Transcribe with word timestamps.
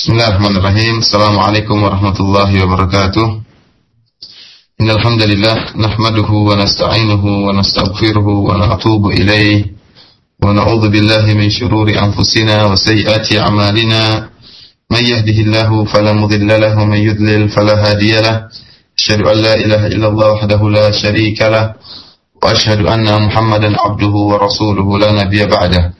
Bismillahirrahmanirrahim. 0.00 1.04
Assalamualaikum 1.04 1.76
warahmatullahi 1.84 2.56
wabarakatuh. 2.64 3.44
Innal 4.80 4.96
hamdalillah 4.96 5.76
nahmaduhu 5.76 6.48
wa 6.48 6.56
nasta'inuhu 6.56 7.44
wa 7.44 7.52
nastaghfiruhu 7.52 8.48
wa 8.48 8.56
natubu 8.56 9.12
ilayh 9.12 9.76
wa 10.40 10.56
na'udzu 10.56 10.88
billahi 10.88 11.36
min 11.36 11.52
shururi 11.52 12.00
anfusina 12.00 12.72
wa 12.72 12.80
sayyiati 12.80 13.44
a'malina. 13.44 14.32
Man 14.88 15.04
yahdihillahu 15.04 15.84
fala 15.84 16.16
mudilla 16.16 16.56
lahu 16.56 16.80
wa 16.80 16.96
man 16.96 17.04
yudlil 17.04 17.52
fala 17.52 17.76
hadiya 17.76 18.24
lahu. 18.24 18.48
Asyhadu 18.96 19.28
an 19.28 19.36
la 19.36 19.52
ilaha 19.60 19.86
illallah 19.92 20.28
wahdahu 20.40 20.72
la 20.72 20.96
syarika 20.96 21.52
lahu 21.52 21.76
wa 22.40 22.48
asyhadu 22.48 22.88
anna 22.88 23.20
Muhammadan 23.20 23.76
abduhu 23.76 24.32
wa 24.32 24.40
rasuluhu 24.40 24.96
la 24.96 25.12
nabiyya 25.12 25.44
ba'dahu. 25.44 25.99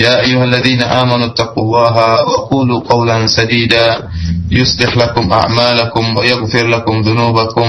يا 0.00 0.20
أيها 0.24 0.44
الذين 0.44 0.82
آمنوا 0.82 1.26
اتقوا 1.26 1.62
الله 1.64 1.96
وقولوا 2.24 2.80
قولا 2.80 3.26
سديدا 3.26 4.08
يصلح 4.50 4.96
لكم 4.96 5.32
أعمالكم 5.32 6.16
ويغفر 6.16 6.66
لكم 6.66 7.00
ذنوبكم 7.00 7.68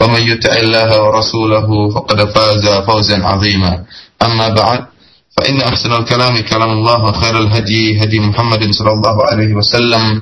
ومن 0.00 0.22
يطع 0.30 0.52
الله 0.52 0.90
ورسوله 1.02 1.68
فقد 1.94 2.18
فاز 2.34 2.64
فوزا 2.86 3.18
عظيما. 3.26 3.72
أما 4.22 4.48
بعد 4.48 4.80
فإن 5.36 5.60
أحسن 5.60 5.92
الكلام 5.92 6.40
كلام 6.40 6.70
الله 6.70 7.04
وخير 7.04 7.38
الهدي 7.38 8.02
هدي 8.02 8.20
محمد 8.20 8.70
صلى 8.70 8.92
الله 8.92 9.16
عليه 9.30 9.54
وسلم 9.54 10.20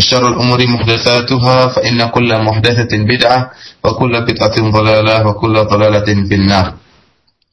وشر 0.00 0.28
الأمور 0.28 0.66
محدثاتها 0.66 1.66
فإن 1.66 2.08
كل 2.08 2.30
محدثة 2.42 2.92
بدعة 2.98 3.50
وكل 3.84 4.20
بدعة 4.20 4.56
ضلالة 4.70 5.26
وكل 5.26 5.54
ضلالة 5.64 6.08
في 6.28 6.34
النار. 6.34 6.72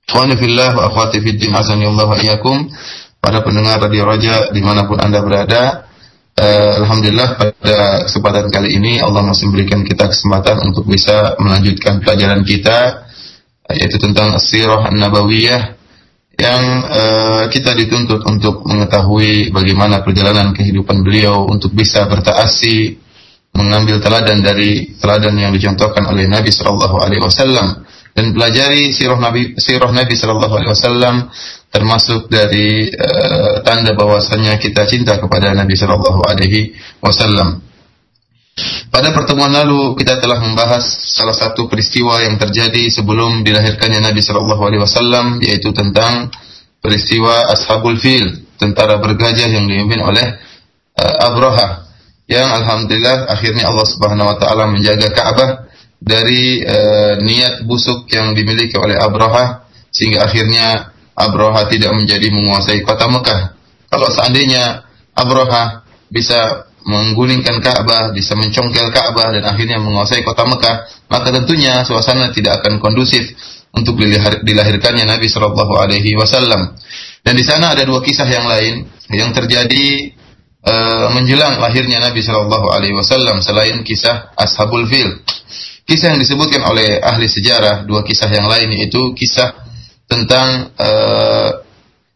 إخواني 0.09 0.35
في 0.35 0.45
الله 0.45 0.77
وأخواتي 0.77 1.21
في 1.21 1.29
الدين 1.29 1.55
عزني 1.55 1.87
الله 1.87 2.05
وإياكم. 2.05 2.69
Para 3.23 3.39
pendengar 3.39 3.79
Radio 3.79 4.03
Raja 4.03 4.51
di 4.51 4.59
mana 4.59 4.83
pun 4.83 4.99
Anda 4.99 5.23
berada. 5.23 5.87
Uh, 6.33 6.83
Alhamdulillah 6.83 7.29
pada 7.39 8.03
kesempatan 8.09 8.49
kali 8.51 8.75
ini 8.75 8.99
Allah 8.99 9.21
masih 9.21 9.47
memberikan 9.47 9.85
kita 9.85 10.09
kesempatan 10.09 10.65
untuk 10.65 10.89
bisa 10.89 11.37
melanjutkan 11.37 12.01
pelajaran 12.01 12.41
kita 12.41 13.05
yaitu 13.69 14.01
tentang 14.01 14.33
Sirah 14.41 14.89
An-Nabawiyah 14.89 15.77
yang 16.35 16.63
uh, 16.89 17.43
kita 17.53 17.77
dituntut 17.77 18.25
untuk 18.25 18.65
mengetahui 18.65 19.53
bagaimana 19.53 20.01
perjalanan 20.01 20.51
kehidupan 20.57 21.05
beliau 21.05 21.45
untuk 21.45 21.71
bisa 21.77 22.09
bertaasi 22.09 22.97
mengambil 23.53 24.01
teladan 24.01 24.41
dari 24.41 24.97
teladan 24.97 25.37
yang 25.37 25.53
dicontohkan 25.53 26.09
oleh 26.09 26.25
Nabi 26.25 26.49
Shallallahu 26.49 26.97
Alaihi 26.97 27.21
Wasallam 27.21 27.85
dan 28.17 28.33
pelajari 28.33 28.89
sirah 28.89 29.21
Nabi 29.21 29.53
sirah 29.61 29.93
Nabi 29.93 30.17
Shallallahu 30.17 30.53
Alaihi 30.57 30.73
Wasallam 30.73 31.15
termasuk 31.73 32.29
dari 32.29 32.85
uh, 32.93 33.65
tanda 33.65 33.97
bahwasanya 33.97 34.61
kita 34.61 34.85
cinta 34.85 35.17
kepada 35.17 35.57
Nabi 35.57 35.73
Shallallahu 35.73 36.21
Alaihi 36.21 36.77
Wasallam. 37.01 37.65
Pada 38.93 39.09
pertemuan 39.09 39.49
lalu 39.49 39.97
kita 39.97 40.21
telah 40.21 40.37
membahas 40.37 40.85
salah 41.17 41.33
satu 41.33 41.65
peristiwa 41.65 42.21
yang 42.21 42.37
terjadi 42.37 42.93
sebelum 42.93 43.41
dilahirkannya 43.41 44.05
Nabi 44.05 44.21
Shallallahu 44.21 44.61
Alaihi 44.61 44.85
Wasallam, 44.85 45.41
yaitu 45.41 45.73
tentang 45.73 46.29
peristiwa 46.77 47.49
Ashabul 47.49 47.97
Fil, 47.97 48.45
tentara 48.61 49.01
bergajah 49.01 49.49
yang 49.49 49.65
dipimpin 49.65 50.05
oleh 50.05 50.37
uh, 51.01 51.25
Abraha, 51.25 51.89
yang 52.29 52.53
alhamdulillah 52.53 53.33
akhirnya 53.33 53.65
Allah 53.65 53.87
Subhanahu 53.89 54.29
Wa 54.29 54.37
Taala 54.37 54.69
menjaga 54.69 55.09
Ka'bah 55.09 55.65
dari 55.97 56.61
uh, 56.61 57.17
niat 57.17 57.65
busuk 57.65 58.05
yang 58.13 58.37
dimiliki 58.37 58.77
oleh 58.77 58.93
Abraha, 58.93 59.65
sehingga 59.89 60.29
akhirnya 60.29 60.92
Abroha 61.13 61.69
tidak 61.69 61.93
menjadi 61.93 62.27
menguasai 62.33 62.81
kota 62.81 63.05
Mekah. 63.09 63.41
Kalau 63.89 64.09
seandainya 64.09 64.85
Abroha 65.13 65.85
bisa 66.09 66.69
menggulingkan 66.83 67.63
Ka'bah, 67.63 68.11
bisa 68.11 68.35
mencongkel 68.35 68.91
Ka'bah 68.91 69.31
dan 69.31 69.43
akhirnya 69.47 69.79
menguasai 69.79 70.25
kota 70.25 70.43
Mekah, 70.43 71.07
maka 71.07 71.29
tentunya 71.31 71.85
suasana 71.87 72.33
tidak 72.35 72.61
akan 72.63 72.83
kondusif 72.83 73.23
untuk 73.73 73.97
dilahirkannya 74.43 75.07
Nabi 75.07 75.27
Shallallahu 75.31 75.73
Alaihi 75.79 76.13
Wasallam. 76.13 76.75
Dan 77.23 77.33
di 77.39 77.45
sana 77.45 77.71
ada 77.71 77.87
dua 77.87 78.03
kisah 78.03 78.27
yang 78.27 78.45
lain 78.45 78.85
yang 79.09 79.31
terjadi 79.31 80.11
uh, 80.67 81.07
menjelang 81.15 81.57
lahirnya 81.57 82.03
Nabi 82.03 82.19
Shallallahu 82.19 82.67
Alaihi 82.69 82.93
Wasallam 82.93 83.39
selain 83.39 83.81
kisah 83.81 84.35
Ashabul 84.35 84.85
Fil. 84.85 85.23
Kisah 85.83 86.15
yang 86.15 86.19
disebutkan 86.19 86.63
oleh 86.63 86.99
ahli 86.99 87.27
sejarah, 87.27 87.83
dua 87.83 88.03
kisah 88.03 88.31
yang 88.31 88.47
lain 88.47 88.71
yaitu 88.75 89.15
kisah 89.15 89.51
tentang 90.13 90.69
uh, 90.77 91.49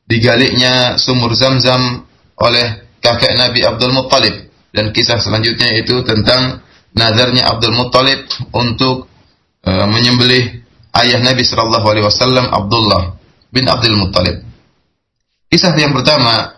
digaliknya 0.05 1.01
sumur 1.01 1.33
Zam-Zam 1.33 2.05
oleh 2.37 2.85
kakek 3.01 3.33
Nabi 3.33 3.65
Abdul 3.65 3.97
Muttalib 3.97 4.53
dan 4.69 4.93
kisah 4.93 5.17
selanjutnya 5.17 5.73
itu 5.81 6.05
tentang 6.05 6.61
nazarnya 6.93 7.49
Abdul 7.49 7.73
Muttalib 7.73 8.29
untuk 8.53 9.09
uh, 9.65 9.87
menyembelih 9.89 10.61
ayah 11.01 11.19
Nabi 11.25 11.41
Shallallahu 11.41 11.87
Alaihi 11.89 12.05
Wasallam 12.05 12.45
Abdullah 12.53 13.17
bin 13.49 13.65
Abdul 13.65 13.97
Muttalib. 13.97 14.45
Kisah 15.49 15.73
yang 15.73 15.97
pertama 15.97 16.53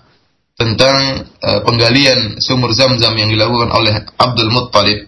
tentang 0.59 1.23
uh, 1.39 1.63
penggalian 1.63 2.43
sumur 2.43 2.75
Zam-Zam 2.75 3.15
yang 3.15 3.31
dilakukan 3.31 3.71
oleh 3.71 3.95
Abdul 4.19 4.51
Muttalib. 4.51 5.07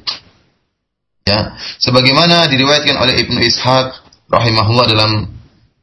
Ya, 1.27 1.53
sebagaimana 1.77 2.49
diriwayatkan 2.49 2.97
oleh 2.97 3.19
Ibnu 3.21 3.37
Ishaq 3.45 3.87
rahimahullah 4.31 4.87
dalam 4.89 5.40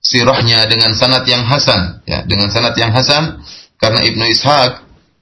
sirahnya 0.09 0.65
dengan 0.65 0.97
sanat 0.97 1.29
yang 1.29 1.45
hasan. 1.45 2.01
Ya 2.09 2.25
dengan 2.25 2.49
sanat 2.49 2.73
yang 2.81 2.97
hasan 2.97 3.45
karena 3.77 4.01
Ibnu 4.09 4.25
Ishaq 4.33 4.73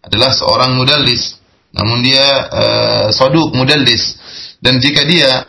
adalah 0.06 0.30
seorang 0.30 0.78
mudallis. 0.78 1.42
Namun 1.74 2.06
dia 2.06 2.26
uh, 2.46 3.06
soduk 3.10 3.50
mudallis. 3.52 4.14
Dan 4.62 4.78
jika 4.78 5.02
dia 5.02 5.42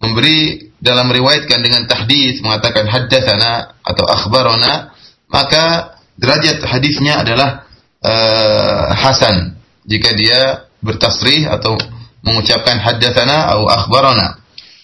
memberi 0.00 0.72
dalam 0.80 1.12
riwayatkan 1.12 1.60
dengan 1.60 1.84
tahdits 1.84 2.40
mengatakan 2.40 2.88
haddatsana 2.88 3.76
atau 3.84 4.04
akhbarana 4.08 4.96
maka 5.28 5.94
derajat 6.16 6.64
hadisnya 6.64 7.20
adalah 7.20 7.68
uh, 8.00 8.96
hasan. 8.96 9.60
Jika 9.84 10.16
dia 10.16 10.64
bertasrih 10.80 11.44
atau 11.44 11.76
mengucapkan 12.24 12.80
haddatsana 12.80 13.52
atau 13.52 13.68
akhbarana 13.68 14.40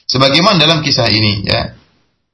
sebagaimana 0.09 0.57
dalam 0.57 0.81
kisah 0.81 1.11
ini 1.11 1.45
ya 1.45 1.77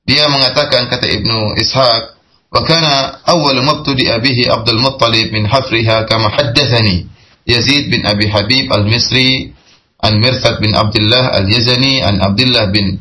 dia 0.02 0.26
mengatakan 0.26 0.90
kata 0.90 1.06
Ibnu 1.06 1.54
Ishaq, 1.62 2.02
"Wa 2.50 2.60
kana 2.66 3.22
awwal 3.22 3.62
mabtudi 3.62 4.10
bihi 4.10 4.50
Abdul 4.50 4.82
Muttalib 4.82 5.30
min 5.30 5.46
hafriha 5.46 6.10
kama 6.10 6.26
haddathani 6.34 7.06
Yazid 7.46 7.90
bin 7.90 8.02
Abi 8.06 8.26
Habib 8.26 8.70
al-Misri 8.70 9.54
an 10.02 10.18
Mirthad 10.18 10.58
bin 10.58 10.74
Abdullah 10.74 11.38
al-Yazani 11.38 12.02
an 12.02 12.18
Abdullah 12.18 12.74
bin 12.74 12.98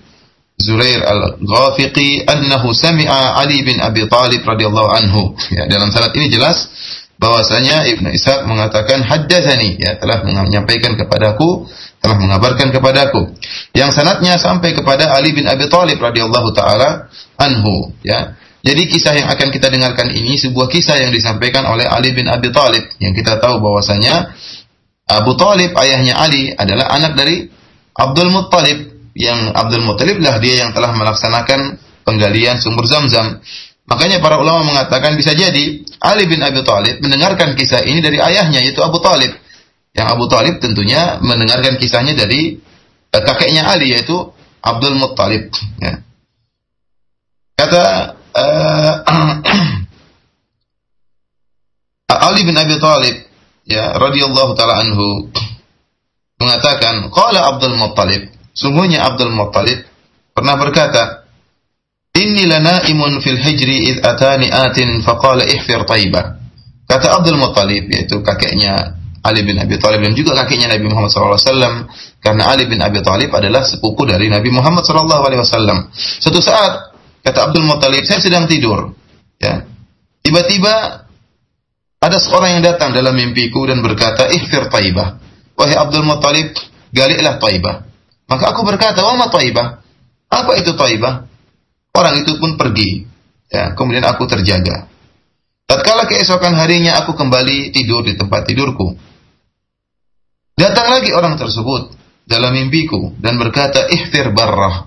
Zurair 0.62 1.02
al-Ghafiqi 1.02 2.30
annahu 2.30 2.70
sami'a 2.70 3.42
Ali 3.42 3.66
bin 3.66 3.82
Abi 3.82 4.06
Talib 4.06 4.46
radhiyallahu 4.46 4.90
anhu." 4.94 5.34
Ya, 5.58 5.66
dalam 5.66 5.90
sanad 5.90 6.14
ini 6.14 6.30
jelas 6.30 6.70
bahwasanya 7.18 7.90
Ibnu 7.98 8.14
Ishaq 8.14 8.46
mengatakan 8.46 9.02
haddatsani 9.02 9.78
ya 9.82 9.98
telah 9.98 10.22
menyampaikan 10.22 10.94
kepadaku 10.98 11.66
telah 12.02 12.18
mengabarkan 12.18 12.74
kepadaku 12.74 13.38
yang 13.78 13.94
sanatnya 13.94 14.42
sampai 14.42 14.74
kepada 14.74 15.14
Ali 15.14 15.38
bin 15.38 15.46
Abi 15.46 15.70
Thalib 15.70 16.02
radhiyallahu 16.02 16.50
taala 16.52 17.08
anhu 17.38 17.94
ya. 18.02 18.36
Jadi 18.62 18.94
kisah 18.94 19.18
yang 19.18 19.30
akan 19.34 19.50
kita 19.50 19.74
dengarkan 19.74 20.14
ini 20.14 20.38
sebuah 20.38 20.70
kisah 20.70 21.02
yang 21.02 21.10
disampaikan 21.10 21.66
oleh 21.66 21.86
Ali 21.86 22.14
bin 22.14 22.30
Abi 22.30 22.54
Thalib 22.54 22.94
yang 23.02 23.14
kita 23.18 23.42
tahu 23.42 23.58
bahwasanya 23.58 24.38
Abu 25.10 25.34
Thalib 25.34 25.74
ayahnya 25.74 26.14
Ali 26.22 26.54
adalah 26.54 26.94
anak 26.94 27.18
dari 27.18 27.50
Abdul 27.98 28.30
Muttalib. 28.30 28.80
Yang 29.12 29.52
Abdul 29.52 29.84
Muttalib 29.84 30.24
lah 30.24 30.40
dia 30.40 30.62
yang 30.64 30.72
telah 30.72 30.94
melaksanakan 30.96 31.76
penggalian 32.08 32.62
sumber 32.62 32.88
Zam-Zam. 32.88 33.44
Makanya 33.90 34.24
para 34.24 34.40
ulama 34.40 34.64
mengatakan 34.64 35.20
bisa 35.20 35.34
jadi 35.34 35.84
Ali 36.00 36.30
bin 36.30 36.40
Abi 36.40 36.62
Thalib 36.62 37.02
mendengarkan 37.02 37.58
kisah 37.58 37.82
ini 37.82 38.00
dari 38.00 38.22
ayahnya 38.22 38.62
yaitu 38.62 38.80
Abu 38.86 39.02
Thalib. 39.02 39.41
Yang 39.92 40.08
Abu 40.08 40.26
Talib 40.32 40.56
tentunya 40.64 41.20
mendengarkan 41.20 41.76
kisahnya 41.76 42.16
dari 42.16 42.56
uh, 43.12 43.22
kakeknya 43.22 43.68
Ali 43.68 43.92
yaitu 43.92 44.32
Abdul 44.64 44.96
Muttalib. 44.96 45.52
Ya. 45.82 46.00
Kata 47.60 48.16
uh, 48.16 48.94
Ali 52.32 52.42
bin 52.48 52.56
Abi 52.56 52.76
Thalib 52.80 53.18
ya 53.68 53.96
radhiyallahu 53.98 54.52
taala 54.56 54.84
anhu 54.84 55.28
mengatakan 56.40 57.12
qala 57.12 57.56
Abdul 57.56 57.76
Muttalib 57.78 58.32
sungguhnya 58.56 59.06
Abdul 59.06 59.32
Muttalib 59.32 59.86
pernah 60.34 60.56
berkata 60.56 61.22
Inni 62.12 62.44
lanaimun 62.44 63.24
fil 63.24 63.40
hijri 63.40 63.96
id 63.96 64.04
atani 64.04 64.52
atin 64.52 65.00
faqala 65.00 65.48
ihfir 65.48 65.88
taibah. 65.88 66.44
Kata 66.84 67.08
Abdul 67.16 67.40
Muttalib 67.40 67.88
yaitu 67.88 68.20
kakeknya 68.20 69.00
Ali 69.22 69.46
bin 69.46 69.54
Abi 69.62 69.78
Thalib 69.78 70.02
dan 70.02 70.18
juga 70.18 70.34
kakeknya 70.34 70.74
Nabi 70.74 70.90
Muhammad 70.90 71.14
SAW 71.14 71.86
karena 72.18 72.44
Ali 72.50 72.66
bin 72.66 72.82
Abi 72.82 73.06
Thalib 73.06 73.30
adalah 73.30 73.62
sepupu 73.62 74.10
dari 74.10 74.34
Nabi 74.34 74.50
Muhammad 74.50 74.82
SAW. 74.82 75.94
Suatu 75.94 76.42
saat 76.42 76.98
kata 77.22 77.50
Abdul 77.50 77.66
Muttalib 77.70 78.02
saya 78.02 78.18
sedang 78.18 78.50
tidur. 78.50 78.98
Ya. 79.38 79.62
Tiba-tiba 80.26 81.06
ada 82.02 82.18
seorang 82.18 82.58
yang 82.58 82.64
datang 82.66 82.98
dalam 82.98 83.14
mimpiku 83.14 83.70
dan 83.70 83.86
berkata 83.86 84.26
ihfir 84.34 84.74
taibah. 84.74 85.22
Wahai 85.54 85.78
Abdul 85.78 86.02
Muttalib 86.02 86.58
galilah 86.90 87.38
taibah. 87.38 87.86
Maka 88.26 88.58
aku 88.58 88.66
berkata 88.66 89.06
wa 89.06 89.22
ma 89.22 89.28
taibah? 89.30 89.86
Apa 90.34 90.58
itu 90.58 90.74
taibah? 90.74 91.30
Orang 91.94 92.18
itu 92.18 92.42
pun 92.42 92.58
pergi. 92.58 93.06
Ya 93.54 93.78
kemudian 93.78 94.02
aku 94.02 94.26
terjaga. 94.26 94.90
Tatkala 95.70 96.10
keesokan 96.10 96.58
harinya 96.58 97.06
aku 97.06 97.14
kembali 97.14 97.70
tidur 97.70 98.02
di 98.02 98.18
tempat 98.18 98.50
tidurku. 98.50 99.11
Datang 100.62 100.94
lagi 100.94 101.10
orang 101.10 101.42
tersebut 101.42 101.98
dalam 102.30 102.54
mimpiku 102.54 103.18
dan 103.18 103.42
berkata, 103.42 103.90
"Ihfir 103.90 104.30
barrah." 104.30 104.86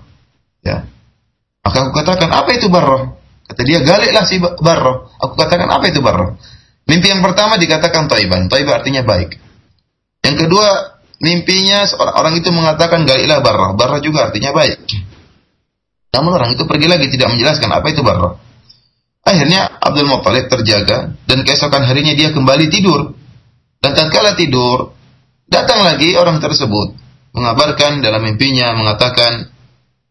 Ya. 0.63 0.87
Maka 1.67 1.77
aku 1.83 1.91
katakan, 1.99 2.31
"Apa 2.31 2.55
itu 2.55 2.71
barrah?" 2.71 3.11
Kata 3.43 3.61
dia, 3.67 3.83
"Galiklah 3.83 4.23
si 4.23 4.39
barrah." 4.39 5.11
Aku 5.19 5.35
katakan, 5.35 5.67
"Apa 5.67 5.91
itu 5.91 5.99
barrah?" 5.99 6.39
Mimpi 6.85 7.11
yang 7.11 7.19
pertama 7.19 7.59
dikatakan 7.59 8.07
taiban. 8.07 8.47
Taibah 8.47 8.79
artinya 8.79 9.01
baik. 9.03 9.35
Yang 10.23 10.47
kedua, 10.47 10.95
mimpinya 11.19 11.83
seorang 11.83 12.15
orang 12.23 12.33
itu 12.39 12.49
mengatakan 12.55 13.03
galiklah 13.03 13.41
barrah. 13.41 13.73
Barrah 13.75 13.99
juga 13.99 14.31
artinya 14.31 14.55
baik. 14.55 14.79
Namun 16.15 16.31
orang 16.39 16.55
itu 16.55 16.63
pergi 16.63 16.87
lagi 16.87 17.11
tidak 17.11 17.35
menjelaskan 17.35 17.69
apa 17.73 17.87
itu 17.91 17.99
barrah. 17.99 18.39
Akhirnya 19.25 19.81
Abdul 19.81 20.07
Muttalib 20.07 20.47
terjaga 20.47 21.11
dan 21.25 21.39
keesokan 21.43 21.83
harinya 21.83 22.13
dia 22.15 22.31
kembali 22.31 22.71
tidur. 22.71 23.17
Dan 23.81 23.91
tatkala 23.91 24.37
tidur, 24.37 24.94
datang 25.49 25.85
lagi 25.85 26.13
orang 26.17 26.41
tersebut 26.41 26.95
mengabarkan 27.35 27.99
dalam 27.99 28.23
mimpinya 28.23 28.73
mengatakan 28.75 29.51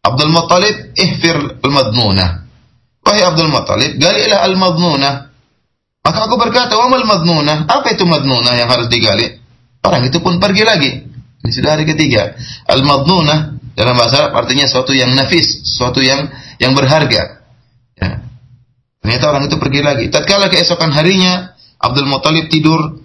Abdul 0.05 0.29
Muttalib 0.29 0.93
ihfir 0.93 1.61
al-madnunah. 1.65 2.45
Wahai 3.01 3.21
Abdul 3.25 3.49
Muttalib, 3.49 3.97
galilah 3.97 4.45
al-madnunah. 4.45 5.13
Maka 6.05 6.29
aku 6.29 6.37
berkata, 6.37 6.77
"Wa 6.77 6.85
madnunah?" 6.85 7.65
Apa 7.65 7.97
itu 7.97 8.05
madnunah 8.05 8.53
yang 8.53 8.69
harus 8.69 8.85
digali? 8.93 9.41
Orang 9.81 10.05
itu 10.05 10.21
pun 10.21 10.37
pergi 10.37 10.61
lagi. 10.61 10.91
Ini 11.41 11.49
sudah 11.49 11.77
hari 11.77 11.85
ketiga. 11.89 12.37
Al-madnunah 12.69 13.57
dalam 13.73 13.97
bahasa 13.97 14.25
Arab 14.25 14.45
artinya 14.45 14.69
sesuatu 14.69 14.93
yang 14.93 15.13
nafis, 15.17 15.65
sesuatu 15.65 16.01
yang 16.01 16.29
yang 16.61 16.77
berharga. 16.77 17.45
Ya. 17.97 18.09
Ternyata 19.01 19.25
orang 19.33 19.43
itu 19.49 19.57
pergi 19.57 19.81
lagi. 19.81 20.05
Tatkala 20.09 20.49
keesokan 20.49 20.93
harinya, 20.93 21.53
Abdul 21.81 22.09
Muthalib 22.09 22.49
tidur, 22.49 23.04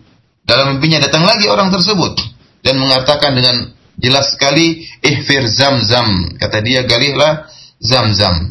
dalam 0.51 0.75
mimpinya 0.75 0.99
datang 0.99 1.23
lagi 1.23 1.47
orang 1.47 1.71
tersebut 1.71 2.19
dan 2.67 2.75
mengatakan 2.83 3.39
dengan 3.39 3.71
jelas 4.03 4.35
sekali, 4.35 4.83
"Ihfir 4.99 5.47
zam-zam." 5.47 6.35
Kata 6.35 6.59
dia, 6.59 6.83
"Galihlah 6.83 7.47
zam-zam." 7.79 8.51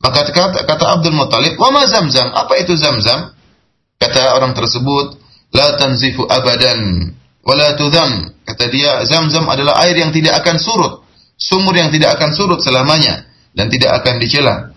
Maka 0.00 0.32
kata, 0.32 0.64
kata 0.64 0.84
Abdul 0.96 1.12
Muthalib, 1.12 1.60
"Wa 1.60 1.68
ma 1.68 1.84
zam-zam?" 1.84 2.32
Apa 2.32 2.64
itu 2.64 2.72
zam-zam? 2.80 3.36
Kata 4.00 4.40
orang 4.40 4.56
tersebut, 4.56 5.20
"La 5.52 5.76
tanzifu 5.76 6.24
abadan 6.24 7.12
wa 7.44 7.52
la 7.52 7.76
tudham." 7.76 8.32
Kata 8.48 8.64
dia, 8.72 9.04
zam-zam 9.04 9.44
adalah 9.52 9.84
air 9.84 10.00
yang 10.00 10.16
tidak 10.16 10.40
akan 10.40 10.56
surut, 10.56 11.04
sumur 11.36 11.76
yang 11.76 11.92
tidak 11.92 12.16
akan 12.16 12.32
surut 12.32 12.64
selamanya 12.64 13.28
dan 13.52 13.68
tidak 13.68 14.00
akan 14.00 14.16
dicela 14.16 14.74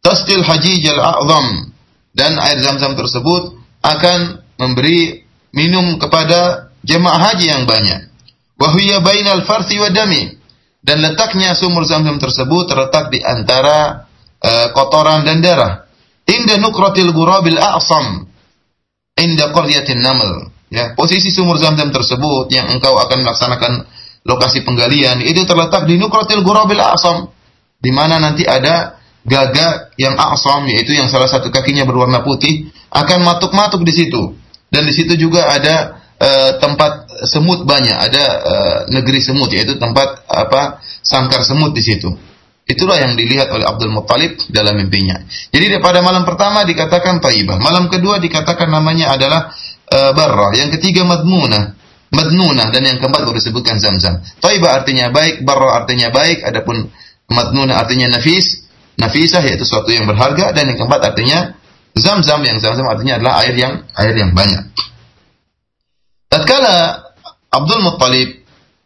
tasqil 0.00 0.42
hajijal 0.44 1.00
a'zam 1.00 1.72
dan 2.16 2.36
air 2.40 2.58
zam-zam 2.60 2.96
tersebut 2.96 3.56
akan 3.84 4.44
memberi 4.60 5.24
minum 5.54 5.98
kepada 5.98 6.70
jemaah 6.86 7.30
haji 7.30 7.46
yang 7.50 7.64
banyak. 7.66 8.10
Wahuya 8.60 9.00
bainal 9.00 9.42
farsi 9.48 9.80
wa 9.80 9.88
dami 9.88 10.36
dan 10.84 11.00
letaknya 11.00 11.56
sumur 11.56 11.84
zam-zam 11.88 12.20
tersebut 12.20 12.68
terletak 12.68 13.08
di 13.08 13.20
antara 13.24 14.04
uh, 14.40 14.66
kotoran 14.76 15.24
dan 15.24 15.40
darah. 15.40 15.88
Inda 16.28 16.60
nukratil 16.60 17.10
gurabil 17.10 17.58
a'sam 17.58 18.28
inda 19.18 19.50
qaryatin 19.50 19.98
naml. 19.98 20.52
Ya, 20.70 20.94
posisi 20.94 21.34
sumur 21.34 21.58
zam-zam 21.58 21.90
tersebut 21.90 22.46
yang 22.54 22.70
engkau 22.70 22.94
akan 22.94 23.26
melaksanakan 23.26 23.72
lokasi 24.22 24.62
penggalian 24.62 25.24
itu 25.24 25.42
terletak 25.48 25.88
di 25.88 25.96
nukratil 25.96 26.44
gurabil 26.44 26.78
a'sam 26.78 27.32
di 27.80 27.90
mana 27.90 28.20
nanti 28.20 28.44
ada 28.44 29.00
gagak 29.24 29.96
yang 29.96 30.16
a'sam 30.16 30.68
yaitu 30.68 30.92
yang 30.92 31.08
salah 31.08 31.28
satu 31.28 31.48
kakinya 31.48 31.88
berwarna 31.88 32.20
putih 32.20 32.68
akan 32.92 33.24
matuk-matuk 33.24 33.80
di 33.84 33.92
situ 33.92 34.36
dan 34.70 34.86
di 34.86 34.94
situ 34.94 35.18
juga 35.18 35.50
ada 35.50 35.98
uh, 36.16 36.50
tempat 36.62 37.10
semut 37.26 37.66
banyak. 37.66 37.96
Ada 38.10 38.24
uh, 38.24 38.78
negeri 38.94 39.18
semut 39.18 39.50
yaitu 39.50 39.76
tempat 39.76 40.24
apa 40.30 40.78
sangkar 41.02 41.42
semut 41.42 41.74
di 41.74 41.82
situ. 41.82 42.08
Itulah 42.70 43.02
yang 43.02 43.18
dilihat 43.18 43.50
oleh 43.50 43.66
Abdul 43.66 43.90
Muttalib 43.90 44.38
dalam 44.54 44.78
mimpinya. 44.78 45.18
Jadi 45.50 45.82
pada 45.82 46.06
malam 46.06 46.22
pertama 46.22 46.62
dikatakan 46.62 47.18
taibah 47.18 47.58
malam 47.58 47.90
kedua 47.90 48.22
dikatakan 48.22 48.70
namanya 48.70 49.18
adalah 49.18 49.50
uh, 49.90 50.14
barrah 50.14 50.54
yang 50.54 50.70
ketiga 50.70 51.02
madmunah. 51.02 51.76
Madnunah 52.10 52.74
dan 52.74 52.82
yang 52.82 52.98
keempat 52.98 53.22
baru 53.22 53.38
disebutkan 53.38 53.78
zam-zam. 53.78 54.18
Taibah 54.42 54.82
artinya 54.82 55.14
baik, 55.14 55.46
barrah 55.46 55.78
artinya 55.78 56.10
baik, 56.10 56.42
adapun 56.42 56.90
madnunah 57.30 57.78
artinya 57.78 58.10
nafis, 58.18 58.66
nafisah 58.98 59.38
yaitu 59.46 59.62
sesuatu 59.62 59.94
yang 59.94 60.10
berharga 60.10 60.50
dan 60.50 60.74
yang 60.74 60.78
keempat 60.78 61.14
artinya 61.14 61.54
zam-zam 61.96 62.40
yang 62.44 62.58
zam-zam 62.62 62.86
artinya 62.86 63.18
adalah 63.18 63.34
air 63.44 63.54
yang 63.56 63.74
air 63.98 64.14
yang 64.14 64.30
banyak. 64.34 64.70
Tatkala 66.30 67.06
Abdul 67.50 67.82
Muttalib 67.82 68.40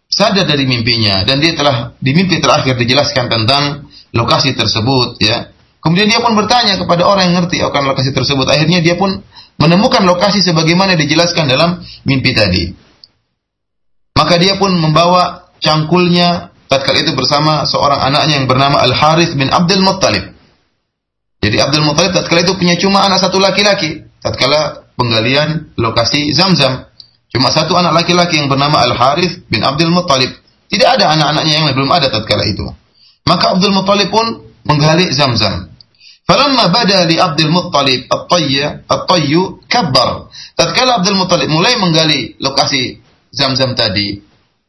sadar 0.08 0.46
dari 0.46 0.64
mimpinya 0.64 1.26
dan 1.26 1.42
dia 1.42 1.52
telah 1.52 1.92
di 2.00 2.16
mimpi 2.16 2.40
terakhir 2.40 2.78
dijelaskan 2.78 3.26
tentang 3.28 3.90
lokasi 4.14 4.56
tersebut 4.56 5.20
ya. 5.20 5.52
Kemudian 5.84 6.08
dia 6.08 6.24
pun 6.24 6.32
bertanya 6.32 6.80
kepada 6.80 7.04
orang 7.04 7.28
yang 7.28 7.44
ngerti 7.44 7.60
akan 7.60 7.92
lokasi 7.92 8.16
tersebut. 8.16 8.48
Akhirnya 8.48 8.80
dia 8.80 8.96
pun 8.96 9.20
menemukan 9.60 10.00
lokasi 10.08 10.40
sebagaimana 10.40 10.96
dijelaskan 10.96 11.44
dalam 11.44 11.84
mimpi 12.08 12.32
tadi. 12.32 12.72
Maka 14.16 14.40
dia 14.40 14.56
pun 14.56 14.72
membawa 14.72 15.52
cangkulnya 15.60 16.54
tatkala 16.72 17.04
itu 17.04 17.12
bersama 17.12 17.68
seorang 17.68 18.00
anaknya 18.00 18.40
yang 18.40 18.46
bernama 18.48 18.80
Al 18.80 18.94
Harith 18.96 19.36
bin 19.36 19.52
Abdul 19.52 19.84
Muttalib. 19.84 20.33
Jadi 21.44 21.61
Abdul 21.61 21.85
Muttalib 21.85 22.16
tatkala 22.16 22.40
itu 22.40 22.57
punya 22.57 22.73
cuma 22.80 23.04
anak 23.04 23.21
satu 23.21 23.37
laki-laki. 23.37 24.00
Tatkala 24.25 24.88
penggalian 24.97 25.76
lokasi 25.76 26.33
Zamzam, 26.33 26.88
cuma 27.28 27.52
satu 27.52 27.76
anak 27.76 28.00
laki-laki 28.00 28.40
yang 28.40 28.49
bernama 28.49 28.80
Al 28.80 28.97
Harith 28.97 29.45
bin 29.52 29.61
Abdul 29.61 29.92
Muttalib. 29.92 30.33
Tidak 30.73 30.88
ada 30.88 31.12
anak-anaknya 31.12 31.61
yang 31.61 31.66
belum 31.76 31.92
ada 31.92 32.09
tatkala 32.09 32.49
itu. 32.49 32.64
Maka 33.28 33.61
Abdul 33.61 33.76
Muttalib 33.76 34.09
pun 34.09 34.49
menggali 34.64 35.12
Zamzam. 35.12 35.68
Falamma 36.25 36.73
bada 36.73 37.04
li 37.04 37.21
Abdul 37.21 37.52
Muttalib 37.52 38.09
at-tayy 38.09 38.64
at-tayyu 38.88 39.61
kabbar. 39.68 40.33
Tatkala 40.57 41.04
Abdul 41.04 41.21
Muttalib 41.21 41.52
mulai 41.52 41.76
menggali 41.76 42.40
lokasi 42.40 43.04
Zamzam 43.28 43.76
tadi, 43.76 44.16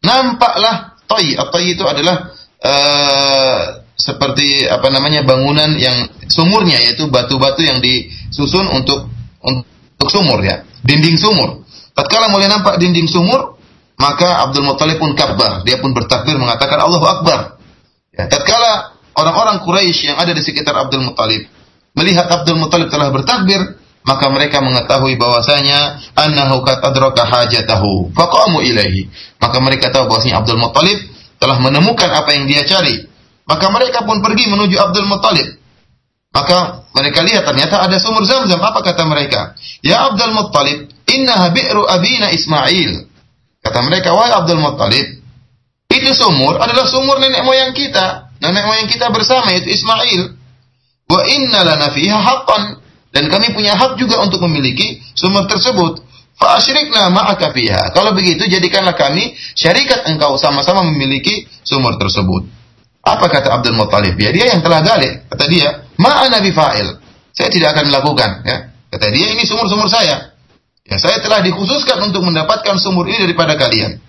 nampaklah 0.04 1.00
toy 1.08 1.38
atau 1.38 1.60
itu 1.62 1.86
adalah 1.86 2.34
uh, 2.66 3.85
seperti 3.96 4.68
apa 4.68 4.92
namanya 4.92 5.24
bangunan 5.24 5.75
yang 5.80 5.96
sumurnya 6.28 6.80
yaitu 6.84 7.08
batu-batu 7.08 7.64
yang 7.64 7.80
disusun 7.80 8.68
untuk 8.72 9.08
untuk 9.42 10.08
sumur 10.12 10.44
ya. 10.44 10.64
Dinding 10.86 11.18
sumur. 11.18 11.66
Tatkala 11.96 12.28
mulai 12.30 12.52
nampak 12.52 12.78
dinding 12.78 13.08
sumur 13.08 13.56
maka 13.96 14.44
Abdul 14.44 14.68
Muthalib 14.68 15.00
pun 15.00 15.16
kabar 15.16 15.64
dia 15.64 15.80
pun 15.80 15.96
bertakbir 15.96 16.36
mengatakan 16.36 16.78
Allahu 16.84 17.06
Akbar. 17.08 17.60
Ya 18.12 18.28
tatkala 18.28 18.96
orang-orang 19.16 19.64
Quraisy 19.64 20.12
yang 20.12 20.18
ada 20.20 20.36
di 20.36 20.44
sekitar 20.44 20.75
Abdul 20.75 21.08
Muthalib 21.08 21.48
melihat 21.96 22.28
Abdul 22.28 22.60
Muthalib 22.60 22.92
telah 22.92 23.10
bertakbir 23.10 23.80
maka 24.06 24.30
mereka 24.30 24.62
mengetahui 24.62 25.18
bahwasanya 25.18 25.98
annahu 26.14 26.62
qad 26.62 26.78
adraka 26.86 27.25
hajatahu 27.25 28.14
faqamu 28.14 28.62
ilaihi 28.62 29.10
maka 29.42 29.58
mereka 29.58 29.90
tahu 29.90 30.06
bahwasanya 30.06 30.46
Abdul 30.46 30.62
Muttalib 30.62 31.00
telah 31.42 31.58
menemukan 31.58 32.10
apa 32.14 32.38
yang 32.38 32.46
dia 32.46 32.62
cari 32.64 33.15
maka 33.46 33.66
mereka 33.70 34.02
pun 34.04 34.22
pergi 34.25 34.50
menuju 34.50 34.75
Abdul 34.78 35.06
Muttalib. 35.06 35.48
Maka 36.36 36.84
mereka 36.92 37.24
lihat 37.24 37.48
ternyata 37.48 37.80
ada 37.80 37.96
sumur 37.96 38.28
Zam-Zam. 38.28 38.60
Apa 38.60 38.84
kata 38.84 39.08
mereka? 39.08 39.56
Ya 39.86 40.10
Abdul 40.12 40.36
Muttalib 40.36 40.92
innaha 41.08 41.54
bi'ru 41.54 41.86
abina 41.88 42.34
Ismail. 42.34 43.08
Kata 43.64 43.80
mereka 43.86 44.12
wahai 44.12 44.36
Abdul 44.36 44.60
Muttalib 44.60 45.24
itu 45.96 46.12
sumur 46.12 46.60
adalah 46.60 46.84
sumur 46.90 47.22
nenek 47.22 47.46
moyang 47.46 47.72
kita. 47.72 48.36
Nenek 48.44 48.64
moyang 48.68 48.90
kita 48.92 49.14
bersama 49.14 49.54
yaitu 49.54 49.72
Ismail. 49.72 50.36
Wa 51.08 51.22
inna 51.30 51.64
lana 51.64 51.94
fiha 51.94 52.18
haqqan. 52.20 52.84
Dan 53.16 53.32
kami 53.32 53.56
punya 53.56 53.80
hak 53.80 53.96
juga 53.96 54.20
untuk 54.20 54.44
memiliki 54.44 55.00
sumur 55.16 55.48
tersebut. 55.48 56.04
Fa'asyrikna 56.36 57.16
ma'aka 57.16 57.56
fiha. 57.56 57.96
Kalau 57.96 58.12
begitu 58.12 58.44
jadikanlah 58.44 58.92
kami 58.92 59.32
syarikat 59.56 60.04
engkau 60.12 60.36
sama-sama 60.36 60.84
memiliki 60.84 61.48
sumur 61.64 61.96
tersebut. 61.96 62.44
Apa 63.06 63.30
kata 63.30 63.54
Abdul 63.62 63.78
Muttalib? 63.78 64.18
Ya 64.18 64.34
dia 64.34 64.58
yang 64.58 64.66
telah 64.66 64.82
gali. 64.82 65.30
Kata 65.30 65.46
dia, 65.46 65.86
Ma 66.02 66.26
ana 66.26 66.42
bifa'il. 66.42 66.90
Saya 67.36 67.54
tidak 67.54 67.78
akan 67.78 67.94
melakukan, 67.94 68.30
ya. 68.42 68.58
Kata 68.90 69.08
dia, 69.14 69.28
ini 69.38 69.46
sumur-sumur 69.46 69.86
saya. 69.86 70.34
Ya, 70.86 70.98
saya 70.98 71.22
telah 71.22 71.46
dikhususkan 71.46 72.02
untuk 72.02 72.26
mendapatkan 72.26 72.78
sumur 72.82 73.06
ini 73.06 73.30
daripada 73.30 73.54
kalian. 73.58 74.02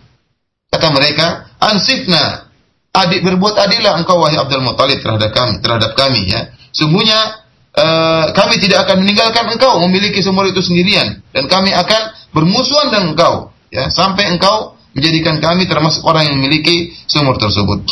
Kata 0.72 0.88
mereka, 0.92 1.52
ansifna. 1.60 2.48
Adik 2.96 3.20
berbuat 3.28 3.52
adilah 3.60 4.00
engkau 4.00 4.24
wahai 4.24 4.40
Abdul 4.40 4.64
Muttalib 4.64 5.04
terhadap 5.04 5.28
kami, 5.36 5.60
terhadap 5.60 5.92
kami 5.92 6.32
ya. 6.32 6.48
Sungguhnya 6.72 7.44
uh, 7.76 8.32
kami 8.32 8.56
tidak 8.56 8.88
akan 8.88 9.04
meninggalkan 9.04 9.52
engkau 9.52 9.76
memiliki 9.84 10.24
sumur 10.24 10.48
itu 10.48 10.64
sendirian 10.64 11.20
dan 11.36 11.44
kami 11.44 11.76
akan 11.76 12.16
bermusuhan 12.32 12.88
dengan 12.88 13.12
engkau 13.12 13.52
ya 13.68 13.92
sampai 13.92 14.32
engkau 14.32 14.80
menjadikan 14.96 15.44
kami 15.44 15.68
termasuk 15.68 16.00
orang 16.08 16.24
yang 16.32 16.40
memiliki 16.40 16.96
sumur 17.04 17.36
tersebut. 17.36 17.84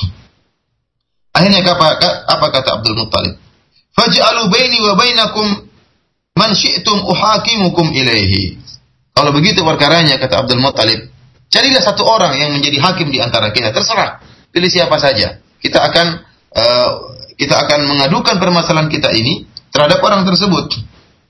Akhirnya 1.34 1.66
apa, 1.66 1.98
apa 2.30 2.46
kata 2.54 2.78
Abdul 2.78 2.94
Muttalib? 2.94 3.34
Faj'alu 3.90 4.46
baini 4.54 4.78
wa 4.86 4.94
bainakum 4.94 5.46
man 6.38 6.50
syi'tum 6.54 7.02
uhakimukum 7.02 7.90
ilaihi. 7.90 8.62
Kalau 9.10 9.34
begitu 9.34 9.66
perkaranya 9.66 10.14
kata 10.22 10.46
Abdul 10.46 10.62
Muttalib, 10.62 11.10
carilah 11.50 11.82
satu 11.82 12.06
orang 12.06 12.38
yang 12.38 12.54
menjadi 12.54 12.78
hakim 12.78 13.10
di 13.10 13.18
antara 13.18 13.50
kita, 13.50 13.74
terserah. 13.74 14.22
Pilih 14.54 14.70
siapa 14.70 14.94
saja. 15.02 15.42
Kita 15.58 15.82
akan 15.82 16.06
uh, 16.54 16.90
kita 17.34 17.66
akan 17.66 17.82
mengadukan 17.90 18.38
permasalahan 18.38 18.86
kita 18.86 19.10
ini 19.10 19.50
terhadap 19.74 19.98
orang 20.06 20.22
tersebut. 20.22 20.70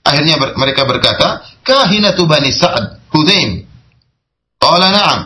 Akhirnya 0.04 0.36
ber, 0.36 0.52
mereka 0.60 0.84
berkata, 0.84 1.40
"Kahinatu 1.64 2.28
Bani 2.28 2.52
Sa'ad, 2.52 3.08
Hudaim." 3.08 3.64
Qala 4.60 4.92
na'am. 4.92 5.20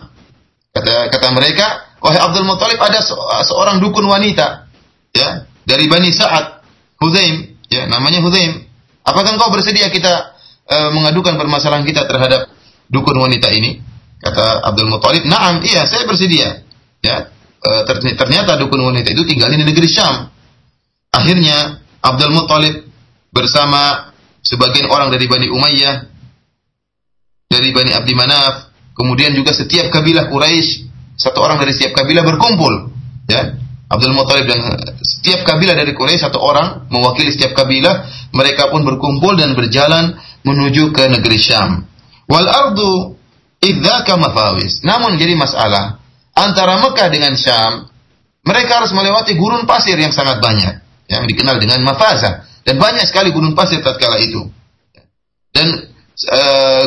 Kata 0.70 1.10
kata 1.10 1.28
mereka, 1.34 1.98
"Wahai 1.98 2.22
Abdul 2.22 2.46
Muthalib, 2.46 2.78
ada 2.78 3.02
se 3.02 3.10
seorang 3.50 3.82
dukun 3.82 4.06
wanita 4.06 4.67
ya, 5.14 5.48
dari 5.64 5.86
Bani 5.86 6.10
Sa'ad, 6.12 6.64
Hudaim, 6.98 7.58
ya, 7.68 7.86
namanya 7.86 8.24
Hudaim. 8.24 8.64
Apakah 9.04 9.36
engkau 9.36 9.48
bersedia 9.52 9.88
kita 9.88 10.36
uh, 10.68 10.90
mengadukan 10.92 11.36
permasalahan 11.40 11.84
kita 11.84 12.04
terhadap 12.04 12.52
dukun 12.88 13.16
wanita 13.16 13.48
ini?" 13.52 13.80
Kata 14.18 14.66
Abdul 14.66 14.90
Muthalib, 14.90 15.24
"Na'am, 15.24 15.62
iya, 15.62 15.86
saya 15.86 16.04
bersedia." 16.04 16.66
Ya, 16.98 17.30
uh, 17.62 17.82
ternyata 18.18 18.58
dukun 18.58 18.82
wanita 18.82 19.14
itu 19.14 19.22
tinggal 19.24 19.54
di 19.54 19.62
negeri 19.62 19.86
Syam. 19.86 20.28
Akhirnya 21.14 21.80
Abdul 22.02 22.34
Muthalib 22.34 22.88
bersama 23.30 24.12
sebagian 24.42 24.90
orang 24.90 25.12
dari 25.14 25.28
Bani 25.28 25.46
Umayyah, 25.46 25.96
dari 27.48 27.70
Bani 27.72 27.90
Abdi 27.96 28.12
Manaf, 28.12 28.70
kemudian 28.92 29.32
juga 29.32 29.56
setiap 29.56 29.88
kabilah 29.88 30.28
Quraisy, 30.28 30.88
satu 31.16 31.38
orang 31.40 31.58
dari 31.62 31.72
setiap 31.72 31.96
kabilah 32.02 32.24
berkumpul, 32.26 32.92
ya. 33.30 33.56
Abdul 33.88 34.12
Muthalib 34.12 34.44
dan 34.44 34.60
setiap 35.00 35.48
kabilah 35.48 35.72
dari 35.72 35.96
Quraisy 35.96 36.20
satu 36.20 36.36
orang 36.36 36.92
mewakili 36.92 37.32
setiap 37.32 37.56
kabilah, 37.56 38.04
mereka 38.36 38.68
pun 38.68 38.84
berkumpul 38.84 39.32
dan 39.40 39.56
berjalan 39.56 40.12
menuju 40.44 40.92
ke 40.92 41.08
negeri 41.08 41.40
Syam. 41.40 41.88
Wal 42.28 42.44
ardu 42.44 43.16
idzaka 43.64 44.20
mafawis. 44.20 44.84
Namun 44.84 45.16
jadi 45.16 45.32
masalah 45.32 45.96
antara 46.36 46.76
Mekah 46.84 47.08
dengan 47.08 47.32
Syam, 47.40 47.88
mereka 48.44 48.84
harus 48.84 48.92
melewati 48.92 49.32
gurun 49.40 49.64
pasir 49.64 49.96
yang 49.96 50.12
sangat 50.12 50.44
banyak 50.44 50.84
yang 51.08 51.24
dikenal 51.24 51.56
dengan 51.56 51.80
mafaza 51.80 52.44
dan 52.68 52.76
banyak 52.76 53.08
sekali 53.08 53.32
gurun 53.32 53.56
pasir 53.56 53.80
tatkala 53.80 54.20
itu. 54.20 54.44
Dan 55.48 55.88
e, 56.28 56.40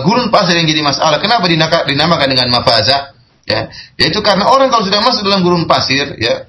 gurun 0.05 0.29
pasir 0.29 0.53
yang 0.53 0.69
jadi 0.69 0.85
masalah, 0.85 1.17
kenapa 1.17 1.49
dinamakan 1.89 2.27
dengan 2.29 2.53
mafaza? 2.53 3.17
Ya, 3.49 3.73
yaitu 3.97 4.21
karena 4.21 4.45
orang 4.45 4.69
kalau 4.69 4.85
sudah 4.85 5.01
masuk 5.01 5.25
dalam 5.25 5.41
gurun 5.41 5.65
pasir, 5.65 6.13
ya 6.21 6.45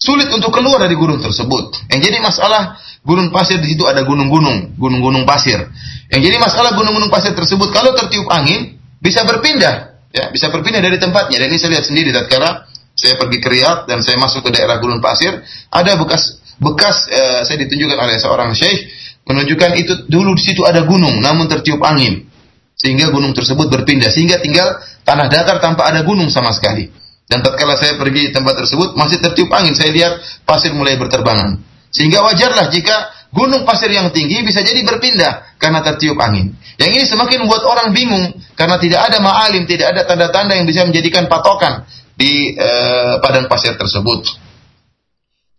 sulit 0.00 0.32
untuk 0.32 0.48
keluar 0.50 0.80
dari 0.80 0.96
gurun 0.96 1.20
tersebut. 1.20 1.92
Yang 1.92 2.00
jadi 2.08 2.18
masalah 2.24 2.80
gurun 3.04 3.28
pasir 3.28 3.60
di 3.60 3.76
situ 3.76 3.84
ada 3.84 4.00
gunung-gunung, 4.00 4.80
gunung-gunung 4.80 5.28
pasir. 5.28 5.60
Yang 6.08 6.20
jadi 6.32 6.36
masalah 6.40 6.72
gunung-gunung 6.72 7.12
pasir 7.12 7.36
tersebut 7.36 7.68
kalau 7.68 7.92
tertiup 7.92 8.26
angin 8.32 8.80
bisa 8.96 9.22
berpindah, 9.28 10.00
ya 10.10 10.32
bisa 10.32 10.48
berpindah 10.48 10.80
dari 10.80 10.96
tempatnya. 10.96 11.44
Dan 11.44 11.52
ini 11.52 11.60
saya 11.60 11.76
lihat 11.76 11.84
sendiri 11.84 12.10
tatkala 12.16 12.64
saya 12.96 13.16
pergi 13.20 13.38
ke 13.38 13.48
Riyadh 13.48 13.88
dan 13.88 14.00
saya 14.00 14.16
masuk 14.16 14.48
ke 14.48 14.50
daerah 14.56 14.80
gurun 14.80 15.04
pasir, 15.04 15.40
ada 15.68 15.94
bekas 16.00 16.40
bekas 16.60 17.08
uh, 17.08 17.40
saya 17.44 17.56
ditunjukkan 17.64 17.96
oleh 17.96 18.16
seorang 18.20 18.52
syekh 18.52 18.92
menunjukkan 19.24 19.70
itu 19.80 19.92
dulu 20.12 20.36
di 20.36 20.42
situ 20.44 20.62
ada 20.68 20.84
gunung 20.84 21.24
namun 21.24 21.48
tertiup 21.48 21.80
angin 21.80 22.28
sehingga 22.76 23.08
gunung 23.08 23.32
tersebut 23.32 23.72
berpindah 23.72 24.12
sehingga 24.12 24.40
tinggal 24.44 24.76
tanah 25.08 25.32
datar 25.32 25.56
tanpa 25.64 25.88
ada 25.88 26.04
gunung 26.04 26.28
sama 26.28 26.52
sekali 26.52 26.92
dan 27.30 27.46
tatkala 27.46 27.78
saya 27.78 27.94
pergi 27.94 28.28
di 28.28 28.30
tempat 28.34 28.58
tersebut 28.58 28.98
masih 28.98 29.22
tertiup 29.22 29.48
angin 29.54 29.72
saya 29.78 29.94
lihat 29.94 30.12
pasir 30.42 30.74
mulai 30.74 30.98
berterbangan 30.98 31.62
sehingga 31.94 32.26
wajarlah 32.26 32.66
jika 32.74 33.14
gunung 33.30 33.62
pasir 33.62 33.94
yang 33.94 34.10
tinggi 34.10 34.42
bisa 34.42 34.66
jadi 34.66 34.82
berpindah 34.82 35.56
karena 35.62 35.80
tertiup 35.86 36.18
angin 36.18 36.50
yang 36.82 36.90
ini 36.90 37.06
semakin 37.06 37.46
membuat 37.46 37.62
orang 37.62 37.94
bingung 37.94 38.34
karena 38.58 38.76
tidak 38.82 39.06
ada 39.06 39.22
ma'alim 39.22 39.62
tidak 39.70 39.94
ada 39.94 40.02
tanda-tanda 40.10 40.58
yang 40.58 40.66
bisa 40.66 40.82
menjadikan 40.82 41.30
patokan 41.30 41.86
di 42.18 42.58
eh, 42.58 43.14
padang 43.22 43.46
pasir 43.46 43.78
tersebut 43.78 44.26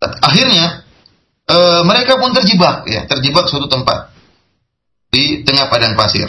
akhirnya 0.02 0.82
e, 1.46 1.56
mereka 1.86 2.18
pun 2.18 2.34
terjebak 2.34 2.86
ya, 2.88 3.06
terjebak 3.06 3.46
suatu 3.46 3.70
tempat 3.70 4.10
di 5.12 5.44
tengah 5.44 5.68
padang 5.68 5.94
pasir. 5.94 6.28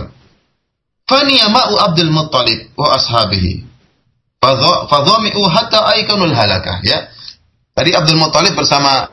Faniya 1.04 1.52
ma'u 1.52 1.76
Abdul 1.80 2.12
Muttalib 2.12 2.72
wa 2.80 2.96
ashabihi. 2.96 3.73
Fadhami'u 4.92 5.42
hatta 5.48 5.80
aikanul 5.96 6.36
halakah 6.36 6.84
ya. 6.84 7.08
Tadi 7.74 7.96
Abdul 7.96 8.20
Muttalib 8.20 8.54
bersama 8.54 9.08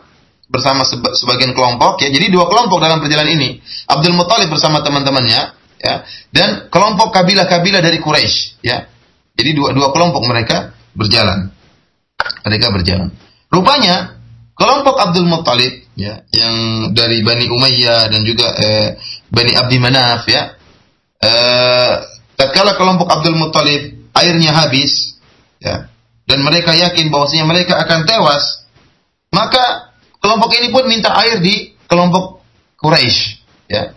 bersama 0.50 0.82
sebagian 1.14 1.54
kelompok 1.54 2.02
ya. 2.02 2.10
Jadi 2.10 2.34
dua 2.34 2.50
kelompok 2.50 2.82
dalam 2.82 2.98
perjalanan 2.98 3.30
ini. 3.38 3.62
Abdul 3.86 4.18
Muttalib 4.18 4.50
bersama 4.50 4.82
teman-temannya 4.82 5.40
ya 5.80 5.94
dan 6.34 6.68
kelompok 6.68 7.14
kabilah-kabilah 7.14 7.80
dari 7.80 8.02
Quraisy 8.02 8.60
ya. 8.66 8.84
Jadi 9.38 9.50
dua 9.54 9.70
dua 9.70 9.94
kelompok 9.94 10.26
mereka 10.26 10.74
berjalan. 10.92 11.48
Mereka 12.44 12.66
berjalan. 12.74 13.08
Rupanya 13.48 14.20
kelompok 14.58 14.98
Abdul 14.98 15.30
Muttalib 15.30 15.72
ya 15.96 16.20
yang 16.34 16.54
dari 16.92 17.24
Bani 17.24 17.48
Umayyah 17.48 18.12
dan 18.12 18.20
juga 18.26 18.52
eh, 18.60 18.98
Bani 19.30 19.52
Abdi 19.56 19.76
Manaf 19.80 20.28
ya 20.28 20.52
eh, 21.22 21.94
tatkala 22.36 22.76
kelompok 22.76 23.08
Abdul 23.08 23.40
Muttalib 23.40 24.12
airnya 24.12 24.52
habis 24.52 25.09
ya 25.60 25.86
dan 26.24 26.38
mereka 26.40 26.72
yakin 26.72 27.12
bahwasanya 27.12 27.46
mereka 27.46 27.76
akan 27.78 28.08
tewas 28.08 28.64
maka 29.30 29.94
kelompok 30.18 30.50
ini 30.56 30.72
pun 30.72 30.88
minta 30.88 31.12
air 31.20 31.38
di 31.38 31.76
kelompok 31.86 32.42
Quraisy 32.80 33.18
ya 33.68 33.92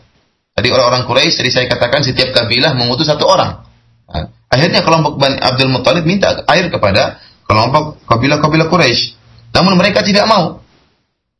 tadi 0.53 0.67
orang-orang 0.69 1.07
Quraisy 1.07 1.39
tadi 1.39 1.49
saya 1.49 1.65
katakan 1.71 2.03
setiap 2.03 2.35
kabilah 2.35 2.75
mengutus 2.75 3.07
satu 3.07 3.25
orang 3.25 3.63
nah, 4.11 4.27
akhirnya 4.51 4.83
kelompok 4.83 5.17
Bani 5.17 5.39
Abdul 5.39 5.71
Muttalib 5.71 6.03
minta 6.03 6.43
air 6.51 6.67
kepada 6.67 7.23
kelompok 7.47 8.03
kabilah-kabilah 8.05 8.67
Quraisy 8.67 9.15
namun 9.55 9.79
mereka 9.79 10.03
tidak 10.03 10.27
mau 10.27 10.63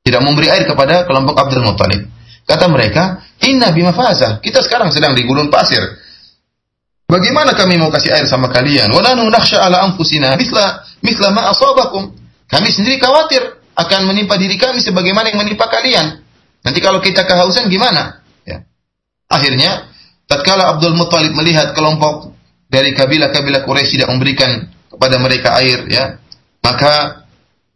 tidak 0.03 0.22
memberi 0.22 0.51
air 0.51 0.68
kepada 0.68 1.08
kelompok 1.08 1.36
Abdul 1.39 1.63
Muttalib. 1.63 2.12
Kata 2.44 2.68
mereka, 2.68 3.24
Inna 3.48 3.72
bimafaza. 3.72 4.44
Kita 4.44 4.60
sekarang 4.60 4.92
sedang 4.92 5.15
di 5.15 5.24
gurun 5.24 5.48
pasir. 5.48 5.80
Bagaimana 7.13 7.53
kami 7.53 7.77
mau 7.77 7.93
kasih 7.93 8.10
air 8.10 8.25
sama 8.25 8.50
kalian? 8.50 8.89
Wa 8.89 9.05
nanu 9.05 9.29
nakhsha 9.29 9.62
ala 9.62 9.86
anfusina 9.86 10.34
misla 10.34 10.82
misla 11.05 11.29
ma 11.29 11.53
asabakum. 11.53 12.10
Kami 12.50 12.70
sendiri 12.74 12.98
khawatir 12.98 13.62
akan 13.77 14.10
menimpa 14.10 14.34
diri 14.41 14.58
kami 14.58 14.82
sebagaimana 14.82 15.29
yang 15.29 15.46
menimpa 15.46 15.70
kalian. 15.70 16.25
Nanti 16.65 16.79
kalau 16.82 16.98
kita 17.05 17.22
kehausan 17.29 17.70
gimana? 17.70 18.25
Ya. 18.50 18.65
Akhirnya, 19.29 19.93
tatkala 20.25 20.74
Abdul 20.74 20.98
Muttalib 20.98 21.38
melihat 21.38 21.77
kelompok 21.77 22.34
dari 22.65 22.98
kabilah-kabilah 22.98 23.62
Quraisy 23.62 24.01
tidak 24.01 24.10
memberikan 24.10 24.74
kepada 24.89 25.22
mereka 25.22 25.53
air, 25.62 25.86
ya, 25.91 26.17
maka 26.65 27.25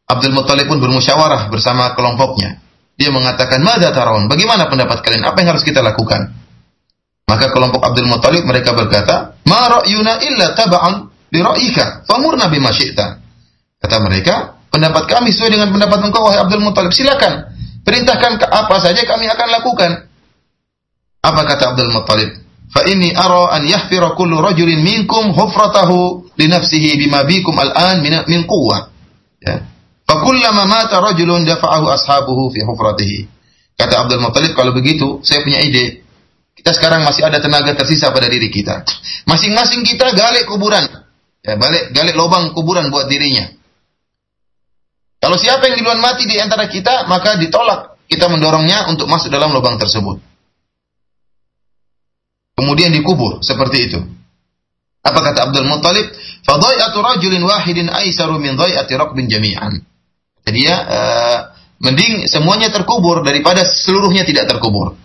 Abdul 0.07 0.33
Muttalib 0.33 0.65
pun 0.65 0.81
bermusyawarah 0.81 1.51
bersama 1.53 1.93
kelompoknya. 1.93 2.57
Dia 2.97 3.13
mengatakan, 3.13 3.61
"Mada 3.61 3.93
tarawun? 3.93 4.25
Bagaimana 4.25 4.65
pendapat 4.65 5.05
kalian? 5.05 5.29
Apa 5.29 5.45
yang 5.45 5.53
harus 5.53 5.61
kita 5.61 5.85
lakukan?" 5.85 6.46
Maka 7.27 7.51
kelompok 7.51 7.83
Abdul 7.83 8.07
Muttalib 8.07 8.47
mereka 8.47 8.71
berkata, 8.71 9.35
"Ma 9.43 9.67
ra'yuna 9.67 10.23
illa 10.23 10.55
taba'an 10.55 11.11
li 11.35 11.43
ra'yika, 11.43 12.07
famurna 12.07 12.47
bima 12.47 12.71
syi'ta." 12.71 13.19
Kata 13.83 13.99
mereka, 13.99 14.63
pendapat 14.71 15.11
kami 15.11 15.35
sesuai 15.35 15.59
dengan 15.59 15.69
pendapat 15.75 16.07
engkau 16.07 16.23
wahai 16.23 16.39
Abdul 16.39 16.63
Muttalib. 16.63 16.95
Silakan, 16.95 17.51
perintahkan 17.83 18.47
apa 18.47 18.75
saja 18.79 19.03
kami 19.03 19.27
akan 19.27 19.47
lakukan. 19.59 19.91
Apa 21.19 21.41
kata 21.51 21.75
Abdul 21.75 21.91
Muttalib? 21.91 22.31
Fa 22.71 22.87
inni 22.87 23.11
ara 23.11 23.59
an 23.59 23.67
yahfira 23.67 24.15
kullu 24.15 24.39
rajulin 24.39 24.79
minkum 24.79 25.35
hufratahu 25.35 26.31
li 26.39 26.47
nafsihi 26.47 26.95
bima 26.95 27.27
bikum 27.27 27.59
al-an 27.59 28.07
min 28.07 28.23
min 28.31 28.47
quwwah. 28.47 28.87
Ya. 29.43 29.67
Fakullama 30.07 30.63
mata 30.63 31.03
rajulun 31.03 31.43
dafa'ahu 31.43 31.91
ashabuhu 31.91 32.55
fi 32.55 32.63
hufratihi. 32.63 33.19
Kata 33.75 34.07
Abdul 34.07 34.23
Muttalib, 34.23 34.55
kalau 34.55 34.71
begitu 34.71 35.19
saya 35.27 35.43
punya 35.43 35.59
ide. 35.59 36.06
Kita 36.57 36.73
sekarang 36.73 37.05
masih 37.05 37.21
ada 37.21 37.37
tenaga 37.37 37.77
tersisa 37.77 38.09
pada 38.09 38.25
diri 38.25 38.49
kita. 38.49 38.81
Masing-masing 39.29 39.85
kita 39.85 40.09
gali 40.17 40.41
kuburan. 40.49 40.89
Ya, 41.45 41.53
balik 41.53 41.93
gali 41.93 42.17
lubang 42.17 42.51
kuburan 42.57 42.89
buat 42.89 43.05
dirinya. 43.05 43.45
Kalau 45.21 45.37
siapa 45.37 45.69
yang 45.69 45.81
duluan 45.81 46.01
mati 46.01 46.25
di 46.25 46.37
antara 46.41 46.65
kita, 46.65 47.05
maka 47.05 47.37
ditolak 47.37 48.01
kita 48.09 48.25
mendorongnya 48.25 48.89
untuk 48.89 49.05
masuk 49.05 49.29
dalam 49.29 49.53
lubang 49.53 49.77
tersebut. 49.77 50.17
Kemudian 52.57 52.89
dikubur 52.89 53.45
seperti 53.45 53.77
itu. 53.85 53.99
Apa 55.05 55.19
kata 55.21 55.39
Abdul 55.49 55.69
Muttalib? 55.69 56.09
Fadai'atu 56.41 56.99
rajulin 56.99 57.45
wahidin 57.45 57.87
aisaru 57.87 58.41
min 58.41 58.57
dhai'ati 58.57 58.93
raqbin 58.97 59.29
jami'an. 59.29 59.77
Jadi 60.41 60.59
ya, 60.63 60.75
uh, 60.83 61.39
mending 61.79 62.25
semuanya 62.25 62.73
terkubur 62.73 63.21
daripada 63.21 63.61
seluruhnya 63.67 64.25
tidak 64.25 64.49
terkubur. 64.49 64.97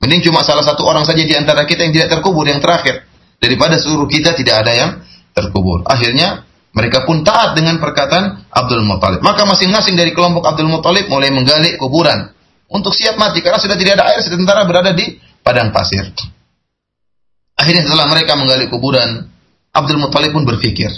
Mending 0.00 0.24
cuma 0.24 0.40
salah 0.40 0.64
satu 0.64 0.88
orang 0.88 1.04
saja 1.04 1.20
di 1.20 1.36
antara 1.36 1.68
kita 1.68 1.84
yang 1.84 1.92
tidak 1.92 2.08
terkubur 2.18 2.48
yang 2.48 2.58
terakhir 2.58 3.04
daripada 3.36 3.76
seluruh 3.76 4.08
kita 4.08 4.32
tidak 4.32 4.64
ada 4.64 4.72
yang 4.72 4.90
terkubur. 5.36 5.84
Akhirnya 5.84 6.48
mereka 6.72 7.04
pun 7.04 7.20
taat 7.20 7.52
dengan 7.52 7.76
perkataan 7.76 8.48
Abdul 8.48 8.86
Muttalib. 8.88 9.20
Maka 9.20 9.44
masing-masing 9.44 10.00
dari 10.00 10.16
kelompok 10.16 10.46
Abdul 10.48 10.72
Muttalib 10.72 11.10
mulai 11.12 11.28
menggali 11.28 11.76
kuburan 11.76 12.32
untuk 12.72 12.96
siap 12.96 13.20
mati 13.20 13.44
karena 13.44 13.60
sudah 13.60 13.76
tidak 13.76 14.00
ada 14.00 14.14
air 14.14 14.24
sementara 14.24 14.64
berada 14.64 14.96
di 14.96 15.20
padang 15.44 15.68
pasir. 15.74 16.08
Akhirnya 17.60 17.84
setelah 17.84 18.08
mereka 18.08 18.40
menggali 18.40 18.72
kuburan, 18.72 19.28
Abdul 19.74 20.00
Muttalib 20.00 20.32
pun 20.32 20.48
berpikir. 20.48 20.88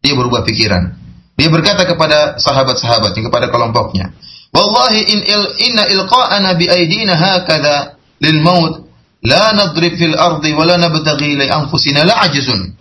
Dia 0.00 0.14
berubah 0.14 0.46
pikiran. 0.46 0.96
Dia 1.34 1.48
berkata 1.50 1.88
kepada 1.88 2.38
sahabat-sahabatnya, 2.38 3.26
kepada 3.26 3.50
kelompoknya, 3.50 4.12
Wallahi 4.50 5.00
in 5.08 5.18
il, 5.24 5.44
inna 5.70 5.88
ilqa'ana 5.88 6.58
bi 6.58 6.66
aidina 6.68 7.14
hakadha 7.16 7.99
lil 8.20 8.38
maut 8.44 8.86
la 9.24 9.52
nadrib 9.52 9.96
fil 9.96 10.16
ardi 10.16 10.52
wa 10.52 10.64
la 10.64 10.76
nabtaghi 10.80 11.36
li 11.36 11.46
anfusina 11.48 12.04
la 12.04 12.24
ajizun. 12.28 12.76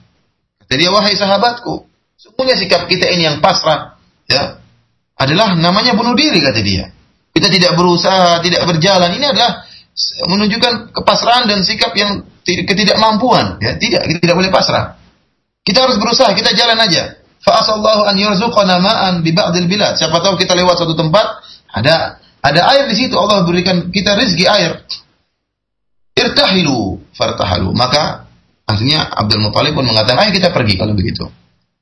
Kata 0.59 0.73
dia, 0.77 0.91
wahai 0.93 1.17
sahabatku, 1.17 1.89
semuanya 2.13 2.55
sikap 2.59 2.85
kita 2.85 3.09
ini 3.09 3.25
yang 3.25 3.37
pasrah, 3.41 3.97
ya, 4.29 4.61
adalah 5.17 5.57
namanya 5.57 5.97
bunuh 5.97 6.13
diri 6.13 6.39
kata 6.39 6.61
dia. 6.61 6.93
Kita 7.33 7.47
tidak 7.49 7.73
berusaha, 7.73 8.43
tidak 8.43 8.67
berjalan. 8.69 9.09
Ini 9.15 9.25
adalah 9.31 9.65
menunjukkan 10.27 10.95
kepasrahan 10.95 11.47
dan 11.47 11.63
sikap 11.65 11.91
yang 11.95 12.23
ketidakmampuan. 12.45 13.59
Ya, 13.63 13.75
tidak, 13.79 14.05
kita 14.07 14.19
tidak 14.21 14.37
boleh 14.37 14.51
pasrah. 14.51 14.99
Kita 15.63 15.85
harus 15.85 15.97
berusaha, 16.01 16.31
kita 16.33 16.55
jalan 16.55 16.77
aja. 16.79 17.19
Fa'asallahu 17.39 18.03
an 18.07 18.15
yarzuqana 18.19 18.83
ma'an 18.83 19.23
bi 19.23 19.31
ba'dil 19.31 19.67
bilad. 19.71 19.95
Siapa 19.95 20.19
tahu 20.19 20.35
kita 20.35 20.55
lewat 20.55 20.75
suatu 20.83 20.95
tempat, 20.95 21.39
ada 21.71 22.19
ada 22.39 22.61
air 22.75 22.87
di 22.91 22.95
situ. 22.95 23.15
Allah 23.15 23.47
berikan 23.47 23.91
kita 23.91 24.15
rezeki 24.15 24.45
air. 24.47 24.71
Irtahilu 26.15 27.01
fartahalu. 27.13 27.73
Maka 27.73 28.29
akhirnya 28.65 29.09
Abdul 29.09 29.43
Muthalib 29.43 29.75
pun 29.77 29.85
mengatakan, 29.85 30.27
"Ayo 30.27 30.31
kita 30.35 30.53
pergi 30.53 30.77
kalau 30.77 30.93
begitu." 30.93 31.25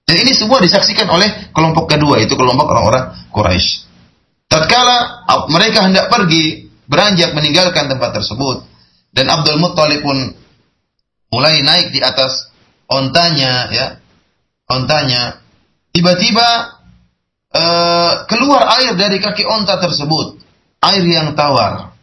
Dan 0.08 0.24
ini 0.24 0.32
semua 0.32 0.64
disaksikan 0.64 1.08
oleh 1.12 1.52
kelompok 1.52 1.92
kedua, 1.92 2.24
itu 2.24 2.40
kelompok 2.40 2.72
orang-orang 2.72 3.12
Quraisy. 3.28 3.84
Tatkala 4.48 5.28
mereka 5.52 5.84
hendak 5.84 6.08
pergi, 6.08 6.72
beranjak 6.88 7.36
meninggalkan 7.36 7.92
tempat 7.92 8.16
tersebut, 8.16 8.64
dan 9.12 9.28
Abdul 9.28 9.60
Muthalib 9.60 10.00
pun 10.00 10.32
mulai 11.36 11.60
naik 11.60 11.92
di 11.92 12.00
atas 12.00 12.48
ontanya, 12.88 13.68
ya, 13.68 14.00
ontanya 14.72 15.44
Tiba-tiba 15.98 16.78
uh, 17.58 18.12
keluar 18.30 18.70
air 18.78 18.94
dari 18.94 19.18
kaki 19.18 19.50
onta 19.50 19.82
tersebut, 19.82 20.38
air 20.86 21.02
yang 21.02 21.34
tawar. 21.34 21.97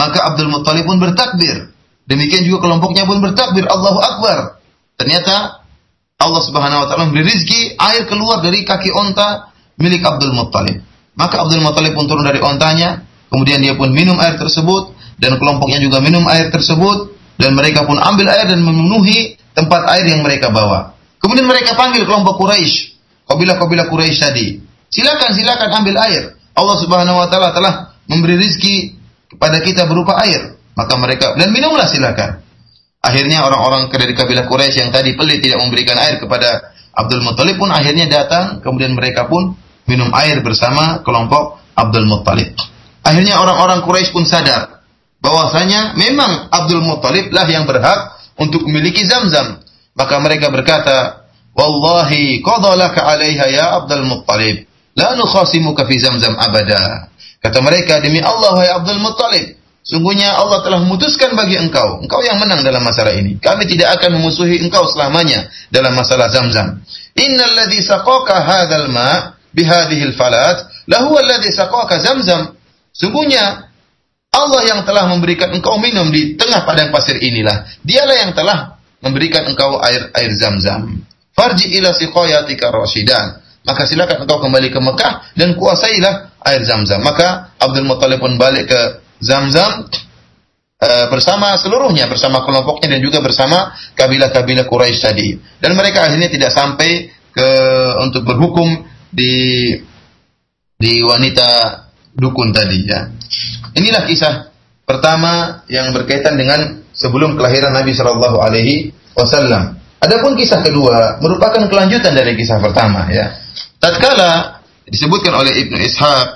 Maka 0.00 0.32
Abdul 0.32 0.48
Muttalib 0.48 0.88
pun 0.88 0.96
bertakbir. 0.96 1.76
Demikian 2.08 2.48
juga 2.48 2.64
kelompoknya 2.64 3.04
pun 3.04 3.20
bertakbir, 3.20 3.68
Allahu 3.68 4.00
Akbar. 4.00 4.56
Ternyata 4.96 5.60
Allah 6.16 6.42
Subhanahu 6.44 6.80
wa 6.84 6.86
taala 6.88 7.12
memberi 7.12 7.28
rizki 7.28 7.76
air 7.76 8.08
keluar 8.08 8.40
dari 8.40 8.64
kaki 8.64 8.88
onta 8.96 9.52
milik 9.76 10.00
Abdul 10.00 10.32
Muttalib. 10.32 10.80
Maka 11.20 11.44
Abdul 11.44 11.60
Muttalib 11.60 11.92
pun 11.92 12.08
turun 12.08 12.24
dari 12.24 12.40
ontanya, 12.40 13.04
kemudian 13.28 13.60
dia 13.60 13.76
pun 13.76 13.92
minum 13.92 14.16
air 14.16 14.40
tersebut 14.40 14.96
dan 15.20 15.36
kelompoknya 15.36 15.84
juga 15.84 16.00
minum 16.00 16.24
air 16.32 16.48
tersebut 16.48 17.12
dan 17.36 17.52
mereka 17.52 17.84
pun 17.84 18.00
ambil 18.00 18.32
air 18.32 18.48
dan 18.48 18.64
memenuhi 18.64 19.36
tempat 19.52 19.84
air 19.96 20.08
yang 20.08 20.24
mereka 20.24 20.48
bawa. 20.48 20.96
Kemudian 21.20 21.44
mereka 21.44 21.76
panggil 21.76 22.08
kelompok 22.08 22.40
Quraisy 22.40 22.96
kabilah-kabilah 23.30 23.86
Quraisy 23.86 24.18
tadi. 24.18 24.46
Silakan, 24.90 25.30
silakan 25.38 25.70
ambil 25.70 25.96
air. 26.02 26.34
Allah 26.58 26.76
Subhanahu 26.82 27.16
wa 27.22 27.30
taala 27.30 27.54
telah 27.54 27.74
memberi 28.10 28.34
rizki 28.42 28.99
kepada 29.30 29.62
kita 29.62 29.86
berupa 29.86 30.18
air. 30.26 30.58
Maka 30.74 30.94
mereka 30.98 31.38
dan 31.38 31.54
minumlah 31.54 31.86
silakan. 31.86 32.42
Akhirnya 33.00 33.48
orang-orang 33.48 33.88
dari 33.88 34.12
kabilah 34.12 34.44
Quraisy 34.44 34.76
yang 34.84 34.90
tadi 34.92 35.16
pelit 35.16 35.40
tidak 35.40 35.62
memberikan 35.64 35.96
air 35.96 36.20
kepada 36.20 36.76
Abdul 36.92 37.24
Muttalib 37.24 37.56
pun 37.56 37.72
akhirnya 37.72 38.10
datang, 38.10 38.60
kemudian 38.60 38.92
mereka 38.92 39.24
pun 39.24 39.56
minum 39.88 40.12
air 40.12 40.44
bersama 40.44 41.00
kelompok 41.00 41.56
Abdul 41.72 42.04
Muttalib. 42.04 42.52
Akhirnya 43.00 43.40
orang-orang 43.40 43.88
Quraisy 43.88 44.12
pun 44.12 44.28
sadar 44.28 44.84
bahwasanya 45.24 45.96
memang 45.96 46.52
Abdul 46.52 46.84
Muttalib 46.84 47.32
lah 47.32 47.48
yang 47.48 47.64
berhak 47.64 48.20
untuk 48.36 48.68
memiliki 48.68 49.08
Zam-Zam. 49.08 49.64
Maka 49.96 50.16
mereka 50.20 50.52
berkata, 50.52 51.20
Wallahi 51.56 52.40
qadalaka 52.40 53.04
'alaiha 53.04 53.46
ya 53.50 53.66
Abdul 53.80 54.06
Muttalib. 54.06 54.70
La 54.94 55.14
nukhasimuka 55.14 55.86
fi 55.86 55.96
Zamzam 55.98 56.34
abada. 56.38 57.10
Kata 57.40 57.58
mereka, 57.64 58.04
demi 58.04 58.20
Allah 58.20 58.52
ya 58.60 58.72
Abdul 58.84 59.00
Muttalib, 59.00 59.56
sungguhnya 59.80 60.36
Allah 60.36 60.60
telah 60.60 60.84
memutuskan 60.84 61.32
bagi 61.32 61.56
engkau. 61.56 62.04
Engkau 62.04 62.20
yang 62.20 62.36
menang 62.36 62.60
dalam 62.60 62.84
masalah 62.84 63.16
ini. 63.16 63.40
Kami 63.40 63.64
tidak 63.64 63.96
akan 63.96 64.20
memusuhi 64.20 64.60
engkau 64.60 64.84
selamanya 64.92 65.48
dalam 65.72 65.96
masalah 65.96 66.28
Zamzam. 66.28 66.84
Innal 67.16 67.56
ladzi 67.56 67.80
saqaka 67.80 68.44
hadzal 68.44 68.92
ma 68.92 69.40
bihadhihi 69.56 70.12
al-falat 70.12 70.68
lahu 70.84 71.16
alladzi 71.16 71.48
saqaka 71.56 71.96
Zamzam. 72.04 72.52
Sungguhnya 72.92 73.72
Allah 74.30 74.62
yang 74.62 74.80
telah 74.84 75.08
memberikan 75.10 75.50
engkau 75.50 75.80
minum 75.80 76.12
di 76.12 76.36
tengah 76.36 76.68
padang 76.68 76.92
pasir 76.92 77.18
inilah. 77.18 77.66
Dialah 77.82 78.16
yang 78.20 78.32
telah 78.36 78.78
memberikan 79.00 79.48
engkau 79.48 79.80
air 79.80 80.12
air 80.12 80.30
Zamzam. 80.36 81.02
Farji 81.32 81.72
ila 81.80 81.96
siqayatika 81.96 82.68
rasyidan. 82.68 83.40
Maka 83.64 83.88
silakan 83.88 84.28
engkau 84.28 84.44
kembali 84.44 84.68
ke 84.72 84.80
Mekah 84.80 85.34
dan 85.36 85.56
kuasailah 85.56 86.29
air 86.44 86.62
Zam-Zam. 86.64 87.04
Maka 87.04 87.54
Abdul 87.60 87.86
Muttalib 87.86 88.20
pun 88.20 88.36
balik 88.40 88.70
ke 88.70 88.80
Zam-Zam 89.20 89.88
uh, 90.80 91.06
bersama 91.12 91.56
seluruhnya, 91.60 92.08
bersama 92.08 92.44
kelompoknya 92.44 92.96
dan 92.96 93.00
juga 93.04 93.20
bersama 93.20 93.76
kabilah-kabilah 93.96 94.64
Quraisy 94.64 95.00
tadi. 95.00 95.28
Dan 95.60 95.76
mereka 95.76 96.08
akhirnya 96.08 96.32
tidak 96.32 96.50
sampai 96.52 97.12
ke 97.30 97.48
untuk 98.02 98.26
berhukum 98.26 98.84
di 99.12 99.74
di 100.80 101.04
wanita 101.04 101.48
dukun 102.16 102.50
tadi 102.56 102.78
ya. 102.88 103.06
Inilah 103.76 104.02
kisah 104.08 104.34
pertama 104.88 105.62
yang 105.70 105.92
berkaitan 105.94 106.34
dengan 106.34 106.82
sebelum 106.90 107.38
kelahiran 107.38 107.70
Nabi 107.76 107.94
Shallallahu 107.94 108.38
Alaihi 108.40 108.90
Wasallam. 109.14 109.78
Adapun 110.00 110.32
kisah 110.34 110.64
kedua 110.64 111.20
merupakan 111.20 111.68
kelanjutan 111.68 112.16
dari 112.16 112.32
kisah 112.34 112.56
pertama 112.58 113.06
ya. 113.12 113.36
Tatkala 113.76 114.59
disebutkan 114.90 115.32
oleh 115.38 115.54
Ibnu 115.54 115.78
Ishaq 115.78 116.28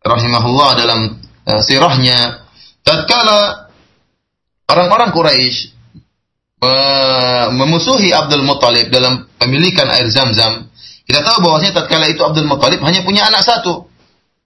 rahimahullah 0.00 0.70
dalam 0.80 1.00
uh, 1.44 1.60
sirahnya 1.60 2.48
tatkala 2.80 3.68
orang-orang 4.66 5.12
Quraisy 5.12 5.76
uh, 6.64 7.46
memusuhi 7.52 8.10
Abdul 8.16 8.42
Muthalib 8.42 8.88
dalam 8.88 9.28
pemilikan 9.36 9.86
air 9.92 10.08
Zam-Zam, 10.08 10.72
kita 11.06 11.22
tahu 11.22 11.38
bahwasanya 11.44 11.84
tatkala 11.84 12.08
itu 12.08 12.24
Abdul 12.24 12.48
Muthalib 12.48 12.80
hanya 12.82 13.04
punya 13.04 13.28
anak 13.28 13.44
satu 13.44 13.86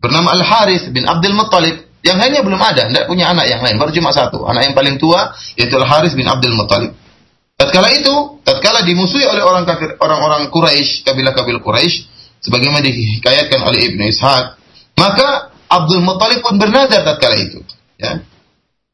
bernama 0.03 0.35
Al 0.35 0.43
Harith 0.43 0.91
bin 0.91 1.07
Abdul 1.07 1.37
Muthalib. 1.39 1.89
Yang 2.01 2.17
lainnya 2.17 2.41
belum 2.41 2.57
ada, 2.57 2.89
tidak 2.89 3.13
punya 3.13 3.29
anak 3.29 3.45
yang 3.45 3.61
lain, 3.61 3.77
baru 3.77 3.93
cuma 3.93 4.09
satu. 4.09 4.49
Anak 4.49 4.73
yang 4.73 4.75
paling 4.75 4.97
tua 4.97 5.37
yaitu 5.53 5.77
Al 5.77 5.85
Harith 5.85 6.17
bin 6.17 6.25
Abdul 6.25 6.57
Muthalib. 6.57 6.97
Tatkala 7.61 7.93
itu, 7.93 8.41
tatkala 8.41 8.81
dimusuhi 8.89 9.29
oleh 9.29 9.45
orang 9.45 9.69
kafir, 9.69 10.01
orang-orang 10.01 10.49
Quraisy, 10.49 11.05
kabilah-kabilah 11.05 11.61
Quraisy, 11.61 12.09
sebagaimana 12.41 12.85
dihikayatkan 12.85 13.61
oleh 13.63 13.93
Ibnu 13.93 14.03
Ishaq, 14.11 14.45
maka 14.97 15.55
Abdul 15.71 16.03
Muttalib 16.03 16.43
pun 16.43 16.59
bernazar 16.59 17.07
tatkala 17.07 17.37
itu. 17.39 17.63
Ya. 18.01 18.25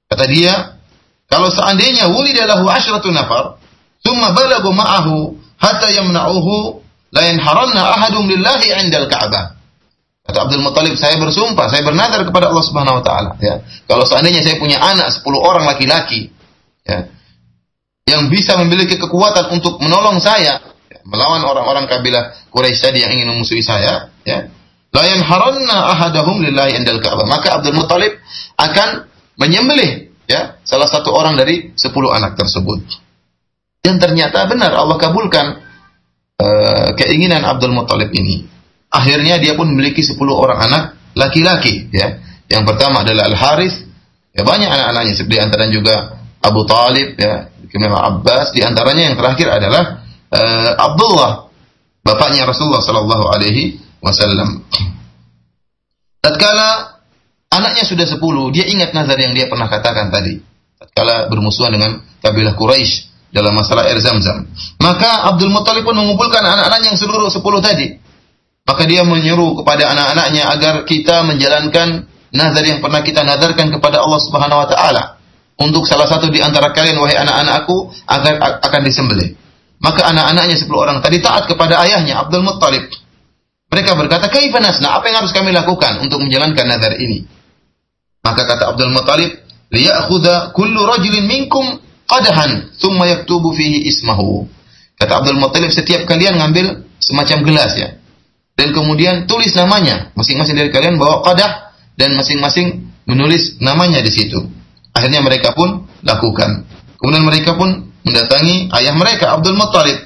Kata 0.07 0.25
dia, 0.29 0.79
kalau 1.27 1.51
seandainya 1.51 2.13
wulidalahu 2.13 2.69
asyratu 2.69 3.11
nafar, 3.11 3.59
thumma 4.05 4.37
balagu 4.37 4.71
ma'ahu 4.71 5.35
hatta 5.59 5.89
yamna'uhu 5.91 6.83
la 7.11 7.23
yanharanna 7.27 7.83
ahadum 7.97 8.29
lillahi 8.29 8.77
'indal 8.77 9.09
Ka'bah. 9.09 9.57
Kata 10.27 10.39
Abdul 10.47 10.63
Muttalib, 10.63 10.99
saya 10.99 11.17
bersumpah, 11.23 11.71
saya 11.71 11.87
bernazar 11.87 12.27
kepada 12.27 12.51
Allah 12.51 12.65
Subhanahu 12.67 12.99
wa 12.99 13.05
taala, 13.07 13.31
ya. 13.39 13.63
Kalau 13.87 14.03
seandainya 14.03 14.43
saya 14.43 14.59
punya 14.59 14.83
anak 14.83 15.15
10 15.15 15.23
orang 15.39 15.65
laki-laki, 15.71 16.35
ya 16.83 17.17
yang 18.07 18.31
bisa 18.31 18.55
memiliki 18.63 19.03
kekuatan 19.03 19.51
untuk 19.51 19.83
menolong 19.83 20.23
saya 20.23 20.63
melawan 21.07 21.43
orang-orang 21.47 21.87
kabilah 21.87 22.35
Quraisy 22.51 22.83
tadi 22.83 22.99
yang 23.07 23.15
ingin 23.15 23.31
memusuhi 23.31 23.63
saya, 23.63 24.11
ya. 24.27 24.51
La 24.95 25.05
yanharanna 25.05 25.93
ahadahum 25.93 26.41
lillahi 26.41 26.81
indal 26.81 27.03
Ka'bah. 27.05 27.29
Maka 27.29 27.61
Abdul 27.61 27.77
Muthalib 27.77 28.17
akan 28.57 29.05
menyembelih 29.37 30.09
ya 30.25 30.57
salah 30.65 30.89
satu 30.89 31.13
orang 31.13 31.37
dari 31.37 31.77
sepuluh 31.77 32.17
anak 32.17 32.35
tersebut. 32.41 32.81
Dan 33.85 34.01
ternyata 34.01 34.49
benar 34.49 34.73
Allah 34.73 34.97
kabulkan 34.97 35.47
uh, 36.41 36.89
keinginan 36.97 37.45
Abdul 37.45 37.77
Muthalib 37.77 38.09
ini. 38.17 38.49
Akhirnya 38.89 39.37
dia 39.37 39.53
pun 39.53 39.69
memiliki 39.69 40.01
sepuluh 40.01 40.33
orang 40.33 40.65
anak 40.65 40.83
laki-laki 41.13 41.93
ya. 41.93 42.17
Yang 42.49 42.63
pertama 42.73 43.03
adalah 43.03 43.29
Al 43.29 43.37
Harith, 43.37 43.77
ya 44.33 44.47
banyak 44.47 44.71
anak-anaknya 44.71 45.13
di 45.29 45.37
antara 45.43 45.67
juga 45.69 46.25
Abu 46.41 46.63
Talib, 46.65 47.19
ya 47.19 47.51
kemudian 47.69 47.93
Abbas, 47.93 48.55
di 48.55 48.63
antaranya 48.63 49.13
yang 49.13 49.17
terakhir 49.19 49.51
adalah 49.51 50.06
uh, 50.33 50.73
Abdullah, 50.79 51.51
bapaknya 52.03 52.47
Rasulullah 52.47 52.83
Sallallahu 52.83 53.25
Alaihi 53.31 53.79
Wasallam. 54.03 54.63
Tatkala 56.23 56.99
anaknya 57.51 57.87
sudah 57.87 58.07
sepuluh, 58.07 58.51
dia 58.51 58.67
ingat 58.67 58.91
nazar 58.95 59.19
yang 59.19 59.35
dia 59.35 59.47
pernah 59.47 59.71
katakan 59.71 60.11
tadi. 60.11 60.39
Tatkala 60.77 61.31
bermusuhan 61.31 61.73
dengan 61.73 62.03
kabilah 62.21 62.59
Quraisy 62.59 63.17
dalam 63.33 63.55
masalah 63.55 63.87
air 63.89 63.99
zam-zam. 64.01 64.49
Maka 64.81 65.29
Abdul 65.33 65.53
Muttalib 65.53 65.85
pun 65.85 65.97
mengumpulkan 65.97 66.41
anak-anaknya 66.41 66.95
yang 66.95 66.99
seluruh 67.01 67.31
sepuluh 67.31 67.61
tadi. 67.61 67.97
Maka 68.67 68.83
dia 68.83 69.07
menyuruh 69.07 69.63
kepada 69.63 69.95
anak-anaknya 69.95 70.43
agar 70.51 70.75
kita 70.83 71.23
menjalankan 71.23 72.11
nazar 72.35 72.65
yang 72.67 72.83
pernah 72.83 73.01
kita 73.07 73.23
nadarkan 73.23 73.71
kepada 73.71 74.03
Allah 74.03 74.21
Subhanahu 74.21 74.63
wa 74.67 74.69
taala. 74.69 75.03
Untuk 75.57 75.89
salah 75.89 76.05
satu 76.05 76.29
di 76.29 76.43
antara 76.43 76.75
kalian 76.75 77.01
wahai 77.01 77.17
anak-anakku 77.17 77.95
agar 78.11 78.61
akan 78.67 78.81
disembelih. 78.85 79.39
Maka 79.83 80.09
anak-anaknya 80.09 80.57
sepuluh 80.57 80.89
orang 80.89 81.05
tadi 81.05 81.21
taat 81.21 81.45
kepada 81.47 81.81
ayahnya 81.85 82.25
Abdul 82.25 82.43
Muttalib. 82.43 82.89
Mereka 83.69 83.93
berkata, 83.99 84.33
"Kaifa 84.33 84.63
nasna? 84.63 84.97
Apa 84.97 85.11
yang 85.11 85.21
harus 85.21 85.35
kami 85.37 85.53
lakukan 85.53 86.01
untuk 86.01 86.23
menjalankan 86.23 86.65
nazar 86.65 86.97
ini?" 86.97 87.27
Maka 88.25 88.49
kata 88.49 88.73
Abdul 88.73 88.95
Muttalib, 88.95 89.31
"Liya'khudha 89.71 90.57
kullu 90.57 90.81
rajulin 90.87 91.29
minkum 91.29 91.77
qadahan, 92.09 92.73
thumma 92.81 93.07
yaktubu 93.11 93.53
fihi 93.53 93.85
ismahu." 93.91 94.49
Kata 94.97 95.21
Abdul 95.21 95.37
Muttalib, 95.37 95.69
setiap 95.69 96.09
kalian 96.09 96.41
ngambil 96.41 96.89
semacam 97.03 97.39
gelas 97.45 97.77
ya 97.77 98.01
dan 98.57 98.73
kemudian 98.73 99.29
tulis 99.29 99.53
namanya. 99.53 100.11
Masing-masing 100.17 100.57
dari 100.57 100.73
kalian 100.73 100.97
bawa 100.97 101.21
qadah 101.23 101.77
dan 102.01 102.17
masing-masing 102.17 102.89
menulis 103.05 103.61
namanya 103.61 104.01
di 104.01 104.11
situ. 104.11 104.41
Akhirnya 104.97 105.21
mereka 105.21 105.53
pun 105.53 105.85
lakukan. 106.01 106.65
Kemudian 106.97 107.23
mereka 107.29 107.55
pun 107.55 107.86
mendatangi 108.07 108.71
ayah 108.79 108.95
mereka 108.95 109.35
Abdul 109.35 109.59
Muttalib. 109.59 109.99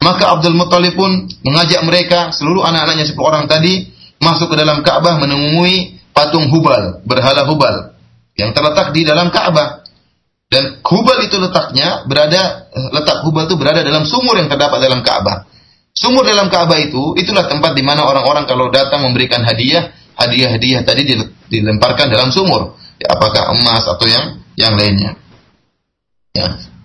Maka 0.00 0.40
Abdul 0.40 0.56
Muttalib 0.56 0.96
pun 0.96 1.28
mengajak 1.44 1.84
mereka 1.84 2.32
seluruh 2.32 2.64
anak-anaknya 2.64 3.04
sepuluh 3.04 3.36
orang 3.36 3.44
tadi 3.44 3.92
masuk 4.16 4.52
ke 4.52 4.56
dalam 4.56 4.80
Ka'bah 4.80 5.20
menemui 5.20 6.00
patung 6.16 6.48
Hubal, 6.48 7.04
berhala 7.04 7.44
Hubal 7.44 7.92
yang 8.40 8.56
terletak 8.56 8.96
di 8.96 9.04
dalam 9.04 9.28
Ka'bah. 9.28 9.84
Dan 10.46 10.80
Hubal 10.80 11.26
itu 11.26 11.36
letaknya 11.36 12.06
berada 12.08 12.70
letak 12.72 13.26
Hubal 13.26 13.50
itu 13.50 13.58
berada 13.58 13.82
dalam 13.82 14.08
sumur 14.08 14.38
yang 14.40 14.48
terdapat 14.48 14.78
dalam 14.80 15.04
Ka'bah. 15.04 15.44
Sumur 15.96 16.28
dalam 16.28 16.52
Ka'bah 16.52 16.76
itu, 16.76 17.16
itulah 17.16 17.48
tempat 17.48 17.72
di 17.72 17.80
mana 17.80 18.04
orang-orang 18.04 18.44
kalau 18.44 18.68
datang 18.68 19.00
memberikan 19.00 19.40
hadiah, 19.40 19.96
hadiah-hadiah 20.20 20.84
tadi 20.84 21.08
dilemparkan 21.48 22.12
dalam 22.12 22.28
sumur. 22.28 22.76
Ya, 23.00 23.16
apakah 23.16 23.52
emas 23.56 23.84
atau 23.84 24.06
yang 24.08 24.40
yang 24.56 24.76
lainnya. 24.76 25.16
Ya. 26.36 26.75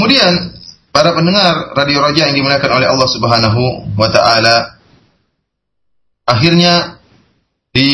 Kemudian 0.00 0.56
para 0.96 1.12
pendengar 1.12 1.76
radio 1.76 2.00
Raja 2.00 2.32
yang 2.32 2.40
dimuliakan 2.40 2.72
oleh 2.72 2.88
Allah 2.88 3.04
Subhanahu 3.04 3.92
wa 4.00 4.08
taala 4.08 4.80
akhirnya 6.24 6.96
di 7.68 7.92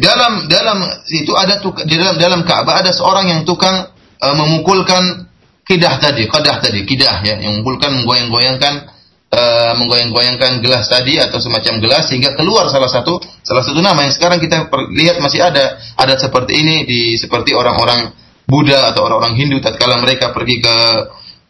dalam 0.00 0.48
dalam 0.48 0.80
itu 1.12 1.28
ada 1.36 1.60
di 1.84 1.92
dalam 2.00 2.16
dalam 2.16 2.40
Ka'bah 2.48 2.80
ada 2.80 2.88
seorang 2.88 3.36
yang 3.36 3.40
tukang 3.44 3.84
uh, 3.92 4.32
memukulkan 4.32 5.28
kidah 5.68 6.00
tadi, 6.00 6.24
kadah 6.24 6.56
tadi, 6.64 6.88
kidah 6.88 7.20
ya, 7.20 7.36
yang 7.36 7.60
mengumpulkan 7.60 8.00
menggoyang-goyangkan 8.00 8.88
uh, 9.28 9.76
menggoyang-goyangkan 9.76 10.64
gelas 10.64 10.88
tadi 10.88 11.20
atau 11.20 11.36
semacam 11.36 11.84
gelas 11.84 12.08
sehingga 12.08 12.32
keluar 12.32 12.64
salah 12.72 12.88
satu 12.88 13.20
salah 13.44 13.60
satu 13.60 13.76
nama 13.84 14.08
yang 14.08 14.16
sekarang 14.16 14.40
kita 14.40 14.72
lihat 14.96 15.20
masih 15.20 15.44
ada 15.44 15.76
ada 16.00 16.16
seperti 16.16 16.64
ini 16.64 16.88
di 16.88 17.20
seperti 17.20 17.52
orang-orang 17.52 18.08
Buddha 18.48 18.88
atau 18.88 19.04
orang-orang 19.04 19.36
Hindu 19.36 19.60
tatkala 19.60 20.00
mereka 20.00 20.32
pergi 20.32 20.64
ke 20.64 20.76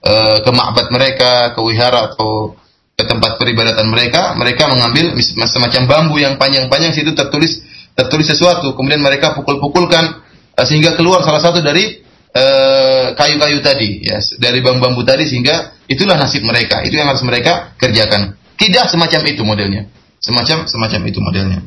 uh, 0.02 0.38
ke 0.42 0.50
ma'bad 0.50 0.86
mereka, 0.92 1.56
ke 1.56 1.60
wihara 1.64 2.12
atau 2.12 2.54
ke 2.92 3.04
tempat 3.08 3.40
peribadatan 3.40 3.88
mereka, 3.88 4.36
mereka 4.36 4.68
mengambil 4.68 5.16
semacam 5.48 5.82
bambu 5.88 6.20
yang 6.20 6.36
panjang-panjang 6.36 6.92
situ 6.92 7.16
tertulis 7.16 7.64
tertulis 7.92 8.28
sesuatu, 8.28 8.72
kemudian 8.76 9.00
mereka 9.00 9.32
pukul-pukulkan 9.34 10.22
uh, 10.58 10.64
sehingga 10.66 10.94
keluar 10.94 11.24
salah 11.24 11.40
satu 11.40 11.64
dari 11.64 12.02
Eh, 12.32 13.06
kayu-kayu 13.12 13.60
tadi 13.60 14.08
ya 14.08 14.16
dari 14.40 14.64
bambu-bambu 14.64 15.04
tadi 15.04 15.28
sehingga 15.28 15.76
itulah 15.84 16.16
nasib 16.16 16.40
mereka. 16.48 16.80
Itu 16.80 16.96
yang 16.96 17.12
harus 17.12 17.20
mereka 17.28 17.76
kerjakan. 17.76 18.40
Tidak 18.56 18.88
semacam 18.88 19.20
itu 19.28 19.44
modelnya. 19.44 19.84
Semacam 20.16 20.64
semacam 20.64 21.00
itu 21.12 21.20
modelnya 21.20 21.60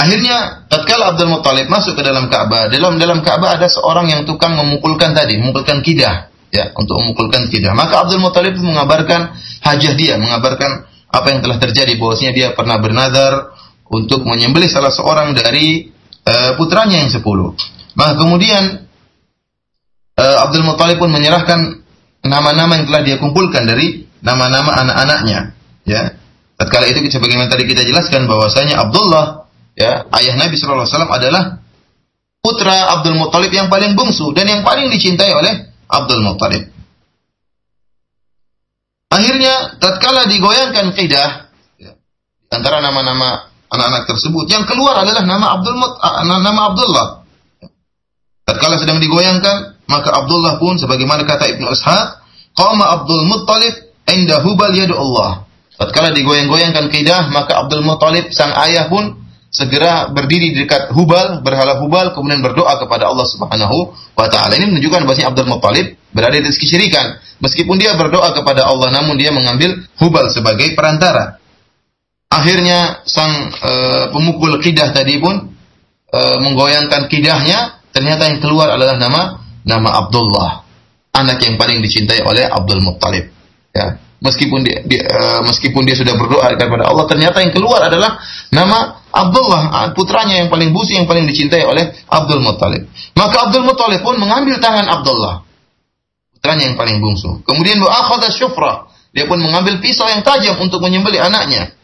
Akhirnya 0.00 0.64
tatkala 0.72 1.12
Abdul 1.12 1.28
Muthalib 1.28 1.68
masuk 1.68 1.92
ke 1.92 2.00
dalam 2.00 2.32
Ka'bah, 2.32 2.72
dalam 2.72 2.96
dalam 2.96 3.20
Ka'bah 3.20 3.60
ada 3.60 3.68
seorang 3.68 4.08
yang 4.08 4.24
tukang 4.24 4.56
memukulkan 4.56 5.12
tadi, 5.12 5.36
memukulkan 5.36 5.84
kidah, 5.84 6.32
ya, 6.48 6.72
untuk 6.72 7.04
memukulkan 7.04 7.52
kidah. 7.52 7.76
Maka 7.76 8.08
Abdul 8.08 8.24
Muthalib 8.24 8.56
mengabarkan 8.56 9.36
hajah 9.60 9.92
dia, 10.00 10.16
mengabarkan 10.16 10.88
apa 11.12 11.26
yang 11.28 11.44
telah 11.44 11.60
terjadi 11.60 12.00
bahwasanya 12.00 12.32
dia 12.32 12.48
pernah 12.56 12.80
bernazar 12.80 13.52
untuk 13.92 14.24
menyembelih 14.24 14.72
salah 14.72 14.88
seorang 14.88 15.36
dari 15.36 15.92
uh, 16.24 16.56
putranya 16.56 17.04
yang 17.04 17.12
sepuluh. 17.12 17.52
Maka 17.92 18.16
kemudian 18.16 18.88
uh, 20.16 20.36
Abdul 20.48 20.64
Muthalib 20.64 20.96
pun 20.96 21.12
menyerahkan 21.12 21.82
nama-nama 22.24 22.80
yang 22.80 22.88
telah 22.88 23.02
dia 23.04 23.16
kumpulkan 23.20 23.68
dari 23.68 24.08
nama-nama 24.24 24.80
anak-anaknya. 24.80 25.52
Ya, 25.84 26.16
tatkala 26.56 26.88
itu 26.88 27.04
sebagaimana 27.08 27.52
tadi 27.52 27.68
kita 27.68 27.84
jelaskan 27.84 28.24
bahwasanya 28.30 28.80
Abdullah, 28.80 29.39
ya 29.76 30.06
ayah 30.20 30.34
Nabi 30.38 30.54
Shallallahu 30.56 30.86
Alaihi 30.86 30.94
Wasallam 30.94 31.14
adalah 31.14 31.42
putra 32.40 32.98
Abdul 32.98 33.16
Muthalib 33.20 33.52
yang 33.52 33.68
paling 33.68 33.92
bungsu 33.94 34.32
dan 34.32 34.48
yang 34.48 34.62
paling 34.64 34.88
dicintai 34.88 35.30
oleh 35.30 35.70
Abdul 35.86 36.24
Muthalib. 36.24 36.64
Akhirnya 39.10 39.76
tatkala 39.82 40.30
digoyangkan 40.30 40.94
qidah 40.94 41.50
ya, 41.82 41.92
antara 42.54 42.78
nama-nama 42.78 43.50
anak-anak 43.70 44.06
tersebut. 44.06 44.50
Yang 44.50 44.70
keluar 44.70 44.98
adalah 45.02 45.22
nama 45.26 45.58
Abdul 45.58 45.76
Mut, 45.78 45.92
nama 46.26 46.60
Abdullah. 46.74 47.06
Tatkala 48.46 48.78
sedang 48.78 48.98
digoyangkan, 48.98 49.82
maka 49.86 50.10
Abdullah 50.14 50.58
pun 50.58 50.78
sebagaimana 50.78 51.22
kata 51.22 51.50
Ibnu 51.54 51.70
Ishaq, 51.70 52.06
qama 52.54 53.02
Abdul 53.02 53.26
Muttalib 53.30 53.74
inda 54.10 54.42
Hubal 54.42 54.74
yadu 54.74 54.94
Allah. 54.98 55.46
Tatkala 55.74 56.14
digoyang-goyangkan 56.14 56.90
kaidah, 56.90 57.30
maka 57.34 57.66
Abdul 57.66 57.86
Muttalib 57.86 58.30
sang 58.34 58.54
ayah 58.68 58.90
pun 58.90 59.19
segera 59.50 60.14
berdiri 60.14 60.54
di 60.54 60.62
dekat 60.62 60.94
Hubal, 60.94 61.42
berhala 61.42 61.82
Hubal, 61.82 62.14
kemudian 62.14 62.38
berdoa 62.38 62.78
kepada 62.78 63.10
Allah 63.10 63.26
Subhanahu 63.26 63.90
wa 64.14 64.26
taala. 64.30 64.54
Ini 64.54 64.70
menunjukkan 64.70 65.02
bahwa 65.02 65.26
Abdul 65.26 65.50
Muttalib 65.50 65.86
berada 66.14 66.38
di 66.38 66.46
kesyirikan. 66.46 67.18
Meskipun 67.42 67.76
dia 67.76 67.98
berdoa 67.98 68.30
kepada 68.30 68.70
Allah, 68.70 68.94
namun 68.94 69.18
dia 69.18 69.34
mengambil 69.34 69.82
Hubal 69.98 70.30
sebagai 70.30 70.72
perantara. 70.78 71.42
Akhirnya 72.30 73.02
sang 73.10 73.50
e, 73.50 73.72
pemukul 74.14 74.62
kidah 74.62 74.94
tadi 74.94 75.18
pun 75.18 75.50
e, 76.06 76.20
menggoyangkan 76.38 77.10
kidahnya, 77.10 77.82
ternyata 77.90 78.30
yang 78.30 78.38
keluar 78.38 78.70
adalah 78.70 78.94
nama 79.02 79.42
nama 79.66 80.06
Abdullah, 80.06 80.62
anak 81.10 81.42
yang 81.42 81.58
paling 81.58 81.82
dicintai 81.82 82.22
oleh 82.22 82.46
Abdul 82.46 82.86
Muttalib. 82.86 83.34
Ya, 83.74 83.98
meskipun 84.22 84.62
dia, 84.62 84.78
dia 84.86 85.02
e, 85.10 85.42
meskipun 85.42 85.82
dia 85.82 85.98
sudah 85.98 86.14
berdoa 86.14 86.54
kepada 86.54 86.86
Allah, 86.86 87.10
ternyata 87.10 87.42
yang 87.42 87.50
keluar 87.50 87.82
adalah 87.90 88.22
nama 88.54 88.99
Abdullah, 89.10 89.90
putranya 89.98 90.38
yang 90.38 90.48
paling 90.48 90.70
busi, 90.70 90.94
yang 90.94 91.10
paling 91.10 91.26
dicintai 91.26 91.66
oleh 91.66 91.90
Abdul 92.06 92.38
Muttalib. 92.42 92.86
Maka 93.18 93.50
Abdul 93.50 93.66
Muttalib 93.66 94.06
pun 94.06 94.14
mengambil 94.16 94.62
tangan 94.62 94.86
Abdullah, 94.86 95.42
putranya 96.38 96.70
yang 96.70 96.78
paling 96.78 97.02
bungsu. 97.02 97.42
Kemudian 97.42 97.82
akhadha 97.82 98.30
syufrah, 98.30 98.86
dia 99.10 99.26
pun 99.26 99.42
mengambil 99.42 99.82
pisau 99.82 100.06
yang 100.06 100.22
tajam 100.22 100.54
untuk 100.62 100.78
menyembelih 100.78 101.18
anaknya. 101.18 101.74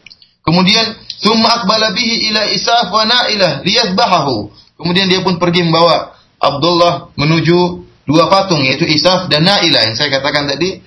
Kemudian 0.47 0.95
summa 1.19 1.59
aqbala 1.61 1.91
bihi 1.91 2.31
ila 2.31 2.47
Isaf 2.47 2.87
wa 2.87 3.03
Na'ilah 3.03 3.67
liyadhbahahu. 3.67 4.47
Kemudian 4.79 5.11
dia 5.11 5.19
pun 5.19 5.35
pergi 5.35 5.67
membawa 5.67 6.15
Abdullah 6.39 7.11
menuju 7.19 7.83
dua 8.07 8.31
patung 8.31 8.63
yaitu 8.63 8.87
Isaf 8.87 9.27
dan 9.27 9.43
Na'ilah 9.43 9.91
yang 9.91 9.95
saya 9.99 10.07
katakan 10.07 10.47
tadi 10.47 10.79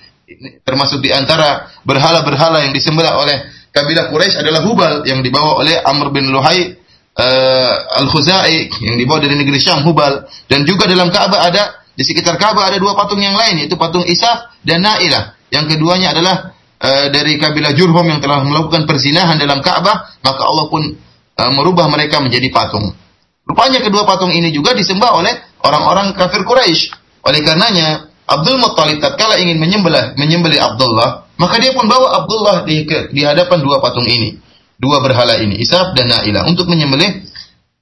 termasuk 0.65 1.03
di 1.05 1.13
antara 1.13 1.69
berhala-berhala 1.85 2.65
yang 2.65 2.73
disembelih 2.73 3.13
oleh 3.13 3.37
kabilah 3.71 4.11
Quraisy 4.11 4.43
adalah 4.43 4.61
Hubal 4.67 5.07
yang 5.07 5.23
dibawa 5.25 5.63
oleh 5.63 5.79
Amr 5.79 6.11
bin 6.11 6.29
Luhai 6.29 6.75
uh, 7.17 7.73
Al-Khuzai 8.03 8.71
yang 8.83 8.95
dibawa 8.99 9.19
dari 9.23 9.35
negeri 9.39 9.59
Syam 9.59 9.83
Hubal 9.87 10.27
dan 10.47 10.63
juga 10.67 10.87
dalam 10.87 11.09
Ka'bah 11.09 11.47
ada 11.47 11.83
di 11.91 12.03
sekitar 12.07 12.39
Ka'bah 12.39 12.71
ada 12.71 12.77
dua 12.79 12.95
patung 12.95 13.19
yang 13.19 13.35
lain 13.35 13.63
yaitu 13.63 13.75
patung 13.75 14.03
Isaf 14.07 14.55
dan 14.63 14.83
Na'ilah. 14.83 15.35
Yang 15.51 15.75
keduanya 15.75 16.15
adalah 16.15 16.51
Eh, 16.81 17.07
dari 17.13 17.37
kabilah 17.37 17.77
Jurhum 17.77 18.09
yang 18.09 18.17
telah 18.25 18.41
melakukan 18.41 18.89
perzinahan 18.89 19.37
dalam 19.37 19.61
Ka'bah, 19.61 20.17
maka 20.25 20.41
Allah 20.41 20.65
pun 20.65 20.81
uh, 20.81 21.51
merubah 21.53 21.85
mereka 21.85 22.17
menjadi 22.17 22.49
patung. 22.49 22.97
Rupanya 23.45 23.85
kedua 23.85 24.01
patung 24.01 24.33
ini 24.33 24.49
juga 24.49 24.73
disembah 24.73 25.13
oleh 25.13 25.29
orang-orang 25.61 26.17
kafir 26.17 26.41
Quraisy. 26.41 26.89
Oleh 27.21 27.45
karenanya, 27.45 28.09
Abdul 28.25 28.57
Muttalib 28.57 28.97
tatkala 28.97 29.37
ingin 29.37 29.61
menyembelih 29.61 30.17
menyembelih 30.17 30.57
Abdullah, 30.57 31.20
maka 31.41 31.57
dia 31.57 31.73
pun 31.73 31.89
bawa 31.89 32.21
Abdullah 32.21 32.61
di, 32.69 32.85
ke, 32.85 33.09
di 33.09 33.25
hadapan 33.25 33.65
dua 33.65 33.81
patung 33.81 34.05
ini. 34.05 34.37
dua 34.81 34.97
berhala 34.97 35.37
ini, 35.37 35.61
Isaf 35.61 35.93
dan 35.93 36.09
Nailah 36.09 36.45
untuk 36.49 36.65
menyembelih 36.65 37.25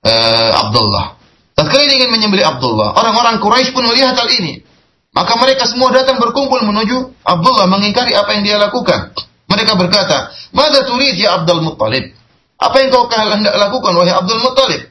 uh, 0.04 0.52
Abdullah. 0.68 1.16
Tatkala 1.56 1.88
dia 1.88 1.96
ingin 1.96 2.12
menyembelih 2.12 2.44
Abdullah, 2.44 2.92
orang-orang 2.96 3.40
Quraisy 3.40 3.72
pun 3.72 3.88
melihat 3.88 4.16
hal 4.20 4.28
ini. 4.32 4.64
Maka 5.16 5.40
mereka 5.40 5.64
semua 5.68 5.96
datang 5.96 6.20
berkumpul 6.20 6.60
menuju 6.60 7.24
Abdullah 7.24 7.72
mengingkari 7.72 8.16
apa 8.16 8.36
yang 8.36 8.44
dia 8.44 8.60
lakukan. 8.60 9.16
Mereka 9.48 9.80
berkata, 9.80 10.32
"Mada 10.52 10.86
turid 10.86 11.18
ya 11.18 11.40
Abdul 11.40 11.64
Muttalib?" 11.66 12.14
Apa 12.60 12.76
yang 12.84 12.92
kau 12.92 13.08
hendak 13.08 13.56
lakukan 13.56 13.92
wahai 13.96 14.14
Abdul 14.14 14.44
Muttalib? 14.44 14.82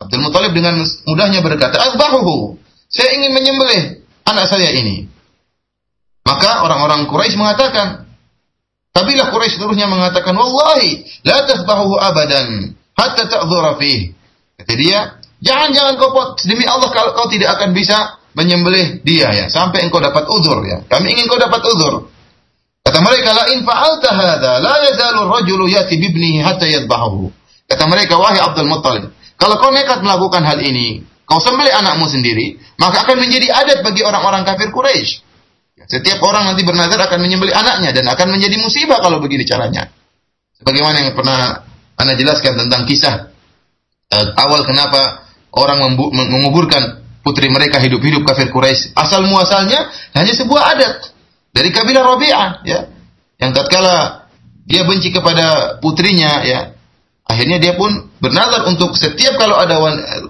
Abdul 0.00 0.20
Muttalib 0.24 0.52
dengan 0.56 0.80
mudahnya 1.04 1.44
berkata, 1.44 1.76
"Azbahuhu." 1.78 2.56
Saya 2.90 3.14
ingin 3.14 3.36
menyembelih 3.36 4.02
anak 4.26 4.50
saya 4.50 4.72
ini. 4.74 5.06
Maka 6.30 6.62
orang-orang 6.62 7.10
Quraisy 7.10 7.34
mengatakan, 7.34 8.06
Kabilah 8.90 9.30
Quraisy 9.30 9.58
seluruhnya 9.58 9.86
mengatakan, 9.86 10.34
"Wallahi, 10.34 11.02
la 11.26 11.46
tasbahuhu 11.46 11.94
abadan 11.98 12.74
hatta 12.94 13.22
ta'dhura 13.26 13.78
fih." 13.78 14.14
Kata 14.58 14.74
dia, 14.74 14.98
"Jangan-jangan 15.42 15.94
kau 15.98 16.10
demi 16.46 16.66
Allah 16.66 16.90
kalau 16.90 17.14
kau 17.14 17.26
tidak 17.30 17.58
akan 17.58 17.70
bisa 17.70 18.18
menyembelih 18.34 19.02
dia 19.06 19.30
ya, 19.30 19.46
sampai 19.46 19.86
engkau 19.86 20.02
dapat 20.02 20.26
uzur 20.26 20.62
ya. 20.66 20.82
Kami 20.90 21.06
ingin 21.14 21.30
kau 21.30 21.38
dapat 21.38 21.62
uzur." 21.66 22.10
Kata 22.82 22.98
mereka, 22.98 23.30
"La 23.30 23.44
in 23.54 23.62
fa'alta 23.62 24.10
hadza, 24.10 24.52
la 24.58 24.74
yazalu 24.90 25.18
ar-rajulu 25.30 25.70
yati 25.70 25.94
bibnihi 25.98 26.42
hatta 26.42 26.66
yadhbahu." 26.66 27.30
Kata 27.70 27.86
mereka, 27.86 28.18
"Wahai 28.18 28.42
Abdul 28.42 28.66
Muttalib, 28.66 29.14
kalau 29.38 29.54
kau 29.62 29.70
nekat 29.70 30.02
melakukan 30.02 30.42
hal 30.42 30.58
ini, 30.58 31.06
kau 31.30 31.38
sembelih 31.38 31.70
anakmu 31.78 32.10
sendiri, 32.10 32.58
maka 32.82 33.06
akan 33.06 33.22
menjadi 33.22 33.54
adat 33.54 33.86
bagi 33.86 34.02
orang-orang 34.02 34.42
kafir 34.42 34.74
Quraisy." 34.74 35.29
Setiap 35.88 36.20
orang 36.20 36.52
nanti 36.52 36.62
bernazar 36.66 37.00
akan 37.00 37.18
menyembelih 37.20 37.54
anaknya 37.56 37.96
dan 37.96 38.04
akan 38.10 38.36
menjadi 38.36 38.56
musibah 38.60 39.00
kalau 39.00 39.22
begini 39.22 39.48
caranya. 39.48 39.88
Sebagaimana 40.60 40.96
yang 41.00 41.16
pernah 41.16 41.64
Anda 41.96 42.16
jelaskan 42.16 42.56
tentang 42.56 42.84
kisah 42.84 43.32
uh, 44.12 44.26
awal 44.36 44.66
kenapa 44.68 45.24
orang 45.56 45.96
menguburkan 46.12 47.00
putri 47.24 47.48
mereka 47.52 47.80
hidup-hidup 47.80 48.24
kafir 48.26 48.52
Quraisy. 48.52 48.96
Asal 48.96 49.24
muasalnya 49.26 49.88
hanya 50.16 50.32
sebuah 50.36 50.62
adat 50.76 50.96
dari 51.52 51.70
kabilah 51.72 52.04
Rabi'ah 52.04 52.50
ya. 52.64 52.80
Yang 53.40 53.50
tatkala 53.56 54.28
dia 54.68 54.84
benci 54.84 55.10
kepada 55.10 55.80
putrinya 55.80 56.44
ya, 56.44 56.76
Akhirnya 57.30 57.62
dia 57.62 57.78
pun 57.78 58.10
bernazar 58.18 58.66
untuk 58.66 58.98
setiap 58.98 59.38
kalau 59.38 59.54
ada 59.54 59.78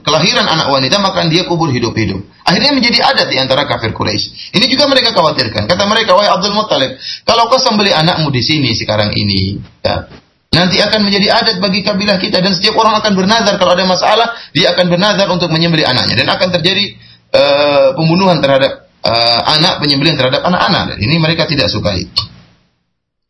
kelahiran 0.04 0.44
anak 0.44 0.68
wanita 0.68 1.00
maka 1.00 1.24
dia 1.32 1.48
kubur 1.48 1.72
hidup-hidup. 1.72 2.20
Akhirnya 2.44 2.76
menjadi 2.76 3.00
adat 3.00 3.32
di 3.32 3.40
antara 3.40 3.64
kafir 3.64 3.96
Quraisy. 3.96 4.52
Ini 4.52 4.68
juga 4.68 4.84
mereka 4.84 5.16
khawatirkan. 5.16 5.64
Kata 5.64 5.88
mereka, 5.88 6.12
wahai 6.12 6.28
Abdul 6.28 6.52
Muttalib, 6.52 7.00
kalau 7.24 7.48
kau 7.48 7.56
sembeli 7.56 7.96
anakmu 7.96 8.28
di 8.28 8.44
sini 8.44 8.76
sekarang 8.76 9.16
ini, 9.16 9.56
ya, 9.80 10.12
nanti 10.52 10.76
akan 10.76 11.08
menjadi 11.08 11.40
adat 11.40 11.56
bagi 11.56 11.80
kabilah 11.80 12.20
kita 12.20 12.44
dan 12.44 12.52
setiap 12.52 12.76
orang 12.76 13.00
akan 13.00 13.16
bernazar 13.16 13.56
kalau 13.56 13.72
ada 13.72 13.88
masalah 13.88 14.36
dia 14.52 14.76
akan 14.76 14.92
bernazar 14.92 15.24
untuk 15.32 15.48
menyembeli 15.48 15.88
anaknya 15.88 16.20
dan 16.20 16.28
akan 16.36 16.48
terjadi 16.60 16.84
uh, 17.32 17.96
pembunuhan 17.96 18.42
terhadap 18.44 18.92
uh, 19.00 19.40
anak 19.56 19.80
penyembelihan 19.80 20.20
terhadap 20.20 20.44
anak-anak 20.44 21.00
ini 21.00 21.16
mereka 21.16 21.48
tidak 21.48 21.72
sukai. 21.72 22.04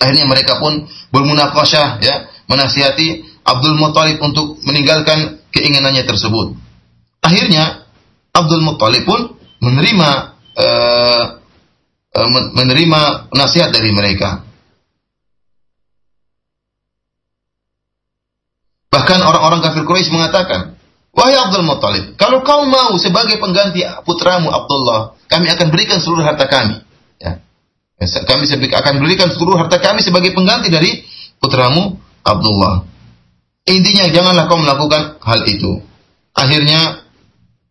Akhirnya 0.00 0.24
mereka 0.24 0.56
pun 0.58 0.88
bermunakashah 1.12 2.00
ya, 2.00 2.26
menasihati 2.48 3.29
Abdul 3.50 3.74
Muttalib 3.76 4.22
untuk 4.22 4.62
meninggalkan 4.62 5.42
keinginannya 5.50 6.06
tersebut. 6.06 6.54
Akhirnya 7.20 7.84
Abdul 8.30 8.62
Muttalib 8.62 9.02
pun 9.02 9.34
menerima 9.58 10.10
uh, 10.54 11.24
uh, 12.14 12.28
menerima 12.54 13.32
nasihat 13.34 13.74
dari 13.74 13.90
mereka. 13.90 14.46
Bahkan 18.90 19.18
orang-orang 19.22 19.62
kafir 19.62 19.86
Quraisy 19.86 20.10
mengatakan, 20.10 20.74
Wahai 21.10 21.34
Abdul 21.34 21.66
Muttalib, 21.66 22.14
kalau 22.14 22.42
kau 22.46 22.66
mau 22.66 22.94
sebagai 22.98 23.38
pengganti 23.38 23.82
putramu 24.06 24.50
Abdullah, 24.50 25.18
kami 25.26 25.50
akan 25.50 25.66
berikan 25.74 25.98
seluruh 25.98 26.22
harta 26.22 26.46
kami. 26.46 26.78
Ya. 27.18 27.42
Kami 28.02 28.46
akan 28.46 28.94
berikan 29.02 29.30
seluruh 29.30 29.58
harta 29.58 29.78
kami 29.82 30.02
sebagai 30.02 30.30
pengganti 30.34 30.70
dari 30.70 31.02
putramu 31.42 31.98
Abdullah. 32.22 32.86
Intinya 33.68 34.08
janganlah 34.08 34.44
kau 34.48 34.60
melakukan 34.60 35.20
hal 35.20 35.40
itu. 35.44 35.84
Akhirnya 36.32 37.04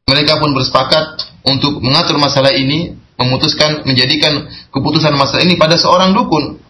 mereka 0.06 0.38
pun 0.38 0.54
bersepakat 0.54 1.26
untuk 1.46 1.82
mengatur 1.82 2.22
masalah 2.22 2.54
ini, 2.54 2.94
memutuskan 3.18 3.86
menjadikan 3.86 4.50
keputusan 4.70 5.14
masalah 5.18 5.46
ini 5.46 5.58
pada 5.58 5.78
seorang 5.78 6.14
dukun. 6.14 6.62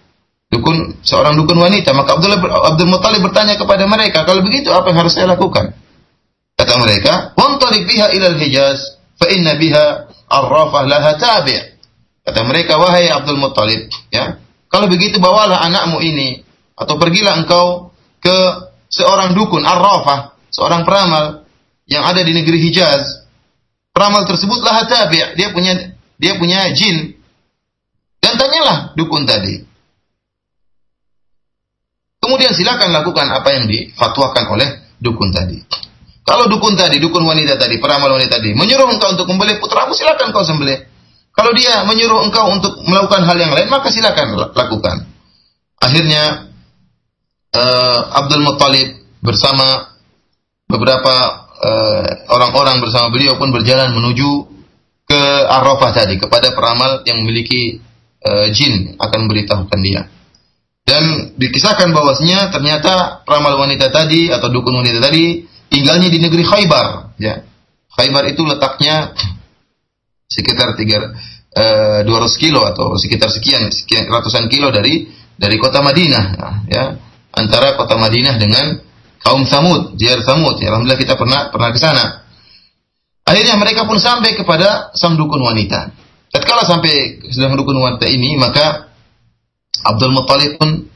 Dukun 0.49 0.97
seorang 1.05 1.37
dukun 1.37 1.61
wanita. 1.61 1.93
Maka 1.93 2.17
Abdullah 2.17 2.41
Abdul 2.73 2.89
Muttalib 2.89 3.21
bertanya 3.21 3.53
kepada 3.59 3.85
mereka, 3.85 4.25
kalau 4.25 4.41
begitu 4.41 4.73
apa 4.73 4.89
yang 4.89 4.99
harus 5.05 5.13
saya 5.13 5.29
lakukan? 5.29 5.77
Kata 6.57 6.73
mereka, 6.81 7.37
"Wantaliq 7.39 7.87
biha 7.87 8.11
ila 8.17 8.27
al-Hijaz, 8.35 8.99
fa 9.15 9.31
inna 9.31 9.55
biha 9.55 10.09
arrafah 10.27 10.83
laha 10.89 11.15
tabi'." 11.15 11.79
Kata 12.25 12.41
mereka, 12.43 12.75
"Wahai 12.81 13.07
Abdul 13.07 13.39
Muttalib, 13.39 13.87
ya, 14.11 14.41
kalau 14.69 14.85
begitu 14.85 15.17
bawalah 15.17 15.65
anakmu 15.65 15.97
ini 16.03 16.45
atau 16.77 16.99
pergilah 17.01 17.41
engkau 17.41 17.89
ke 18.21 18.37
seorang 18.89 19.37
dukun 19.37 19.61
Ar-Rafah, 19.63 20.35
seorang 20.49 20.83
peramal 20.83 21.45
yang 21.85 22.03
ada 22.03 22.21
di 22.25 22.33
negeri 22.33 22.57
Hijaz. 22.57 23.25
Peramal 23.93 24.25
tersebut 24.25 24.59
lah 24.61 24.85
tabi', 24.85 25.37
dia 25.37 25.49
punya 25.53 25.73
dia 26.19 26.35
punya 26.35 26.69
jin. 26.75 27.15
Dan 28.19 28.35
tanyalah 28.35 28.93
dukun 28.99 29.23
tadi. 29.23 29.63
Kemudian 32.19 32.51
silakan 32.51 32.91
lakukan 32.91 33.31
apa 33.31 33.49
yang 33.55 33.65
difatwakan 33.71 34.43
oleh 34.51 34.69
dukun 34.99 35.31
tadi. 35.31 35.55
Kalau 36.27 36.45
dukun 36.45 36.75
tadi, 36.77 37.01
dukun 37.01 37.25
wanita 37.25 37.57
tadi, 37.57 37.81
peramal 37.81 38.13
wanita 38.13 38.37
tadi, 38.37 38.53
menyuruh 38.53 38.85
engkau 38.91 39.17
untuk 39.17 39.25
membeli 39.25 39.57
putramu, 39.57 39.95
silakan 39.97 40.29
kau 40.29 40.45
sembelih. 40.45 40.77
Kalau 41.33 41.55
dia 41.55 41.87
menyuruh 41.87 42.21
engkau 42.27 42.51
untuk 42.53 42.75
melakukan 42.85 43.23
hal 43.25 43.37
yang 43.39 43.49
lain, 43.55 43.71
maka 43.71 43.89
silakan 43.89 44.35
lakukan. 44.53 45.09
Akhirnya 45.79 46.48
uh, 47.53 47.99
Abdul 48.23 48.45
Muttalib 48.45 48.89
bersama 49.19 49.97
beberapa 50.69 51.13
uh, 51.57 52.09
orang-orang 52.29 52.79
bersama 52.79 53.09
beliau 53.09 53.35
pun 53.41 53.49
berjalan 53.49 53.91
menuju 53.93 54.29
ke 55.09 55.21
Arafah 55.49 55.91
tadi 55.91 56.21
kepada 56.21 56.53
peramal 56.53 57.01
yang 57.09 57.25
memiliki 57.25 57.81
uh, 58.21 58.47
jin 58.53 58.93
akan 59.01 59.19
memberitahukan 59.25 59.79
dia. 59.81 60.05
Dan 60.85 61.33
dikisahkan 61.37 61.93
bahwasanya 61.93 62.49
ternyata 62.49 63.21
peramal 63.21 63.61
wanita 63.61 63.93
tadi 63.93 64.33
atau 64.33 64.49
dukun 64.49 64.81
wanita 64.81 65.01
tadi 65.01 65.45
tinggalnya 65.69 66.09
di 66.09 66.17
negeri 66.17 66.41
Khaybar, 66.45 67.13
ya. 67.21 67.45
Khaybar 67.93 68.25
itu 68.29 68.41
letaknya 68.45 69.13
sekitar 70.33 70.77
tiga 70.77 71.13
uh, 71.57 72.01
200 72.05 72.41
kilo 72.41 72.65
atau 72.65 72.93
sekitar 72.97 73.29
sekian 73.33 73.69
sekian 73.73 74.05
ratusan 74.09 74.49
kilo 74.49 74.69
dari 74.69 75.09
dari 75.37 75.57
kota 75.57 75.81
Madinah, 75.81 76.25
ya 76.69 77.08
antara 77.39 77.79
kota 77.79 77.95
Madinah 77.95 78.35
dengan 78.35 78.83
kaum 79.23 79.47
Samud, 79.47 79.95
Jar 79.95 80.19
Samud. 80.19 80.59
Ya, 80.59 80.75
Alhamdulillah 80.75 80.99
kita 80.99 81.15
pernah 81.15 81.47
pernah 81.51 81.69
ke 81.71 81.79
sana. 81.79 82.27
Akhirnya 83.23 83.55
mereka 83.61 83.85
pun 83.85 84.01
sampai 84.01 84.33
kepada 84.33 84.89
sang 84.97 85.15
dukun 85.15 85.39
wanita. 85.39 85.93
Tatkala 86.33 86.65
sampai 86.65 87.21
sedang 87.29 87.53
dukun 87.53 87.77
wanita 87.77 88.09
ini, 88.09 88.37
maka 88.37 88.89
Abdul 89.85 90.13
Muttalib 90.13 90.57
pun 90.57 90.89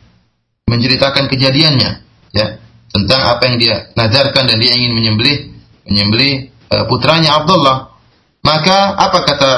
menceritakan 0.65 1.29
kejadiannya, 1.29 1.89
ya, 2.33 2.45
tentang 2.89 3.21
apa 3.21 3.43
yang 3.49 3.57
dia 3.61 3.75
nazarkan 3.93 4.49
dan 4.49 4.57
dia 4.57 4.73
ingin 4.73 4.97
menyembelih 4.97 5.53
menyembelih 5.85 6.49
uh, 6.73 6.85
putranya 6.89 7.37
Abdullah. 7.41 7.93
Maka 8.43 8.97
apa 8.97 9.19
kata 9.23 9.51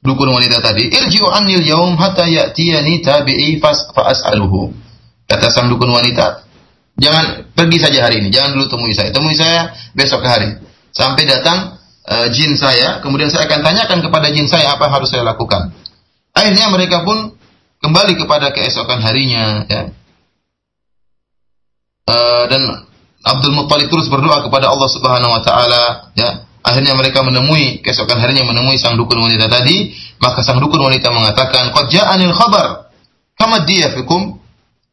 dukun 0.00 0.30
wanita 0.30 0.62
tadi? 0.62 0.88
Irji'u 0.88 1.26
anil 1.28 1.62
yaum 1.66 1.98
hatta 1.98 2.24
ya'tiyani 2.24 3.02
tabi'i 3.02 3.58
fas 3.58 3.90
fa 3.92 4.14
as'aluhu. 4.14 4.85
Kata 5.26 5.50
sang 5.50 5.66
dukun 5.66 5.90
wanita, 5.90 6.46
jangan 6.94 7.50
pergi 7.50 7.78
saja 7.82 8.06
hari 8.06 8.22
ini, 8.22 8.30
jangan 8.30 8.54
dulu 8.54 8.70
temui 8.70 8.94
saya. 8.94 9.10
Temui 9.10 9.34
saya 9.34 9.74
besok 9.90 10.22
hari. 10.22 10.54
Sampai 10.94 11.26
datang 11.26 11.76
uh, 12.06 12.26
jin 12.30 12.54
saya, 12.54 13.02
kemudian 13.02 13.28
saya 13.28 13.50
akan 13.50 13.60
tanyakan 13.66 13.98
kepada 14.06 14.30
jin 14.30 14.46
saya 14.46 14.78
apa 14.78 14.86
yang 14.86 14.94
harus 15.02 15.10
saya 15.10 15.26
lakukan. 15.26 15.74
Akhirnya 16.30 16.70
mereka 16.70 17.02
pun 17.02 17.34
kembali 17.82 18.14
kepada 18.14 18.54
keesokan 18.54 19.02
harinya, 19.02 19.66
ya. 19.66 19.82
Uh, 22.06 22.44
dan 22.46 22.86
Abdul 23.26 23.50
Muttalib 23.50 23.90
terus 23.90 24.06
berdoa 24.06 24.46
kepada 24.46 24.70
Allah 24.70 24.86
Subhanahu 24.86 25.34
wa 25.34 25.42
taala, 25.42 26.14
ya. 26.14 26.46
Akhirnya 26.62 26.94
mereka 26.94 27.22
menemui 27.26 27.82
keesokan 27.82 28.18
harinya 28.22 28.46
menemui 28.46 28.78
sang 28.78 28.94
dukun 28.94 29.22
wanita 29.22 29.50
tadi, 29.50 29.90
maka 30.22 30.42
sang 30.46 30.62
dukun 30.62 30.82
wanita 30.82 31.10
mengatakan, 31.10 31.70
"Qad 31.70 31.90
ja'anil 31.90 32.34
khabar 32.34 32.90
kama 33.38 33.66
dia 33.66 33.90
fikum 33.94 34.45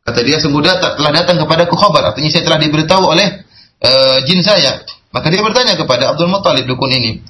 Kata 0.03 0.19
dia 0.19 0.35
sungguh 0.35 0.59
datang, 0.59 0.99
telah 0.99 1.11
datang 1.15 1.39
kepadaku 1.39 1.79
khabar. 1.79 2.11
Artinya 2.11 2.27
saya 2.27 2.43
telah 2.43 2.59
diberitahu 2.59 3.03
oleh 3.07 3.47
uh, 3.79 4.17
jin 4.27 4.43
saya. 4.43 4.83
Maka 5.15 5.31
dia 5.31 5.39
bertanya 5.39 5.79
kepada 5.79 6.11
Abdul 6.11 6.27
Muttalib 6.27 6.67
dukun 6.67 6.91
ini. 6.91 7.23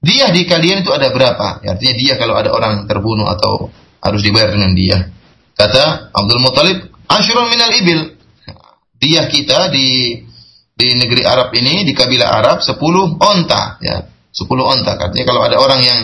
Dia 0.00 0.32
di 0.32 0.48
kalian 0.48 0.80
itu 0.80 0.92
ada 0.96 1.12
berapa? 1.12 1.60
Ya, 1.60 1.76
artinya 1.76 1.94
dia 1.96 2.14
kalau 2.16 2.40
ada 2.40 2.52
orang 2.56 2.88
terbunuh 2.88 3.28
atau 3.28 3.68
harus 4.00 4.20
dibayar 4.24 4.48
dengan 4.54 4.72
dia. 4.72 5.12
Kata 5.56 6.14
Abdul 6.16 6.40
Muttalib, 6.40 6.88
Ashrun 7.04 7.52
minal 7.52 7.72
ibil. 7.76 8.16
dia 8.96 9.28
kita 9.28 9.68
di 9.68 10.16
di 10.76 10.88
negeri 10.92 11.24
Arab 11.24 11.52
ini 11.56 11.84
di 11.88 11.92
kabilah 11.96 12.28
Arab 12.36 12.64
10 12.64 12.76
onta 13.16 13.80
ya 13.80 13.96
10 14.32 14.44
onta 14.60 14.92
artinya 14.96 15.24
kalau 15.24 15.44
ada 15.44 15.56
orang 15.56 15.80
yang 15.80 16.00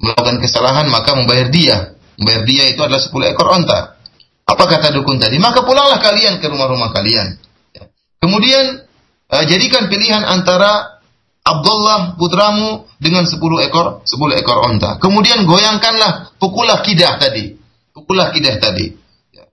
melakukan 0.00 0.40
kesalahan 0.40 0.88
maka 0.88 1.16
membayar 1.16 1.48
dia 1.52 1.96
membayar 2.20 2.42
dia 2.48 2.64
itu 2.68 2.80
adalah 2.80 3.00
10 3.00 3.12
ekor 3.32 3.48
onta 3.48 3.95
apa 4.46 4.64
kata 4.66 4.94
dukun 4.94 5.18
tadi 5.18 5.36
maka 5.42 5.66
pulanglah 5.66 5.98
kalian 5.98 6.38
ke 6.38 6.46
rumah-rumah 6.46 6.94
kalian 6.94 7.36
ya. 7.74 7.84
kemudian 8.22 8.86
uh, 9.30 9.44
jadikan 9.44 9.90
pilihan 9.90 10.22
antara 10.22 11.02
Abdullah 11.46 12.18
putramu 12.18 12.90
dengan 12.98 13.26
10 13.26 13.38
ekor 13.70 14.06
10 14.06 14.40
ekor 14.42 14.58
onta 14.66 14.98
kemudian 15.02 15.46
goyangkanlah 15.46 16.38
pukullah 16.38 16.82
kidah 16.82 17.18
tadi 17.18 17.58
pukullah 17.90 18.30
kidah 18.30 18.54
tadi 18.58 18.86
ya. 19.34 19.44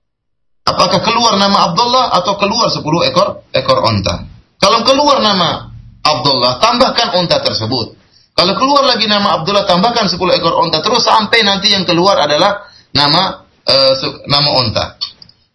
apakah 0.69 1.01
keluar 1.01 1.37
nama 1.41 1.73
Abdullah 1.73 2.13
atau 2.17 2.37
keluar 2.37 2.69
10 2.69 2.81
ekor 3.09 3.49
ekor 3.53 3.79
onta 3.81 4.33
kalau 4.63 4.79
keluar 4.87 5.19
nama 5.19 5.75
Abdullah, 6.03 6.63
tambahkan 6.63 7.19
unta 7.19 7.43
tersebut. 7.43 7.99
Kalau 8.31 8.53
keluar 8.55 8.87
lagi 8.87 9.11
nama 9.11 9.35
Abdullah, 9.39 9.67
tambahkan 9.67 10.07
10 10.07 10.15
ekor 10.39 10.55
unta 10.63 10.79
terus 10.79 11.03
sampai 11.03 11.43
nanti 11.43 11.75
yang 11.75 11.83
keluar 11.83 12.15
adalah 12.15 12.71
nama 12.95 13.42
uh, 13.67 13.93
nama 14.27 14.49
unta. 14.59 14.85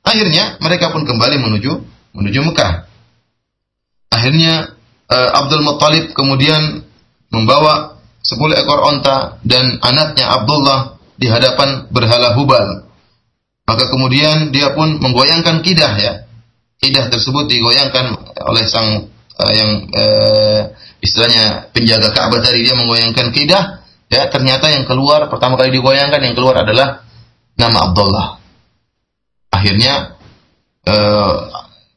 Akhirnya 0.04 0.56
mereka 0.64 0.92
pun 0.94 1.04
kembali 1.04 1.36
menuju 1.36 1.72
menuju 2.16 2.40
Mekah. 2.52 2.72
Akhirnya 4.08 4.72
uh, 5.08 5.30
Abdul 5.44 5.62
Muttalib 5.64 6.16
kemudian 6.16 6.84
membawa 7.28 8.00
10 8.24 8.40
ekor 8.60 8.80
unta 8.88 9.36
dan 9.44 9.78
anaknya 9.84 10.32
Abdullah 10.32 10.96
di 11.20 11.28
hadapan 11.28 11.88
berhala 11.92 12.34
Hubal. 12.36 12.88
Maka 13.68 13.84
kemudian 13.92 14.48
dia 14.48 14.72
pun 14.72 14.96
menggoyangkan 14.96 15.60
kidah 15.60 15.92
ya 16.00 16.14
Kidah 16.78 17.10
tersebut 17.10 17.50
digoyangkan 17.50 18.16
oleh 18.46 18.64
sang 18.64 19.10
uh, 19.34 19.52
yang 19.52 19.70
uh, 19.90 20.70
istilahnya 21.02 21.74
penjaga 21.74 22.14
Ka'bah 22.14 22.38
tadi 22.38 22.62
dia 22.62 22.78
menggoyangkan 22.78 23.34
kidah 23.34 23.82
ya 24.06 24.30
ternyata 24.30 24.70
yang 24.70 24.86
keluar 24.86 25.26
pertama 25.26 25.58
kali 25.58 25.74
digoyangkan 25.74 26.22
yang 26.22 26.34
keluar 26.38 26.62
adalah 26.62 27.02
nama 27.58 27.90
Abdullah 27.90 28.26
akhirnya 29.52 30.16
uh, 30.86 31.34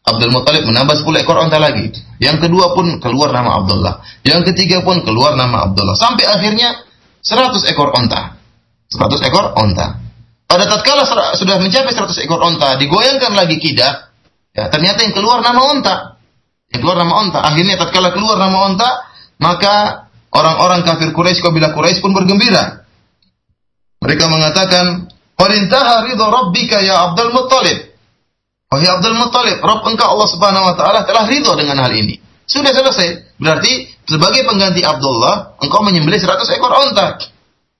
Abdul 0.02 0.34
Muthalib 0.34 0.65
menambah 0.65 1.06
10 1.06 1.21
ekor 1.21 1.38
onta 1.38 1.62
lagi 1.62 1.93
yang 2.17 2.41
kedua 2.41 2.74
pun 2.74 2.97
keluar 2.97 3.32
nama 3.32 3.62
Abdullah 3.62 4.02
yang 4.26 4.41
ketiga 4.41 4.82
pun 4.82 5.06
keluar 5.06 5.38
nama 5.38 5.69
Abdullah 5.69 5.95
sampai 5.95 6.26
akhirnya 6.26 6.82
100 7.21 7.71
ekor 7.71 7.93
onta 7.93 8.36
100 8.91 9.30
ekor 9.30 9.54
onta 9.56 10.02
pada 10.50 10.67
tatkala 10.67 11.08
sudah 11.38 11.62
mencapai 11.62 11.93
100 11.93 12.26
ekor 12.26 12.41
onta 12.41 12.76
digoyangkan 12.76 13.38
lagi 13.38 13.62
kidah 13.62 14.12
Ya, 14.52 14.67
ternyata 14.67 15.08
yang 15.08 15.15
keluar 15.15 15.39
nama 15.39 15.62
onta. 15.63 15.95
Yang 16.71 16.80
keluar 16.84 16.97
nama 17.00 17.13
onta. 17.24 17.39
Akhirnya 17.39 17.80
tatkala 17.80 18.12
keluar 18.12 18.36
nama 18.36 18.58
onta, 18.67 18.89
maka 19.39 20.08
orang-orang 20.32 20.84
kafir 20.84 21.15
Quraisy 21.15 21.39
kabilah 21.39 21.71
Quraisy 21.71 22.04
pun 22.04 22.12
bergembira. 22.12 22.84
Mereka 24.04 24.28
mengatakan, 24.28 25.11
"Qarintaha 25.41 26.06
ridha 26.06 26.25
rabbika 26.30 26.77
ya 26.86 27.10
Abdul 27.10 27.34
Muttalib." 27.34 27.91
Wahai 28.71 28.88
Abdul 28.88 29.19
Muttalib, 29.19 29.58
Rabb 29.60 29.84
engkau 29.84 30.15
Allah 30.15 30.30
Subhanahu 30.32 30.63
wa 30.63 30.75
taala 30.80 31.04
telah 31.04 31.27
ridho 31.27 31.51
dengan 31.60 31.75
hal 31.84 31.91
ini. 31.91 32.15
Sudah 32.47 32.71
selesai. 32.71 33.36
Berarti 33.36 33.89
sebagai 34.08 34.47
pengganti 34.47 34.80
Abdullah, 34.80 35.60
engkau 35.60 35.84
menyembelih 35.84 36.15
100 36.15 36.56
ekor 36.56 36.71
onta. 36.71 37.19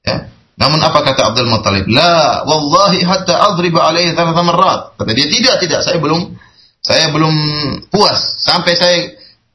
Ya. 0.04 0.28
Namun 0.60 0.84
apa 0.84 1.00
kata 1.00 1.32
Abdul 1.32 1.48
Muttalib? 1.48 1.88
La, 1.88 2.44
wallahi 2.44 3.08
hatta 3.08 3.56
adriba 3.56 3.88
alaihi 3.88 4.12
thalatha 4.12 4.44
marrat. 4.44 4.82
Kata 5.00 5.12
dia, 5.16 5.32
tidak, 5.32 5.64
tidak, 5.64 5.80
saya 5.80 5.96
belum 5.96 6.36
saya 6.82 7.14
belum 7.14 7.36
puas 7.88 8.42
sampai 8.42 8.74
saya 8.76 8.98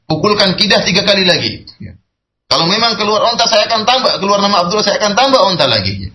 pukulkan 0.08 0.56
kidah 0.56 0.80
tiga 0.88 1.04
kali 1.04 1.28
lagi. 1.28 1.68
Ya. 1.82 2.00
Kalau 2.46 2.64
memang 2.70 2.96
keluar 2.96 3.26
onta 3.28 3.44
saya 3.44 3.68
akan 3.68 3.84
tambah, 3.84 4.22
keluar 4.22 4.40
nama 4.40 4.64
Abdullah 4.64 4.86
saya 4.86 5.02
akan 5.02 5.12
tambah 5.12 5.40
onta 5.42 5.68
lagi. 5.68 6.08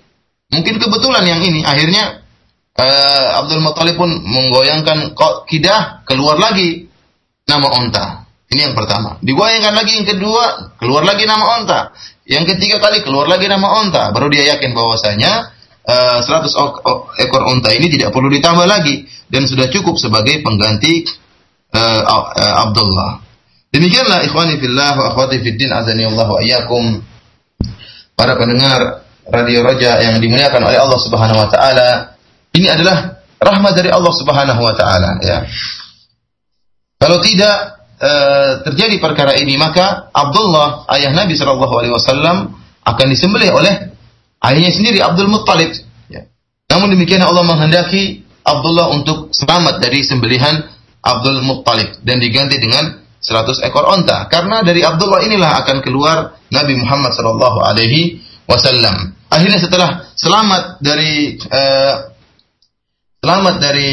Mungkin 0.52 0.76
kebetulan 0.84 1.24
yang 1.24 1.42
ini 1.42 1.64
akhirnya 1.64 2.22
uh, 2.76 3.28
Abdul 3.44 3.64
Muttalib 3.64 3.96
pun 3.96 4.12
menggoyangkan 4.12 5.16
kidah 5.48 6.04
keluar 6.04 6.36
lagi 6.36 6.92
nama 7.48 7.68
onta. 7.72 8.06
Ini 8.52 8.68
yang 8.68 8.76
pertama. 8.76 9.16
Digoyangkan 9.24 9.72
lagi 9.72 9.92
yang 9.96 10.08
kedua, 10.12 10.76
keluar 10.76 11.08
lagi 11.08 11.24
nama 11.24 11.56
onta. 11.56 11.96
Yang 12.28 12.56
ketiga 12.56 12.84
kali 12.84 13.00
keluar 13.00 13.32
lagi 13.32 13.48
nama 13.48 13.80
onta. 13.80 14.12
Baru 14.12 14.28
dia 14.28 14.44
yakin 14.56 14.76
bahwasanya 14.76 15.56
uh, 15.88 16.20
eh, 16.20 16.52
100 16.52 17.24
ekor 17.24 17.42
onta 17.48 17.72
ini 17.72 17.88
tidak 17.88 18.12
perlu 18.12 18.28
ditambah 18.28 18.68
lagi 18.68 19.08
dan 19.32 19.48
sudah 19.48 19.72
cukup 19.72 19.96
sebagai 19.96 20.44
pengganti 20.44 21.08
uh, 21.72 22.02
uh, 22.04 22.68
Abdullah. 22.68 23.24
Demikianlah 23.72 24.28
ikhwani 24.28 24.60
fillah 24.60 25.00
wa 25.00 25.06
akhwati 25.16 25.40
fiddin 25.40 25.72
azani 25.72 26.04
Allah 26.04 26.28
wa 26.28 26.44
iyyakum. 26.44 27.00
Para 28.20 28.36
pendengar 28.36 29.08
Radio 29.32 29.64
Raja 29.64 30.04
yang 30.04 30.20
dimuliakan 30.20 30.62
oleh 30.68 30.76
Allah 30.76 31.00
Subhanahu 31.00 31.40
wa 31.40 31.50
taala, 31.50 32.20
ini 32.52 32.68
adalah 32.68 33.24
rahmat 33.40 33.74
dari 33.74 33.90
Allah 33.90 34.14
Subhanahu 34.14 34.62
wa 34.62 34.76
taala 34.76 35.18
ya. 35.24 35.48
Kalau 37.02 37.18
tidak 37.24 37.82
uh, 37.98 38.62
terjadi 38.70 39.02
perkara 39.02 39.34
ini 39.40 39.58
maka 39.58 40.14
Abdullah 40.14 40.86
ayah 40.94 41.16
Nabi 41.16 41.34
sallallahu 41.34 41.74
alaihi 41.82 41.94
wasallam 41.96 42.54
akan 42.86 43.08
disembelih 43.10 43.50
oleh 43.56 43.74
ayahnya 44.46 44.70
sendiri 44.70 45.02
Abdul 45.02 45.32
Muttalib 45.32 45.74
ya. 46.12 46.28
Namun 46.70 46.94
demikian 46.94 47.26
Allah 47.26 47.42
menghendaki 47.42 48.22
Abdullah 48.46 48.94
untuk 48.94 49.34
selamat 49.34 49.82
dari 49.82 50.06
sembelihan 50.06 50.62
Abdul 51.02 51.42
Muttalib 51.42 51.98
dan 52.06 52.22
diganti 52.22 52.62
dengan 52.62 53.02
100 53.22 53.66
ekor 53.70 53.86
onta 53.86 54.30
karena 54.30 54.66
dari 54.66 54.82
Abdullah 54.82 55.26
inilah 55.26 55.62
akan 55.66 55.82
keluar 55.86 56.42
Nabi 56.50 56.74
Muhammad 56.78 57.14
sallallahu 57.14 57.58
alaihi 57.66 58.22
wasallam. 58.50 59.14
Akhirnya 59.32 59.64
setelah 59.64 60.12
selamat 60.20 60.84
dari 60.84 61.40
uh, 61.40 61.96
selamat 63.24 63.56
dari 63.64 63.92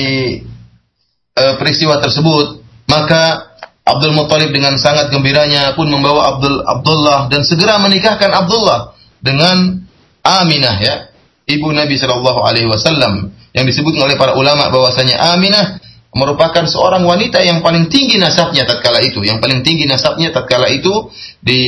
uh, 1.39 1.55
peristiwa 1.63 2.03
tersebut, 2.03 2.59
maka 2.91 3.55
Abdul 3.87 4.19
Muttalib 4.19 4.51
dengan 4.51 4.75
sangat 4.83 5.15
gembiranya 5.15 5.79
pun 5.79 5.87
membawa 5.87 6.35
Abdul 6.35 6.67
Abdullah 6.67 7.31
dan 7.31 7.47
segera 7.47 7.79
menikahkan 7.79 8.35
Abdullah 8.35 8.99
dengan 9.23 9.79
Aminah 10.27 10.77
ya, 10.83 11.15
ibu 11.47 11.71
Nabi 11.71 11.95
sallallahu 11.95 12.43
alaihi 12.43 12.67
wasallam 12.67 13.31
yang 13.55 13.65
disebut 13.65 13.95
oleh 13.95 14.19
para 14.19 14.35
ulama 14.35 14.69
bahwasanya 14.75 15.39
Aminah 15.39 15.79
merupakan 16.19 16.67
seorang 16.67 17.07
wanita 17.07 17.41
yang 17.47 17.63
paling 17.63 17.87
tinggi 17.87 18.19
nasabnya 18.19 18.67
tatkala 18.67 18.99
itu, 19.07 19.23
yang 19.23 19.39
paling 19.39 19.63
tinggi 19.63 19.87
nasabnya 19.87 20.35
tatkala 20.35 20.67
itu 20.67 21.15
di 21.39 21.61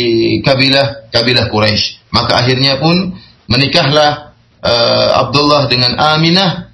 kabilah 0.43 1.07
kabilah 1.15 1.47
Quraisy. 1.47 2.11
Maka 2.11 2.43
akhirnya 2.43 2.83
pun 2.83 3.15
menikahlah 3.51 4.33
uh, 4.63 5.27
Abdullah 5.27 5.67
dengan 5.67 5.99
Aminah 5.99 6.71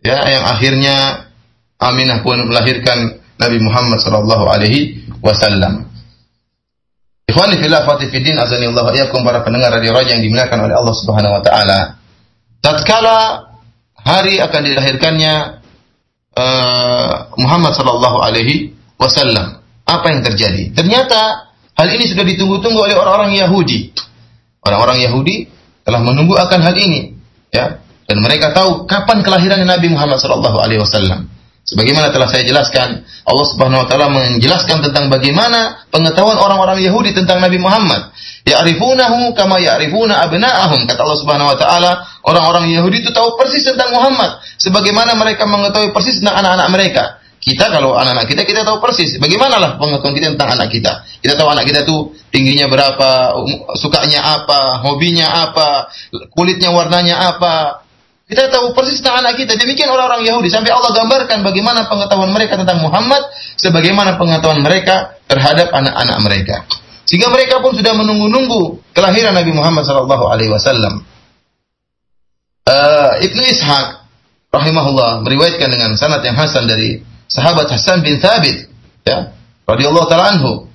ya 0.00 0.24
yang 0.30 0.44
akhirnya 0.46 0.96
Aminah 1.80 2.22
pun 2.22 2.38
melahirkan 2.46 3.20
Nabi 3.40 3.58
Muhammad 3.58 3.98
sallallahu 4.04 4.44
alaihi 4.46 5.02
wasallam. 5.24 5.88
Ikhwani 7.24 7.62
fillah 7.62 7.86
fatifidin 7.86 8.36
azani 8.36 8.68
Allah 8.68 8.90
iyakum 8.94 9.22
para 9.22 9.40
pendengar 9.46 9.72
radio 9.74 9.94
Raja 9.94 10.18
yang 10.18 10.22
dimuliakan 10.22 10.66
oleh 10.66 10.74
Allah 10.76 10.94
Subhanahu 10.98 11.36
wa 11.38 11.42
taala. 11.42 11.80
Tatkala 12.60 13.48
hari 13.96 14.42
akan 14.42 14.60
dilahirkannya 14.60 15.34
uh, 16.36 17.10
Muhammad 17.40 17.72
sallallahu 17.72 18.18
alaihi 18.20 18.76
wasallam. 19.00 19.62
Apa 19.88 20.06
yang 20.12 20.20
terjadi? 20.26 20.74
Ternyata 20.76 21.50
hal 21.74 21.88
ini 21.96 22.04
sudah 22.10 22.22
ditunggu-tunggu 22.28 22.78
oleh 22.78 22.94
orang-orang 22.98 23.32
Yahudi. 23.40 23.94
Orang-orang 24.60 25.00
Yahudi 25.00 25.48
telah 25.90 26.06
menunggu 26.06 26.38
akan 26.38 26.60
hal 26.62 26.78
ini, 26.78 27.18
ya. 27.50 27.82
Dan 28.06 28.22
mereka 28.22 28.54
tahu 28.54 28.86
kapan 28.86 29.26
kelahiran 29.26 29.58
Nabi 29.66 29.90
Muhammad 29.90 30.22
sallallahu 30.22 30.58
alaihi 30.62 30.78
wasallam. 30.78 31.26
Sebagaimana 31.66 32.10
telah 32.10 32.26
saya 32.26 32.42
jelaskan, 32.42 33.06
Allah 33.22 33.46
Subhanahu 33.46 33.84
wa 33.84 33.86
taala 33.86 34.10
menjelaskan 34.10 34.82
tentang 34.82 35.06
bagaimana 35.06 35.86
pengetahuan 35.94 36.34
orang-orang 36.34 36.82
Yahudi 36.82 37.14
tentang 37.14 37.38
Nabi 37.38 37.62
Muhammad. 37.62 38.10
Ya'rifunahu 38.42 39.36
kama 39.38 39.62
ya'rifuna 39.62 40.26
abna'ahum. 40.26 40.90
Kata 40.90 41.06
Allah 41.06 41.18
Subhanahu 41.22 41.52
wa 41.54 41.58
taala, 41.60 41.90
orang-orang 42.26 42.74
Yahudi 42.74 43.06
itu 43.06 43.14
tahu 43.14 43.38
persis 43.38 43.62
tentang 43.62 43.94
Muhammad 43.94 44.42
sebagaimana 44.58 45.14
mereka 45.14 45.46
mengetahui 45.46 45.94
persis 45.94 46.18
tentang 46.18 46.42
anak-anak 46.42 46.68
mereka. 46.74 47.19
Kita 47.40 47.72
kalau 47.72 47.96
anak-anak 47.96 48.28
kita 48.28 48.44
kita 48.44 48.68
tahu 48.68 48.84
persis 48.84 49.16
bagaimana 49.16 49.56
lah 49.56 49.70
pengetahuan 49.80 50.12
kita 50.12 50.36
tentang 50.36 50.60
anak 50.60 50.68
kita. 50.68 51.08
Kita 51.24 51.40
tahu 51.40 51.48
anak 51.48 51.64
kita 51.64 51.88
tuh 51.88 52.12
tingginya 52.28 52.68
berapa, 52.68 53.32
um, 53.32 53.48
sukanya 53.80 54.20
apa, 54.20 54.84
hobinya 54.84 55.48
apa, 55.48 55.88
kulitnya 56.36 56.68
warnanya 56.68 57.16
apa, 57.32 57.80
kita 58.30 58.46
tahu 58.46 58.70
persis 58.78 59.02
tentang 59.02 59.26
anak 59.26 59.42
kita. 59.42 59.58
Demikian 59.58 59.90
orang-orang 59.90 60.22
Yahudi. 60.22 60.46
Sampai 60.54 60.70
Allah 60.70 60.94
gambarkan 60.94 61.42
bagaimana 61.42 61.90
pengetahuan 61.90 62.30
mereka 62.30 62.54
tentang 62.54 62.78
Muhammad. 62.78 63.26
Sebagaimana 63.58 64.22
pengetahuan 64.22 64.62
mereka 64.62 65.18
terhadap 65.26 65.74
anak-anak 65.74 66.16
mereka. 66.22 66.56
Sehingga 67.10 67.26
mereka 67.26 67.58
pun 67.58 67.74
sudah 67.74 67.90
menunggu-nunggu 67.90 68.94
kelahiran 68.94 69.34
Nabi 69.34 69.50
Muhammad 69.50 69.82
SAW. 69.82 71.02
Uh, 72.70 73.12
Ibnu 73.18 73.42
Ishaq 73.50 73.86
rahimahullah 74.54 75.26
meriwayatkan 75.26 75.66
dengan 75.66 75.98
sanad 75.98 76.22
yang 76.22 76.38
hasan 76.38 76.70
dari 76.70 77.02
sahabat 77.30 77.70
Hasan 77.70 78.02
bin 78.02 78.18
Thabit 78.18 78.66
ya, 79.06 79.30
radhiyallahu 79.64 80.06
taala 80.10 80.36
anhu. 80.36 80.66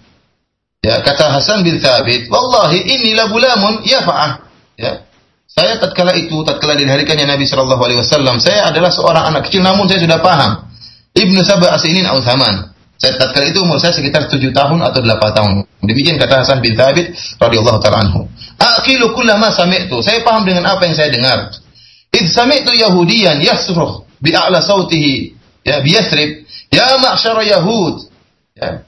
Ya, 0.80 1.01
kata 1.03 1.34
Hasan 1.36 1.68
bin 1.68 1.78
Thabit, 1.84 2.32
"Wallahi 2.32 2.80
inilah 2.88 3.28
gulamun 3.30 3.84
yafa'ah." 3.84 4.32
Ya. 4.80 5.03
Saya 5.56 5.80
tatkala 5.80 6.12
itu, 6.20 6.36
tatkala 6.43 6.76
dilahirkannya 6.76 7.32
Nabi 7.32 7.47
Shallallahu 7.47 7.80
alaihi 7.80 7.99
wasallam, 8.03 8.43
saya 8.43 8.68
adalah 8.68 8.91
seorang 8.91 9.32
anak 9.32 9.47
kecil 9.47 9.64
namun 9.64 9.88
saya 9.88 10.03
sudah 10.03 10.20
paham. 10.20 10.68
Ibnu 11.16 11.39
Sabah 11.47 11.80
Asinin 11.80 12.03
au 12.12 12.20
Zaman. 12.20 12.76
Saya 12.99 13.16
tatkala 13.16 13.47
itu 13.47 13.60
umur 13.64 13.80
saya 13.80 13.95
sekitar 13.95 14.28
7 14.28 14.51
tahun 14.51 14.80
atau 14.84 14.99
8 14.99 15.20
tahun. 15.36 15.53
Demikian 15.84 16.20
kata 16.20 16.43
Hasan 16.43 16.60
bin 16.60 16.76
Thabit 16.76 17.12
radhiyallahu 17.39 17.80
taala 17.80 18.03
anhu. 18.08 18.28
Aqilu 18.60 19.12
kullama 19.16 19.51
sami'tu. 19.51 19.99
Saya 20.03 20.24
paham 20.24 20.47
dengan 20.47 20.64
apa 20.68 20.84
yang 20.88 20.95
saya 20.95 21.12
dengar. 21.12 21.56
Id 22.16 22.28
sami'tu 22.32 22.72
Yahudiyan 22.76 23.43
yasruh 23.43 24.08
bi 24.20 24.32
a'la 24.32 24.64
sautihi 24.64 25.36
ya 25.68 25.84
bi 25.84 25.91
Yathrib, 25.91 26.45
ya 26.76 26.99
ma'syara 26.99 27.43
Yahud. 27.47 27.95
Ya. 28.59 28.84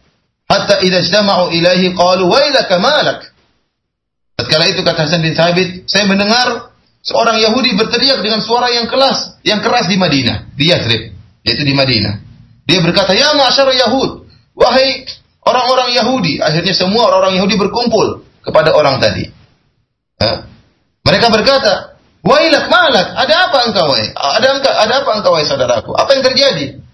Hatta 0.47 0.79
idza 0.83 0.99
ijtama'u 1.03 1.51
ilaihi 1.51 1.95
qalu 1.95 2.27
wailaka 2.27 2.75
malak. 2.79 3.19
Tatkala 4.38 4.69
itu 4.69 4.83
kata 4.83 5.07
Hasan 5.07 5.23
bin 5.23 5.33
Thabit, 5.33 5.89
saya 5.89 6.05
mendengar 6.07 6.71
seorang 7.03 7.41
Yahudi 7.41 7.73
berteriak 7.73 8.21
dengan 8.21 8.39
suara 8.39 8.69
yang 8.71 8.85
keras, 8.88 9.39
yang 9.43 9.59
keras 9.65 9.89
di 9.89 9.97
Madinah, 9.97 10.53
di 10.53 10.69
Yathrib, 10.69 11.15
yaitu 11.41 11.63
di 11.65 11.73
Madinah. 11.73 12.21
Dia 12.67 12.79
berkata, 12.83 13.17
"Ya 13.17 13.33
ma'syar 13.33 13.71
Yahud, 13.71 14.27
wahai 14.55 15.07
orang-orang 15.41 15.95
Yahudi." 15.95 16.39
Akhirnya 16.43 16.75
semua 16.75 17.11
orang-orang 17.11 17.41
Yahudi 17.41 17.55
berkumpul 17.57 18.27
kepada 18.45 18.75
orang 18.77 19.01
tadi. 19.01 19.25
Ha? 20.21 20.47
Mereka 21.03 21.27
berkata, 21.31 21.97
"Wailak 22.23 22.67
malak, 22.71 23.07
ada 23.19 23.51
apa 23.51 23.57
engkau 23.67 23.88
wahai? 23.89 24.11
Ada 24.15 24.47
ada 24.63 24.93
apa 25.01 25.09
engkau 25.17 25.31
wahai 25.35 25.47
saudaraku? 25.47 25.91
Apa 25.95 26.13
yang 26.15 26.23
terjadi?" 26.23 26.86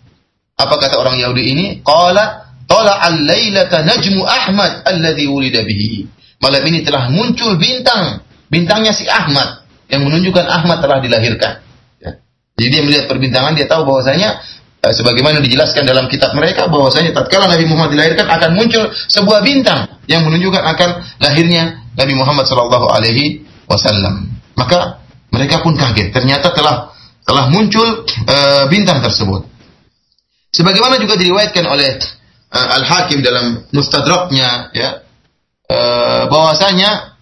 Apa 0.58 0.76
kata 0.78 1.02
orang 1.02 1.18
Yahudi 1.18 1.44
ini? 1.54 1.66
Qala 1.82 2.44
Tala 2.64 2.96
al-lailata 3.06 3.84
najmu 3.84 4.24
Ahmad 4.24 4.88
alladhi 4.88 5.28
wulida 5.28 5.62
bihi. 5.68 6.08
Malam 6.40 6.64
ini 6.68 6.84
telah 6.84 7.12
muncul 7.12 7.56
bintang, 7.60 8.24
bintangnya 8.50 8.96
si 8.96 9.08
Ahmad 9.08 9.64
yang 9.92 10.04
menunjukkan 10.04 10.46
Ahmad 10.48 10.82
telah 10.82 11.00
dilahirkan. 11.04 11.62
Ya. 12.02 12.20
Jadi 12.60 12.68
dia 12.72 12.82
melihat 12.84 13.06
perbintangan, 13.12 13.56
dia 13.56 13.68
tahu 13.68 13.88
bahwasanya 13.88 14.42
eh, 14.84 14.94
sebagaimana 14.96 15.40
dijelaskan 15.44 15.86
dalam 15.88 16.08
kitab 16.08 16.36
mereka 16.36 16.68
bahwasanya 16.72 17.16
tatkala 17.16 17.52
Nabi 17.52 17.68
Muhammad 17.68 17.96
dilahirkan 17.96 18.28
akan 18.28 18.52
muncul 18.56 18.84
sebuah 19.12 19.44
bintang 19.44 20.00
yang 20.08 20.26
menunjukkan 20.28 20.64
akan 20.76 20.90
lahirnya 21.20 21.84
Nabi 21.94 22.14
Muhammad 22.16 22.48
sallallahu 22.48 22.90
alaihi 22.90 23.44
wasallam. 23.70 24.34
Maka 24.58 25.04
mereka 25.30 25.62
pun 25.62 25.78
kaget, 25.78 26.10
ternyata 26.10 26.52
telah 26.58 26.90
telah 27.24 27.48
muncul 27.54 28.04
uh, 28.28 28.66
bintang 28.68 29.00
tersebut. 29.00 29.53
Sebagaimana 30.53 30.97
juga 30.97 31.15
diriwayatkan 31.21 31.65
oleh 31.69 32.01
uh, 32.53 32.69
Al-Hakim 32.81 33.21
dalam 33.21 33.69
Mustadraknya 33.71 34.73
ya 34.73 35.05
uh, 35.69 36.23
bahwasanya 36.33 37.19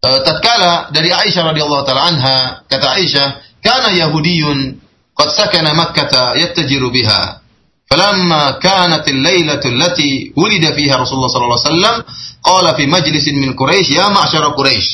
uh, 0.00 0.20
tatkala 0.24 0.88
dari 0.90 1.12
Aisyah 1.12 1.52
radhiyallahu 1.52 1.84
taala 1.84 2.08
anha 2.08 2.36
kata 2.66 2.86
Aisyah 2.96 3.26
kana 3.60 3.92
yahudiyun 3.92 4.80
qad 5.12 5.28
sakana 5.32 5.76
makkah 5.76 6.36
yattajiru 6.40 6.88
biha 6.90 7.44
فلما 7.84 8.50
كانت 8.64 9.08
الليلة 9.08 9.60
التي 9.60 10.32
ولد 10.36 10.64
فيها 10.72 10.96
رسول 10.96 11.16
الله 11.20 11.28
صلى 11.28 11.44
الله 11.44 11.60
عليه 11.60 11.70
وسلم 11.70 11.94
قال 12.42 12.66
في 12.74 12.84
مجلس 12.86 13.28
من 13.28 13.52
قريش 13.52 13.90
يا 13.90 14.08
معشر 14.08 14.44
قريش 14.56 14.88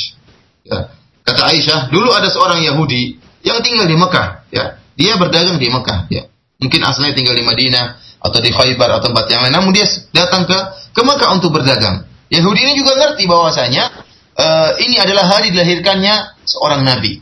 ya. 0.67 0.91
kata 1.23 1.43
Aisyah 1.55 1.89
dulu 1.95 2.11
ada 2.13 2.29
seorang 2.29 2.61
Yahudi 2.61 3.17
yang 3.47 3.63
tinggal 3.63 3.87
di 3.87 3.97
Mekah 3.97 4.45
ya 4.51 4.77
dia 4.99 5.17
berdagang 5.17 5.57
di 5.57 5.71
Mekah 5.71 6.11
ya 6.11 6.29
mungkin 6.60 6.82
asalnya 6.84 7.14
tinggal 7.16 7.36
di 7.36 7.44
Madinah 7.44 8.00
atau 8.26 8.40
di 8.42 8.50
Khaybar 8.50 8.90
atau 8.98 9.12
tempat 9.12 9.26
yang 9.30 9.46
lain. 9.46 9.54
Namun 9.54 9.72
dia 9.76 9.86
datang 10.16 10.50
ke 10.50 10.58
ke 10.96 11.02
Mekah 11.04 11.30
untuk 11.38 11.54
berdagang. 11.54 12.08
Yahudi 12.32 12.60
ini 12.66 12.74
juga 12.80 12.98
ngerti 12.98 13.30
bahwasanya 13.30 13.84
uh, 14.34 14.72
ini 14.82 14.98
adalah 14.98 15.30
hari 15.30 15.54
dilahirkannya 15.54 16.42
seorang 16.48 16.82
nabi. 16.82 17.22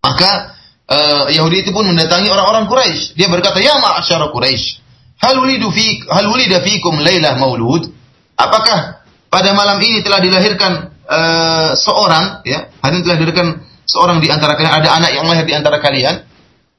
Maka 0.00 0.56
uh, 0.88 1.24
Yahudi 1.28 1.66
itu 1.66 1.70
pun 1.74 1.84
mendatangi 1.84 2.30
orang-orang 2.30 2.70
Quraisy. 2.70 3.18
Dia 3.18 3.28
berkata, 3.28 3.58
"Ya 3.60 3.76
ma'asyara 3.82 4.30
Quraisy, 4.32 4.80
hal 5.20 5.36
wulidu 5.42 5.68
fi 5.74 6.06
hal 6.08 6.30
wulida 6.30 6.62
fikum 6.62 7.02
lailah 7.02 7.36
maulud?" 7.36 7.90
Apakah 8.36 9.04
pada 9.28 9.50
malam 9.52 9.80
ini 9.80 10.04
telah 10.04 10.20
dilahirkan 10.20 10.72
uh, 11.08 11.70
seorang 11.74 12.46
ya, 12.46 12.68
hari 12.80 13.00
ini 13.00 13.02
telah 13.04 13.16
dilahirkan 13.20 13.48
seorang 13.88 14.18
di 14.20 14.28
antara 14.28 14.54
kalian 14.56 14.74
ada 14.76 14.90
anak 14.96 15.10
yang 15.12 15.26
lahir 15.26 15.44
di 15.44 15.54
antara 15.56 15.82
kalian? 15.82 16.35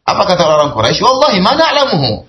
Apa 0.08 0.24
kata 0.24 0.44
orang 0.48 0.72
Quraisy? 0.72 1.04
Wallahi 1.04 1.44
mana 1.44 1.64
alamuhu. 1.68 2.24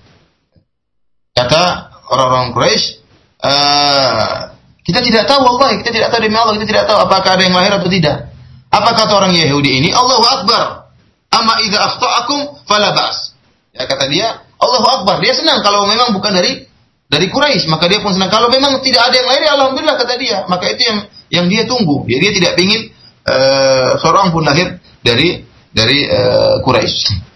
Kata 1.31 1.63
orang-orang 2.11 2.51
Quraisy, 2.51 2.99
uh, 3.39 4.51
kita 4.83 4.99
tidak 4.99 5.23
tahu 5.31 5.47
Allah, 5.47 5.79
kita 5.79 5.95
tidak 5.95 6.11
tahu 6.11 6.19
demi 6.19 6.35
Allah, 6.35 6.59
kita 6.59 6.67
tidak 6.67 6.85
tahu 6.91 6.99
apakah 6.99 7.39
ada 7.39 7.43
yang 7.47 7.55
lahir 7.55 7.79
atau 7.79 7.87
tidak. 7.87 8.35
Apa 8.69 8.91
kata 8.99 9.11
orang 9.15 9.31
Yahudi 9.31 9.79
ini? 9.79 9.89
Allahu 9.95 10.25
Akbar. 10.27 10.91
Amma 11.31 11.63
idza 11.63 11.79
akhta'akum 11.79 12.67
fala 12.67 12.91
ba's. 12.91 13.31
Ya 13.71 13.87
kata 13.87 14.11
dia, 14.11 14.43
Allahu 14.59 14.87
Akbar. 14.99 15.23
Dia 15.23 15.31
senang 15.37 15.63
kalau 15.63 15.87
memang 15.87 16.11
bukan 16.11 16.35
dari 16.35 16.67
dari 17.07 17.31
Quraisy, 17.31 17.71
maka 17.71 17.87
dia 17.87 18.03
pun 18.03 18.11
senang. 18.11 18.27
Kalau 18.27 18.51
memang 18.51 18.83
tidak 18.83 19.07
ada 19.07 19.15
yang 19.15 19.27
lahir, 19.31 19.45
alhamdulillah 19.55 19.95
kata 19.97 20.13
dia. 20.19 20.43
Maka 20.51 20.67
itu 20.75 20.81
yang 20.83 20.99
yang 21.31 21.45
dia 21.47 21.63
tunggu. 21.63 22.03
Ya, 22.11 22.19
dia 22.19 22.35
tidak 22.35 22.53
ingin 22.59 22.91
uh, 23.23 23.95
seorang 24.03 24.35
pun 24.35 24.43
lahir 24.43 24.77
dari 24.99 25.47
dari 25.71 26.05
uh, 26.05 26.59
Quraisy. 26.65 27.28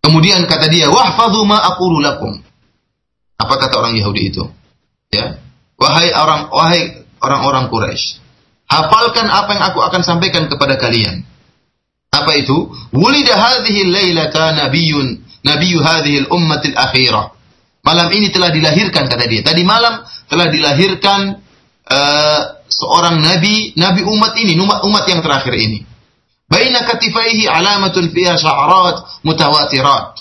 Kemudian 0.00 0.44
kata 0.48 0.66
dia, 0.72 0.88
"Wahfadhu 0.88 1.44
ma 1.44 1.60
aqulu 1.74 2.00
lakum." 2.00 2.40
Apa 3.40 3.54
kata 3.56 3.80
orang 3.80 3.96
Yahudi 3.96 4.32
itu? 4.32 4.44
Ya. 5.12 5.40
Wahai 5.80 6.12
orang 6.12 6.52
wahai 6.52 6.82
orang-orang 7.24 7.72
Quraisy, 7.72 8.20
hafalkan 8.68 9.28
apa 9.28 9.50
yang 9.56 9.64
aku 9.72 9.80
akan 9.80 10.02
sampaikan 10.04 10.44
kepada 10.48 10.76
kalian. 10.76 11.24
Apa 12.12 12.36
itu? 12.36 12.68
Wulida 12.92 13.32
hadhihi 13.38 13.88
lailata 13.88 14.56
nabiyyun 14.66 15.24
nabiyyu 15.40 15.80
hadhihi 15.80 16.28
al-ummatil 16.28 16.76
akhirah. 16.76 17.32
Malam 17.80 18.12
ini 18.12 18.28
telah 18.28 18.52
dilahirkan 18.52 19.08
kata 19.08 19.24
dia. 19.24 19.40
Tadi 19.40 19.64
malam 19.64 20.04
telah 20.28 20.52
dilahirkan 20.52 21.40
uh, 21.88 22.40
seorang 22.68 23.24
nabi, 23.24 23.72
nabi 23.80 24.04
umat 24.04 24.36
ini, 24.36 24.52
umat 24.60 24.84
umat 24.84 25.04
yang 25.08 25.24
terakhir 25.24 25.56
ini. 25.56 25.80
Baina 26.50 26.82
katifaihi 26.82 27.46
alamatun 27.46 28.10
fiha 28.10 28.34
sya'arat 28.34 29.22
mutawatirat. 29.22 30.18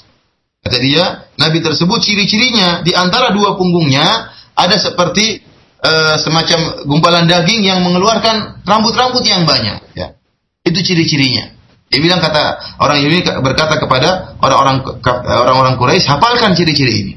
Kata 0.61 0.77
dia, 0.77 1.25
Nabi 1.41 1.65
tersebut 1.65 1.97
ciri-cirinya 2.05 2.85
di 2.85 2.93
antara 2.93 3.33
dua 3.33 3.57
punggungnya 3.57 4.29
ada 4.53 4.77
seperti 4.77 5.41
uh, 5.81 6.21
semacam 6.21 6.85
gumpalan 6.85 7.25
daging 7.25 7.65
yang 7.65 7.81
mengeluarkan 7.81 8.61
rambut-rambut 8.61 9.25
yang 9.25 9.49
banyak. 9.49 9.81
Ya. 9.97 10.13
Itu 10.61 10.85
ciri-cirinya. 10.85 11.57
Dia 11.89 11.99
bilang 12.05 12.21
kata 12.21 12.77
orang 12.77 13.01
ini 13.01 13.25
berkata 13.41 13.81
kepada 13.81 14.37
orang-orang 14.37 14.85
orang-orang 15.25 15.73
Quraisy, 15.81 16.05
hafalkan 16.05 16.53
ciri-ciri 16.53 16.93
ini. 17.01 17.13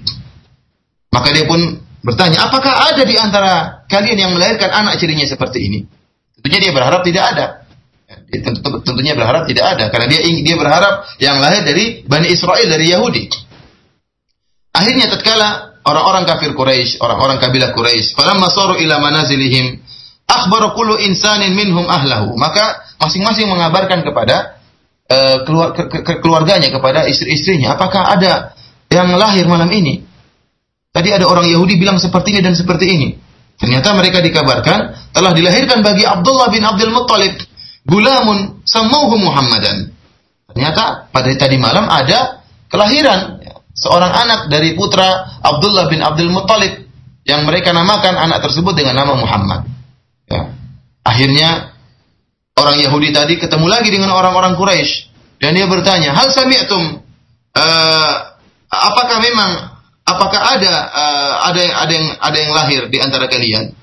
Maka 1.13 1.29
dia 1.37 1.45
pun 1.45 1.61
bertanya, 2.01 2.49
apakah 2.49 2.89
ada 2.89 3.05
di 3.05 3.13
antara 3.21 3.85
kalian 3.85 4.17
yang 4.17 4.33
melahirkan 4.33 4.73
anak 4.73 4.97
cirinya 4.97 5.29
seperti 5.29 5.61
ini? 5.69 5.85
Tentunya 6.41 6.59
dia 6.65 6.73
berharap 6.73 7.05
tidak 7.05 7.25
ada. 7.37 7.47
Tentunya 8.33 9.13
berharap 9.13 9.45
tidak 9.45 9.77
ada 9.77 9.85
karena 9.93 10.09
dia 10.09 10.25
dia 10.25 10.57
berharap 10.57 11.05
yang 11.21 11.37
lahir 11.37 11.69
dari 11.69 12.01
Bani 12.09 12.33
Israel 12.33 12.65
dari 12.65 12.89
Yahudi. 12.89 13.29
Akhirnya 14.73 15.13
tatkala 15.13 15.77
orang-orang 15.85 16.25
kafir 16.25 16.57
Quraisy, 16.57 16.97
orang-orang 17.05 17.37
kabilah 17.37 17.77
Quraisy, 17.77 18.17
falamma 18.17 18.49
saru 18.49 18.81
ila 18.81 19.05
manazilihim, 19.05 19.85
akhbara 20.25 20.73
kullu 20.73 20.97
insanin 20.97 21.53
minhum 21.53 21.85
ahlahu. 21.85 22.33
Maka 22.41 22.97
masing-masing 22.97 23.53
mengabarkan 23.53 24.01
kepada 24.01 24.57
uh, 25.13 25.45
keluar, 25.45 25.77
ke, 25.77 25.93
ke, 25.93 26.13
keluarganya, 26.25 26.73
kepada 26.73 27.05
istri-istrinya, 27.05 27.77
apakah 27.77 28.17
ada 28.17 28.57
yang 28.89 29.13
lahir 29.13 29.45
malam 29.45 29.69
ini? 29.69 30.09
Tadi 30.89 31.09
ada 31.13 31.29
orang 31.29 31.49
Yahudi 31.49 31.77
bilang 31.77 32.01
seperti 32.01 32.37
ini 32.37 32.41
dan 32.41 32.57
seperti 32.57 32.87
ini. 32.89 33.09
Ternyata 33.61 33.93
mereka 33.93 34.25
dikabarkan 34.25 35.13
telah 35.13 35.33
dilahirkan 35.37 35.85
bagi 35.85 36.09
Abdullah 36.09 36.49
bin 36.49 36.65
Abdul 36.65 36.93
Muttalib 36.93 37.52
gulamun 37.87 38.63
samauhu 38.67 39.19
Muhammadan. 39.19 39.91
Ternyata 40.53 41.09
pada 41.09 41.31
tadi 41.35 41.57
malam 41.57 41.89
ada 41.89 42.45
kelahiran 42.69 43.41
seorang 43.73 44.13
anak 44.13 44.41
dari 44.53 44.77
putra 44.77 45.41
Abdullah 45.41 45.89
bin 45.89 46.05
Abdul 46.05 46.31
Muttalib 46.31 46.85
yang 47.25 47.47
mereka 47.49 47.73
namakan 47.73 48.19
anak 48.19 48.45
tersebut 48.45 48.75
dengan 48.77 48.99
nama 48.99 49.15
Muhammad. 49.17 49.61
Ya. 50.29 50.53
Akhirnya 51.03 51.73
orang 52.59 52.79
Yahudi 52.79 53.11
tadi 53.11 53.41
ketemu 53.41 53.67
lagi 53.67 53.91
dengan 53.91 54.13
orang-orang 54.13 54.55
Quraisy 54.55 55.11
dan 55.43 55.57
dia 55.57 55.67
bertanya, 55.67 56.15
"Hal 56.15 56.31
sami'tum 56.31 57.03
uh, 57.57 58.15
apakah 58.71 59.19
memang 59.19 59.51
apakah 60.07 60.41
ada 60.59 60.73
uh, 60.93 61.35
ada 61.51 61.63
ada 61.87 61.93
yang 61.93 62.09
ada 62.21 62.37
yang 62.39 62.53
lahir 62.55 62.83
di 62.87 62.99
antara 63.03 63.27
kalian?" 63.27 63.75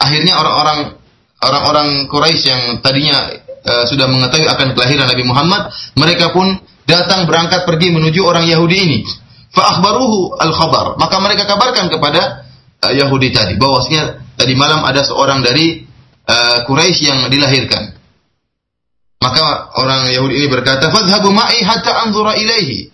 Akhirnya 0.00 0.34
orang-orang 0.36 1.03
orang-orang 1.42 2.06
Quraisy 2.06 2.44
yang 2.46 2.62
tadinya 2.84 3.30
uh, 3.64 3.84
sudah 3.88 4.06
mengetahui 4.06 4.46
akan 4.46 4.68
kelahiran 4.76 5.08
Nabi 5.08 5.24
Muhammad, 5.26 5.62
mereka 5.98 6.30
pun 6.30 6.60
datang 6.84 7.24
berangkat 7.24 7.64
pergi 7.64 7.90
menuju 7.90 8.20
orang 8.22 8.44
Yahudi 8.46 8.76
ini. 8.76 8.98
fa 9.54 9.70
akhbaruhu 9.78 10.34
al-khabar. 10.42 10.98
Maka 10.98 11.16
mereka 11.22 11.46
kabarkan 11.46 11.86
kepada 11.86 12.42
uh, 12.82 12.92
Yahudi 12.92 13.30
tadi 13.30 13.54
bahwasanya 13.54 14.34
tadi 14.34 14.58
malam 14.58 14.82
ada 14.82 15.06
seorang 15.06 15.46
dari 15.46 15.86
uh, 16.26 16.66
Quraisy 16.66 17.02
yang 17.06 17.18
dilahirkan. 17.30 17.94
Maka 19.22 19.72
orang 19.80 20.12
Yahudi 20.12 20.44
ini 20.44 20.48
berkata, 20.52 20.92
"Fadhhabu 20.92 21.32
ma'i 21.32 21.64
hatta 21.64 22.04
anzura 22.04 22.36
ilaihi." 22.36 22.92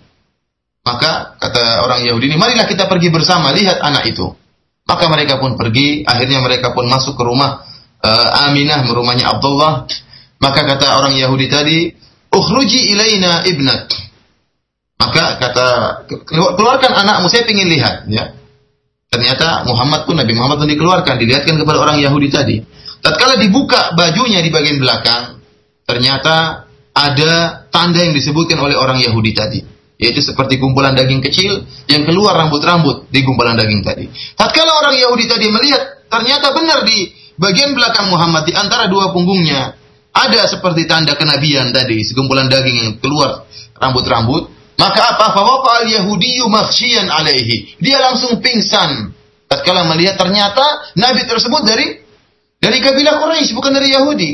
Maka 0.86 1.36
kata 1.42 1.82
orang 1.82 2.06
Yahudi 2.06 2.30
ini, 2.30 2.36
"Marilah 2.38 2.70
kita 2.70 2.86
pergi 2.86 3.10
bersama 3.10 3.50
lihat 3.50 3.82
anak 3.82 4.06
itu." 4.06 4.30
Maka 4.86 5.06
mereka 5.10 5.42
pun 5.42 5.58
pergi, 5.58 6.02
akhirnya 6.06 6.42
mereka 6.42 6.70
pun 6.70 6.86
masuk 6.86 7.18
ke 7.18 7.22
rumah 7.22 7.69
uh, 8.04 8.46
Aminah, 8.48 8.84
rumahnya 8.88 9.32
Abdullah. 9.36 9.88
Maka 10.40 10.60
kata 10.64 11.00
orang 11.00 11.14
Yahudi 11.16 11.46
tadi, 11.52 11.78
"Ukhruji 12.32 12.96
ilaina 12.96 13.44
ibnak." 13.44 13.92
Maka 15.00 15.40
kata 15.40 15.66
keluarkan 16.28 16.92
anakmu, 16.92 17.32
saya 17.32 17.48
ingin 17.48 17.72
lihat, 17.72 18.04
ya. 18.12 18.36
Ternyata 19.10 19.64
Muhammad 19.64 20.04
pun 20.04 20.20
Nabi 20.20 20.32
Muhammad 20.36 20.60
pun 20.60 20.68
dikeluarkan, 20.68 21.16
dilihatkan 21.18 21.56
kepada 21.56 21.78
orang 21.80 21.98
Yahudi 21.98 22.28
tadi. 22.28 22.56
Tatkala 23.00 23.40
dibuka 23.40 23.96
bajunya 23.96 24.44
di 24.44 24.52
bagian 24.52 24.76
belakang, 24.76 25.40
ternyata 25.88 26.68
ada 26.92 27.64
tanda 27.72 28.04
yang 28.04 28.12
disebutkan 28.12 28.60
oleh 28.60 28.76
orang 28.76 29.00
Yahudi 29.00 29.32
tadi 29.32 29.60
yaitu 30.00 30.24
seperti 30.24 30.56
kumpulan 30.56 30.96
daging 30.96 31.20
kecil 31.20 31.60
yang 31.84 32.08
keluar 32.08 32.32
rambut-rambut 32.32 33.12
di 33.12 33.20
kumpulan 33.20 33.52
daging 33.52 33.84
tadi. 33.84 34.08
Tatkala 34.32 34.72
orang 34.80 34.96
Yahudi 34.96 35.28
tadi 35.28 35.52
melihat 35.52 36.08
ternyata 36.08 36.56
benar 36.56 36.88
di 36.88 37.12
bagian 37.40 37.72
belakang 37.72 38.12
Muhammad 38.12 38.44
di 38.44 38.52
antara 38.52 38.84
dua 38.92 39.16
punggungnya 39.16 39.80
ada 40.12 40.44
seperti 40.44 40.84
tanda 40.84 41.16
kenabian 41.16 41.72
tadi, 41.72 42.04
sekumpulan 42.04 42.52
daging 42.52 42.76
yang 42.76 42.92
keluar 43.00 43.48
rambut-rambut, 43.80 44.52
maka 44.76 45.16
apa? 45.16 45.32
Fawaqa 45.32 45.86
al-Yahudiyyu 45.86 46.50
makhsyian 46.52 47.08
alaihi. 47.08 47.80
Dia 47.80 47.96
langsung 48.00 48.44
pingsan 48.44 49.16
tatkala 49.48 49.88
melihat 49.88 50.20
ternyata 50.20 50.92
nabi 51.00 51.24
tersebut 51.24 51.62
dari 51.64 51.86
dari 52.60 52.78
kabilah 52.78 53.18
Quraisy 53.24 53.56
bukan 53.56 53.72
dari 53.72 53.96
Yahudi. 53.96 54.30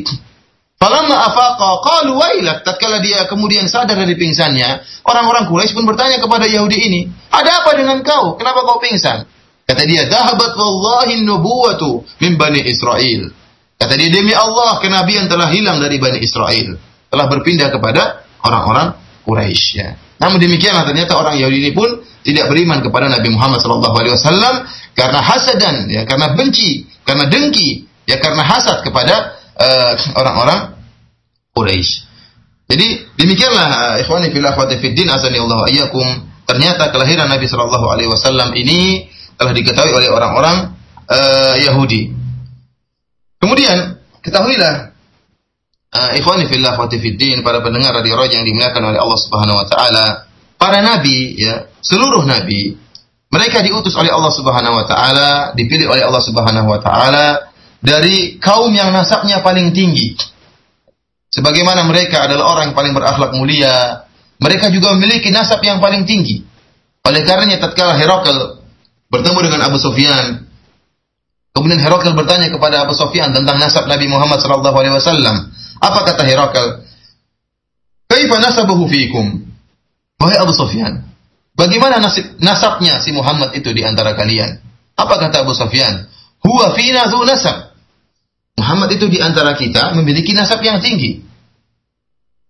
Falamma 0.76 1.32
afaqa 1.32 1.70
qalu 1.80 2.20
wailak 2.20 2.60
tatkala 2.66 3.00
dia 3.00 3.24
kemudian 3.30 3.64
sadar 3.64 3.96
dari 3.96 4.12
pingsannya, 4.18 4.82
orang-orang 5.06 5.48
Quraisy 5.48 5.72
pun 5.72 5.86
bertanya 5.88 6.20
kepada 6.20 6.44
Yahudi 6.44 6.78
ini, 6.78 7.00
"Ada 7.32 7.64
apa 7.64 7.70
dengan 7.78 8.02
kau? 8.02 8.36
Kenapa 8.36 8.60
kau 8.66 8.82
pingsan?" 8.82 9.24
Kata 9.66 9.82
dia, 9.82 10.06
"Dhahabat 10.06 10.54
wallahi 10.54 11.26
nubuwatu 11.26 12.06
min 12.22 12.38
Bani 12.38 12.62
Israel." 12.62 13.34
Kata 13.76 13.94
dia, 13.98 14.08
"Demi 14.08 14.32
Allah, 14.32 14.78
kenabian 14.78 15.26
telah 15.26 15.50
hilang 15.50 15.82
dari 15.82 15.98
Bani 15.98 16.22
Israel, 16.22 16.78
telah 17.10 17.26
berpindah 17.26 17.68
kepada 17.74 18.22
orang-orang 18.46 18.94
Quraisy." 19.26 19.66
Ya. 19.74 19.98
Namun 20.22 20.40
demikianlah 20.40 20.86
ternyata 20.86 21.18
orang 21.18 21.36
Yahudi 21.36 21.66
ini 21.66 21.72
pun 21.74 22.00
tidak 22.24 22.48
beriman 22.48 22.80
kepada 22.80 23.10
Nabi 23.10 23.28
Muhammad 23.34 23.60
SAW 23.60 24.64
karena 24.96 25.20
hasadan, 25.20 25.90
ya, 25.92 26.08
karena 26.08 26.32
benci, 26.32 26.88
karena 27.04 27.28
dengki, 27.28 27.84
ya, 28.08 28.16
karena 28.16 28.40
hasad 28.40 28.80
kepada 28.80 29.36
Eh, 29.56 29.94
orang-orang 30.12 30.76
uh, 30.76 31.56
Quraisy. 31.56 32.04
Jadi 32.68 33.08
demikianlah 33.16 33.96
uh, 33.96 34.02
ikhwani 34.04 34.28
fillah 34.28 34.52
wa 34.52 34.68
fiddin 34.68 35.08
azani 35.08 35.40
Allah. 35.40 35.64
Ternyata 36.44 36.92
kelahiran 36.92 37.24
Nabi 37.32 37.48
sallallahu 37.48 37.86
alaihi 37.88 38.12
wasallam 38.12 38.52
ini 38.52 39.08
telah 39.36 39.52
diketahui 39.52 39.92
oleh 39.92 40.08
orang-orang 40.08 40.76
uh, 41.08 41.54
Yahudi. 41.60 42.12
Kemudian 43.36 44.00
ketahuilah 44.24 44.96
uh, 45.92 46.10
ikhwani 46.18 46.48
fillah 46.48 46.74
wa 46.74 46.88
fiddin 46.88 47.44
para 47.44 47.60
pendengar 47.60 47.94
radio 47.94 48.16
Roja 48.16 48.40
yang 48.40 48.48
dimuliakan 48.48 48.82
oleh 48.92 48.98
Allah 49.00 49.18
Subhanahu 49.20 49.60
wa 49.60 49.66
taala, 49.68 50.06
para 50.56 50.80
nabi 50.80 51.36
ya, 51.36 51.68
seluruh 51.84 52.24
nabi 52.24 52.74
mereka 53.26 53.60
diutus 53.60 53.92
oleh 53.98 54.08
Allah 54.08 54.32
Subhanahu 54.32 54.74
wa 54.80 54.86
taala, 54.88 55.30
dipilih 55.52 55.92
oleh 55.92 56.02
Allah 56.06 56.22
Subhanahu 56.22 56.68
wa 56.72 56.80
taala 56.80 57.52
dari 57.82 58.40
kaum 58.40 58.72
yang 58.72 58.90
nasabnya 58.94 59.44
paling 59.44 59.76
tinggi. 59.76 60.16
Sebagaimana 61.28 61.84
mereka 61.84 62.24
adalah 62.24 62.56
orang 62.56 62.72
yang 62.72 62.76
paling 62.78 62.96
berakhlak 62.96 63.36
mulia, 63.36 64.08
mereka 64.40 64.72
juga 64.72 64.96
memiliki 64.96 65.28
nasab 65.28 65.60
yang 65.60 65.82
paling 65.82 66.08
tinggi. 66.08 66.40
Oleh 67.04 67.22
karenanya 67.28 67.60
tatkala 67.60 67.98
Herakl 67.98 68.65
bertemu 69.10 69.38
dengan 69.50 69.60
Abu 69.70 69.78
Sufyan, 69.78 70.46
kemudian 71.54 71.80
Herakl 71.80 72.12
bertanya 72.14 72.50
kepada 72.50 72.86
Abu 72.86 72.94
Sufyan 72.94 73.30
tentang 73.30 73.58
nasab 73.58 73.86
Nabi 73.86 74.06
Muhammad 74.10 74.42
sallallahu 74.42 74.76
alaihi 74.76 74.94
wasallam. 74.94 75.50
Apa 75.78 76.00
kata 76.08 76.22
Herakl? 76.26 76.86
Kaifa 78.06 78.36
nasabuhu 78.38 78.86
fiikum? 78.86 79.46
Wahai 80.16 80.40
Abu 80.40 80.56
Sufyan, 80.56 81.04
bagaimana 81.52 82.00
nasib, 82.00 82.24
nasabnya 82.40 83.04
si 83.04 83.12
Muhammad 83.12 83.52
itu 83.52 83.68
di 83.76 83.84
antara 83.84 84.16
kalian? 84.16 84.64
Apa 84.96 85.20
kata 85.20 85.44
Abu 85.44 85.52
Sufyan? 85.52 86.08
Huwa 86.40 86.72
fina 86.72 87.04
zu 87.12 87.20
nasab. 87.26 87.76
Muhammad 88.56 88.96
itu 88.96 89.12
di 89.12 89.20
antara 89.20 89.52
kita 89.52 89.92
memiliki 89.92 90.32
nasab 90.32 90.64
yang 90.64 90.80
tinggi. 90.80 91.20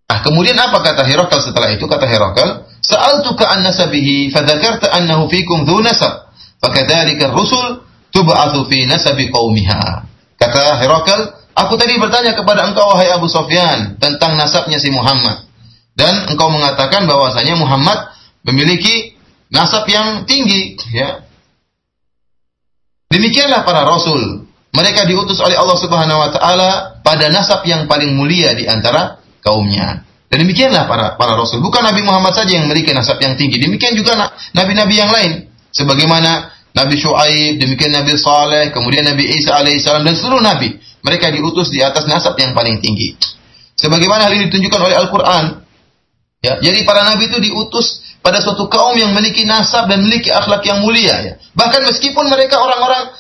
Ah, 0.07 0.23
kemudian 0.23 0.55
apa 0.55 0.79
kata 0.79 1.03
Herakal 1.03 1.43
setelah 1.43 1.75
itu? 1.75 1.83
Kata 1.91 2.07
Herakal, 2.07 2.71
"Sa'altuka 2.79 3.51
an 3.51 3.67
nasabihi 3.67 4.31
fadzakarta 4.31 4.95
annahu 4.95 5.27
fikum 5.27 5.67
dzu 5.67 5.83
nasab. 5.83 6.26
Fakadzalika 6.67 7.31
ar-rusul 7.31 7.87
tub'atsu 8.11 8.67
fi 8.67 8.91
nasabi 8.91 9.31
qaumiha." 9.31 10.03
Kata 10.37 10.83
Herakal, 10.83 11.21
"Aku 11.55 11.79
tadi 11.79 11.95
bertanya 11.97 12.35
kepada 12.35 12.67
engkau 12.67 12.91
wahai 12.91 13.09
Abu 13.15 13.31
Sofyan 13.31 13.97
tentang 14.03 14.35
nasabnya 14.35 14.83
si 14.83 14.91
Muhammad. 14.91 15.47
Dan 15.97 16.29
engkau 16.29 16.53
mengatakan 16.53 17.09
bahwasanya 17.09 17.57
Muhammad 17.57 18.13
memiliki 18.45 19.17
nasab 19.49 19.89
yang 19.89 20.29
tinggi, 20.29 20.77
ya. 20.93 21.25
Demikianlah 23.09 23.65
para 23.65 23.87
rasul. 23.87 24.45
Mereka 24.77 25.09
diutus 25.09 25.41
oleh 25.41 25.57
Allah 25.57 25.79
Subhanahu 25.81 26.21
wa 26.21 26.31
taala 26.37 26.71
pada 27.01 27.33
nasab 27.33 27.65
yang 27.65 27.89
paling 27.89 28.13
mulia 28.13 28.53
di 28.53 28.69
antara 28.69 29.17
kaumnya. 29.41 30.05
Dan 30.27 30.43
demikianlah 30.45 30.85
para 30.85 31.17
para 31.17 31.33
rasul. 31.39 31.65
Bukan 31.65 31.81
Nabi 31.81 32.03
Muhammad 32.05 32.35
saja 32.37 32.61
yang 32.61 32.69
memiliki 32.69 32.93
nasab 32.93 33.17
yang 33.23 33.39
tinggi. 33.39 33.57
Demikian 33.63 33.95
juga 33.97 34.37
nabi-nabi 34.53 34.95
yang 34.99 35.09
lain. 35.09 35.49
Sebagaimana 35.71 36.56
Nabi 36.77 36.95
Shu'aib, 37.01 37.57
demikian 37.57 37.97
Nabi 37.97 38.13
Saleh, 38.21 38.69
kemudian 38.69 39.09
Nabi 39.09 39.25
Isa 39.33 39.57
alaihissalam 39.57 40.05
dan 40.05 40.13
seluruh 40.13 40.45
nabi. 40.45 40.77
Mereka 41.01 41.33
diutus 41.33 41.73
di 41.73 41.81
atas 41.81 42.05
nasab 42.05 42.37
yang 42.37 42.53
paling 42.53 42.85
tinggi. 42.85 43.17
Sebagaimana 43.81 44.29
hal 44.29 44.37
ini 44.37 44.53
ditunjukkan 44.53 44.81
oleh 44.85 44.97
Al-Quran. 45.01 45.45
Ya, 46.45 46.61
jadi 46.61 46.85
para 46.85 47.09
nabi 47.09 47.33
itu 47.33 47.41
diutus 47.41 48.05
pada 48.21 48.45
suatu 48.45 48.69
kaum 48.69 48.93
yang 48.99 49.17
memiliki 49.17 49.49
nasab 49.49 49.89
dan 49.89 50.05
memiliki 50.05 50.29
akhlak 50.29 50.61
yang 50.69 50.85
mulia. 50.85 51.17
Ya. 51.25 51.35
Bahkan 51.57 51.81
meskipun 51.89 52.29
mereka 52.29 52.61
orang-orang 52.61 53.15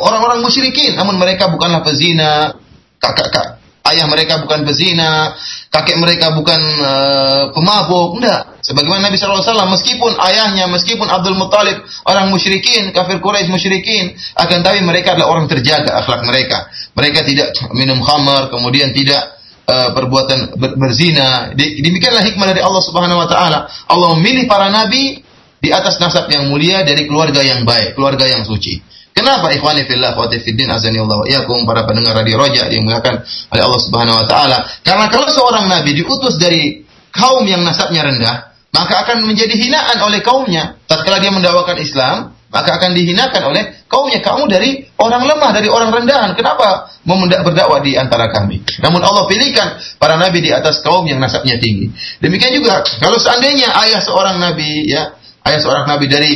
orang-orang 0.00 0.40
musyrikin, 0.40 0.96
namun 0.96 1.20
mereka 1.20 1.52
bukanlah 1.52 1.84
pezina, 1.84 2.56
kakak 2.96 3.28
kak, 3.28 3.48
ayah 3.94 4.06
mereka 4.10 4.42
bukan 4.42 4.66
pezina, 4.66 5.34
kakek 5.70 5.98
mereka 6.00 6.34
bukan 6.34 6.60
uh, 6.82 7.44
pemabuk, 7.52 8.18
enggak. 8.18 8.58
Sebagaimana 8.64 9.10
Nabi 9.10 9.16
SAW, 9.20 9.44
meskipun 9.78 10.12
ayahnya, 10.18 10.66
meskipun 10.66 11.06
Abdul 11.06 11.38
Muttalib 11.38 11.84
orang 12.06 12.32
musyrikin, 12.32 12.90
kafir 12.90 13.22
Quraisy 13.22 13.46
musyrikin, 13.52 14.16
akan 14.34 14.66
tapi 14.66 14.82
mereka 14.82 15.14
adalah 15.14 15.38
orang 15.38 15.46
terjaga 15.46 16.02
akhlak 16.02 16.26
mereka. 16.26 16.66
Mereka 16.98 17.22
tidak 17.22 17.54
minum 17.76 18.02
khamar, 18.02 18.50
kemudian 18.50 18.90
tidak 18.90 19.36
uh, 19.70 19.94
perbuatan 19.94 20.58
ber 20.58 20.74
berzina. 20.74 21.54
Demikianlah 21.54 22.24
hikmah 22.26 22.46
dari 22.50 22.62
Allah 22.62 22.82
Subhanahu 22.82 23.22
wa 23.22 23.28
taala. 23.28 23.70
Allah 23.86 24.08
memilih 24.18 24.50
para 24.50 24.70
nabi 24.72 25.22
di 25.60 25.70
atas 25.74 25.98
nasab 25.98 26.30
yang 26.30 26.46
mulia 26.50 26.86
dari 26.86 27.06
keluarga 27.06 27.42
yang 27.42 27.66
baik, 27.66 27.94
keluarga 27.98 28.26
yang 28.26 28.42
suci. 28.46 28.95
Kenapa 29.16 29.48
ikhwani 29.48 29.88
fillah 29.88 30.12
wa 30.12 30.28
fiddin 30.28 30.68
azani 30.68 31.00
Allah 31.00 31.24
wa 31.24 31.56
para 31.64 31.88
pendengar 31.88 32.12
radio 32.20 32.36
Roja 32.36 32.68
dimuliakan 32.68 33.24
oleh 33.24 33.62
Allah 33.64 33.80
Subhanahu 33.80 34.16
wa 34.20 34.26
taala? 34.28 34.58
Karena 34.84 35.08
kalau 35.08 35.32
seorang 35.32 35.72
nabi 35.72 35.96
diutus 35.96 36.36
dari 36.36 36.84
kaum 37.16 37.48
yang 37.48 37.64
nasabnya 37.64 38.04
rendah, 38.04 38.52
maka 38.76 39.08
akan 39.08 39.24
menjadi 39.24 39.56
hinaan 39.56 40.04
oleh 40.04 40.20
kaumnya. 40.20 40.76
Tatkala 40.84 41.16
dia 41.24 41.32
mendakwakan 41.32 41.80
Islam, 41.80 42.36
maka 42.52 42.76
akan 42.76 42.92
dihinakan 42.92 43.42
oleh 43.48 43.62
kaumnya. 43.88 44.20
Kamu 44.20 44.52
dari 44.52 44.84
orang 45.00 45.24
lemah, 45.24 45.50
dari 45.56 45.72
orang 45.72 45.96
rendahan. 45.96 46.36
Kenapa 46.36 46.92
berdakwah 47.08 47.80
di 47.80 47.96
antara 47.96 48.28
kami? 48.28 48.60
Namun 48.84 49.00
Allah 49.00 49.24
pilihkan 49.32 49.80
para 49.96 50.20
nabi 50.20 50.44
di 50.44 50.52
atas 50.52 50.84
kaum 50.84 51.08
yang 51.08 51.24
nasabnya 51.24 51.56
tinggi. 51.56 51.88
Demikian 52.20 52.52
juga 52.52 52.84
kalau 53.00 53.16
seandainya 53.16 53.72
ayah 53.80 54.04
seorang 54.04 54.36
nabi 54.36 54.92
ya, 54.92 55.16
ayah 55.48 55.60
seorang 55.64 55.88
nabi 55.88 56.04
dari 56.04 56.32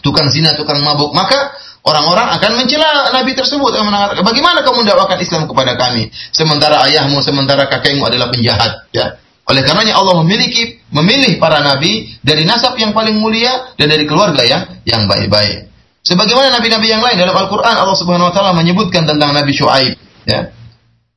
tukang 0.00 0.32
zina, 0.32 0.56
tukang 0.56 0.80
mabuk, 0.80 1.12
maka 1.12 1.52
Orang-orang 1.80 2.36
akan 2.36 2.60
mencela 2.60 3.08
Nabi 3.08 3.32
tersebut. 3.32 3.72
Bagaimana 4.20 4.60
kamu 4.60 4.84
mendakwakan 4.84 5.18
Islam 5.24 5.48
kepada 5.48 5.80
kami? 5.80 6.12
Sementara 6.28 6.84
ayahmu, 6.84 7.24
sementara 7.24 7.64
kakekmu 7.72 8.04
adalah 8.04 8.28
penjahat. 8.28 8.84
Ya. 8.92 9.16
Oleh 9.48 9.64
karenanya 9.64 9.96
Allah 9.96 10.20
memiliki 10.20 10.78
memilih 10.92 11.40
para 11.40 11.64
nabi 11.64 12.12
dari 12.20 12.44
nasab 12.44 12.76
yang 12.76 12.92
paling 12.92 13.16
mulia 13.18 13.74
dan 13.80 13.90
dari 13.90 14.04
keluarga 14.04 14.44
yang 14.44 14.62
yang 14.84 15.02
baik-baik. 15.08 15.72
Sebagaimana 16.04 16.60
nabi-nabi 16.60 16.86
yang 16.86 17.02
lain 17.02 17.16
dalam 17.16 17.34
Al-Qur'an 17.34 17.74
Allah 17.76 17.96
Subhanahu 17.96 18.30
wa 18.30 18.34
taala 18.36 18.52
menyebutkan 18.56 19.04
tentang 19.04 19.36
Nabi 19.36 19.52
Syuaib, 19.52 19.96
ya. 20.24 20.52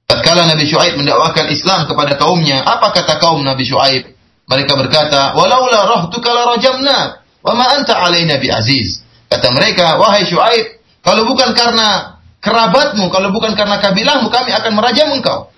Tatkala 0.07 0.43
Nabi 0.47 0.67
Syuaib 0.67 0.99
mendakwakan 0.99 1.45
Islam 1.51 1.87
kepada 1.87 2.19
kaumnya, 2.19 2.63
apa 2.67 2.91
kata 2.91 3.15
kaum 3.19 3.43
Nabi 3.43 3.63
Syuaib? 3.63 4.11
Mereka 4.43 4.75
berkata, 4.75 5.39
"Walaula 5.39 5.87
rahtuka 5.87 6.35
la 6.35 6.43
rajamna." 6.55 7.23
wa 7.43 7.53
ma 7.55 7.65
anta 7.75 7.99
alaina 7.99 8.39
bi 8.39 8.47
aziz. 8.49 9.02
Kata 9.33 9.49
mereka, 9.49 9.97
wahai 9.97 10.29
Syuaib, 10.29 10.77
kalau 11.01 11.25
bukan 11.25 11.57
karena 11.57 12.21
kerabatmu, 12.37 13.09
kalau 13.09 13.33
bukan 13.33 13.57
karena 13.57 13.81
kabilahmu, 13.81 14.29
kami 14.29 14.53
akan 14.53 14.71
merajam 14.77 15.09
engkau. 15.09 15.49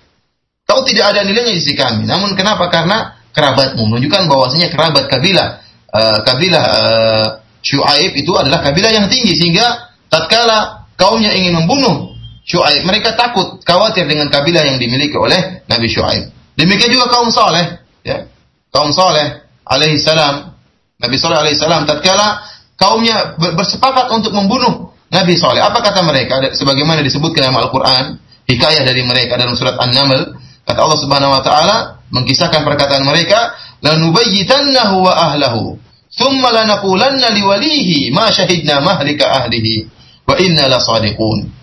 Kau 0.64 0.80
tidak 0.88 1.12
ada 1.12 1.20
nilainya 1.28 1.52
di 1.52 1.60
sisi 1.60 1.76
kami. 1.76 2.08
Namun 2.08 2.32
kenapa? 2.32 2.72
Karena 2.72 3.20
kerabatmu 3.36 3.84
menunjukkan 3.84 4.32
bahwasanya 4.32 4.72
kerabat 4.72 5.12
kabilah 5.12 5.60
uh, 5.92 6.18
kabilah 6.24 6.64
uh, 6.64 7.26
Syuaib 7.60 8.16
itu 8.16 8.32
adalah 8.32 8.64
kabilah 8.64 8.88
yang 8.88 9.06
tinggi 9.12 9.36
sehingga 9.36 9.92
tatkala 10.08 10.88
kaumnya 10.96 11.36
ingin 11.36 11.52
membunuh 11.60 12.16
Syuaib, 12.46 12.86
mereka 12.86 13.12
takut, 13.18 13.60
khawatir 13.66 14.06
dengan 14.06 14.30
kabilah 14.30 14.62
yang 14.64 14.78
dimiliki 14.80 15.18
oleh 15.18 15.66
Nabi 15.68 15.90
Syuaib. 15.90 16.30
Demikian 16.56 16.94
juga 16.94 17.10
kaum 17.10 17.28
Saleh, 17.28 17.82
ya. 18.06 18.24
Kaum 18.70 18.94
Saleh 18.94 19.44
alaihi 19.66 19.98
salam, 19.98 20.54
Nabi 21.02 21.16
Saleh 21.18 21.42
alaihi 21.42 21.58
salam 21.58 21.84
tatkala 21.84 22.40
kaumnya 22.76 23.36
bersepakat 23.36 24.12
untuk 24.12 24.32
membunuh 24.32 24.92
Nabi 25.10 25.34
Saleh. 25.36 25.64
Apa 25.64 25.80
kata 25.82 26.04
mereka? 26.04 26.40
Sebagaimana 26.54 27.00
disebutkan 27.00 27.50
dalam 27.50 27.58
Al-Qur'an, 27.60 28.20
hikayah 28.46 28.82
dari 28.86 29.02
mereka 29.02 29.40
dalam 29.40 29.56
surat 29.56 29.76
An-Naml, 29.80 30.36
kata 30.66 30.78
Allah 30.78 31.00
Subhanahu 31.00 31.32
wa 31.34 31.42
taala 31.42 31.76
mengisahkan 32.10 32.62
perkataan 32.62 33.02
mereka, 33.02 33.54
"Lanubayyitannahu 33.82 35.02
wa 35.02 35.12
ahlahu, 35.14 35.78
thumma 36.14 36.54
lanaqulanna 36.54 37.34
liwalihi 37.34 38.14
ma 38.14 38.30
syahidna 38.30 38.82
mahlika 38.82 39.44
ahlihi 39.44 39.86
wa 40.26 40.34
inna 40.38 40.70
lasadiqun." 40.70 41.54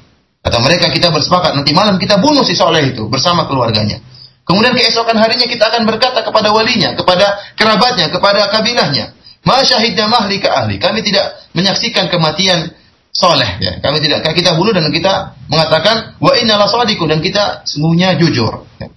Kata 0.43 0.59
mereka 0.59 0.91
kita 0.91 1.07
bersepakat 1.07 1.55
nanti 1.55 1.71
malam 1.71 1.95
kita 1.95 2.19
bunuh 2.19 2.43
si 2.43 2.51
Saleh 2.51 2.91
itu 2.91 3.07
bersama 3.07 3.47
keluarganya. 3.47 4.03
Kemudian 4.43 4.75
keesokan 4.75 5.15
harinya 5.15 5.47
kita 5.47 5.71
akan 5.71 5.87
berkata 5.87 6.19
kepada 6.19 6.51
walinya, 6.51 6.91
kepada 6.99 7.39
kerabatnya, 7.55 8.11
kepada 8.11 8.51
kabilahnya. 8.51 9.15
Ma 9.43 9.59
syahidna 9.63 10.07
mahlika 10.07 10.51
ahli. 10.51 10.79
Kami 10.79 11.03
tidak 11.03 11.51
menyaksikan 11.51 12.07
kematian 12.07 12.71
soleh. 13.11 13.59
Ya. 13.59 13.79
Kami 13.83 13.99
tidak 13.99 14.23
kita 14.31 14.55
bunuh 14.55 14.71
dan 14.71 14.87
kita 14.89 15.35
mengatakan 15.51 16.17
wa 16.17 16.33
inna 16.39 16.55
lasadiku 16.57 17.05
dan 17.05 17.19
kita 17.19 17.67
sungguhnya 17.67 18.15
jujur. 18.17 18.63
Ya. 18.79 18.87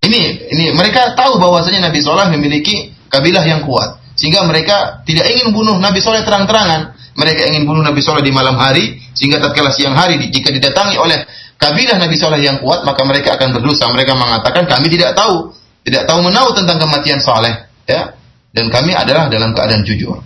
Ini 0.00 0.20
ini 0.50 0.64
mereka 0.72 1.12
tahu 1.12 1.36
bahwasanya 1.36 1.92
Nabi 1.92 2.00
Soleh 2.00 2.32
memiliki 2.32 2.90
kabilah 3.12 3.44
yang 3.44 3.68
kuat. 3.68 4.00
Sehingga 4.16 4.44
mereka 4.48 5.04
tidak 5.04 5.28
ingin 5.28 5.52
bunuh 5.52 5.76
Nabi 5.76 6.00
Soleh 6.00 6.24
terang-terangan. 6.24 6.96
Mereka 7.20 7.52
ingin 7.52 7.68
bunuh 7.68 7.84
Nabi 7.84 8.00
Soleh 8.00 8.24
di 8.24 8.32
malam 8.32 8.56
hari. 8.56 8.96
Sehingga 9.12 9.36
tatkala 9.44 9.68
siang 9.76 9.92
hari 9.92 10.16
jika 10.32 10.48
didatangi 10.48 10.96
oleh 10.96 11.20
kabilah 11.60 12.00
Nabi 12.00 12.16
Saleh 12.16 12.40
yang 12.40 12.64
kuat, 12.64 12.82
maka 12.88 13.04
mereka 13.04 13.36
akan 13.36 13.52
berdosa. 13.60 13.92
Mereka 13.92 14.16
mengatakan 14.16 14.64
kami 14.64 14.88
tidak 14.88 15.12
tahu, 15.12 15.52
tidak 15.84 16.08
tahu 16.08 16.24
menahu 16.24 16.56
tentang 16.56 16.80
kematian 16.80 17.20
Saleh, 17.20 17.68
ya. 17.84 18.16
Dan 18.50 18.66
kami 18.66 18.92
adalah 18.94 19.30
dalam 19.30 19.54
keadaan 19.54 19.86
jujur. 19.86 20.18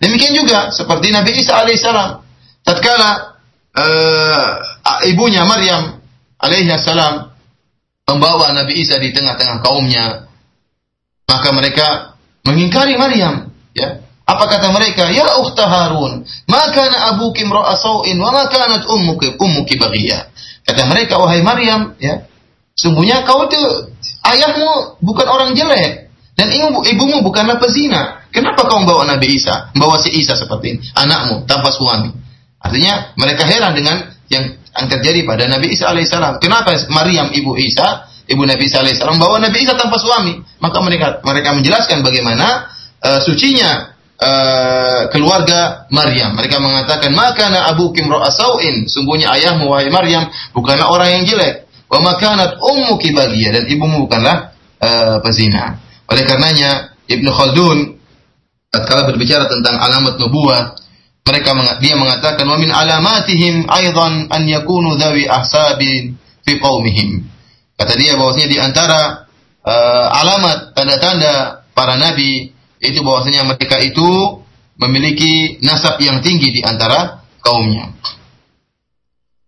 Demikian 0.00 0.32
juga 0.36 0.72
seperti 0.72 1.12
Nabi 1.12 1.36
Isa 1.40 1.60
alaihissalam. 1.60 2.24
Tatkala 2.64 3.36
uh, 3.76 4.48
ibunya 5.08 5.44
Maryam 5.44 6.00
alaihissalam 6.40 7.32
membawa 8.08 8.52
Nabi 8.56 8.80
Isa 8.80 8.96
di 8.96 9.12
tengah-tengah 9.12 9.60
kaumnya, 9.60 10.30
maka 11.28 11.48
mereka 11.52 11.86
mengingkari 12.46 12.94
Maryam, 12.96 13.50
ya. 13.74 14.00
Apa 14.26 14.50
kata 14.50 14.74
mereka? 14.74 15.06
Ya 15.14 15.38
ukhta 15.38 15.70
Harun, 15.70 16.26
maka 16.50 16.74
kana 16.74 17.14
abuki 17.14 17.46
imra'a 17.46 17.78
sau'in 17.78 18.18
wa 18.18 18.34
ma 18.34 18.50
kanat 18.50 18.82
ummuki 18.90 19.38
ummuki 19.38 19.78
baghiyah. 19.78 20.26
Kata 20.66 20.82
mereka, 20.90 21.14
wahai 21.22 21.46
Maryam, 21.46 21.94
ya, 22.02 22.26
sungguhnya 22.74 23.22
kau 23.22 23.46
itu 23.46 23.62
ayahmu 24.26 24.98
bukan 24.98 25.26
orang 25.30 25.54
jelek 25.54 26.05
dan 26.36 26.52
ibu, 26.52 26.84
ibumu 26.84 27.24
bukanlah 27.24 27.56
pezina. 27.56 28.28
Kenapa 28.28 28.68
kau 28.68 28.84
membawa 28.84 29.08
Nabi 29.08 29.40
Isa, 29.40 29.72
membawa 29.72 29.96
si 29.96 30.12
Isa 30.12 30.36
seperti 30.36 30.76
ini, 30.76 30.80
anakmu 30.92 31.48
tanpa 31.48 31.72
suami? 31.72 32.12
Artinya 32.60 33.16
mereka 33.16 33.48
heran 33.48 33.72
dengan 33.72 34.12
yang 34.28 34.44
yang 34.76 34.86
terjadi 34.92 35.24
pada 35.24 35.48
Nabi 35.48 35.72
Isa 35.72 35.88
alaihissalam. 35.88 36.36
Kenapa 36.36 36.76
Maryam 36.92 37.32
ibu 37.32 37.56
Isa, 37.56 38.04
ibu 38.28 38.44
Nabi 38.44 38.68
Isa 38.68 38.84
alaihissalam 38.84 39.16
membawa 39.16 39.40
Nabi 39.40 39.64
Isa 39.64 39.80
tanpa 39.80 39.96
suami? 39.96 40.36
Maka 40.60 40.78
mereka 40.84 41.24
mereka 41.24 41.56
menjelaskan 41.56 42.04
bagaimana 42.04 42.68
uh, 43.00 43.20
sucinya 43.24 43.96
uh, 44.20 45.08
keluarga 45.08 45.88
Maryam. 45.88 46.36
Mereka 46.36 46.60
mengatakan, 46.60 47.16
maka 47.16 47.48
na 47.48 47.72
abu 47.72 47.96
kimro 47.96 48.20
asauin. 48.20 48.84
Sungguhnya 48.92 49.32
ayahmu 49.32 49.72
wahai 49.72 49.88
Maryam 49.88 50.28
bukanlah 50.52 50.92
orang 50.92 51.16
yang 51.16 51.24
jelek. 51.24 51.64
Wa 51.88 52.04
makanat 52.04 52.60
ummu 52.60 53.00
kibagiyah 53.00 53.56
dan 53.56 53.64
ibumu 53.72 54.04
bukanlah 54.04 54.52
uh, 54.84 55.16
pezina. 55.24 55.85
Oleh 56.06 56.22
karenanya 56.22 56.94
Ibnu 57.06 57.30
Khaldun 57.30 57.78
tatkala 58.70 59.08
berbicara 59.10 59.46
tentang 59.50 59.78
alamat 59.78 60.20
nubuah, 60.20 60.76
mereka 61.26 61.50
dia 61.82 61.98
mengatakan 61.98 62.46
wa 62.46 62.58
min 62.58 62.70
alamatihim 62.70 63.66
aidan 63.66 64.30
an 64.30 64.42
yakunu 64.46 64.94
dhawi 64.94 65.26
ahsabin 65.26 66.14
fi 66.46 66.52
qaumihim. 66.62 67.26
Kata 67.76 67.98
dia 67.98 68.14
bahwasanya 68.14 68.48
di 68.48 68.58
antara 68.62 69.26
uh, 69.66 70.06
alamat 70.22 70.72
tanda-tanda 70.72 71.66
para 71.74 71.98
nabi 71.98 72.54
itu 72.78 73.02
bahwasanya 73.02 73.42
mereka 73.42 73.82
itu 73.82 74.40
memiliki 74.76 75.58
nasab 75.64 75.98
yang 75.98 76.22
tinggi 76.22 76.52
di 76.52 76.62
antara 76.62 77.26
kaumnya. 77.42 77.90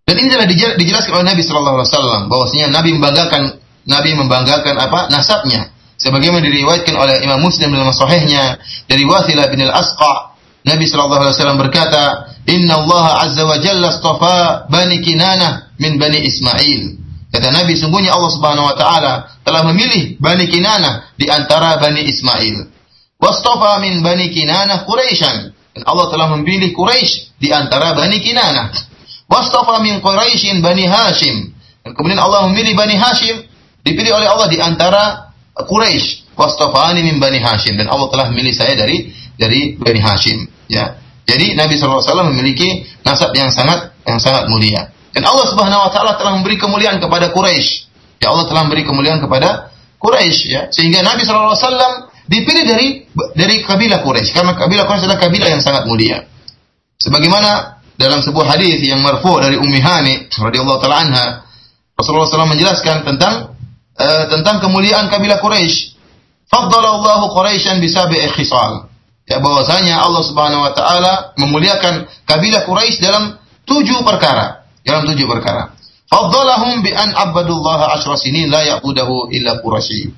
Dan 0.08 0.16
ini 0.24 0.28
telah 0.32 0.48
dijelaskan 0.80 1.20
oleh 1.20 1.28
Nabi 1.36 1.44
Shallallahu 1.44 1.84
Alaihi 1.84 1.90
Wasallam 1.92 2.22
bahwasanya 2.32 2.66
Nabi 2.72 2.90
membanggakan 2.96 3.42
Nabi 3.84 4.10
membanggakan 4.16 4.74
apa 4.80 5.12
nasabnya. 5.12 5.68
Sebagaimana 5.98 6.46
diriwayatkan 6.46 6.94
oleh 6.94 7.26
Imam 7.26 7.42
Muslim 7.42 7.74
dalam 7.74 7.90
Sahihnya 7.90 8.62
dari 8.86 9.02
Wathilah 9.02 9.50
bin 9.50 9.66
al 9.66 9.74
Asqa, 9.74 10.38
Nabi 10.62 10.86
Shallallahu 10.86 11.22
Alaihi 11.26 11.34
Wasallam 11.34 11.58
berkata, 11.58 12.02
Inna 12.46 12.78
Allah 12.78 13.26
Azza 13.26 13.42
wa 13.42 13.58
Jalla 13.58 13.90
astafa 13.90 14.70
bani 14.70 15.02
Kinanah 15.02 15.74
min 15.82 15.98
bani 15.98 16.22
Ismail. 16.22 16.82
Kata 17.28 17.50
Nabi, 17.52 17.76
sungguhnya 17.76 18.14
Allah 18.14 18.30
Subhanahu 18.30 18.70
Wa 18.72 18.76
Taala 18.78 19.14
telah 19.42 19.66
memilih 19.68 20.16
bani 20.22 20.48
Kinanah 20.48 21.12
di 21.18 21.26
antara 21.28 21.76
bani 21.82 22.06
Ismail. 22.06 22.78
Wastafa 23.18 23.82
min 23.82 23.98
Bani 23.98 24.30
Kinanah 24.30 24.86
Quraisyan. 24.86 25.50
Dan 25.74 25.82
Allah 25.84 26.06
telah 26.10 26.26
memilih 26.38 26.70
Quraisy 26.70 27.34
di 27.42 27.50
antara 27.50 27.92
Bani 27.98 28.22
Kinanah. 28.22 28.70
Wastafa 29.26 29.82
min 29.82 29.98
Quraisyin 29.98 30.62
Bani 30.62 30.86
Hashim. 30.86 31.50
Dan 31.82 31.98
kemudian 31.98 32.22
Allah 32.22 32.46
memilih 32.46 32.78
Bani 32.78 32.94
Hashim 32.94 33.42
dipilih 33.82 34.14
oleh 34.14 34.30
Allah 34.30 34.46
di 34.46 34.58
antara 34.62 35.27
Quraisy. 35.66 36.28
Wastafani 36.38 37.02
min 37.02 37.18
Bani 37.18 37.42
Hashim 37.42 37.74
dan 37.74 37.90
Allah 37.90 38.06
telah 38.14 38.26
memilih 38.30 38.54
saya 38.54 38.78
dari 38.78 39.10
dari 39.34 39.74
Bani 39.74 39.98
Hashim. 39.98 40.46
Ya. 40.70 40.98
Jadi 41.26 41.58
Nabi 41.58 41.74
SAW 41.74 42.30
memiliki 42.30 42.86
nasab 43.02 43.34
yang 43.34 43.50
sangat 43.50 43.90
yang 44.06 44.22
sangat 44.22 44.46
mulia. 44.46 44.88
Dan 45.10 45.26
Allah 45.26 45.50
Subhanahu 45.50 45.82
wa 45.82 45.90
taala 45.90 46.14
telah 46.14 46.38
memberi 46.38 46.54
kemuliaan 46.54 47.02
kepada 47.02 47.34
Quraisy. 47.34 47.90
Ya 48.22 48.30
Allah 48.30 48.46
telah 48.46 48.70
memberi 48.70 48.86
kemuliaan 48.86 49.18
kepada 49.18 49.74
Quraisy 49.98 50.40
ya. 50.46 50.62
Sehingga 50.70 51.02
Nabi 51.02 51.26
SAW 51.26 51.58
dipilih 52.30 52.64
dari 52.64 52.88
dari 53.34 53.66
kabilah 53.66 54.06
Quraisy 54.06 54.30
karena 54.30 54.54
kabilah 54.54 54.86
Quraisy 54.86 55.04
adalah 55.10 55.20
kabilah 55.20 55.48
yang 55.50 55.62
sangat 55.62 55.90
mulia. 55.90 56.22
Sebagaimana 57.02 57.82
dalam 57.98 58.22
sebuah 58.22 58.54
hadis 58.54 58.78
yang 58.78 59.02
marfu 59.02 59.34
dari 59.42 59.58
Ummi 59.58 59.82
Hani 59.82 60.30
radhiyallahu 60.30 60.78
taala 60.78 61.02
anha, 61.02 61.26
Rasulullah 61.98 62.30
SAW 62.30 62.46
menjelaskan 62.46 63.02
tentang 63.02 63.57
uh, 63.98 64.24
tentang 64.30 64.62
kemuliaan 64.62 65.10
kabilah 65.10 65.42
Quraisy. 65.42 65.98
Faddalallahu 66.48 67.34
Quraisyan 67.34 67.82
bisabi'i 67.82 68.30
khisal. 68.32 68.88
Ya 69.28 69.44
bahwasanya 69.44 70.00
Allah 70.00 70.24
Subhanahu 70.24 70.64
wa 70.64 70.72
taala 70.72 71.36
memuliakan 71.36 72.08
kabilah 72.24 72.64
Quraisy 72.64 73.04
dalam 73.04 73.36
tujuh 73.68 74.00
perkara, 74.00 74.64
dalam 74.80 75.04
tujuh 75.04 75.28
perkara. 75.28 75.76
Faddalahum 76.08 76.80
bi 76.80 76.88
an 76.96 77.12
abadullaha 77.12 77.92
asyra 78.00 78.16
sinin 78.16 78.48
la 78.48 78.64
yaqudahu 78.64 79.28
illa 79.28 79.60
Quraisy 79.60 80.08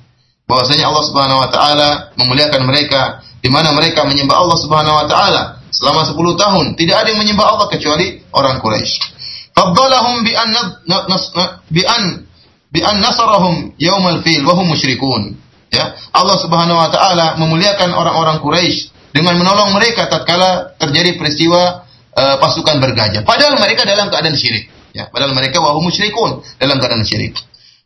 bahwasanya 0.47 0.87
Allah 0.87 1.03
Subhanahu 1.07 1.39
wa 1.43 1.49
taala 1.51 1.89
memuliakan 2.15 2.63
mereka 2.63 3.19
di 3.43 3.51
mana 3.51 3.75
mereka 3.75 4.07
menyembah 4.07 4.39
Allah 4.39 4.57
Subhanahu 4.59 4.95
wa 4.95 5.05
taala 5.11 5.41
selama 5.71 6.07
10 6.07 6.15
tahun 6.39 6.65
tidak 6.79 6.95
ada 6.95 7.07
yang 7.11 7.19
menyembah 7.23 7.47
Allah 7.47 7.67
kecuali 7.67 8.23
orang 8.31 8.63
Quraisy. 8.63 8.95
Faddalahum 9.51 10.23
bi 10.23 10.31
an 10.31 10.49
bi 11.67 11.83
an 11.83 12.03
bi 12.71 12.79
an 12.81 13.03
nasarahum 13.03 13.75
yaumal 13.75 14.23
fil 14.23 14.41
wa 14.47 14.55
hum 14.55 14.71
musyrikun. 14.71 15.35
Ya, 15.71 15.95
Allah 16.11 16.37
Subhanahu 16.39 16.79
wa 16.79 16.89
taala 16.91 17.39
memuliakan 17.39 17.95
orang-orang 17.95 18.43
Quraisy 18.43 18.91
dengan 19.15 19.39
menolong 19.39 19.71
mereka 19.75 20.07
tatkala 20.07 20.75
terjadi 20.79 21.15
peristiwa 21.15 21.87
uh, 22.15 22.35
pasukan 22.39 22.79
bergajah. 22.79 23.23
Padahal 23.23 23.59
mereka 23.59 23.87
dalam 23.87 24.11
keadaan 24.11 24.35
syirik. 24.35 24.67
Ya, 24.91 25.07
padahal 25.07 25.31
mereka 25.31 25.63
wahum 25.63 25.87
musyrikun 25.87 26.43
dalam 26.59 26.79
keadaan 26.79 27.07
syirik. 27.07 27.39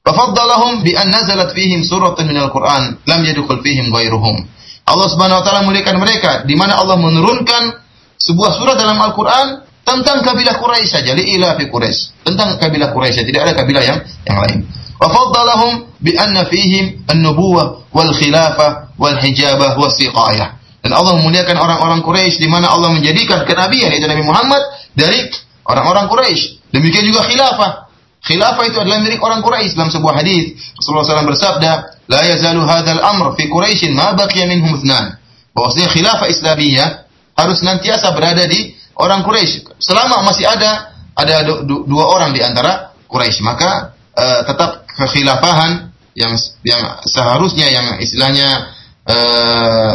Fafaddalahum 0.06 0.86
bi 0.86 0.94
an 0.94 1.10
nazalat 1.10 1.54
fihim 1.54 1.82
suratun 1.82 2.30
minal 2.30 2.54
Qur'an 2.54 3.02
lam 3.06 3.22
yadkhul 3.26 3.62
fihim 3.66 3.90
ghairuhum. 3.90 4.38
Allah 4.86 5.08
Subhanahu 5.10 5.42
wa 5.42 5.44
taala 5.46 5.62
muliakan 5.66 5.98
mereka 5.98 6.46
di 6.46 6.54
mana 6.54 6.78
Allah 6.78 6.98
menurunkan 7.02 7.82
sebuah 8.22 8.52
surat 8.58 8.78
dalam 8.78 9.02
Al-Qur'an 9.02 9.65
tentang 9.86 10.26
kabilah 10.26 10.58
Quraisy 10.58 10.90
saja, 10.90 11.14
ila 11.14 11.54
fi 11.56 11.70
Quraisy. 11.70 12.26
Tentang 12.26 12.58
kabilah 12.58 12.90
Quraisy, 12.90 13.22
tidak 13.22 13.42
ada 13.46 13.54
kabilah 13.54 13.84
yang 13.86 14.00
yang 14.26 14.38
lain. 14.42 14.60
Wa 14.98 15.08
faddalahum 15.14 15.94
bi 16.02 16.18
anna 16.18 16.50
fihim 16.50 17.06
an-nubuwah 17.06 17.86
wal 17.94 18.12
khilafah 18.18 18.98
wal 18.98 19.18
hijabah 19.22 19.78
was 19.78 19.94
siqayah. 20.02 20.58
Dan 20.82 20.94
Allah 20.94 21.18
memuliakan 21.18 21.58
orang-orang 21.58 22.02
Quraisy 22.06 22.42
di 22.42 22.50
mana 22.50 22.70
Allah 22.70 22.94
menjadikan 22.94 23.42
kenabian 23.46 23.90
yaitu 23.90 24.06
Nabi 24.06 24.22
Muhammad 24.22 24.62
dari 24.94 25.30
orang-orang 25.66 26.10
Quraisy. 26.10 26.74
Demikian 26.74 27.06
juga 27.10 27.26
khilafah. 27.26 27.90
Khilafah 28.26 28.64
itu 28.66 28.78
adalah 28.82 29.02
milik 29.02 29.22
orang 29.22 29.42
Quraisy 29.42 29.74
dalam 29.74 29.90
sebuah 29.90 30.22
hadis. 30.22 30.58
Rasulullah 30.78 31.06
SAW 31.06 31.30
bersabda, 31.30 31.72
"La 32.10 32.22
yazalu 32.26 32.62
hadzal 32.66 33.02
amr 33.02 33.34
fi 33.38 33.50
Quraisy 33.50 33.94
ma 33.94 34.14
baqiya 34.14 34.46
minhum 34.46 34.78
ithnan." 34.78 35.18
Bahwasanya 35.58 35.90
khilafah 35.90 36.28
Islamiyah 36.30 36.90
harus 37.34 37.66
nantiasa 37.66 38.14
berada 38.14 38.46
di 38.46 38.75
orang 39.00 39.22
Quraisy. 39.24 39.80
Selama 39.80 40.24
masih 40.24 40.48
ada 40.48 40.96
ada 41.16 41.36
dua 41.66 42.06
orang 42.12 42.36
di 42.36 42.44
antara 42.44 42.96
Quraisy, 43.08 43.44
maka 43.44 43.96
uh, 44.16 44.42
tetap 44.48 44.88
kekhilafahan 44.96 45.92
yang 46.16 46.34
yang 46.64 46.82
seharusnya 47.04 47.68
yang 47.68 48.00
istilahnya 48.00 48.72
uh, 49.08 49.94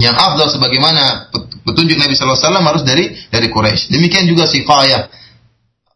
yang 0.00 0.16
afdal 0.16 0.48
sebagaimana 0.50 1.30
petunjuk 1.62 2.00
Nabi 2.00 2.16
sallallahu 2.16 2.38
alaihi 2.38 2.46
wasallam 2.48 2.66
harus 2.66 2.82
dari 2.82 3.04
dari 3.30 3.46
Quraisy. 3.52 3.94
Demikian 3.94 4.26
juga 4.26 4.50
siqayah 4.50 5.06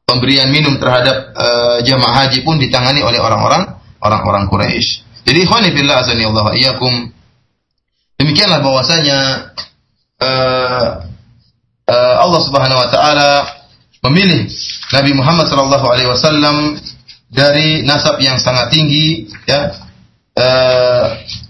pemberian 0.04 0.52
minum 0.52 0.78
terhadap 0.78 1.34
uh, 1.34 1.78
jamaah 1.82 2.26
haji 2.26 2.44
pun 2.46 2.60
ditangani 2.60 3.02
oleh 3.02 3.18
orang-orang 3.18 3.80
orang-orang 3.98 4.46
Quraisy. 4.46 5.02
Jadi 5.24 5.38
ikhwani 5.48 5.72
fillah 5.72 6.04
azani 6.04 6.28
Allah 6.28 6.52
iyyakum 6.52 6.92
demikianlah 8.20 8.60
bahwasanya 8.60 9.18
uh, 11.88 12.14
Allah 12.24 12.40
Subhanahu 12.44 12.80
wa 12.80 12.88
taala 12.88 13.30
memilih 14.10 14.48
Nabi 14.92 15.12
Muhammad 15.16 15.48
sallallahu 15.48 15.86
alaihi 15.88 16.08
wasallam 16.08 16.76
dari 17.32 17.82
nasab 17.82 18.20
yang 18.20 18.36
sangat 18.38 18.70
tinggi 18.70 19.26
ya 19.48 19.74
uh, 20.38 21.04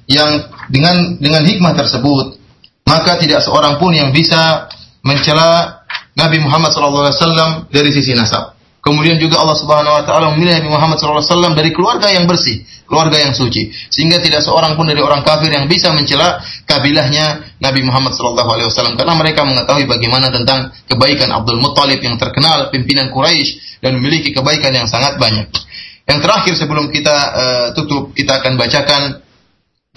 yang 0.07 0.49
dengan 0.71 1.19
dengan 1.21 1.43
hikmah 1.45 1.75
tersebut 1.77 2.41
maka 2.85 3.17
tidak 3.19 3.41
seorang 3.43 3.81
pun 3.81 3.91
yang 3.97 4.13
bisa 4.13 4.69
mencela 5.05 5.83
Nabi 6.15 6.39
Muhammad 6.41 6.71
SAW 6.71 7.69
dari 7.69 7.91
sisi 7.91 8.15
nasab. 8.15 8.55
Kemudian 8.85 9.17
juga 9.17 9.41
Allah 9.41 9.57
Subhanahu 9.57 9.97
wa 9.97 10.05
taala 10.05 10.27
memilih 10.37 10.61
Nabi 10.61 10.69
Muhammad 10.69 11.01
SAW 11.01 11.57
dari 11.57 11.73
keluarga 11.73 12.13
yang 12.13 12.29
bersih, 12.29 12.61
keluarga 12.85 13.17
yang 13.17 13.33
suci. 13.33 13.73
Sehingga 13.89 14.21
tidak 14.21 14.45
seorang 14.45 14.77
pun 14.77 14.85
dari 14.85 15.01
orang 15.01 15.25
kafir 15.25 15.49
yang 15.49 15.65
bisa 15.65 15.89
mencela 15.97 16.37
kabilahnya 16.65 17.57
Nabi 17.61 17.85
Muhammad 17.85 18.17
SAW 18.17 18.97
karena 18.97 19.15
mereka 19.15 19.45
mengetahui 19.45 19.85
bagaimana 19.89 20.33
tentang 20.33 20.73
kebaikan 20.89 21.31
Abdul 21.33 21.61
Muttalib 21.61 22.01
yang 22.01 22.17
terkenal 22.17 22.73
pimpinan 22.73 23.13
Quraisy 23.13 23.81
dan 23.85 24.01
memiliki 24.01 24.33
kebaikan 24.33 24.73
yang 24.73 24.89
sangat 24.89 25.21
banyak. 25.21 25.49
Yang 26.05 26.19
terakhir 26.21 26.55
sebelum 26.61 26.93
kita 26.93 27.17
uh, 27.17 27.67
tutup, 27.73 28.13
kita 28.13 28.41
akan 28.41 28.61
bacakan 28.61 29.25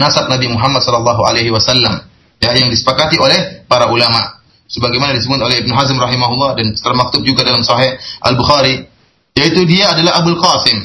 nasab 0.00 0.32
Nabi 0.32 0.48
Muhammad 0.48 0.80
SAW 0.80 2.08
ya 2.38 2.50
yang 2.54 2.68
disepakati 2.72 3.20
oleh 3.20 3.64
para 3.68 3.90
ulama. 3.92 4.40
Sebagaimana 4.68 5.16
disebut 5.16 5.40
oleh 5.40 5.64
Ibnu 5.64 5.72
Hazm 5.72 5.96
rahimahullah 5.96 6.60
dan 6.60 6.76
termaktub 6.76 7.24
juga 7.24 7.40
dalam 7.40 7.64
Sahih 7.64 7.96
Al 8.20 8.36
Bukhari 8.36 8.84
yaitu 9.32 9.64
dia 9.64 9.96
adalah 9.96 10.20
Abdul 10.20 10.36
Qasim. 10.36 10.78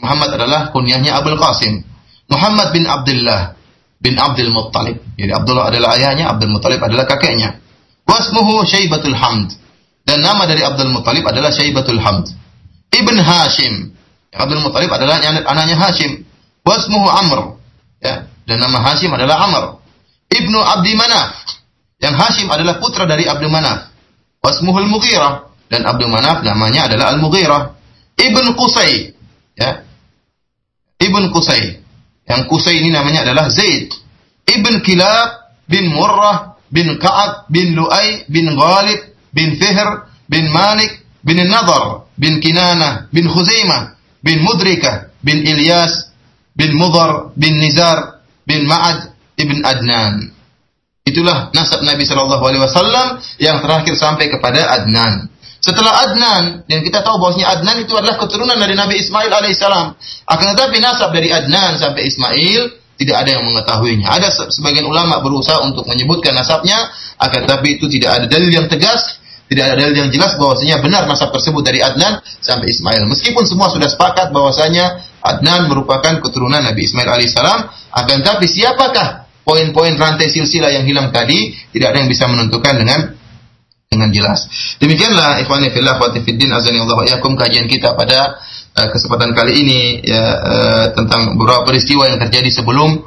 Muhammad 0.00 0.30
adalah 0.38 0.72
kunyahnya 0.72 1.20
Abdul 1.20 1.36
Qasim. 1.36 1.84
Muhammad 2.32 2.72
bin 2.72 2.88
Abdullah 2.88 3.52
bin 4.02 4.18
Abdul 4.18 4.50
Muttalib 4.50 4.98
jadi 5.14 5.32
Abdullah 5.38 5.70
adalah 5.70 5.96
ayahnya 5.96 6.34
Abdul 6.34 6.50
Muttalib 6.52 6.82
adalah 6.82 7.06
kakeknya 7.06 7.62
wasmuhu 8.04 8.66
Syaibatul 8.66 9.14
Hamd 9.14 9.54
dan 10.02 10.20
nama 10.20 10.44
dari 10.44 10.66
Abdul 10.66 10.90
Muttalib 10.90 11.22
adalah 11.24 11.54
Syaibatul 11.54 12.02
Hamd 12.02 12.34
Ibn 12.92 13.16
Hashim 13.22 13.94
Abdul 14.34 14.60
Muttalib 14.60 14.90
adalah 14.90 15.22
anaknya 15.22 15.78
Hashim 15.78 16.26
wasmuhu 16.66 17.06
Amr 17.06 17.56
ya 18.02 18.26
dan 18.42 18.58
nama 18.58 18.82
Hashim 18.82 19.14
adalah 19.14 19.46
Amr 19.46 19.82
ibnu 20.32 20.58
Abdi 20.58 20.92
Manaf. 20.96 21.30
Yang 22.02 22.14
Hashim 22.18 22.48
adalah 22.50 22.80
putra 22.82 23.06
dari 23.06 23.28
Abdul 23.28 23.52
Manaf. 23.52 23.92
Wasmuhul 24.42 24.90
Mughirah 24.90 25.46
dan 25.70 25.86
Abdul 25.86 26.10
Manaf 26.10 26.42
namanya 26.42 26.90
adalah 26.90 27.14
Al-Mughirah. 27.14 27.78
Ibn 28.18 28.46
Qusay, 28.58 29.14
ya. 29.54 29.86
Ibn 30.98 31.22
Qusay. 31.30 31.81
Yang 32.28 32.42
Qusay 32.48 32.80
ini 32.80 32.94
namanya 32.94 33.26
adalah 33.26 33.50
Zaid. 33.50 33.90
Ibn 34.46 34.74
Kilab 34.82 35.28
bin 35.66 35.90
Murrah 35.90 36.58
bin 36.72 36.96
Ka'ab 36.98 37.50
bin 37.52 37.76
Lu'ay 37.76 38.26
bin 38.30 38.52
Ghalib 38.56 39.00
bin 39.32 39.56
Fihr 39.56 40.08
bin 40.28 40.48
Malik 40.50 41.02
bin 41.24 41.38
Nadar 41.46 42.08
bin 42.16 42.40
Kinana 42.40 43.08
bin 43.12 43.28
Khuzaimah 43.28 43.96
bin 44.22 44.40
Mudrikah 44.44 45.12
bin 45.24 45.42
Ilyas 45.42 46.12
bin 46.54 46.76
Mudhar 46.76 47.32
bin 47.34 47.58
Nizar 47.58 48.22
bin 48.44 48.68
Ma'ad 48.68 49.12
ibn 49.40 49.64
Adnan. 49.64 50.32
Itulah 51.02 51.50
nasab 51.50 51.82
Nabi 51.82 52.06
Shallallahu 52.06 52.44
Alaihi 52.46 52.62
Wasallam 52.62 53.06
yang 53.42 53.58
terakhir 53.58 53.98
sampai 53.98 54.30
kepada 54.30 54.70
Adnan. 54.70 55.31
Setelah 55.62 55.94
Adnan, 56.02 56.66
dan 56.66 56.78
kita 56.82 57.06
tahu 57.06 57.22
bahwasanya 57.22 57.54
Adnan 57.54 57.86
itu 57.86 57.94
adalah 57.94 58.18
keturunan 58.18 58.58
dari 58.58 58.74
Nabi 58.74 58.98
Ismail 58.98 59.30
alaihissalam. 59.30 59.94
Akan 60.26 60.46
tetapi 60.58 60.82
nasab 60.82 61.14
dari 61.14 61.30
Adnan 61.30 61.78
sampai 61.78 62.10
Ismail 62.10 62.82
tidak 62.98 63.16
ada 63.22 63.30
yang 63.38 63.46
mengetahuinya. 63.46 64.10
Ada 64.10 64.50
sebagian 64.50 64.90
ulama 64.90 65.22
berusaha 65.22 65.62
untuk 65.62 65.86
menyebutkan 65.86 66.34
nasabnya, 66.34 66.90
akan 67.22 67.46
tetapi 67.46 67.78
itu 67.78 67.86
tidak 67.86 68.10
ada 68.10 68.26
dalil 68.26 68.50
yang 68.50 68.66
tegas, 68.66 69.22
tidak 69.46 69.70
ada 69.70 69.86
dalil 69.86 69.94
yang 70.02 70.10
jelas 70.10 70.34
bahwasanya 70.34 70.82
benar 70.82 71.06
nasab 71.06 71.30
tersebut 71.30 71.62
dari 71.62 71.78
Adnan 71.78 72.18
sampai 72.42 72.66
Ismail. 72.66 73.06
Meskipun 73.06 73.46
semua 73.46 73.70
sudah 73.70 73.86
sepakat 73.86 74.34
bahwasanya 74.34 74.98
Adnan 75.22 75.70
merupakan 75.70 76.18
keturunan 76.18 76.58
Nabi 76.58 76.90
Ismail 76.90 77.06
alaihissalam, 77.06 77.70
akan 77.94 78.16
tetapi 78.18 78.50
siapakah 78.50 79.30
poin-poin 79.46 79.94
rantai 79.94 80.26
silsilah 80.26 80.74
yang 80.74 80.90
hilang 80.90 81.14
tadi 81.14 81.54
tidak 81.70 81.94
ada 81.94 81.98
yang 82.02 82.10
bisa 82.10 82.26
menentukan 82.26 82.74
dengan 82.82 83.21
dengan 83.92 84.08
jelas. 84.08 84.48
Demikianlah 84.80 85.44
ikhwani 85.44 85.68
fillah 85.68 86.00
wa 86.00 86.08
fiddin 86.08 86.48
azani 86.48 86.80
Allah 86.80 87.20
yakum 87.20 87.36
kajian 87.36 87.68
kita 87.68 87.92
pada 87.92 88.40
uh, 88.80 88.88
kesempatan 88.88 89.36
kali 89.36 89.52
ini 89.60 89.80
ya 90.00 90.24
uh, 90.40 90.86
tentang 90.96 91.36
beberapa 91.36 91.68
peristiwa 91.68 92.08
yang 92.08 92.16
terjadi 92.16 92.48
sebelum 92.48 93.04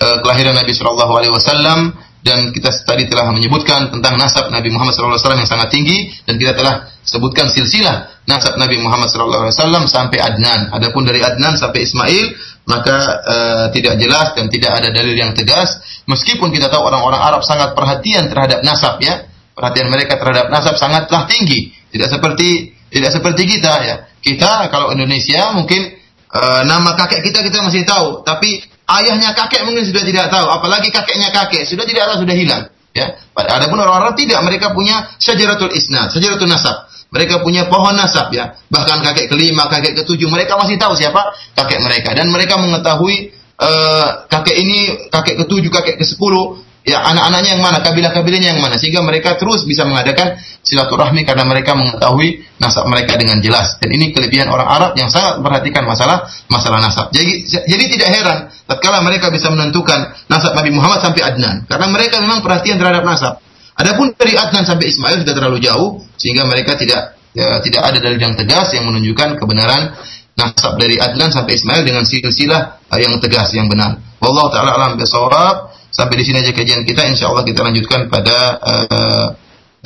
uh, 0.00 0.16
kelahiran 0.24 0.56
Nabi 0.56 0.72
sallallahu 0.72 1.12
alaihi 1.12 1.32
wasallam 1.36 1.92
dan 2.22 2.54
kita 2.54 2.70
tadi 2.86 3.10
telah 3.10 3.34
menyebutkan 3.34 3.90
tentang 3.90 4.14
nasab 4.14 4.46
Nabi 4.54 4.70
Muhammad 4.70 4.94
SAW 4.94 5.18
yang 5.34 5.50
sangat 5.50 5.74
tinggi 5.74 6.06
dan 6.22 6.38
kita 6.38 6.54
telah 6.54 6.86
sebutkan 7.02 7.50
silsilah 7.50 8.22
nasab 8.30 8.54
Nabi 8.62 8.78
Muhammad 8.78 9.10
SAW 9.10 9.90
sampai 9.90 10.22
Adnan. 10.22 10.70
Adapun 10.70 11.02
dari 11.02 11.18
Adnan 11.18 11.58
sampai 11.58 11.82
Ismail 11.82 12.30
maka 12.62 12.96
uh, 13.26 13.66
tidak 13.74 13.98
jelas 13.98 14.38
dan 14.38 14.46
tidak 14.46 14.70
ada 14.70 14.88
dalil 14.94 15.18
yang 15.18 15.34
tegas. 15.34 15.82
Meskipun 16.06 16.54
kita 16.54 16.70
tahu 16.70 16.86
orang-orang 16.86 17.18
Arab 17.18 17.42
sangat 17.42 17.74
perhatian 17.74 18.30
terhadap 18.30 18.62
nasab 18.62 19.02
ya, 19.02 19.26
perhatian 19.52 19.88
mereka 19.88 20.16
terhadap 20.18 20.48
nasab 20.48 20.76
sangatlah 20.76 21.28
tinggi. 21.28 21.72
Tidak 21.92 22.08
seperti 22.08 22.72
tidak 22.92 23.10
seperti 23.12 23.42
kita 23.48 23.72
ya. 23.84 23.96
Kita 24.20 24.68
kalau 24.68 24.92
Indonesia 24.92 25.52
mungkin 25.56 25.92
uh, 26.32 26.62
nama 26.64 26.96
kakek 26.96 27.24
kita 27.24 27.44
kita 27.44 27.58
masih 27.64 27.84
tahu, 27.84 28.24
tapi 28.24 28.64
ayahnya 28.88 29.32
kakek 29.36 29.64
mungkin 29.64 29.84
sudah 29.84 30.04
tidak 30.04 30.26
tahu, 30.32 30.46
apalagi 30.48 30.88
kakeknya 30.92 31.32
kakek 31.32 31.64
sudah 31.68 31.84
tidak 31.84 32.12
tahu 32.12 32.24
sudah 32.24 32.36
hilang. 32.36 32.64
Ya, 32.92 33.08
adapun 33.32 33.80
orang-orang 33.80 34.12
tidak, 34.20 34.44
mereka 34.44 34.76
punya 34.76 35.16
syajaratul 35.16 35.72
isnad, 35.72 36.12
syajaratul 36.12 36.44
nasab. 36.44 36.92
Mereka 37.08 37.40
punya 37.40 37.64
pohon 37.68 37.96
nasab 37.96 38.28
ya. 38.32 38.56
Bahkan 38.68 39.00
kakek 39.00 39.32
kelima, 39.32 39.68
kakek 39.68 40.04
ketujuh, 40.04 40.28
mereka 40.28 40.60
masih 40.60 40.76
tahu 40.76 40.92
siapa 40.96 41.32
kakek 41.56 41.80
mereka 41.80 42.12
dan 42.12 42.28
mereka 42.28 42.60
mengetahui 42.60 43.32
uh, 43.60 44.28
kakek 44.28 44.56
ini, 44.60 45.08
kakek 45.08 45.40
ketujuh, 45.44 45.72
kakek 45.72 45.96
ke 46.00 46.04
sepuluh, 46.04 46.60
ya 46.82 46.98
anak-anaknya 46.98 47.58
yang 47.58 47.62
mana, 47.62 47.78
kabilah-kabilahnya 47.82 48.48
yang 48.54 48.60
mana 48.62 48.74
sehingga 48.78 49.02
mereka 49.06 49.38
terus 49.38 49.62
bisa 49.62 49.86
mengadakan 49.86 50.38
silaturahmi 50.62 51.22
karena 51.26 51.46
mereka 51.46 51.74
mengetahui 51.74 52.42
nasab 52.58 52.86
mereka 52.90 53.18
dengan 53.18 53.38
jelas. 53.42 53.78
Dan 53.78 53.94
ini 53.94 54.14
kelebihan 54.14 54.50
orang 54.50 54.66
Arab 54.66 54.92
yang 54.98 55.10
sangat 55.10 55.38
memperhatikan 55.42 55.82
masalah 55.86 56.26
masalah 56.50 56.78
nasab. 56.82 57.10
Jadi 57.14 57.46
jadi 57.46 57.84
tidak 57.90 58.08
heran 58.10 58.38
tatkala 58.66 59.02
mereka 59.02 59.30
bisa 59.30 59.50
menentukan 59.50 60.14
nasab 60.26 60.54
Nabi 60.54 60.70
Muhammad 60.74 61.02
sampai 61.02 61.22
Adnan 61.22 61.66
karena 61.66 61.86
mereka 61.90 62.18
memang 62.22 62.42
perhatian 62.42 62.78
terhadap 62.78 63.02
nasab. 63.06 63.38
Adapun 63.72 64.12
dari 64.14 64.36
Adnan 64.36 64.62
sampai 64.68 64.90
Ismail 64.90 65.24
sudah 65.24 65.34
terlalu 65.34 65.58
jauh 65.62 66.02
sehingga 66.20 66.44
mereka 66.44 66.76
tidak 66.76 67.16
ya, 67.32 67.58
tidak 67.64 67.82
ada 67.82 67.98
dalil 67.98 68.20
yang 68.20 68.34
tegas 68.36 68.70
yang 68.76 68.84
menunjukkan 68.84 69.40
kebenaran 69.40 69.96
nasab 70.36 70.80
dari 70.80 70.96
Adnan 70.96 71.32
sampai 71.32 71.56
Ismail 71.56 71.82
dengan 71.84 72.04
silsilah 72.04 72.88
uh, 72.88 72.98
yang 73.00 73.16
tegas 73.20 73.52
yang 73.52 73.68
benar. 73.68 74.00
Wallahu 74.20 74.48
taala 74.52 74.76
alam 74.76 74.96
bisawab. 74.96 75.81
Sampai 75.92 76.16
di 76.16 76.24
sini 76.24 76.40
aja 76.40 76.56
kajian 76.56 76.88
kita 76.88 77.04
insyaallah 77.04 77.44
kita 77.44 77.60
lanjutkan 77.60 78.08
pada 78.08 78.56
uh, 78.64 79.28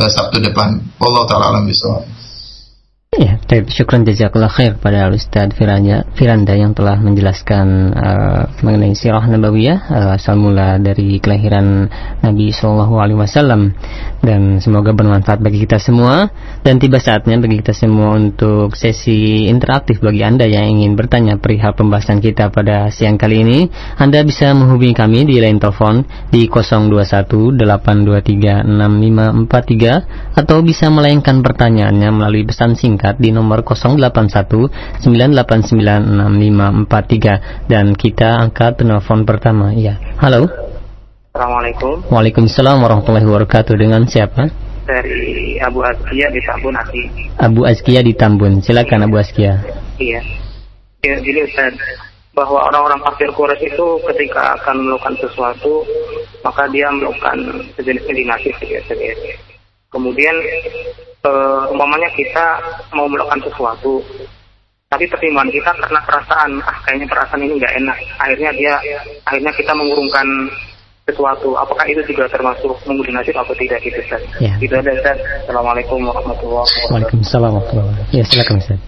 Sabtu 0.06 0.38
depan. 0.38 0.78
Wallahu 1.02 1.26
taala 1.26 1.50
alam 1.50 1.66
bisawab. 1.66 2.15
Ya, 3.16 3.40
baik. 3.48 3.72
Syukran 3.72 4.04
jazakallah 4.04 4.52
khair 4.52 4.76
pada 4.76 5.08
Ustaz 5.08 5.48
Firanda, 5.56 6.04
Firanda 6.20 6.52
yang 6.52 6.76
telah 6.76 7.00
menjelaskan 7.00 7.96
uh, 7.96 8.44
mengenai 8.60 8.92
sirah 8.92 9.24
nabawiyah 9.24 9.88
uh, 9.88 10.20
asal 10.20 10.36
mula 10.36 10.76
dari 10.76 11.16
kelahiran 11.16 11.88
Nabi 12.20 12.52
Shallallahu 12.52 13.00
Alaihi 13.00 13.16
Wasallam 13.16 13.72
dan 14.20 14.60
semoga 14.60 14.92
bermanfaat 14.92 15.40
bagi 15.40 15.64
kita 15.64 15.80
semua 15.80 16.28
dan 16.60 16.76
tiba 16.76 17.00
saatnya 17.00 17.40
bagi 17.40 17.64
kita 17.64 17.72
semua 17.72 18.20
untuk 18.20 18.76
sesi 18.76 19.48
interaktif 19.48 20.04
bagi 20.04 20.20
anda 20.20 20.44
yang 20.44 20.76
ingin 20.76 20.92
bertanya 20.92 21.40
perihal 21.40 21.72
pembahasan 21.72 22.20
kita 22.20 22.52
pada 22.52 22.92
siang 22.92 23.16
kali 23.16 23.40
ini 23.40 23.72
anda 23.96 24.20
bisa 24.28 24.52
menghubungi 24.52 24.92
kami 24.92 25.24
di 25.24 25.40
line 25.40 25.56
telepon 25.56 26.04
di 26.28 26.52
021 26.52 27.64
823 27.64 28.68
6543 28.68 30.36
atau 30.36 30.58
bisa 30.60 30.92
melayangkan 30.92 31.40
pertanyaannya 31.40 32.10
melalui 32.12 32.44
pesan 32.44 32.76
singkat 32.76 33.05
singkat 33.06 33.22
di 33.22 33.30
nomor 33.30 33.62
081 33.62 35.06
9896543 35.06 37.70
dan 37.70 37.94
kita 37.94 38.42
angkat 38.42 38.82
telepon 38.82 39.22
pertama. 39.22 39.70
Ya. 39.78 40.02
Halo. 40.18 40.50
Assalamualaikum. 41.30 42.02
Waalaikumsalam 42.10 42.82
warahmatullahi 42.82 43.22
wabarakatuh. 43.22 43.78
Dengan 43.78 44.02
siapa? 44.10 44.50
Dari 44.86 45.58
Abu 45.62 45.82
Azkia 45.86 46.26
di 46.34 46.42
Tambun 46.42 46.74
Aki. 46.74 47.02
Abu 47.38 47.62
Azkia 47.62 48.02
di 48.02 48.10
Tambun. 48.18 48.58
Silakan 48.58 49.06
Abu 49.06 49.22
Azkia. 49.22 49.62
Iya. 50.02 50.18
Ya, 51.06 51.14
jadi 51.22 51.46
Ustaz, 51.46 51.78
bahwa 52.34 52.66
orang-orang 52.66 52.98
kafir 53.06 53.30
Quraisy 53.30 53.70
itu 53.70 53.86
ketika 54.10 54.58
akan 54.58 54.82
melakukan 54.82 55.14
sesuatu 55.22 55.86
maka 56.42 56.66
dia 56.74 56.90
melakukan 56.90 57.38
sejenis 57.78 58.02
dinasti 58.10 58.50
ya. 58.66 58.82
Kemudian 59.92 60.34
uh, 61.26 61.72
umpamanya 61.74 62.08
kita 62.14 62.46
mau 62.94 63.10
melakukan 63.10 63.42
sesuatu 63.50 63.98
tapi 64.86 65.04
pertimbangan 65.10 65.50
kita 65.50 65.70
karena 65.82 66.00
perasaan 66.06 66.50
ah 66.62 66.78
kayaknya 66.86 67.06
perasaan 67.10 67.42
ini 67.42 67.58
nggak 67.58 67.74
enak. 67.82 67.98
Akhirnya 68.22 68.50
dia 68.54 68.74
akhirnya 69.26 69.52
kita 69.58 69.72
mengurungkan 69.74 70.26
sesuatu. 71.06 71.58
Apakah 71.58 71.86
itu 71.90 72.02
juga 72.06 72.30
termasuk 72.30 72.70
mengundi 72.86 73.10
nasib 73.10 73.34
atau 73.34 73.54
tidak 73.58 73.82
gitu 73.82 73.98
Ustaz? 73.98 74.22
Ya. 74.38 74.54
itu 74.62 74.70
ada 74.70 74.94
Ustaz. 74.94 75.18
Assalamualaikum 75.42 75.98
warahmatullahi 76.06 76.62
wabarakatuh. 76.62 76.92
Waalaikumsalam 76.94 77.50
warahmatullahi 77.50 77.86
wabarakatuh. 77.90 78.14
Ya 78.14 78.24
silakan 78.30 78.56
Ustaz. 78.62 78.78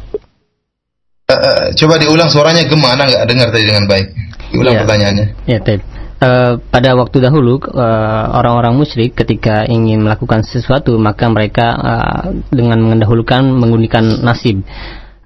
Uh, 1.28 1.64
coba 1.76 1.94
diulang 2.00 2.30
suaranya 2.30 2.62
gimana? 2.64 3.02
Nggak 3.04 3.24
dengar 3.26 3.48
tadi 3.50 3.64
dengan 3.66 3.84
baik. 3.90 4.06
Diulang 4.54 4.74
ya. 4.78 4.80
pertanyaannya. 4.86 5.26
Ya 5.50 5.58
Uh, 6.18 6.58
pada 6.74 6.98
waktu 6.98 7.22
dahulu 7.22 7.62
eh, 7.62 8.26
orang-orang 8.34 8.74
uh, 8.74 8.78
musyrik 8.82 9.14
ketika 9.14 9.62
ingin 9.70 10.02
melakukan 10.02 10.42
sesuatu 10.42 10.98
maka 10.98 11.30
mereka 11.30 11.78
uh, 11.78 12.34
dengan 12.50 12.82
mendahulukan 12.82 13.46
menggunakan 13.46 14.26
nasib. 14.26 14.66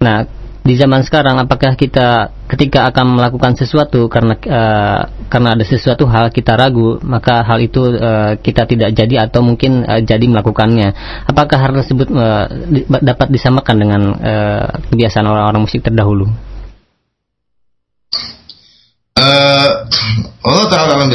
Nah, 0.05 0.29
di 0.63 0.79
zaman 0.79 1.03
sekarang 1.03 1.43
apakah 1.43 1.75
kita 1.75 2.31
ketika 2.47 2.87
akan 2.87 3.19
melakukan 3.19 3.59
sesuatu 3.59 4.07
karena 4.07 4.39
uh, 4.39 5.01
karena 5.27 5.59
ada 5.59 5.65
sesuatu 5.67 6.07
hal 6.07 6.31
kita 6.31 6.55
ragu 6.55 7.03
maka 7.03 7.43
hal 7.43 7.59
itu 7.59 7.83
uh, 7.99 8.39
kita 8.39 8.71
tidak 8.71 8.95
jadi 8.95 9.27
atau 9.27 9.43
mungkin 9.43 9.83
uh, 9.83 9.99
jadi 9.99 10.23
melakukannya 10.23 10.95
apakah 11.27 11.59
hal 11.59 11.73
tersebut 11.83 12.07
uh, 12.15 12.47
dapat 13.03 13.27
disamakan 13.35 13.77
dengan 13.81 14.03
uh, 14.15 14.67
kebiasaan 14.93 15.27
orang-orang 15.27 15.67
musyrik 15.67 15.83
terdahulu 15.83 16.31
uh, 19.19 19.69
Allah 20.43 20.67
Ta'ala 20.67 20.93
alam 20.99 21.11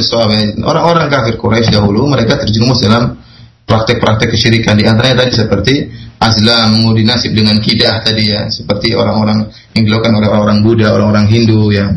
orang-orang 0.64 1.08
kafir 1.12 1.36
Quraisy 1.36 1.74
dahulu 1.74 2.08
mereka 2.08 2.40
terjerumus 2.40 2.80
dalam 2.80 3.20
praktek-praktek 3.68 4.32
kesyirikan. 4.32 4.80
Di 4.80 4.88
antaranya 4.88 5.28
tadi 5.28 5.36
seperti 5.36 5.74
azlam 6.18 6.80
mengudi 6.80 7.04
nasib 7.04 7.36
dengan 7.36 7.60
kidah 7.60 8.02
tadi 8.08 8.32
ya. 8.32 8.48
Seperti 8.48 8.96
orang-orang 8.96 9.52
yang 9.76 9.84
dilakukan 9.84 10.14
oleh 10.16 10.28
orang-orang 10.32 10.60
Buddha 10.64 10.96
orang-orang 10.96 11.28
Hindu 11.28 11.76
ya. 11.76 11.92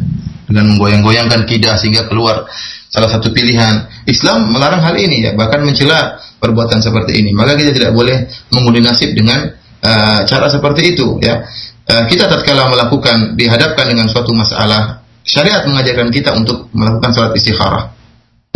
Dengan 0.50 0.74
menggoyang-goyangkan 0.74 1.46
kidah 1.46 1.78
sehingga 1.78 2.10
keluar 2.10 2.42
salah 2.90 3.06
satu 3.06 3.30
pilihan. 3.30 3.86
Islam 4.10 4.50
melarang 4.50 4.82
hal 4.82 4.98
ini 4.98 5.30
ya 5.30 5.38
bahkan 5.38 5.62
mencela 5.62 6.18
perbuatan 6.42 6.82
seperti 6.82 7.22
ini. 7.22 7.30
Maka 7.30 7.54
kita 7.54 7.70
tidak 7.70 7.94
boleh 7.94 8.26
mengundi 8.50 8.82
nasib 8.82 9.14
dengan 9.14 9.46
uh, 9.86 10.26
cara 10.26 10.50
seperti 10.50 10.98
itu 10.98 11.22
ya. 11.22 11.46
Uh, 11.86 12.10
kita 12.10 12.26
tatkala 12.26 12.66
melakukan 12.66 13.38
dihadapkan 13.38 13.86
dengan 13.86 14.10
suatu 14.10 14.34
masalah 14.34 15.00
Syariat 15.24 15.68
mengajarkan 15.68 16.08
kita 16.08 16.32
untuk 16.34 16.72
melakukan 16.72 17.10
salat 17.12 17.32
istikharah. 17.36 17.92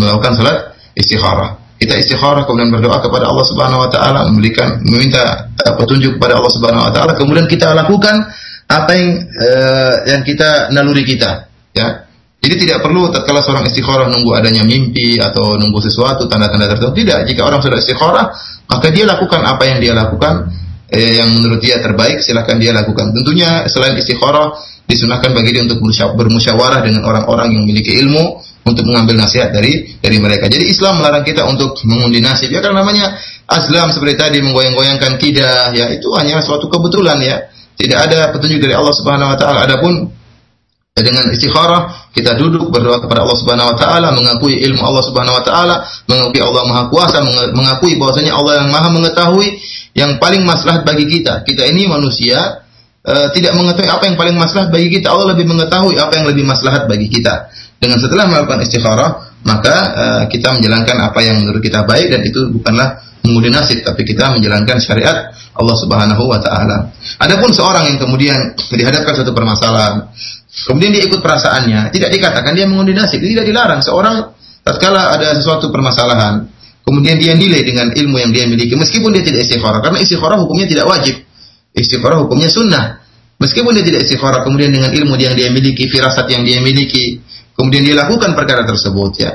Melakukan 0.01 0.33
salat 0.37 0.59
istikharah. 0.97 1.61
Kita 1.75 1.95
istikharah 1.99 2.47
kemudian 2.49 2.73
berdoa 2.73 3.03
kepada 3.03 3.29
Allah 3.29 3.45
Subhanahu 3.45 3.85
wa 3.85 3.91
taala, 3.91 4.21
memberikan 4.31 4.81
meminta 4.81 5.51
uh, 5.53 5.75
petunjuk 5.77 6.17
kepada 6.17 6.41
Allah 6.41 6.53
Subhanahu 6.55 6.87
wa 6.89 6.93
taala, 6.95 7.13
kemudian 7.19 7.45
kita 7.51 7.75
lakukan 7.77 8.25
apa 8.65 8.91
yang 8.97 9.09
uh, 9.21 9.95
yang 10.09 10.21
kita 10.25 10.73
naluri 10.73 11.05
kita, 11.05 11.51
ya. 11.77 12.09
Jadi 12.45 12.69
tidak 12.69 12.85
perlu 12.85 13.09
tatkala 13.09 13.41
seorang 13.41 13.65
istikharah 13.65 14.05
nunggu 14.13 14.37
adanya 14.37 14.69
mimpi 14.69 15.17
atau 15.17 15.57
nunggu 15.57 15.81
sesuatu 15.81 16.29
tanda-tanda 16.29 16.69
tertentu. 16.69 16.93
Tidak, 16.93 17.25
jika 17.25 17.41
orang 17.41 17.65
sudah 17.65 17.81
istikharah, 17.81 18.37
maka 18.69 18.93
dia 18.93 19.09
lakukan 19.09 19.41
apa 19.49 19.65
yang 19.65 19.81
dia 19.81 19.97
lakukan 19.97 20.53
eh, 20.93 21.25
yang 21.25 21.33
menurut 21.33 21.65
dia 21.65 21.81
terbaik, 21.81 22.21
silahkan 22.21 22.61
dia 22.61 22.77
lakukan. 22.77 23.17
Tentunya 23.17 23.65
selain 23.65 23.97
istikharah 23.97 24.61
disunahkan 24.85 25.33
bagi 25.33 25.57
dia 25.57 25.65
untuk 25.65 25.81
bermusyawarah 26.17 26.85
dengan 26.85 27.09
orang-orang 27.09 27.57
yang 27.57 27.65
memiliki 27.65 27.97
ilmu 28.05 28.41
untuk 28.65 28.85
mengambil 28.89 29.25
nasihat 29.25 29.53
dari 29.53 29.97
dari 30.01 30.17
mereka. 30.21 30.49
Jadi 30.49 30.69
Islam 30.69 31.01
melarang 31.01 31.25
kita 31.25 31.45
untuk 31.49 31.77
mengundi 31.89 32.21
nasib 32.21 32.53
ya 32.53 32.61
karena 32.61 32.85
namanya 32.85 33.17
azlam 33.49 33.93
seperti 33.93 34.17
tadi 34.17 34.39
menggoyang-goyangkan 34.41 35.21
kidah 35.21 35.73
ya 35.77 35.89
itu 35.93 36.09
hanya 36.17 36.41
suatu 36.41 36.69
kebetulan 36.69 37.21
ya. 37.21 37.37
Tidak 37.75 37.99
ada 37.99 38.31
petunjuk 38.31 38.63
dari 38.63 38.73
Allah 38.77 38.95
Subhanahu 38.95 39.35
wa 39.35 39.39
taala. 39.41 39.67
Adapun 39.67 40.07
ya, 40.95 41.03
dengan 41.03 41.27
istikharah 41.33 42.13
kita 42.15 42.39
duduk 42.39 42.71
berdoa 42.71 43.03
kepada 43.03 43.27
Allah 43.27 43.39
Subhanahu 43.41 43.69
wa 43.75 43.77
taala, 43.77 44.09
mengakui 44.15 44.63
ilmu 44.63 44.81
Allah 44.81 45.05
Subhanahu 45.05 45.37
wa 45.37 45.45
taala, 45.45 45.75
mengakui 46.07 46.41
Allah 46.41 46.63
Maha 46.65 46.83
Kuasa, 46.89 47.19
mengakui 47.53 47.99
bahwasanya 47.99 48.33
Allah 48.37 48.63
yang 48.63 48.69
Maha 48.71 48.89
mengetahui 48.95 49.49
yang 49.93 50.11
paling 50.23 50.47
maslahat 50.47 50.87
bagi 50.87 51.05
kita. 51.11 51.43
Kita 51.45 51.67
ini 51.69 51.91
manusia 51.91 52.64
uh, 53.05 53.29
tidak 53.37 53.53
mengetahui 53.55 53.91
apa 53.93 54.05
yang 54.09 54.17
paling 54.17 54.37
maslahat 54.37 54.69
bagi 54.73 54.89
kita. 54.89 55.13
Allah 55.13 55.37
lebih 55.37 55.47
mengetahui 55.49 55.97
apa 56.01 56.13
yang 56.17 56.27
lebih 56.29 56.45
maslahat 56.45 56.89
bagi 56.89 57.07
kita. 57.13 57.53
Dengan 57.79 58.01
setelah 58.01 58.25
melakukan 58.27 58.65
istikharah, 58.65 59.11
maka 59.45 59.75
uh, 59.93 60.23
kita 60.33 60.57
menjalankan 60.57 60.97
apa 61.05 61.21
yang 61.21 61.37
menurut 61.41 61.61
kita 61.61 61.85
baik 61.85 62.09
dan 62.09 62.21
itu 62.25 62.49
bukanlah 62.49 63.01
mengundi 63.25 63.49
nasib, 63.53 63.81
tapi 63.85 64.05
kita 64.05 64.33
menjalankan 64.37 64.77
syariat 64.81 65.33
Allah 65.57 65.77
Subhanahu 65.77 66.25
wa 66.29 66.41
taala. 66.41 66.93
Adapun 67.21 67.53
seorang 67.53 67.89
yang 67.89 67.97
kemudian 68.01 68.57
dihadapkan 68.57 69.13
suatu 69.17 69.33
permasalahan, 69.33 70.13
kemudian 70.69 70.93
dia 70.93 71.09
ikut 71.09 71.21
perasaannya, 71.25 71.93
tidak 71.93 72.11
dikatakan 72.13 72.53
dia 72.53 72.69
mengundi 72.69 72.93
nasib, 72.93 73.21
tidak 73.21 73.49
dilarang 73.49 73.81
seorang 73.81 74.33
tatkala 74.61 75.17
ada 75.17 75.37
sesuatu 75.37 75.73
permasalahan, 75.73 76.45
kemudian 76.85 77.17
dia 77.17 77.33
nilai 77.33 77.65
dengan 77.65 77.89
ilmu 77.91 78.17
yang 78.21 78.31
dia 78.31 78.45
miliki 78.45 78.77
meskipun 78.77 79.17
dia 79.17 79.25
tidak 79.25 79.49
istikharah 79.49 79.81
karena 79.81 79.99
istikharah 80.05 80.37
hukumnya 80.37 80.69
tidak 80.69 80.85
wajib 80.85 81.17
Istikharah 81.75 82.23
hukumnya 82.23 82.47
sunnah. 82.47 83.03
Meskipun 83.43 83.75
dia 83.75 83.83
tidak 83.83 84.07
istikharah, 84.07 84.47
kemudian 84.47 84.71
dengan 84.71 84.95
ilmu 84.95 85.19
yang 85.19 85.35
dia 85.35 85.51
miliki, 85.51 85.91
firasat 85.91 86.31
yang 86.31 86.47
dia 86.47 86.63
miliki, 86.63 87.19
kemudian 87.59 87.83
dia 87.83 87.99
lakukan 87.99 88.33
perkara 88.39 88.63
tersebut 88.63 89.11
ya. 89.19 89.31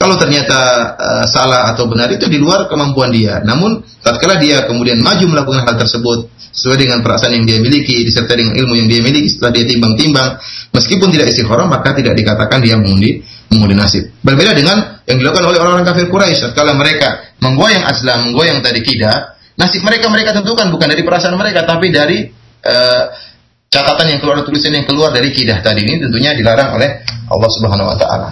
Kalau 0.00 0.16
ternyata 0.16 0.56
uh, 0.96 1.26
salah 1.28 1.76
atau 1.76 1.84
benar 1.84 2.08
itu 2.08 2.24
di 2.24 2.40
luar 2.40 2.64
kemampuan 2.72 3.12
dia. 3.12 3.44
Namun 3.44 3.84
tatkala 4.00 4.40
dia 4.40 4.64
kemudian 4.64 4.96
maju 4.96 5.24
melakukan 5.28 5.60
hal 5.60 5.76
tersebut 5.76 6.24
sesuai 6.56 6.88
dengan 6.88 6.98
perasaan 7.04 7.36
yang 7.36 7.44
dia 7.44 7.60
miliki 7.60 8.00
disertai 8.08 8.40
dengan 8.40 8.56
ilmu 8.64 8.80
yang 8.80 8.88
dia 8.88 9.00
miliki 9.04 9.28
setelah 9.28 9.52
dia 9.54 9.64
timbang-timbang 9.68 10.40
meskipun 10.72 11.12
tidak 11.12 11.30
istikharah 11.30 11.68
maka 11.68 11.92
tidak 11.94 12.16
dikatakan 12.16 12.64
dia 12.64 12.80
mengundi 12.80 13.20
mengundi 13.52 13.76
nasib. 13.76 14.08
Berbeda 14.24 14.56
dengan 14.56 15.04
yang 15.04 15.20
dilakukan 15.20 15.44
oleh 15.52 15.58
orang-orang 15.60 15.86
kafir 15.86 16.08
Quraisy 16.08 16.48
tatkala 16.48 16.72
mereka 16.74 17.36
menggoyang 17.44 17.84
aslam, 17.84 18.30
menggoyang 18.30 18.64
tadi 18.64 18.80
kidah, 18.80 19.36
Nasib 19.58 19.82
mereka 19.82 20.06
mereka 20.12 20.36
tentukan 20.36 20.70
bukan 20.70 20.88
dari 20.90 21.02
perasaan 21.02 21.34
mereka 21.34 21.66
tapi 21.66 21.90
dari 21.90 22.30
uh, 22.64 23.04
catatan 23.70 24.16
yang 24.16 24.18
keluar 24.18 24.42
tulisan 24.42 24.74
yang 24.74 24.84
keluar 24.84 25.14
dari 25.14 25.30
kidah 25.30 25.62
tadi 25.62 25.86
ini 25.86 26.02
tentunya 26.02 26.34
dilarang 26.34 26.74
oleh 26.74 27.06
Allah 27.30 27.50
Subhanahu 27.54 27.90
wa 27.90 27.96
taala. 27.96 28.28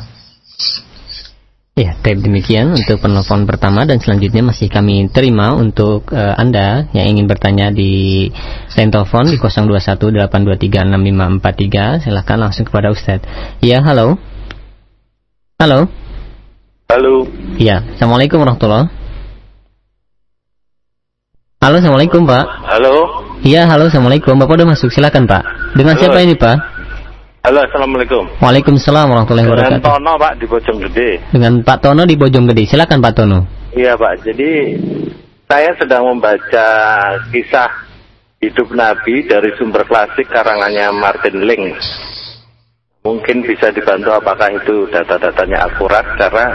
Ya, 1.79 1.95
tape 1.95 2.19
demikian 2.19 2.75
untuk 2.75 2.99
penelpon 2.99 3.47
pertama 3.47 3.87
dan 3.87 4.03
selanjutnya 4.03 4.51
masih 4.51 4.67
kami 4.67 5.07
terima 5.15 5.55
untuk 5.55 6.11
uh, 6.11 6.35
Anda 6.35 6.91
yang 6.91 7.15
ingin 7.15 7.31
bertanya 7.31 7.71
di 7.71 8.27
line 8.75 8.91
telepon 8.91 9.31
di 9.31 9.39
0218236543. 9.39 12.03
Silahkan 12.03 12.39
langsung 12.43 12.67
kepada 12.67 12.91
Ustadz. 12.91 13.31
Ya, 13.63 13.79
halo. 13.87 14.19
Halo. 15.63 15.87
Halo. 16.91 17.31
Ya, 17.63 17.87
Assalamualaikum 17.95 18.43
warahmatullahi 18.43 18.98
Halo, 21.59 21.83
assalamualaikum 21.83 22.23
Pak. 22.23 22.71
Halo. 22.71 22.95
Iya, 23.43 23.67
halo, 23.67 23.91
assalamualaikum. 23.91 24.31
Bapak 24.39 24.63
udah 24.63 24.79
masuk, 24.79 24.95
silakan 24.95 25.27
Pak. 25.27 25.75
Dengan 25.75 25.99
halo. 25.99 26.03
siapa 26.07 26.23
ini 26.23 26.39
Pak? 26.39 26.55
Halo, 27.43 27.59
assalamualaikum. 27.67 28.31
Waalaikumsalam 28.39 29.11
warahmatullahi 29.11 29.47
wabarakatuh. 29.51 29.83
Dengan 29.83 29.91
Tono 29.91 30.13
Pak 30.23 30.33
di 30.39 30.47
Bojonggede. 30.47 31.11
Dengan 31.35 31.53
Pak 31.67 31.79
Tono 31.83 32.03
di 32.07 32.15
Bojonggede, 32.15 32.63
silakan 32.63 33.03
Pak 33.03 33.11
Tono. 33.11 33.39
Iya 33.75 33.99
Pak, 33.99 34.23
jadi 34.23 34.79
saya 35.51 35.75
sedang 35.83 36.07
membaca 36.07 36.67
kisah 37.35 37.71
hidup 38.39 38.71
Nabi 38.71 39.27
dari 39.27 39.51
sumber 39.59 39.83
klasik 39.83 40.31
karangannya 40.31 40.95
Martin 40.95 41.43
Link. 41.43 41.75
Mungkin 43.03 43.43
bisa 43.43 43.75
dibantu 43.75 44.15
apakah 44.15 44.55
itu 44.55 44.87
data-datanya 44.95 45.67
akurat 45.67 46.07
karena 46.23 46.55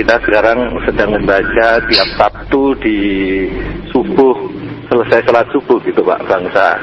kita 0.00 0.16
sekarang 0.24 0.72
sedang 0.88 1.12
membaca 1.12 1.68
tiap 1.84 2.08
Sabtu 2.16 2.72
di 2.80 2.98
subuh 3.92 4.32
selesai 4.88 5.28
sholat 5.28 5.44
subuh 5.52 5.76
gitu 5.84 6.00
Pak 6.00 6.24
bangsa 6.24 6.80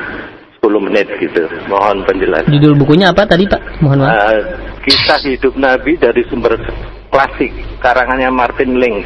10 0.61 0.85
menit 0.85 1.09
gitu. 1.17 1.49
Mohon 1.65 2.05
penjelasan. 2.05 2.53
Judul 2.53 2.77
bukunya 2.77 3.09
apa 3.09 3.25
tadi 3.25 3.49
Pak? 3.49 3.81
Mohon 3.81 4.05
maaf. 4.05 4.13
Uh, 4.13 4.41
kisah 4.85 5.17
hidup 5.25 5.57
Nabi 5.57 5.97
dari 5.97 6.21
sumber 6.29 6.61
klasik 7.09 7.49
karangannya 7.81 8.29
Martin 8.29 8.77
Link. 8.77 9.01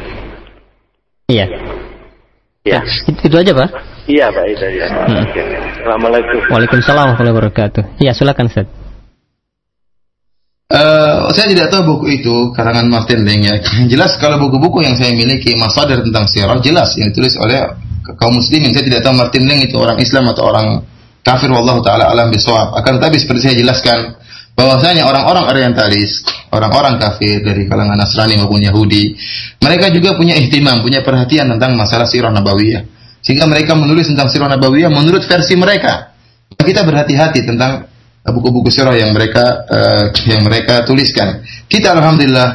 Iya. 1.32 1.48
Ya. 2.68 2.84
Nah, 2.84 2.84
itu, 2.84 3.32
itu 3.32 3.36
aja 3.40 3.52
Pak. 3.56 3.68
Iya 4.12 4.26
Pak 4.28 4.44
itu 4.44 4.66
ya. 4.76 4.86
Hmm. 4.92 5.24
Assalamualaikum. 5.80 6.40
Waalaikumsalam 6.52 7.16
warahmatullahi 7.16 7.36
wabarakatuh. 7.40 7.82
Iya, 7.96 8.12
silakan 8.12 8.52
Ustaz. 8.52 8.81
Uh, 10.72 11.28
saya 11.36 11.52
tidak 11.52 11.68
tahu 11.68 11.84
buku 11.84 12.16
itu 12.16 12.48
karangan 12.56 12.88
Martin 12.88 13.28
Leng 13.28 13.44
ya. 13.44 13.60
Jelas 13.92 14.16
kalau 14.16 14.40
buku-buku 14.40 14.80
yang 14.80 14.96
saya 14.96 15.12
miliki 15.12 15.52
masalah 15.52 16.00
tentang 16.00 16.24
sirah 16.24 16.56
jelas 16.64 16.96
yang 16.96 17.12
ditulis 17.12 17.36
oleh 17.36 17.60
kaum 18.16 18.32
muslimin. 18.32 18.72
Saya 18.72 18.88
tidak 18.88 19.04
tahu 19.04 19.12
Martin 19.12 19.44
Leng 19.44 19.60
itu 19.60 19.76
orang 19.76 20.00
Islam 20.00 20.32
atau 20.32 20.48
orang 20.48 20.80
kafir 21.20 21.52
wallahu 21.52 21.84
taala 21.84 22.08
alam 22.08 22.32
bisawab. 22.32 22.72
Akan 22.80 22.96
tetapi 22.96 23.20
seperti 23.20 23.52
saya 23.52 23.56
jelaskan 23.60 24.16
bahwasanya 24.56 25.04
orang-orang 25.04 25.44
orientalis, 25.52 26.24
orang-orang 26.48 26.96
kafir 26.96 27.44
dari 27.44 27.68
kalangan 27.68 28.00
Nasrani 28.00 28.40
maupun 28.40 28.64
Yahudi, 28.64 29.12
mereka 29.60 29.92
juga 29.92 30.16
punya 30.16 30.40
ihtimam, 30.40 30.80
punya 30.80 31.04
perhatian 31.04 31.52
tentang 31.52 31.76
masalah 31.76 32.08
sirah 32.08 32.32
nabawiyah. 32.32 32.88
Sehingga 33.20 33.44
mereka 33.44 33.76
menulis 33.76 34.08
tentang 34.08 34.32
sirah 34.32 34.48
nabawiyah 34.48 34.88
menurut 34.88 35.20
versi 35.28 35.52
mereka. 35.52 36.16
Kita 36.56 36.80
berhati-hati 36.80 37.44
tentang 37.44 37.91
buku-buku 38.30 38.70
sirah 38.70 38.94
yang 38.94 39.10
mereka 39.10 39.66
uh, 39.66 40.04
yang 40.30 40.46
mereka 40.46 40.86
tuliskan. 40.86 41.42
Kita 41.66 41.90
alhamdulillah 41.98 42.48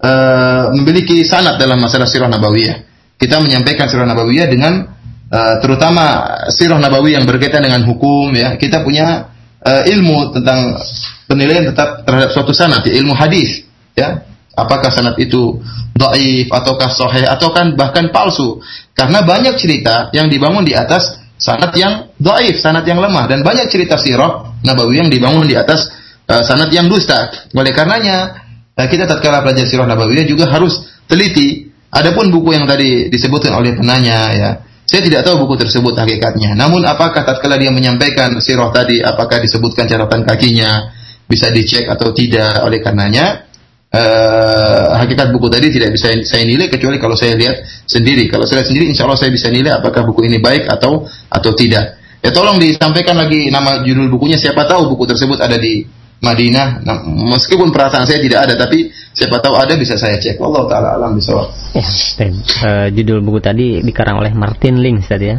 uh, 0.00 0.64
memiliki 0.72 1.20
sanad 1.28 1.60
dalam 1.60 1.76
masalah 1.76 2.08
sirah 2.08 2.32
nabawiyah. 2.32 2.88
Kita 3.20 3.36
menyampaikan 3.36 3.84
sirah 3.84 4.08
nabawiyah 4.08 4.48
dengan 4.48 4.88
uh, 5.28 5.54
terutama 5.60 6.24
sirah 6.48 6.80
nabawiyah 6.80 7.20
yang 7.20 7.28
berkaitan 7.28 7.60
dengan 7.60 7.84
hukum 7.84 8.32
ya. 8.32 8.56
Kita 8.56 8.80
punya 8.80 9.28
uh, 9.60 9.82
ilmu 9.84 10.32
tentang 10.40 10.80
penilaian 11.28 11.68
tetap 11.68 12.08
terhadap 12.08 12.32
suatu 12.32 12.56
sanad, 12.56 12.80
ya, 12.88 12.96
ilmu 12.96 13.12
hadis 13.12 13.68
ya. 13.92 14.24
Apakah 14.56 14.88
sanad 14.88 15.16
itu 15.20 15.60
dhaif 15.94 16.48
ataukah 16.48 16.90
sahih 16.90 17.28
ataukah 17.28 17.76
bahkan 17.76 18.08
palsu? 18.08 18.60
Karena 18.96 19.20
banyak 19.20 19.56
cerita 19.60 20.08
yang 20.16 20.32
dibangun 20.32 20.64
di 20.64 20.72
atas 20.72 21.19
sanad 21.40 21.72
yang 21.72 22.12
dhaif, 22.20 22.60
sanad 22.60 22.84
yang 22.84 23.00
lemah 23.00 23.24
dan 23.24 23.40
banyak 23.40 23.72
cerita 23.72 23.96
sirah 23.96 24.60
Nabawi 24.60 25.00
yang 25.00 25.08
dibangun 25.08 25.48
di 25.48 25.56
atas 25.56 25.88
uh, 26.28 26.44
sanad 26.44 26.68
yang 26.68 26.86
dusta. 26.86 27.48
Oleh 27.56 27.72
karenanya 27.72 28.36
uh, 28.76 28.86
kita 28.86 29.08
tatkala 29.08 29.40
belajar 29.40 29.64
sirah 29.64 29.88
Nabawiyah 29.88 30.28
juga 30.28 30.52
harus 30.52 30.84
teliti. 31.08 31.72
Adapun 31.90 32.30
buku 32.30 32.54
yang 32.54 32.70
tadi 32.70 33.10
disebutkan 33.10 33.50
oleh 33.58 33.74
penanya 33.74 34.30
ya, 34.30 34.50
saya 34.86 35.02
tidak 35.02 35.26
tahu 35.26 35.42
buku 35.42 35.58
tersebut 35.58 35.98
hakikatnya. 35.98 36.54
Namun 36.54 36.86
apakah 36.86 37.26
tatkala 37.26 37.58
dia 37.58 37.74
menyampaikan 37.74 38.30
sirah 38.38 38.70
tadi 38.70 39.02
apakah 39.02 39.42
disebutkan 39.42 39.90
catatan 39.90 40.22
kakinya 40.22 40.94
bisa 41.26 41.50
dicek 41.50 41.90
atau 41.90 42.14
tidak 42.14 42.62
oleh 42.62 42.78
karenanya 42.78 43.49
uh, 43.94 44.86
hakikat 45.02 45.34
buku 45.34 45.46
tadi 45.50 45.70
tidak 45.74 45.94
bisa 45.94 46.14
saya 46.26 46.44
nilai 46.46 46.70
kecuali 46.70 46.96
kalau 46.98 47.18
saya 47.18 47.34
lihat 47.34 47.62
sendiri. 47.86 48.30
Kalau 48.30 48.46
saya 48.46 48.62
lihat 48.62 48.68
sendiri 48.70 48.86
insya 48.90 49.04
Allah 49.06 49.18
saya 49.18 49.30
bisa 49.34 49.50
nilai 49.50 49.74
apakah 49.74 50.06
buku 50.06 50.26
ini 50.26 50.38
baik 50.38 50.66
atau 50.70 51.06
atau 51.30 51.50
tidak. 51.54 51.98
Ya 52.20 52.30
tolong 52.30 52.60
disampaikan 52.60 53.16
lagi 53.16 53.48
nama 53.48 53.80
judul 53.80 54.12
bukunya 54.12 54.36
siapa 54.36 54.68
tahu 54.68 54.92
buku 54.92 55.08
tersebut 55.08 55.40
ada 55.40 55.56
di 55.56 55.88
Madinah. 56.20 56.84
Nah, 56.84 57.00
meskipun 57.32 57.72
perasaan 57.72 58.04
saya 58.04 58.20
tidak 58.20 58.44
ada 58.44 58.54
tapi 58.60 58.92
siapa 59.16 59.40
tahu 59.40 59.56
ada 59.56 59.72
bisa 59.80 59.96
saya 59.96 60.20
cek. 60.20 60.36
Allah 60.36 60.68
taala 60.68 60.88
alam 61.00 61.16
bisa. 61.16 61.32
Ya, 61.72 61.80
uh, 61.80 62.86
judul 62.92 63.24
buku 63.24 63.40
tadi 63.40 63.80
dikarang 63.80 64.20
oleh 64.20 64.36
Martin 64.36 64.84
Link 64.84 65.08
tadi 65.08 65.32
ya. 65.32 65.38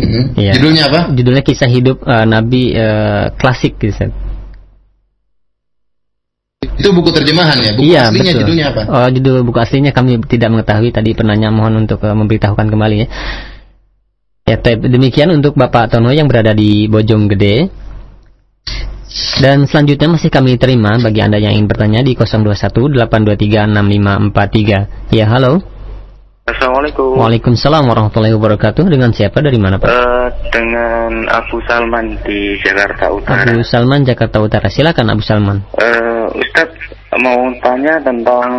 Mm-hmm. 0.00 0.24
Ya. 0.40 0.52
Judulnya 0.56 0.82
apa? 0.88 1.00
Judulnya 1.12 1.44
kisah 1.44 1.68
hidup 1.68 2.02
uh, 2.08 2.24
Nabi 2.24 2.72
uh, 2.72 3.36
klasik 3.36 3.76
gitu. 3.78 4.08
Itu 6.62 6.94
buku 6.94 7.10
terjemahan 7.10 7.58
ya? 7.58 7.70
Buku 7.74 7.90
iya, 7.90 8.08
aslinya 8.08 8.32
betul. 8.32 8.40
judulnya 8.46 8.66
apa? 8.70 8.82
Oh, 8.86 9.08
judul 9.10 9.42
buku 9.42 9.58
aslinya 9.58 9.90
kami 9.90 10.22
tidak 10.30 10.48
mengetahui. 10.54 10.94
Tadi 10.94 11.10
penanya 11.14 11.50
mohon 11.50 11.86
untuk 11.86 11.98
uh, 12.06 12.14
memberitahukan 12.14 12.66
kembali 12.70 12.96
ya. 13.02 13.06
Ya, 14.42 14.58
demikian 14.58 15.30
untuk 15.30 15.54
Bapak 15.54 15.94
Tono 15.94 16.10
yang 16.10 16.26
berada 16.26 16.50
di 16.54 16.88
Bojong 16.90 17.30
Gede. 17.30 17.70
Dan 19.38 19.68
selanjutnya 19.68 20.08
masih 20.08 20.32
kami 20.32 20.56
terima 20.56 20.96
bagi 20.96 21.20
Anda 21.20 21.36
yang 21.36 21.52
ingin 21.54 21.68
bertanya 21.68 22.00
di 22.00 22.16
0218236543. 22.16 25.12
Ya, 25.12 25.28
halo. 25.28 25.60
Assalamualaikum. 26.42 27.22
Waalaikumsalam 27.22 27.86
warahmatullahi 27.86 28.34
wabarakatuh. 28.34 28.90
Dengan 28.90 29.14
siapa 29.14 29.38
dari 29.38 29.62
mana, 29.62 29.78
Pak? 29.78 29.86
Uh, 29.86 30.26
dengan 30.50 31.22
Abu 31.30 31.62
Salman 31.70 32.18
di 32.26 32.58
Jakarta 32.58 33.14
Utara. 33.14 33.46
Abu 33.46 33.62
Salman 33.62 34.02
Jakarta 34.02 34.42
Utara. 34.42 34.66
Silakan 34.66 35.14
Abu 35.14 35.22
Salman. 35.22 35.62
Uh, 35.78 36.26
Ustadz 36.34 36.82
mau 37.22 37.46
tanya 37.62 38.02
tentang 38.02 38.50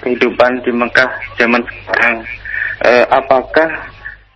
kehidupan 0.00 0.64
di 0.64 0.72
Mekah 0.72 1.12
zaman 1.36 1.60
sekarang. 1.68 2.16
Uh, 2.80 3.04
apakah 3.12 3.70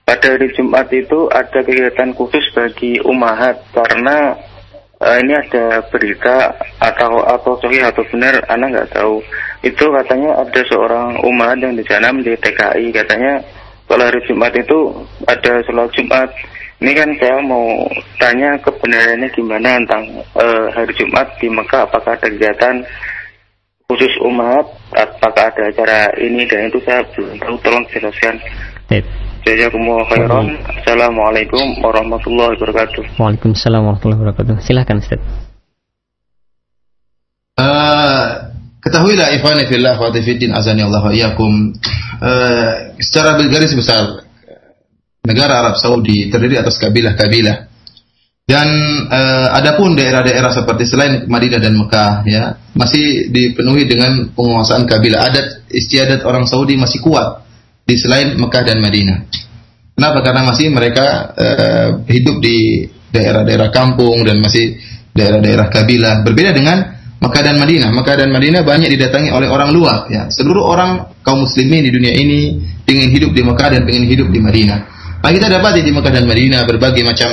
pada 0.04 0.36
hari 0.36 0.52
Jumat 0.52 0.92
itu 0.92 1.32
ada 1.32 1.64
kegiatan 1.64 2.12
khusus 2.12 2.44
bagi 2.52 3.00
umahat 3.08 3.56
karena 3.72 4.36
uh, 5.00 5.16
ini 5.20 5.32
ada 5.36 5.84
berita 5.92 6.52
atau 6.80 7.24
atau 7.24 7.52
sahih 7.60 7.84
atau 7.84 8.02
benar 8.12 8.40
anak 8.48 8.68
nggak 8.72 8.90
tahu. 8.96 9.20
Itu 9.64 9.90
katanya 9.92 10.40
ada 10.40 10.60
seorang 10.68 11.20
umahat 11.24 11.58
yang 11.60 11.74
dijanam 11.74 12.22
di 12.22 12.32
TKI 12.38 12.94
katanya 12.94 13.42
kalau 13.86 14.02
hari 14.02 14.20
Jumat 14.26 14.52
itu 14.54 14.78
ada 15.26 15.52
sholat 15.66 15.90
Jumat. 15.94 16.30
Ini 16.76 16.92
kan 16.92 17.08
saya 17.16 17.40
mau 17.40 17.88
tanya 18.20 18.52
kebenarannya 18.60 19.32
gimana 19.32 19.80
tentang 19.80 20.04
uh, 20.36 20.68
hari 20.76 20.92
Jumat 20.92 21.24
di 21.40 21.48
Mekah. 21.48 21.88
Apakah 21.88 22.20
ada 22.20 22.28
kegiatan 22.28 22.84
khusus 23.88 24.12
umat? 24.28 24.66
Apakah 24.92 25.48
ada 25.48 25.72
acara 25.72 26.12
ini? 26.20 26.44
Dan 26.44 26.68
itu 26.68 26.76
saya 26.84 27.00
belum 27.16 27.40
tahu. 27.40 27.56
Tolong 27.64 27.84
jelaskan. 27.88 28.36
Jazakumullah 29.46 30.02
khairan. 30.10 30.58
Assalamualaikum 30.66 31.78
warahmatullahi 31.78 32.58
wabarakatuh. 32.58 33.14
Waalaikumsalam 33.14 33.78
warahmatullahi 33.78 34.18
wabarakatuh. 34.18 34.58
Silahkan 34.58 34.98
Ustaz. 34.98 35.22
Uh, 37.54 38.50
ketahuilah 38.82 39.30
ikhwan 39.38 39.62
fillah 39.70 39.94
wa 39.94 40.10
fiddin 40.10 40.50
azani 40.50 40.82
Allah 40.82 40.98
wa 40.98 41.14
iyyakum 41.14 41.78
uh, 42.18 42.70
secara 42.98 43.38
bergaris 43.38 43.70
besar 43.78 44.26
negara 45.22 45.62
Arab 45.62 45.78
Saudi 45.78 46.26
terdiri 46.26 46.58
atas 46.58 46.82
kabilah-kabilah 46.82 47.70
dan 48.50 48.68
uh, 49.08 49.56
adapun 49.56 49.94
daerah-daerah 49.94 50.50
seperti 50.50 50.90
selain 50.90 51.24
Madinah 51.30 51.62
dan 51.62 51.74
Mekah 51.78 52.12
ya 52.26 52.42
masih 52.74 53.30
dipenuhi 53.30 53.86
dengan 53.86 54.26
penguasaan 54.34 54.90
kabilah 54.90 55.22
adat 55.22 55.70
istiadat 55.70 56.26
orang 56.26 56.44
Saudi 56.50 56.74
masih 56.76 56.98
kuat 57.00 57.45
di 57.86 57.94
selain 57.94 58.34
Mekah 58.34 58.62
dan 58.66 58.82
Madinah. 58.82 59.18
Kenapa? 59.96 60.18
Karena 60.20 60.42
masih 60.44 60.66
mereka 60.74 61.32
uh, 61.32 61.88
hidup 62.04 62.42
di 62.42 62.84
daerah-daerah 63.14 63.72
kampung 63.72 64.26
dan 64.26 64.42
masih 64.42 64.76
daerah-daerah 65.14 65.72
kabilah. 65.72 66.20
Berbeda 66.26 66.52
dengan 66.52 66.82
Mekah 67.16 67.42
dan 67.46 67.56
Madinah. 67.56 67.88
Mekah 67.94 68.16
dan 68.20 68.28
Madinah 68.28 68.60
banyak 68.60 68.92
didatangi 68.92 69.32
oleh 69.32 69.48
orang 69.48 69.72
luar. 69.72 70.10
Ya, 70.12 70.28
seluruh 70.28 70.68
orang 70.68 71.16
kaum 71.24 71.48
muslimin 71.48 71.88
di 71.88 71.90
dunia 71.94 72.12
ini 72.12 72.60
ingin 72.84 73.08
hidup 73.08 73.30
di 73.32 73.40
Mekah 73.40 73.68
dan 73.72 73.82
ingin 73.88 74.04
hidup 74.04 74.28
di 74.28 74.40
Madinah. 74.42 74.78
Nah, 75.24 75.30
kita 75.32 75.48
dapati 75.48 75.80
di 75.80 75.90
Mekah 75.96 76.12
dan 76.12 76.28
Madinah 76.28 76.60
berbagai 76.68 77.02
macam 77.06 77.30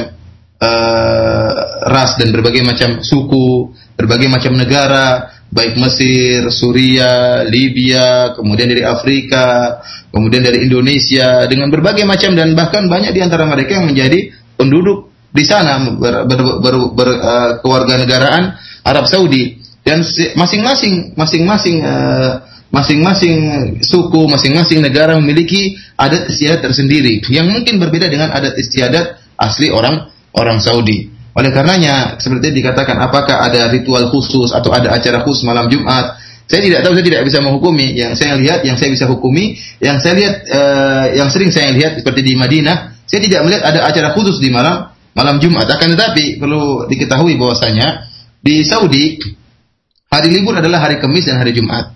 uh, 0.64 1.50
ras 1.92 2.16
dan 2.16 2.32
berbagai 2.32 2.64
macam 2.64 3.04
suku, 3.04 3.76
berbagai 4.00 4.32
macam 4.32 4.56
negara, 4.56 5.36
baik 5.54 5.78
Mesir, 5.78 6.50
Suria, 6.50 7.46
Libya, 7.46 8.34
kemudian 8.34 8.66
dari 8.74 8.82
Afrika, 8.82 9.80
kemudian 10.10 10.42
dari 10.42 10.66
Indonesia, 10.66 11.46
dengan 11.46 11.70
berbagai 11.70 12.04
macam 12.10 12.34
dan 12.34 12.58
bahkan 12.58 12.90
banyak 12.90 13.14
di 13.14 13.22
antara 13.22 13.46
mereka 13.46 13.78
yang 13.78 13.86
menjadi 13.86 14.34
penduduk 14.58 15.14
di 15.34 15.46
sana 15.46 15.82
ber, 15.94 16.26
ber, 16.26 16.42
ber, 16.62 16.76
ber, 16.94 17.10
uh, 17.18 17.52
keluarga 17.62 17.98
negaraan 18.02 18.54
Arab 18.86 19.10
Saudi 19.10 19.62
dan 19.82 20.06
masing-masing 20.38 21.18
masing-masing 21.18 21.82
uh, 21.82 22.46
masing-masing 22.74 23.38
suku, 23.86 24.26
masing-masing 24.26 24.82
negara 24.82 25.14
memiliki 25.22 25.78
adat 25.94 26.26
istiadat 26.30 26.66
tersendiri 26.66 27.22
yang 27.30 27.46
mungkin 27.50 27.78
berbeda 27.78 28.10
dengan 28.10 28.34
adat 28.34 28.58
istiadat 28.58 29.22
asli 29.38 29.70
orang 29.70 30.10
orang 30.34 30.58
Saudi. 30.58 31.13
Oleh 31.34 31.50
karenanya, 31.50 32.22
seperti 32.22 32.54
dikatakan, 32.54 33.02
apakah 33.02 33.42
ada 33.42 33.74
ritual 33.74 34.14
khusus 34.14 34.54
atau 34.54 34.70
ada 34.70 34.94
acara 34.94 35.26
khusus 35.26 35.42
malam 35.50 35.66
Jumat? 35.66 36.22
Saya 36.46 36.62
tidak 36.62 36.86
tahu, 36.86 36.94
saya 36.94 37.06
tidak 37.10 37.22
bisa 37.26 37.42
menghukumi. 37.42 37.98
Yang 37.98 38.22
saya 38.22 38.38
lihat, 38.38 38.62
yang 38.62 38.78
saya 38.78 38.94
bisa 38.94 39.10
hukumi, 39.10 39.58
yang 39.82 39.98
saya 39.98 40.14
lihat, 40.14 40.34
uh, 40.46 41.06
yang 41.18 41.30
sering 41.34 41.50
saya 41.50 41.74
lihat 41.74 41.98
seperti 41.98 42.22
di 42.22 42.38
Madinah, 42.38 43.02
saya 43.10 43.22
tidak 43.26 43.42
melihat 43.50 43.64
ada 43.66 43.80
acara 43.90 44.14
khusus 44.14 44.38
di 44.38 44.54
malam 44.54 44.94
malam 45.18 45.42
Jumat. 45.42 45.66
Akan 45.70 45.94
tetapi 45.98 46.38
perlu 46.38 46.86
diketahui 46.86 47.34
bahwasanya 47.40 48.06
di 48.44 48.62
Saudi 48.68 49.18
hari 50.14 50.30
libur 50.30 50.54
adalah 50.60 50.86
hari 50.86 51.02
Kamis 51.02 51.26
dan 51.26 51.42
hari 51.42 51.56
Jumat. 51.56 51.96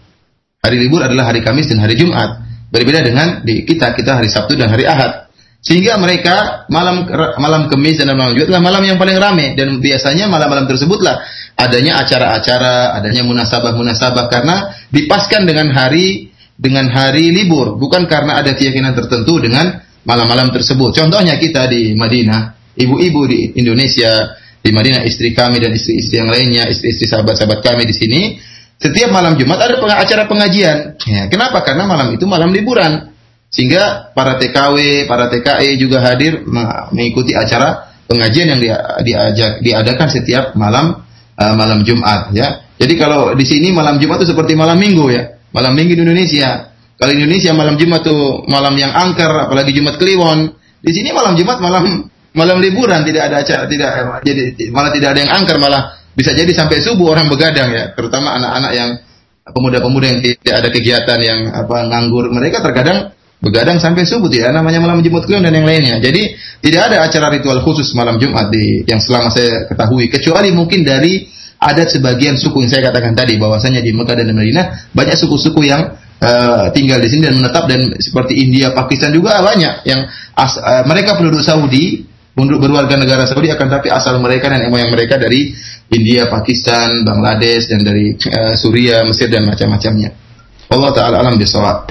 Hari 0.65 0.77
libur 0.81 1.05
adalah 1.05 1.29
hari 1.29 1.45
Kamis 1.45 1.69
dan 1.69 1.77
hari 1.77 1.93
Jumat. 1.93 2.41
Berbeda 2.73 3.05
dengan 3.05 3.45
di 3.45 3.63
kita, 3.63 3.93
kita 3.93 4.17
hari 4.17 4.29
Sabtu 4.31 4.57
dan 4.57 4.73
hari 4.73 4.89
Ahad. 4.89 5.26
Sehingga 5.57 5.97
mereka 5.99 6.69
malam 6.69 7.09
malam 7.41 7.67
Kamis 7.67 7.99
dan 7.99 8.13
malam 8.13 8.37
Jumat 8.37 8.47
adalah 8.53 8.63
malam 8.63 8.83
yang 8.87 8.97
paling 9.01 9.17
ramai 9.17 9.57
dan 9.57 9.81
biasanya 9.83 10.29
malam-malam 10.29 10.69
tersebutlah 10.69 11.19
adanya 11.57 11.99
acara-acara, 12.05 12.95
adanya 12.95 13.25
munasabah-munasabah 13.25 14.25
karena 14.29 14.71
dipaskan 14.93 15.49
dengan 15.49 15.73
hari 15.73 16.31
dengan 16.57 16.89
hari 16.89 17.29
libur, 17.29 17.77
bukan 17.77 18.09
karena 18.09 18.41
ada 18.41 18.57
keyakinan 18.57 18.97
tertentu 18.97 19.37
dengan 19.37 19.77
malam-malam 20.05 20.49
tersebut. 20.49 20.93
Contohnya 20.97 21.37
kita 21.37 21.69
di 21.69 21.93
Madinah, 21.93 22.73
ibu-ibu 22.73 23.21
di 23.29 23.53
Indonesia, 23.61 24.33
di 24.61 24.73
Madinah 24.73 25.05
istri 25.05 25.37
kami 25.37 25.61
dan 25.61 25.73
istri-istri 25.73 26.17
yang 26.17 26.33
lainnya, 26.33 26.65
istri-istri 26.65 27.05
sahabat-sahabat 27.05 27.61
kami 27.61 27.85
di 27.85 27.93
sini, 27.93 28.21
setiap 28.77 29.09
malam 29.13 29.37
Jumat 29.37 29.57
ada 29.61 29.77
acara 29.77 30.25
pengajian. 30.25 30.97
Ya, 31.05 31.29
kenapa? 31.29 31.61
Karena 31.61 31.85
malam 31.85 32.13
itu 32.13 32.25
malam 32.25 32.49
liburan. 32.53 33.13
Sehingga 33.57 34.13
para 34.13 34.37
TKW, 34.37 35.09
para 35.09 35.33
TKE 35.33 35.81
juga 35.81 36.05
hadir 36.05 36.45
mengikuti 36.93 37.33
acara 37.33 37.89
pengajian 38.05 38.53
yang 38.53 38.61
diajak 39.01 39.65
diadakan 39.65 40.07
setiap 40.13 40.53
malam 40.53 41.01
uh, 41.33 41.53
malam 41.57 41.81
Jumat 41.81 42.29
ya. 42.37 42.69
Jadi 42.77 42.93
kalau 43.01 43.33
di 43.33 43.41
sini 43.49 43.73
malam 43.73 43.97
Jumat 43.97 44.21
itu 44.21 44.29
seperti 44.37 44.53
malam 44.53 44.77
Minggu 44.77 45.09
ya. 45.09 45.41
Malam 45.57 45.73
Minggu 45.73 45.97
di 45.97 46.05
Indonesia. 46.05 46.69
Kalau 47.01 47.09
Indonesia 47.17 47.49
malam 47.57 47.81
Jumat 47.81 48.05
tuh 48.05 48.45
malam 48.45 48.77
yang 48.77 48.93
angker, 48.93 49.49
apalagi 49.49 49.73
Jumat 49.73 49.97
Kliwon. 49.97 50.53
Di 50.77 50.93
sini 50.93 51.09
malam 51.09 51.33
Jumat 51.33 51.57
malam 51.57 52.05
malam 52.37 52.61
liburan, 52.61 53.01
tidak 53.01 53.33
ada 53.33 53.41
acara, 53.41 53.65
tidak 53.65 54.21
jadi 54.21 54.69
malah 54.69 54.93
tidak 54.93 55.17
ada 55.17 55.19
yang 55.25 55.33
angker, 55.33 55.57
malah 55.57 55.97
bisa 56.13 56.37
jadi 56.37 56.53
sampai 56.53 56.77
subuh 56.77 57.17
orang 57.17 57.25
begadang 57.25 57.73
ya, 57.73 57.97
terutama 57.97 58.37
anak-anak 58.37 58.71
yang 58.77 58.89
pemuda-pemuda 59.49 60.05
yang 60.05 60.19
tidak 60.21 60.55
ada 60.61 60.69
kegiatan 60.69 61.17
yang 61.17 61.39
apa 61.49 61.89
nganggur, 61.89 62.29
mereka 62.29 62.61
terkadang 62.61 63.16
begadang 63.37 63.77
sampai 63.77 64.03
subuh 64.03 64.27
tidak 64.33 64.49
namanya 64.49 64.81
malam 64.81 65.01
Jumat 65.05 65.29
Kliwon 65.29 65.45
dan 65.45 65.53
yang 65.53 65.67
lainnya. 65.67 66.01
Jadi 66.01 66.33
tidak 66.65 66.89
ada 66.89 67.05
acara 67.05 67.27
ritual 67.33 67.61
khusus 67.61 67.93
malam 67.93 68.17
Jumat 68.17 68.49
di 68.49 68.81
yang 68.89 68.97
selama 68.97 69.29
saya 69.29 69.69
ketahui 69.69 70.09
kecuali 70.09 70.49
mungkin 70.49 70.81
dari 70.81 71.29
adat 71.57 71.97
sebagian 71.97 72.37
suku 72.37 72.65
yang 72.65 72.69
saya 72.69 72.81
katakan 72.89 73.13
tadi 73.17 73.37
bahwasanya 73.37 73.81
di 73.81 73.93
Mekah 73.93 74.15
dan 74.17 74.29
Madinah 74.33 74.93
banyak 74.93 75.15
suku-suku 75.17 75.65
yang 75.65 75.97
uh, 76.21 76.69
tinggal 76.73 77.01
di 77.01 77.09
sini 77.09 77.29
dan 77.29 77.37
menetap 77.41 77.65
dan 77.69 77.97
seperti 77.97 78.41
India, 78.41 78.73
Pakistan 78.73 79.13
juga 79.13 79.41
banyak 79.41 79.85
yang 79.85 80.05
as, 80.37 80.57
uh, 80.57 80.85
mereka 80.85 81.17
penduduk 81.17 81.41
Saudi 81.41 82.05
berwarga 82.37 83.01
negara 83.01 83.25
Saudi 83.25 83.49
akan 83.49 83.81
tapi 83.81 83.89
asal 83.89 84.21
mereka 84.21 84.53
dan 84.53 84.69
moyang 84.69 84.93
mereka 84.93 85.17
dari 85.17 85.49
India, 85.89 86.29
Pakistan, 86.29 87.01
Bangladesh 87.01 87.65
dan 87.65 87.81
dari 87.81 88.13
uh, 88.13 88.53
Suria, 88.53 89.01
Mesir 89.01 89.29
dan 89.33 89.49
macam-macamnya. 89.49 90.13
Allah 90.69 90.91
taala 90.93 91.15
alam 91.25 91.39
bisawab. 91.39 91.89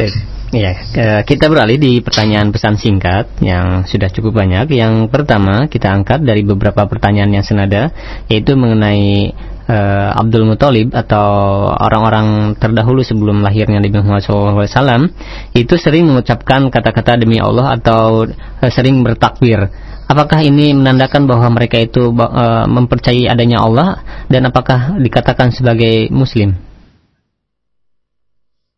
Ya, 0.55 0.79
kita 1.27 1.51
beralih 1.51 1.75
di 1.75 1.99
pertanyaan 1.99 2.55
pesan 2.55 2.79
singkat 2.79 3.43
yang 3.43 3.83
sudah 3.83 4.07
cukup 4.15 4.39
banyak. 4.39 4.71
Yang 4.79 5.11
pertama 5.11 5.67
kita 5.67 5.91
angkat 5.91 6.23
dari 6.23 6.47
beberapa 6.47 6.87
pertanyaan 6.87 7.35
yang 7.35 7.43
senada, 7.43 7.91
yaitu 8.31 8.55
mengenai 8.55 9.35
uh, 9.67 10.11
Abdul 10.15 10.47
Muthalib 10.47 10.95
atau 10.95 11.27
orang-orang 11.75 12.55
terdahulu 12.57 13.03
sebelum 13.03 13.43
lahirnya 13.43 13.83
Nabi 13.83 13.99
Muhammad 13.99 14.23
SAW 14.23 15.11
itu 15.53 15.75
sering 15.75 16.07
mengucapkan 16.07 16.71
kata-kata 16.71 17.19
demi 17.19 17.43
Allah 17.43 17.75
atau 17.75 18.31
uh, 18.31 18.71
sering 18.71 19.03
bertakbir. 19.03 19.67
Apakah 20.07 20.47
ini 20.47 20.71
menandakan 20.71 21.27
bahwa 21.27 21.51
mereka 21.51 21.83
itu 21.83 22.15
uh, 22.15 22.65
mempercayai 22.71 23.27
adanya 23.27 23.67
Allah 23.67 23.99
dan 24.31 24.47
apakah 24.47 25.03
dikatakan 25.03 25.51
sebagai 25.51 26.07
Muslim? 26.15 26.66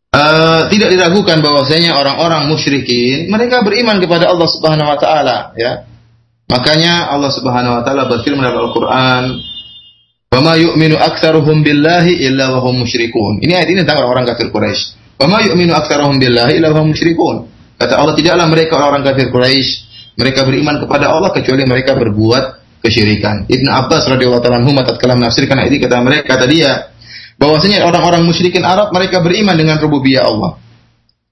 Uh, 0.09 0.65
tidak 0.73 0.89
diragukan 0.89 1.37
bahwasanya 1.37 1.93
orang-orang 1.93 2.49
musyrikin 2.49 3.29
mereka 3.29 3.61
beriman 3.61 4.01
kepada 4.01 4.25
Allah 4.25 4.49
Subhanahu 4.49 4.89
wa 4.89 4.97
taala 4.97 5.53
ya. 5.53 5.85
Makanya 6.49 7.13
Allah 7.13 7.29
Subhanahu 7.29 7.77
wa 7.77 7.85
taala 7.85 8.09
berfirman 8.09 8.41
dalam 8.41 8.73
Al-Qur'an, 8.73 9.37
"Wa 10.33 10.41
ma 10.41 10.57
yu'minu 10.57 10.97
aktsaruhum 10.97 11.61
billahi 11.61 12.25
illa 12.25 12.49
wa 12.57 12.65
hum 12.65 12.81
musyrikun." 12.81 13.37
Ini 13.45 13.53
ayat 13.53 13.69
ini 13.69 13.85
tentang 13.85 14.01
orang-orang 14.01 14.33
kafir 14.33 14.49
Quraisy. 14.49 14.81
"Wa 15.21 15.29
ma 15.29 15.45
yu'minu 15.45 15.77
aktsaruhum 15.77 16.17
billahi 16.17 16.57
illa 16.57 16.73
wa 16.73 16.81
hum 16.81 16.89
musyrikun." 16.89 17.45
Kata 17.77 18.01
Allah 18.01 18.17
tidaklah 18.17 18.49
mereka 18.49 18.81
orang-orang 18.81 19.13
kafir 19.13 19.29
Quraisy 19.29 19.69
mereka 20.17 20.41
beriman 20.41 20.81
kepada 20.81 21.13
Allah 21.13 21.29
kecuali 21.37 21.69
mereka 21.69 21.93
berbuat 21.93 22.43
kesyirikan. 22.81 23.45
Ibnu 23.45 23.69
Abbas 23.69 24.09
radhiyallahu 24.09 24.41
taala 24.41 24.57
anhu 24.57 24.73
tatkala 24.73 25.21
menafsirkan 25.21 25.53
ayat 25.61 25.69
ini 25.69 25.79
kata 25.85 26.01
mereka 26.01 26.23
kata 26.33 26.45
dia 26.49 26.97
bahwasanya 27.39 27.87
orang-orang 27.87 28.27
musyrikin 28.27 28.67
Arab 28.67 28.91
mereka 28.91 29.23
beriman 29.23 29.55
dengan 29.55 29.79
rububiyah 29.79 30.27
Allah. 30.27 30.59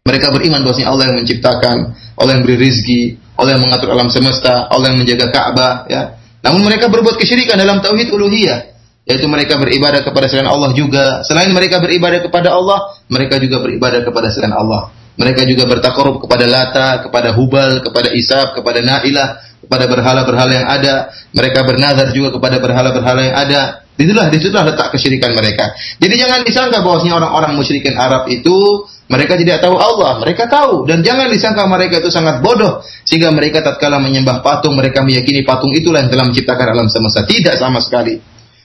Mereka 0.08 0.32
beriman 0.32 0.64
bahwasanya 0.64 0.88
Allah 0.88 1.06
yang 1.12 1.18
menciptakan, 1.20 1.78
Allah 2.16 2.32
yang 2.40 2.44
beri 2.48 2.58
rizki, 2.58 3.20
Allah 3.36 3.60
yang 3.60 3.64
mengatur 3.68 3.92
alam 3.92 4.08
semesta, 4.08 4.72
Allah 4.72 4.96
yang 4.96 5.04
menjaga 5.04 5.28
Ka'bah 5.30 5.86
ya. 5.92 6.16
Namun 6.48 6.64
mereka 6.64 6.88
berbuat 6.88 7.20
kesyirikan 7.20 7.60
dalam 7.60 7.84
tauhid 7.84 8.08
uluhiyah, 8.16 8.72
yaitu 9.04 9.28
mereka 9.28 9.60
beribadah 9.60 10.08
kepada 10.08 10.32
selain 10.32 10.48
Allah 10.48 10.72
juga. 10.72 11.28
Selain 11.28 11.52
mereka 11.52 11.84
beribadah 11.84 12.24
kepada 12.24 12.56
Allah, 12.56 12.96
mereka 13.12 13.36
juga 13.44 13.60
beribadah 13.60 14.00
kepada 14.08 14.32
selain 14.32 14.56
Allah. 14.56 14.96
Mereka 15.18 15.44
juga 15.50 15.66
bertakarub 15.66 16.22
kepada 16.24 16.46
Lata, 16.46 17.02
kepada 17.02 17.34
Hubal, 17.34 17.82
kepada 17.82 18.14
Isab, 18.14 18.54
kepada 18.54 18.86
Nailah, 18.86 19.44
kepada 19.66 19.90
berhala-berhala 19.90 20.54
yang 20.54 20.68
ada. 20.70 21.10
Mereka 21.34 21.66
bernazar 21.66 22.14
juga 22.14 22.38
kepada 22.38 22.62
berhala-berhala 22.62 23.22
yang 23.26 23.36
ada. 23.36 23.62
Itulah, 23.98 24.30
di 24.30 24.38
situlah 24.38 24.66
letak 24.70 24.94
kesyirikan 24.94 25.34
mereka. 25.34 25.74
Jadi 25.98 26.16
jangan 26.22 26.46
disangka 26.46 26.86
bahwasanya 26.86 27.18
orang-orang 27.18 27.58
musyrikin 27.58 27.98
Arab 27.98 28.30
itu 28.30 28.86
mereka 29.10 29.34
tidak 29.40 29.64
tahu 29.64 29.74
Allah, 29.74 30.22
mereka 30.22 30.46
tahu 30.46 30.86
dan 30.86 31.02
jangan 31.02 31.34
disangka 31.34 31.66
mereka 31.66 31.98
itu 32.04 32.14
sangat 32.14 32.44
bodoh 32.46 32.86
sehingga 33.08 33.34
mereka 33.34 33.66
tatkala 33.66 33.98
menyembah 33.98 34.46
patung 34.46 34.78
mereka 34.78 35.02
meyakini 35.02 35.42
patung 35.42 35.74
itulah 35.74 36.06
yang 36.06 36.12
telah 36.14 36.30
menciptakan 36.30 36.68
alam 36.78 36.88
semesta. 36.92 37.26
Tidak 37.26 37.58
sama 37.58 37.82
sekali. 37.82 38.20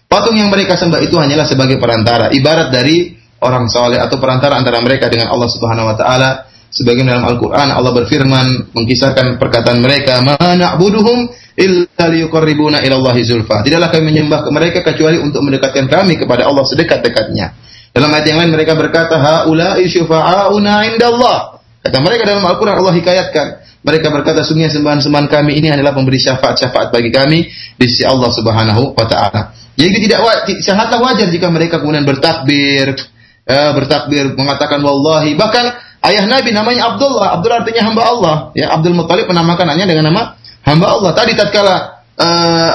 Patung 0.05 0.37
yang 0.37 0.53
mereka 0.53 0.77
sembah 0.77 1.01
itu 1.01 1.17
hanyalah 1.17 1.49
sebagai 1.49 1.81
perantara, 1.81 2.29
ibarat 2.37 2.69
dari 2.69 3.17
orang 3.41 3.73
soleh 3.73 3.97
atau 3.97 4.21
perantara 4.21 4.61
antara 4.61 4.85
mereka 4.85 5.09
dengan 5.09 5.33
Allah 5.33 5.49
Subhanahu 5.49 5.89
wa 5.89 5.97
taala. 5.97 6.52
Sebagian 6.73 7.05
dalam 7.05 7.29
Al-Qur'an 7.29 7.69
Allah 7.69 7.93
berfirman 7.93 8.73
mengkisahkan 8.73 9.37
perkataan 9.37 9.85
mereka, 9.85 10.25
"Ma 10.25 10.41
na'buduhum 10.41 11.29
illa 11.61 12.05
liyuqarribuna 12.09 12.81
ila 12.81 12.95
Allah 12.97 13.17
zulfa." 13.21 13.61
Tidaklah 13.61 13.93
kami 13.93 14.09
menyembah 14.09 14.49
mereka 14.49 14.81
kecuali 14.81 15.21
untuk 15.21 15.45
mendekatkan 15.45 15.85
kami 15.85 16.17
kepada 16.17 16.49
Allah 16.49 16.65
sedekat-dekatnya. 16.65 17.53
Dalam 17.93 18.09
ayat 18.09 18.25
yang 18.25 18.41
lain 18.41 18.57
mereka 18.57 18.73
berkata, 18.73 19.21
"Haula'i 19.21 19.85
syufa'auna 19.85 20.89
indallah." 20.89 21.61
Kata 21.85 22.01
mereka 22.01 22.25
dalam 22.25 22.41
Al-Qur'an 22.41 22.81
Allah 22.81 22.97
hikayatkan, 22.97 23.47
mereka 23.85 24.09
berkata 24.09 24.41
sungguh 24.41 24.73
sembahan-sembahan 24.73 25.29
kami 25.29 25.61
ini 25.61 25.69
adalah 25.69 25.93
pemberi 25.93 26.17
syafaat-syafaat 26.25 26.89
bagi 26.89 27.13
kami 27.13 27.53
di 27.77 27.85
sisi 27.85 28.09
Allah 28.09 28.33
Subhanahu 28.33 28.97
wa 28.97 29.05
taala. 29.05 29.53
Jadi 29.77 30.09
tidak 30.09 30.25
sangatlah 30.65 31.05
wajar 31.05 31.29
jika 31.29 31.53
mereka 31.53 31.85
kemudian 31.85 32.07
bertakbir, 32.07 32.97
eh, 33.45 33.71
bertakbir 33.77 34.39
mengatakan 34.39 34.79
wallahi 34.81 35.35
bahkan 35.35 35.75
ayah 36.07 36.25
Nabi 36.27 36.51
namanya 36.51 36.95
Abdullah. 36.95 37.39
Abdullah 37.39 37.63
artinya 37.63 37.83
hamba 37.87 38.03
Allah. 38.03 38.35
Ya 38.59 38.75
Abdul 38.75 38.95
Muthalib 38.95 39.31
menamakan 39.31 39.71
anaknya 39.71 39.87
dengan 39.95 40.11
nama 40.13 40.23
hamba 40.67 40.87
Allah. 40.91 41.11
Tadi 41.15 41.33
tatkala 41.39 41.75
uh, 42.19 42.71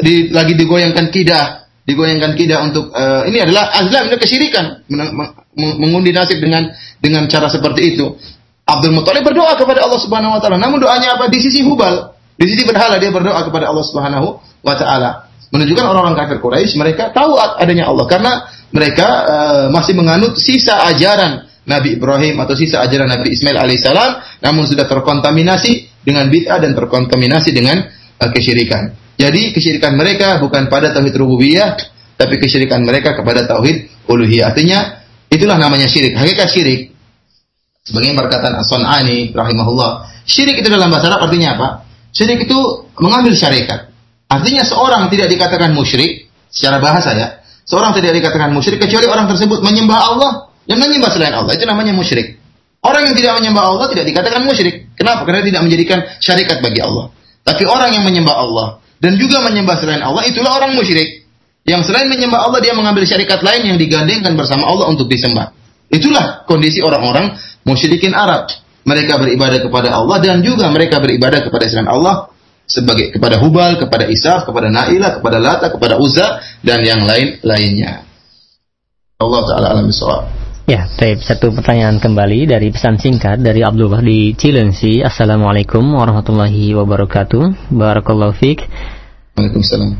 di, 0.00 0.32
lagi 0.32 0.56
digoyangkan 0.56 1.12
kidah. 1.12 1.68
Digoyangkan 1.86 2.34
kidah 2.34 2.58
untuk 2.66 2.90
uh, 2.90 3.22
ini 3.30 3.38
adalah 3.38 3.70
azlam 3.78 4.10
ini 4.10 4.16
kesyirikan. 4.18 4.82
Mengundi 5.56 6.10
nasib 6.10 6.42
dengan 6.42 6.74
dengan 6.98 7.30
cara 7.30 7.46
seperti 7.46 7.94
itu. 7.94 8.16
Abdul 8.66 8.98
Muthalib 8.98 9.22
berdoa 9.22 9.54
kepada 9.54 9.86
Allah 9.86 10.00
Subhanahu 10.02 10.34
wa 10.34 10.40
taala. 10.42 10.58
Namun 10.58 10.82
doanya 10.82 11.14
apa? 11.14 11.30
Di 11.30 11.38
sisi 11.38 11.62
hubal. 11.62 12.18
Di 12.36 12.44
sisi 12.50 12.66
berhala 12.66 12.98
dia 12.98 13.14
berdoa 13.14 13.46
kepada 13.46 13.70
Allah 13.70 13.86
Subhanahu 13.86 14.42
wa 14.66 14.74
taala. 14.74 15.30
Menunjukkan 15.54 15.86
orang-orang 15.86 16.18
kafir 16.18 16.42
Quraisy 16.42 16.74
mereka 16.74 17.14
tahu 17.14 17.38
adanya 17.38 17.86
Allah. 17.86 18.04
Karena 18.10 18.32
mereka 18.74 19.06
uh, 19.06 19.64
masih 19.70 19.94
menganut 19.94 20.34
sisa 20.34 20.82
ajaran 20.90 21.45
Nabi 21.66 21.98
Ibrahim 21.98 22.38
atau 22.38 22.54
sisa 22.54 22.82
ajaran 22.82 23.10
Nabi 23.10 23.34
Ismail 23.34 23.58
alaihissalam, 23.58 24.42
namun 24.42 24.64
sudah 24.70 24.86
terkontaminasi 24.86 26.02
dengan 26.06 26.30
bid'ah 26.30 26.62
dan 26.62 26.78
terkontaminasi 26.78 27.50
dengan 27.50 27.82
uh, 28.22 28.30
kesyirikan. 28.30 28.94
Jadi 29.18 29.50
kesyirikan 29.50 29.98
mereka 29.98 30.38
bukan 30.38 30.70
pada 30.70 30.94
tauhid 30.94 31.14
rububiyah, 31.18 31.74
tapi 32.14 32.38
kesyirikan 32.38 32.86
mereka 32.86 33.18
kepada 33.18 33.44
tauhid 33.50 33.90
uluhiyah. 34.06 34.54
Artinya 34.54 35.02
itulah 35.26 35.58
namanya 35.58 35.90
syirik. 35.90 36.14
Hakikat 36.14 36.48
syirik 36.54 36.94
sebagai 37.82 38.14
perkataan 38.14 38.62
As-Sun'ani 38.62 39.34
rahimahullah, 39.34 40.22
syirik 40.26 40.62
itu 40.62 40.68
dalam 40.70 40.90
bahasa 40.90 41.10
Arab 41.10 41.26
artinya 41.30 41.58
apa? 41.58 41.68
Syirik 42.14 42.46
itu 42.46 42.58
mengambil 43.02 43.34
syarikat. 43.34 43.90
Artinya 44.26 44.62
seorang 44.66 45.06
tidak 45.10 45.30
dikatakan 45.30 45.70
musyrik 45.74 46.30
secara 46.50 46.82
bahasa 46.82 47.14
ya, 47.14 47.28
Seorang 47.66 47.98
tidak 47.98 48.14
dikatakan 48.22 48.54
musyrik 48.54 48.78
kecuali 48.78 49.10
orang 49.10 49.26
tersebut 49.26 49.58
menyembah 49.58 49.98
Allah 49.98 50.32
dan 50.66 50.76
menyembah 50.82 51.10
selain 51.14 51.34
Allah. 51.34 51.54
Itu 51.54 51.64
namanya 51.64 51.94
musyrik. 51.94 52.38
Orang 52.86 53.02
yang 53.02 53.16
tidak 53.18 53.42
menyembah 53.42 53.64
Allah 53.66 53.86
tidak 53.90 54.04
dikatakan 54.06 54.46
musyrik. 54.46 54.94
Kenapa? 54.94 55.26
Karena 55.26 55.42
tidak 55.42 55.62
menjadikan 55.66 55.98
syarikat 56.22 56.62
bagi 56.62 56.82
Allah. 56.82 57.10
Tapi 57.42 57.62
orang 57.66 57.90
yang 57.94 58.04
menyembah 58.06 58.36
Allah 58.36 58.66
dan 59.02 59.14
juga 59.18 59.42
menyembah 59.42 59.76
selain 59.78 60.02
Allah 60.02 60.26
itulah 60.26 60.54
orang 60.58 60.74
musyrik. 60.74 61.26
Yang 61.66 61.90
selain 61.90 62.06
menyembah 62.06 62.46
Allah 62.46 62.62
dia 62.62 62.78
mengambil 62.78 63.02
syarikat 63.02 63.42
lain 63.42 63.74
yang 63.74 63.78
digandengkan 63.78 64.38
bersama 64.38 64.70
Allah 64.70 64.86
untuk 64.86 65.10
disembah. 65.10 65.50
Itulah 65.90 66.46
kondisi 66.46 66.78
orang-orang 66.82 67.34
musyrikin 67.66 68.14
Arab. 68.14 68.50
Mereka 68.86 69.18
beribadah 69.18 69.66
kepada 69.66 69.98
Allah 69.98 70.22
dan 70.22 70.46
juga 70.46 70.70
mereka 70.70 71.02
beribadah 71.02 71.42
kepada 71.42 71.66
selain 71.66 71.90
Allah 71.90 72.30
sebagai 72.66 73.14
kepada 73.14 73.42
Hubal, 73.42 73.82
kepada 73.82 74.06
Isaf, 74.06 74.46
kepada 74.46 74.70
Nailah, 74.70 75.18
kepada 75.18 75.38
Lata, 75.42 75.66
kepada 75.74 75.98
Uzza 75.98 76.38
dan 76.62 76.86
yang 76.86 77.02
lain-lainnya. 77.02 78.06
Allah 79.18 79.42
taala 79.42 79.66
alam 79.74 79.90
Ya, 80.66 80.90
baik. 80.98 81.22
Satu 81.22 81.54
pertanyaan 81.54 82.02
kembali 82.02 82.50
dari 82.50 82.74
pesan 82.74 82.98
singkat 82.98 83.38
dari 83.38 83.62
Abdullah 83.62 84.02
di 84.02 84.34
Cilengsi. 84.34 84.98
Assalamualaikum 84.98 85.94
warahmatullahi 85.94 86.74
wabarakatuh. 86.74 87.70
Barakallahu 87.70 88.34
fiik. 88.34 88.66
Waalaikumsalam. 89.38 89.94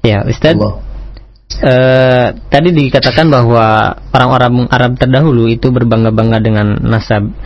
Ya, 0.00 0.24
Ustaz. 0.24 0.56
Uh, 0.56 2.32
tadi 2.48 2.72
dikatakan 2.72 3.28
bahwa 3.28 3.92
orang-orang 4.16 4.64
Arab 4.72 4.96
terdahulu 4.96 5.52
itu 5.52 5.68
berbangga-bangga 5.68 6.40
dengan 6.40 6.80
nasab 6.80 7.36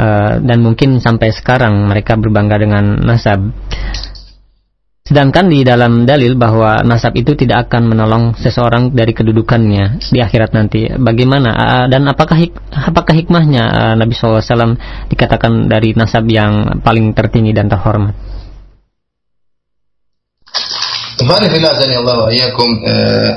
uh, 0.00 0.40
dan 0.40 0.64
mungkin 0.64 1.04
sampai 1.04 1.28
sekarang 1.28 1.76
mereka 1.92 2.16
berbangga 2.16 2.56
dengan 2.56 3.04
nasab. 3.04 3.52
Sedangkan 5.04 5.52
di 5.52 5.60
dalam 5.60 6.08
dalil 6.08 6.32
bahwa 6.32 6.80
nasab 6.80 7.12
itu 7.12 7.36
tidak 7.36 7.68
akan 7.68 7.92
menolong 7.92 8.32
seseorang 8.40 8.88
dari 8.88 9.12
kedudukannya 9.12 10.00
di 10.00 10.16
akhirat 10.16 10.56
nanti. 10.56 10.88
Bagaimana 10.96 11.52
dan 11.92 12.08
apakah 12.08 12.40
hik 12.40 12.56
apakah 12.72 13.12
hikmahnya 13.12 13.68
Nabi 14.00 14.16
SAW 14.16 14.80
dikatakan 15.12 15.68
dari 15.68 15.92
nasab 15.92 16.24
yang 16.24 16.80
paling 16.80 17.12
tertinggi 17.12 17.52
dan 17.52 17.68
terhormat? 17.68 18.16
Kemarin 21.20 21.52
Allah 21.52 22.16
uh, 22.24 23.32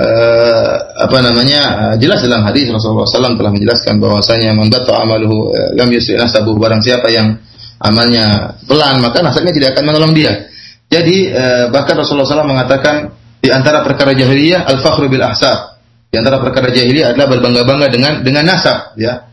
uh, 0.00 0.72
apa 1.04 1.18
namanya 1.20 1.60
jelas 2.00 2.24
dalam 2.24 2.48
hadis 2.48 2.72
Rasulullah 2.72 3.04
SAW 3.04 3.36
telah 3.36 3.52
menjelaskan 3.52 4.00
bahwasanya 4.00 4.56
membaca 4.56 5.04
amaluhu 5.04 5.52
uh, 5.52 5.68
lam 5.76 5.92
yusri 5.92 6.16
nasabu 6.16 6.56
barang 6.56 6.80
siapa 6.80 7.12
yang 7.12 7.36
amalnya 7.84 8.56
pelan 8.64 9.04
maka 9.04 9.20
nasabnya 9.20 9.52
tidak 9.52 9.76
akan 9.76 9.92
menolong 9.92 10.16
dia 10.16 10.53
jadi 10.94 11.16
eh, 11.34 11.64
bahkan 11.74 11.98
Rasulullah 11.98 12.22
SAW 12.22 12.46
mengatakan 12.46 13.10
di 13.42 13.50
antara 13.50 13.82
perkara 13.82 14.14
jahiliyah 14.14 14.62
al-fakhru 14.70 15.10
bil 15.10 15.26
ahsab. 15.26 15.74
Di 16.14 16.22
antara 16.22 16.38
perkara 16.38 16.70
jahiliyah 16.70 17.10
adalah 17.10 17.26
berbangga-bangga 17.34 17.90
dengan 17.90 18.12
dengan 18.22 18.46
nasab, 18.46 18.94
ya. 18.94 19.26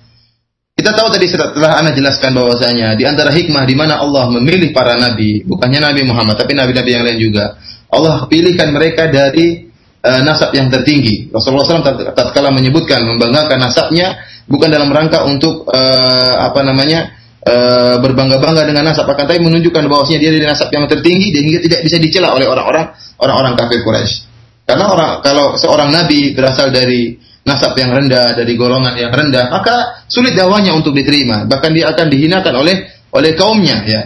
Kita 0.74 0.98
tahu 0.98 1.14
tadi 1.14 1.30
setelah 1.30 1.78
Anda 1.78 1.94
jelaskan 1.94 2.34
bahwasanya 2.34 2.98
di 2.98 3.06
antara 3.06 3.30
hikmah 3.30 3.70
di 3.70 3.78
mana 3.78 4.02
Allah 4.02 4.34
memilih 4.34 4.74
para 4.74 4.98
nabi, 4.98 5.46
bukannya 5.46 5.78
Nabi 5.78 6.02
Muhammad 6.10 6.42
tapi 6.42 6.58
nabi-nabi 6.58 6.90
yang 6.90 7.06
lain 7.06 7.20
juga. 7.22 7.54
Allah 7.94 8.26
pilihkan 8.26 8.74
mereka 8.74 9.06
dari 9.14 9.70
uh, 10.02 10.22
nasab 10.26 10.50
yang 10.58 10.74
tertinggi. 10.74 11.30
Rasulullah 11.30 11.86
SAW 11.86 12.18
tatkala 12.18 12.50
menyebutkan 12.50 13.04
membanggakan 13.06 13.62
nasabnya 13.62 14.26
bukan 14.50 14.74
dalam 14.74 14.90
rangka 14.90 15.22
untuk 15.28 15.70
uh, 15.70 16.50
apa 16.50 16.66
namanya 16.66 17.14
e, 17.42 17.56
berbangga-bangga 18.02 18.64
dengan 18.70 18.94
nasab 18.94 19.10
akan 19.10 19.26
tapi 19.26 19.42
menunjukkan 19.42 19.84
bahwasanya 19.90 20.20
dia 20.22 20.32
dari 20.34 20.46
nasab 20.46 20.70
yang 20.70 20.86
tertinggi 20.86 21.34
dan 21.34 21.42
hingga 21.46 21.60
tidak 21.66 21.80
bisa 21.86 21.98
dicela 21.98 22.34
oleh 22.38 22.46
orang-orang 22.46 22.94
orang-orang 23.18 23.54
kafir 23.58 23.82
Quraisy. 23.82 24.14
Karena 24.66 24.86
orang 24.88 25.12
kalau 25.26 25.58
seorang 25.58 25.90
nabi 25.90 26.32
berasal 26.38 26.70
dari 26.70 27.18
nasab 27.42 27.74
yang 27.74 27.92
rendah, 27.92 28.38
dari 28.38 28.54
golongan 28.54 28.94
yang 28.94 29.12
rendah, 29.12 29.50
maka 29.50 30.06
sulit 30.06 30.38
dakwanya 30.38 30.78
untuk 30.78 30.94
diterima. 30.94 31.50
Bahkan 31.50 31.72
dia 31.74 31.90
akan 31.92 32.08
dihinakan 32.08 32.54
oleh 32.62 32.76
oleh 33.12 33.32
kaumnya 33.34 33.84
ya. 33.84 34.02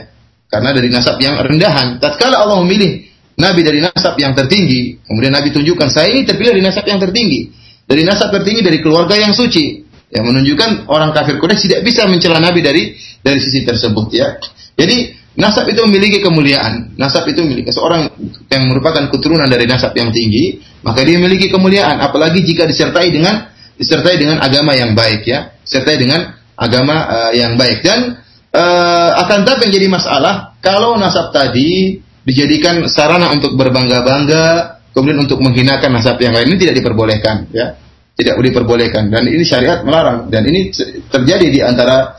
Karena 0.48 0.72
dari 0.72 0.88
nasab 0.88 1.20
yang 1.20 1.36
rendahan. 1.42 2.00
Tatkala 2.00 2.48
Allah 2.48 2.64
memilih 2.64 3.04
nabi 3.36 3.62
dari 3.62 3.84
nasab 3.84 4.16
yang 4.16 4.32
tertinggi, 4.32 5.04
kemudian 5.04 5.36
nabi 5.36 5.52
tunjukkan 5.52 5.90
saya 5.92 6.16
ini 6.16 6.24
terpilih 6.24 6.56
dari 6.56 6.64
nasab 6.64 6.86
yang 6.88 7.00
tertinggi. 7.02 7.52
Dari 7.86 8.02
nasab 8.02 8.34
tertinggi 8.34 8.66
dari 8.66 8.82
keluarga 8.82 9.14
yang 9.14 9.36
suci. 9.36 9.85
Yang 10.16 10.26
menunjukkan 10.32 10.70
orang 10.88 11.12
kafir 11.12 11.36
Quraisy 11.38 11.68
tidak 11.68 11.82
bisa 11.84 12.08
mencela 12.08 12.40
nabi 12.40 12.64
dari 12.64 12.96
dari 13.20 13.40
sisi 13.44 13.68
tersebut 13.68 14.08
ya. 14.16 14.40
Jadi 14.80 15.12
nasab 15.36 15.68
itu 15.68 15.84
memiliki 15.84 16.24
kemuliaan. 16.24 16.96
Nasab 16.96 17.28
itu 17.28 17.44
memiliki 17.44 17.76
seorang 17.76 18.08
yang 18.48 18.64
merupakan 18.72 19.12
keturunan 19.12 19.48
dari 19.52 19.68
nasab 19.68 19.92
yang 20.00 20.16
tinggi, 20.16 20.64
maka 20.88 21.04
dia 21.04 21.20
memiliki 21.20 21.52
kemuliaan. 21.52 22.00
Apalagi 22.00 22.42
jika 22.48 22.64
disertai 22.64 23.12
dengan 23.12 23.52
disertai 23.76 24.16
dengan 24.16 24.40
agama 24.40 24.72
yang 24.72 24.96
baik 24.96 25.28
ya, 25.28 25.52
disertai 25.60 26.00
dengan 26.00 26.32
agama 26.56 26.96
uh, 27.12 27.32
yang 27.36 27.60
baik 27.60 27.84
dan 27.84 28.24
uh, 28.56 29.12
akan 29.28 29.44
tapi 29.44 29.68
menjadi 29.68 29.92
masalah 29.92 30.56
kalau 30.64 30.96
nasab 30.96 31.36
tadi 31.36 32.00
dijadikan 32.26 32.88
sarana 32.90 33.30
untuk 33.36 33.54
berbangga-bangga, 33.54 34.80
kemudian 34.96 35.22
untuk 35.22 35.44
menghinakan 35.44 36.00
nasab 36.00 36.18
yang 36.24 36.34
lain 36.34 36.56
ini 36.56 36.58
tidak 36.58 36.76
diperbolehkan 36.82 37.52
ya. 37.54 37.78
Tidak 38.16 38.40
diperbolehkan 38.40 39.12
dan 39.12 39.28
ini 39.28 39.44
syariat 39.44 39.84
melarang 39.84 40.32
dan 40.32 40.48
ini 40.48 40.72
terjadi 41.12 41.48
di 41.52 41.60
antara 41.60 42.16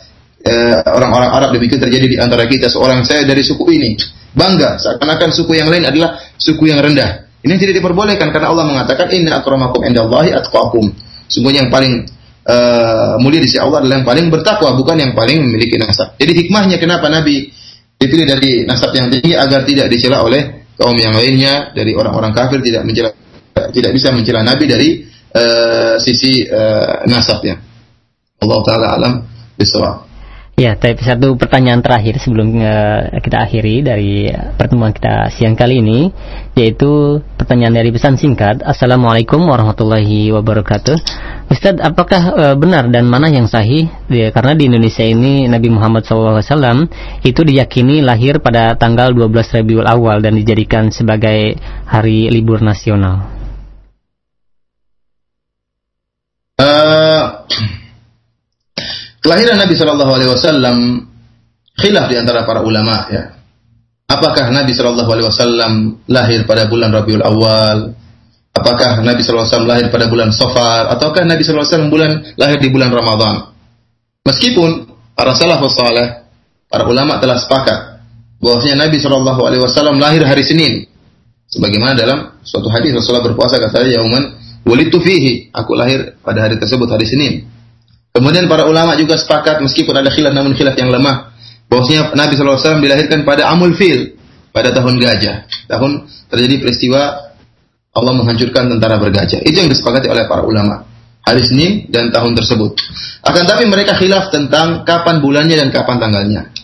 Eh, 0.47 0.79
orang-orang 0.87 1.31
Arab 1.35 1.51
demikian 1.59 1.83
terjadi 1.83 2.07
di 2.07 2.17
antara 2.23 2.47
kita. 2.47 2.71
Seorang 2.71 3.03
saya 3.03 3.27
dari 3.27 3.43
suku 3.43 3.67
ini 3.67 3.99
bangga 4.31 4.79
seakan-akan 4.79 5.35
suku 5.35 5.59
yang 5.59 5.67
lain 5.67 5.83
adalah 5.83 6.23
suku 6.39 6.71
yang 6.71 6.79
rendah. 6.79 7.27
Ini 7.43 7.59
tidak 7.59 7.83
diperbolehkan 7.83 8.31
karena 8.31 8.55
Allah 8.55 8.63
mengatakan 8.63 9.11
inna 9.11 9.43
akramakum 9.43 9.83
indallahi 9.83 10.31
atqakum. 10.39 10.87
Sungguh 11.27 11.51
yang 11.51 11.67
paling 11.67 12.07
uh, 12.47 13.19
mulia 13.19 13.43
di 13.43 13.51
sisi 13.51 13.59
Allah 13.59 13.83
adalah 13.83 13.99
yang 13.99 14.07
paling 14.07 14.27
bertakwa, 14.31 14.79
bukan 14.79 14.95
yang 15.03 15.13
paling 15.19 15.43
memiliki 15.43 15.83
nasab. 15.83 16.15
Jadi 16.15 16.47
hikmahnya 16.47 16.79
kenapa 16.79 17.11
Nabi 17.11 17.51
dipilih 17.99 18.27
dari 18.31 18.63
nasab 18.63 18.95
yang 18.95 19.11
tinggi 19.11 19.35
agar 19.35 19.67
tidak 19.67 19.91
dicela 19.91 20.23
oleh 20.23 20.71
kaum 20.79 20.95
yang 20.95 21.11
lainnya 21.11 21.75
dari 21.75 21.91
orang-orang 21.91 22.31
kafir 22.31 22.63
tidak 22.63 22.87
mencela 22.87 23.11
tidak 23.75 23.91
bisa 23.91 24.15
mencela 24.15 24.47
Nabi 24.47 24.65
dari 24.71 24.89
uh, 25.37 25.95
sisi 26.01 26.49
uh, 26.49 27.05
nasabnya. 27.05 27.61
Allah 28.41 28.59
taala 28.65 28.87
alam 28.97 29.13
bisawab. 29.61 30.07
Ya, 30.57 30.73
tapi 30.73 30.97
satu 31.05 31.37
pertanyaan 31.37 31.85
terakhir 31.85 32.17
sebelum 32.17 32.57
uh, 32.65 33.21
kita 33.21 33.45
akhiri 33.45 33.85
dari 33.85 34.33
pertemuan 34.57 34.89
kita 34.89 35.29
siang 35.29 35.53
kali 35.53 35.85
ini, 35.85 36.09
yaitu 36.57 37.21
pertanyaan 37.37 37.77
dari 37.77 37.93
pesan 37.93 38.17
singkat. 38.17 38.65
Assalamualaikum 38.65 39.37
warahmatullahi 39.45 40.33
wabarakatuh. 40.33 40.97
Ustadz, 41.53 41.85
apakah 41.85 42.23
uh, 42.33 42.55
benar 42.57 42.89
dan 42.89 43.05
mana 43.05 43.29
yang 43.29 43.45
sahih? 43.45 43.93
Ya, 44.09 44.33
karena 44.33 44.57
di 44.57 44.73
Indonesia 44.73 45.05
ini 45.05 45.45
Nabi 45.45 45.69
Muhammad 45.69 46.09
SAW 46.09 46.89
itu 47.21 47.41
diyakini 47.45 48.01
lahir 48.01 48.41
pada 48.41 48.81
tanggal 48.81 49.13
12 49.13 49.61
Rabiul 49.61 49.85
Awal 49.85 50.25
dan 50.25 50.41
dijadikan 50.41 50.89
sebagai 50.89 51.61
hari 51.85 52.33
libur 52.33 52.65
nasional. 52.65 53.46
Kelahiran 59.27 59.59
Nabi 59.59 59.75
Shallallahu 59.75 60.13
Alaihi 60.13 60.31
Wasallam 60.31 60.77
khilaf 61.75 62.07
di 62.07 62.17
antara 62.17 62.47
para 62.47 62.63
ulama 62.63 63.11
ya. 63.11 63.35
Apakah 64.07 64.55
Nabi 64.55 64.71
Shallallahu 64.71 65.11
Alaihi 65.11 65.27
Wasallam 65.27 65.73
lahir 66.07 66.47
pada 66.47 66.71
bulan 66.71 66.95
Rabiul 66.95 67.27
Awal? 67.27 67.91
Apakah 68.55 69.03
Nabi 69.03 69.27
Shallallahu 69.27 69.43
Alaihi 69.43 69.55
Wasallam 69.59 69.73
lahir 69.75 69.87
pada 69.91 70.07
bulan 70.07 70.31
Safar? 70.31 70.95
Ataukah 70.95 71.27
Nabi 71.27 71.43
Shallallahu 71.43 71.67
Alaihi 71.67 71.75
Wasallam 71.75 71.91
bulan 71.91 72.11
lahir 72.39 72.59
di 72.63 72.69
bulan 72.71 72.91
Ramadan? 72.95 73.35
Meskipun 74.23 74.71
para 75.19 75.35
salafus 75.35 75.75
saleh, 75.75 76.23
para 76.71 76.87
ulama 76.87 77.19
telah 77.19 77.39
sepakat 77.43 77.79
bahwasanya 78.39 78.87
Nabi 78.87 79.03
Shallallahu 79.03 79.41
Alaihi 79.43 79.63
Wasallam 79.67 79.99
lahir 79.99 80.23
hari 80.23 80.47
Senin. 80.47 80.87
Sebagaimana 81.51 81.99
dalam 81.99 82.39
suatu 82.47 82.71
hadis 82.71 82.95
Rasulullah 82.95 83.27
berpuasa 83.27 83.59
kata 83.59 83.87
Yauman 83.87 84.35
walitu 84.67 84.99
fihi, 84.99 85.55
aku 85.55 85.73
lahir 85.79 86.19
pada 86.21 86.45
hari 86.51 86.59
tersebut 86.59 86.91
hari 86.91 87.07
Senin. 87.07 87.47
Kemudian 88.11 88.51
para 88.51 88.67
ulama 88.67 88.99
juga 88.99 89.15
sepakat 89.15 89.63
meskipun 89.63 89.95
ada 89.95 90.11
khilaf 90.11 90.33
namun 90.33 90.57
khilaf 90.57 90.75
yang 90.75 90.89
lemah 90.89 91.37
bahwasanya 91.69 92.17
Nabi 92.17 92.33
SAW 92.35 92.81
dilahirkan 92.81 93.23
pada 93.23 93.47
Amul 93.53 93.77
Fil 93.77 94.17
pada 94.51 94.73
tahun 94.73 94.97
gajah. 94.97 95.45
Tahun 95.69 95.91
terjadi 96.33 96.65
peristiwa 96.65 97.33
Allah 97.93 98.13
menghancurkan 98.17 98.73
tentara 98.73 98.97
bergajah. 98.97 99.45
Itu 99.45 99.57
yang 99.61 99.69
disepakati 99.69 100.09
oleh 100.09 100.25
para 100.25 100.45
ulama. 100.45 100.85
Hari 101.27 101.43
Senin 101.43 101.91
dan 101.91 102.09
tahun 102.15 102.39
tersebut. 102.39 102.79
Akan 103.27 103.45
tapi 103.45 103.67
mereka 103.67 103.99
khilaf 103.99 104.31
tentang 104.31 104.87
kapan 104.87 105.19
bulannya 105.19 105.59
dan 105.59 105.69
kapan 105.75 105.99
tanggalnya. 105.99 106.55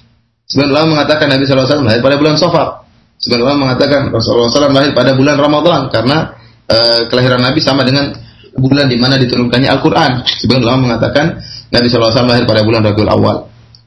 Sebagian 0.47 0.71
ulama 0.71 0.87
mengatakan 1.01 1.27
Nabi 1.33 1.43
SAW 1.49 1.83
lahir 1.83 2.01
pada 2.01 2.17
bulan 2.17 2.39
Safar. 2.39 2.87
Sebagian 3.19 3.43
ulama 3.43 3.59
mengatakan 3.71 4.09
Rasulullah 4.09 4.49
SAW 4.49 4.71
lahir 4.71 4.93
pada 4.95 5.19
bulan 5.19 5.37
Ramadan 5.37 5.91
karena 5.91 6.39
uh, 6.73 7.01
kelahiran 7.13 7.45
Nabi 7.45 7.61
sama 7.61 7.85
dengan 7.85 8.17
bulan 8.57 8.89
di 8.89 8.97
mana 8.97 9.21
diturunkannya 9.21 9.69
Al-Quran. 9.69 10.25
Sebagian 10.25 10.65
ulama 10.65 10.93
mengatakan 10.93 11.45
Nabi 11.69 11.87
SAW 11.93 12.25
lahir 12.25 12.49
pada 12.49 12.65
bulan 12.65 12.81
Rabiul 12.81 13.13
Awal. 13.13 13.37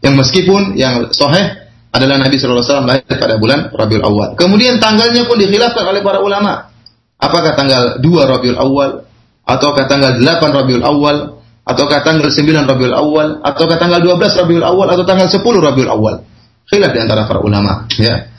Yang 0.06 0.16
meskipun 0.22 0.78
yang 0.78 1.10
soheh 1.10 1.66
adalah 1.90 2.22
Nabi 2.22 2.38
SAW 2.38 2.86
lahir 2.86 3.06
pada 3.10 3.42
bulan 3.42 3.74
Rabiul 3.74 4.06
Awal. 4.06 4.38
Kemudian 4.38 4.78
tanggalnya 4.78 5.26
pun 5.26 5.42
dikhilafkan 5.42 5.86
oleh 5.90 6.06
para 6.06 6.22
ulama. 6.22 6.70
Apakah 7.18 7.58
tanggal 7.58 7.98
2 7.98 8.06
Rabiul 8.06 8.60
Awal 8.62 9.02
ataukah 9.46 9.90
tanggal 9.90 10.22
8 10.22 10.58
Rabiul 10.62 10.86
Awal 10.86 11.36
ataukah 11.66 12.00
tanggal 12.06 12.30
9 12.30 12.70
Rabiul 12.70 12.94
Awal, 12.94 13.28
ataukah 13.42 13.78
tanggal 13.82 14.00
12 14.00 14.38
Rabiul 14.38 14.64
Awal, 14.64 14.88
atau 14.94 15.04
tanggal 15.04 15.28
10 15.28 15.42
Rabiul 15.42 15.90
Awal. 15.90 16.16
Khilaf 16.70 16.92
di 16.94 17.00
antara 17.02 17.26
para 17.26 17.42
ulama. 17.42 17.90
Ya. 17.98 18.30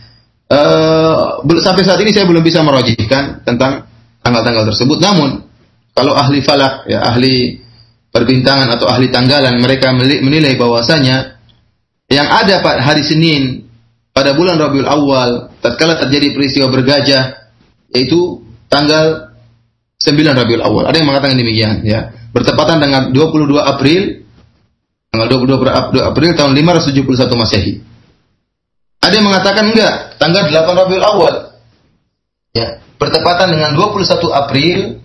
Uh, 0.46 1.42
sampai 1.58 1.82
saat 1.82 1.98
ini 2.06 2.14
saya 2.14 2.22
belum 2.30 2.42
bisa 2.42 2.62
merojihkan 2.62 3.42
tentang 3.42 3.82
tanggal-tanggal 4.26 4.66
tersebut. 4.74 4.98
Namun, 4.98 5.46
kalau 5.94 6.18
ahli 6.18 6.42
falak, 6.42 6.90
ya, 6.90 7.06
ahli 7.06 7.62
perbintangan 8.10 8.66
atau 8.74 8.90
ahli 8.90 9.06
tanggalan, 9.14 9.54
mereka 9.62 9.94
menilai 9.94 10.58
bahwasanya 10.58 11.38
yang 12.10 12.26
ada 12.26 12.58
pada 12.62 12.82
hari 12.82 13.06
Senin 13.06 13.66
pada 14.16 14.32
bulan 14.32 14.56
Rabiul 14.56 14.88
Awal, 14.88 15.60
tatkala 15.60 16.00
terjadi 16.00 16.32
peristiwa 16.32 16.72
bergajah, 16.72 17.52
yaitu 17.92 18.40
tanggal 18.72 19.36
9 20.00 20.32
Rabiul 20.32 20.64
Awal. 20.64 20.88
Ada 20.88 20.96
yang 21.04 21.08
mengatakan 21.12 21.36
demikian, 21.36 21.84
ya. 21.84 22.16
Bertepatan 22.32 22.80
dengan 22.80 23.12
22 23.12 23.60
April, 23.60 24.24
tanggal 25.12 25.28
22 25.28 26.00
April 26.00 26.30
tahun 26.32 26.52
571 26.56 27.36
Masehi. 27.36 27.72
Ada 29.04 29.14
yang 29.20 29.26
mengatakan 29.28 29.64
enggak, 29.76 30.16
tanggal 30.16 30.48
8 30.48 30.80
Rabiul 30.80 31.04
Awal. 31.04 31.34
Ya, 32.56 32.80
bertepatan 32.96 33.52
dengan 33.52 33.76
21 33.76 34.32
April 34.32 35.04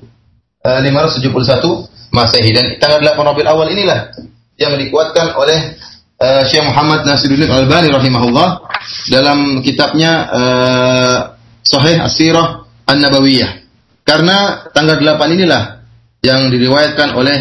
eh, 0.64 0.80
571 0.88 2.16
Masehi 2.16 2.56
dan 2.56 2.80
tanggal 2.80 3.04
8 3.04 3.20
Rabiul 3.20 3.50
Awal 3.52 3.76
inilah 3.76 4.12
yang 4.60 4.76
dikuatkan 4.76 5.32
oleh 5.40 5.80
uh, 6.20 6.44
Syekh 6.44 6.68
Muhammad 6.68 7.08
Nasiruddin 7.08 7.50
Al-Albani 7.50 7.88
rahimahullah 7.90 8.68
dalam 9.10 9.64
kitabnya 9.64 10.12
uh, 10.28 11.18
Sahih 11.64 12.04
As-Sirah 12.04 12.68
An-Nabawiyah. 12.84 13.64
Karena 14.04 14.68
tanggal 14.76 15.00
8 15.00 15.38
inilah 15.40 15.88
yang 16.20 16.52
diriwayatkan 16.52 17.16
oleh 17.16 17.38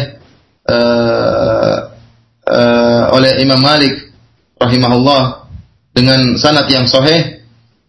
uh, 0.71 1.77
uh, 2.47 3.03
oleh 3.11 3.43
Imam 3.43 3.59
Malik 3.59 4.15
rahimahullah 4.55 5.51
dengan 5.91 6.39
sanad 6.39 6.71
yang 6.71 6.87
sahih 6.87 7.40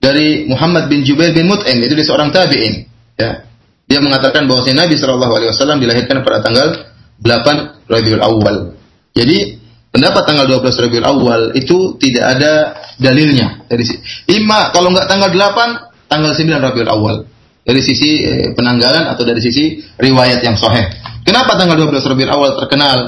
dari 0.02 0.50
Muhammad 0.50 0.90
bin 0.90 1.06
Jubair 1.06 1.30
bin 1.30 1.46
Mut'im 1.46 1.78
itu 1.78 1.94
dia 1.94 2.02
seorang 2.02 2.34
tabi'in 2.34 2.90
ya 3.14 3.46
dia 3.86 3.98
mengatakan 4.02 4.50
bahwa 4.50 4.66
Nabi 4.66 4.98
Shallallahu 4.98 5.32
alaihi 5.38 5.50
wasallam 5.54 5.78
dilahirkan 5.78 6.26
pada 6.26 6.42
tanggal 6.42 6.90
8 7.22 7.86
Rabiul 7.86 8.18
Awal 8.18 8.74
jadi 9.14 9.62
pendapat 9.94 10.22
tanggal 10.26 10.50
12 10.50 10.82
Rabiul 10.90 11.06
Awal 11.06 11.40
itu 11.54 11.94
tidak 12.02 12.24
ada 12.34 12.52
dalilnya 12.98 13.62
dari 13.70 13.86
imma 14.26 14.74
kalau 14.74 14.90
nggak 14.90 15.06
tanggal 15.06 15.30
8 15.30 16.10
tanggal 16.10 16.32
9 16.34 16.50
Rabiul 16.50 16.90
Awal 16.90 17.16
dari 17.62 17.78
sisi 17.78 18.26
eh, 18.26 18.50
penanggalan 18.58 19.06
atau 19.06 19.22
dari 19.22 19.38
sisi 19.38 19.78
riwayat 19.94 20.42
yang 20.42 20.58
sahih. 20.58 20.82
Kenapa 21.22 21.54
tanggal 21.54 21.78
12 21.78 22.02
Rabiul 22.02 22.32
Awal 22.32 22.50
terkenal? 22.58 22.98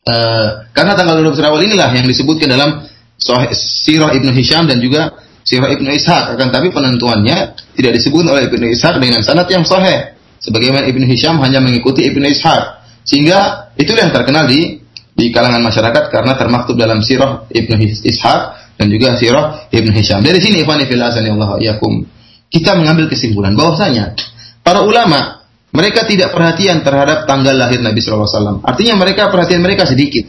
Uh, 0.00 0.64
karena 0.72 0.96
tanggal 0.96 1.20
12 1.22 1.38
Awal 1.38 1.60
inilah 1.70 1.92
yang 1.92 2.08
disebutkan 2.08 2.50
dalam 2.50 2.82
Sirah 3.20 4.16
Ibnu 4.16 4.32
Hisham 4.32 4.64
dan 4.64 4.80
juga 4.80 5.12
Sirah 5.50 5.66
Ibnu 5.66 5.90
Ishaq. 5.90 6.38
Akan 6.38 6.54
tapi 6.54 6.70
penentuannya 6.70 7.58
tidak 7.74 7.92
disebut 7.98 8.22
oleh 8.22 8.46
Ibnu 8.46 8.70
Ishaq 8.70 9.02
dengan 9.02 9.18
sanad 9.26 9.50
yang 9.50 9.66
sahih. 9.66 10.14
Sebagaimana 10.38 10.86
Ibnu 10.86 11.10
Hisham 11.10 11.42
hanya 11.42 11.58
mengikuti 11.58 12.06
Ibnu 12.06 12.22
Ishaq. 12.22 12.62
Sehingga 13.02 13.74
itulah 13.74 14.06
yang 14.06 14.14
terkenal 14.14 14.46
di 14.46 14.78
di 15.10 15.26
kalangan 15.34 15.58
masyarakat 15.58 16.14
karena 16.14 16.38
termaktub 16.38 16.78
dalam 16.78 17.02
Sirah 17.02 17.50
Ibnu 17.50 17.82
Ishaq 17.82 18.40
dan 18.78 18.86
juga 18.86 19.18
Sirah 19.18 19.66
Ibnu 19.74 19.90
Hisham. 19.90 20.22
Dari 20.22 20.38
sini 20.38 20.62
ikhwan 20.62 20.86
fillah 20.86 21.10
Allah 21.10 21.58
yakum 21.58 22.06
kita 22.50 22.78
mengambil 22.78 23.10
kesimpulan 23.10 23.54
bahwasanya 23.58 24.14
para 24.62 24.86
ulama 24.86 25.42
mereka 25.70 26.06
tidak 26.06 26.34
perhatian 26.34 26.82
terhadap 26.82 27.30
tanggal 27.30 27.54
lahir 27.54 27.78
Nabi 27.78 28.02
Wasallam. 28.02 28.62
Artinya 28.66 28.98
mereka 28.98 29.30
perhatian 29.30 29.62
mereka 29.62 29.86
sedikit, 29.86 30.26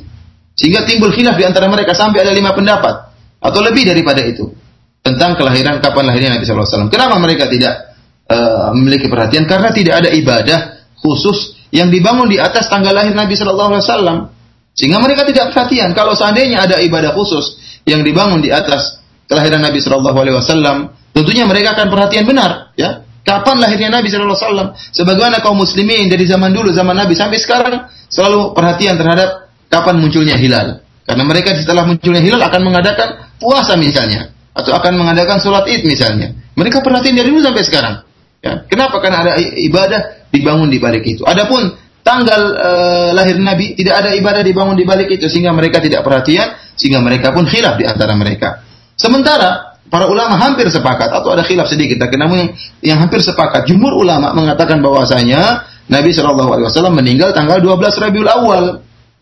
sehingga 0.53 0.85
timbul 0.85 1.09
khilaf 1.09 1.33
di 1.33 1.45
antara 1.49 1.65
mereka 1.65 1.97
sampai 1.97 2.21
ada 2.21 2.29
lima 2.29 2.53
pendapat 2.53 3.09
atau 3.41 3.59
lebih 3.65 3.89
daripada 3.89 4.21
itu 4.21 4.60
tentang 5.01 5.37
kelahiran 5.37 5.81
kapan 5.81 6.03
lahirnya 6.09 6.37
Nabi 6.37 6.45
Wasallam. 6.45 6.89
Kenapa 6.93 7.17
mereka 7.17 7.49
tidak 7.49 7.97
uh, 8.29 8.73
memiliki 8.77 9.09
perhatian? 9.09 9.49
Karena 9.49 9.73
tidak 9.73 10.05
ada 10.05 10.09
ibadah 10.13 10.59
khusus 11.01 11.57
yang 11.73 11.89
dibangun 11.89 12.29
di 12.29 12.37
atas 12.37 12.69
tanggal 12.69 12.93
lahir 12.93 13.17
Nabi 13.17 13.33
Wasallam, 13.33 14.29
sehingga 14.77 15.01
mereka 15.01 15.25
tidak 15.25 15.51
perhatian. 15.53 15.93
Kalau 15.97 16.13
seandainya 16.13 16.63
ada 16.63 16.77
ibadah 16.79 17.13
khusus 17.17 17.57
yang 17.89 18.05
dibangun 18.05 18.39
di 18.39 18.53
atas 18.53 19.01
kelahiran 19.25 19.65
Nabi 19.65 19.81
Wasallam, 19.81 21.01
Tentunya 21.11 21.43
mereka 21.43 21.75
akan 21.75 21.87
perhatian 21.91 22.23
benar, 22.23 22.71
ya. 22.79 23.03
Kapan 23.21 23.61
lahirnya 23.61 23.93
Nabi 23.93 24.09
Wasallam? 24.09 24.73
Sebagaimana 24.73 25.43
kaum 25.45 25.59
muslimin 25.59 26.09
dari 26.09 26.25
zaman 26.25 26.55
dulu, 26.55 26.73
zaman 26.73 26.97
Nabi 26.97 27.13
sampai 27.13 27.37
sekarang 27.37 27.85
selalu 28.09 28.55
perhatian 28.57 28.97
terhadap 28.97 29.51
kapan 29.69 30.01
munculnya 30.01 30.39
hilal. 30.39 30.81
Karena 31.05 31.23
mereka 31.27 31.53
setelah 31.53 31.85
munculnya 31.85 32.23
hilal 32.23 32.41
akan 32.41 32.61
mengadakan 32.63 33.29
puasa 33.37 33.77
misalnya, 33.77 34.31
atau 34.51 34.71
akan 34.75 34.93
mengadakan 34.99 35.39
sholat 35.39 35.67
id 35.67 35.83
misalnya. 35.87 36.35
Mereka 36.55 36.83
perhatian 36.83 37.15
dari 37.15 37.31
dulu 37.31 37.41
sampai 37.41 37.63
sekarang. 37.63 37.95
Ya. 38.41 38.65
Kenapa? 38.67 38.99
Karena 38.99 39.17
ada 39.23 39.33
ibadah 39.39 40.27
dibangun 40.33 40.67
di 40.67 40.81
balik 40.81 41.05
itu. 41.05 41.23
Adapun 41.23 41.77
tanggal 42.01 42.41
uh, 42.57 43.09
lahir 43.13 43.37
Nabi 43.37 43.77
tidak 43.77 44.01
ada 44.03 44.09
ibadah 44.17 44.41
dibangun 44.41 44.73
di 44.75 44.83
balik 44.83 45.07
itu 45.13 45.29
sehingga 45.29 45.53
mereka 45.53 45.79
tidak 45.79 46.01
perhatian 46.01 46.57
sehingga 46.73 46.99
mereka 46.99 47.31
pun 47.31 47.45
khilaf 47.45 47.77
di 47.77 47.85
antara 47.85 48.17
mereka. 48.17 48.65
Sementara 48.97 49.79
para 49.87 50.09
ulama 50.09 50.39
hampir 50.41 50.67
sepakat 50.71 51.09
atau 51.11 51.35
ada 51.35 51.45
khilaf 51.45 51.69
sedikit 51.69 52.01
tapi 52.01 52.17
namun 52.17 52.37
yang, 52.41 52.51
yang 52.81 52.97
hampir 53.03 53.21
sepakat 53.21 53.69
jumhur 53.69 53.93
ulama 53.93 54.33
mengatakan 54.33 54.81
bahwasanya 54.81 55.67
Nabi 55.91 56.15
wasallam 56.15 56.95
meninggal 56.95 57.35
tanggal 57.35 57.59
12 57.59 57.77
Rabiul 57.77 58.29
Awal 58.31 58.63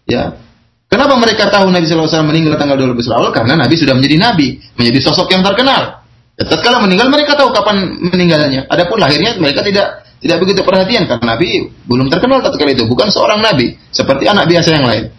ya 0.06 0.38
kenapa 0.90 1.14
mereka 1.16 1.48
tahu 1.48 1.70
Nabi 1.70 1.86
wasallam 1.88 2.34
meninggal 2.34 2.58
tanggal 2.60 2.76
12 2.76 2.98
Rabiul 2.98 3.16
Awal 3.16 3.32
karena 3.32 3.54
Nabi 3.56 3.76
sudah 3.78 3.94
menjadi 3.96 4.18
nabi 4.20 4.48
menjadi 4.76 5.00
sosok 5.06 5.32
yang 5.32 5.46
terkenal. 5.46 6.04
Ya, 6.36 6.44
tatkala 6.48 6.84
meninggal 6.84 7.08
mereka 7.14 7.38
tahu 7.38 7.54
kapan 7.54 8.00
meninggalnya. 8.00 8.66
Adapun 8.68 8.98
lahirnya 9.00 9.38
mereka 9.38 9.64
tidak 9.64 10.04
tidak 10.20 10.38
begitu 10.44 10.66
perhatian 10.68 11.08
karena 11.08 11.36
Nabi 11.38 11.72
belum 11.88 12.12
terkenal 12.12 12.44
tatkala 12.44 12.76
itu. 12.76 12.84
Bukan 12.90 13.08
seorang 13.14 13.40
nabi 13.40 13.78
seperti 13.94 14.28
anak 14.28 14.50
biasa 14.50 14.70
yang 14.76 14.86
lain. 14.88 15.14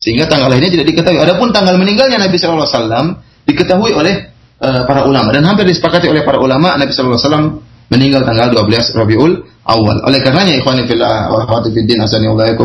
Sehingga 0.00 0.24
tanggal 0.24 0.48
lahirnya 0.48 0.80
tidak 0.80 0.86
diketahui. 0.88 1.20
Adapun 1.20 1.52
tanggal 1.52 1.76
meninggalnya 1.76 2.16
Nabi 2.16 2.40
wasallam 2.40 3.20
diketahui 3.44 3.92
oleh 3.92 4.32
uh, 4.56 4.88
para 4.88 5.04
ulama. 5.04 5.28
Dan 5.28 5.44
hampir 5.44 5.68
disepakati 5.68 6.08
oleh 6.08 6.24
para 6.24 6.40
ulama 6.40 6.72
Nabi 6.80 6.88
wasallam 6.88 7.60
meninggal 7.90 8.22
tanggal 8.22 8.48
12 8.54 8.96
Rabiul 8.96 9.32
Awal. 9.66 9.96
Oleh 10.06 10.18
karenanya 10.24 10.56
ikhwan 10.56 10.80
fillah 10.86 11.30
wa 11.30 11.44
akhwati 11.44 11.70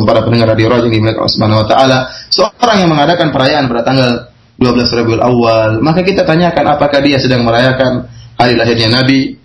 para 0.06 0.19
pendengar 0.23 0.53
radio 0.53 0.72
Raja 0.72 0.88
di 0.88 0.97
Allah 1.02 1.27
Subhanahu 1.27 1.61
wa 1.65 1.68
taala, 1.68 1.97
seorang 2.31 2.77
yang 2.85 2.89
mengadakan 2.89 3.34
perayaan 3.34 3.65
pada 3.68 3.81
tanggal 3.84 4.10
12 4.61 4.97
Rabiul 5.03 5.22
Awal, 5.22 5.72
maka 5.84 6.02
kita 6.06 6.23
tanyakan 6.23 6.65
apakah 6.80 7.03
dia 7.03 7.19
sedang 7.19 7.43
merayakan 7.43 8.07
hari 8.39 8.53
lahirnya 8.56 8.89
Nabi 9.02 9.35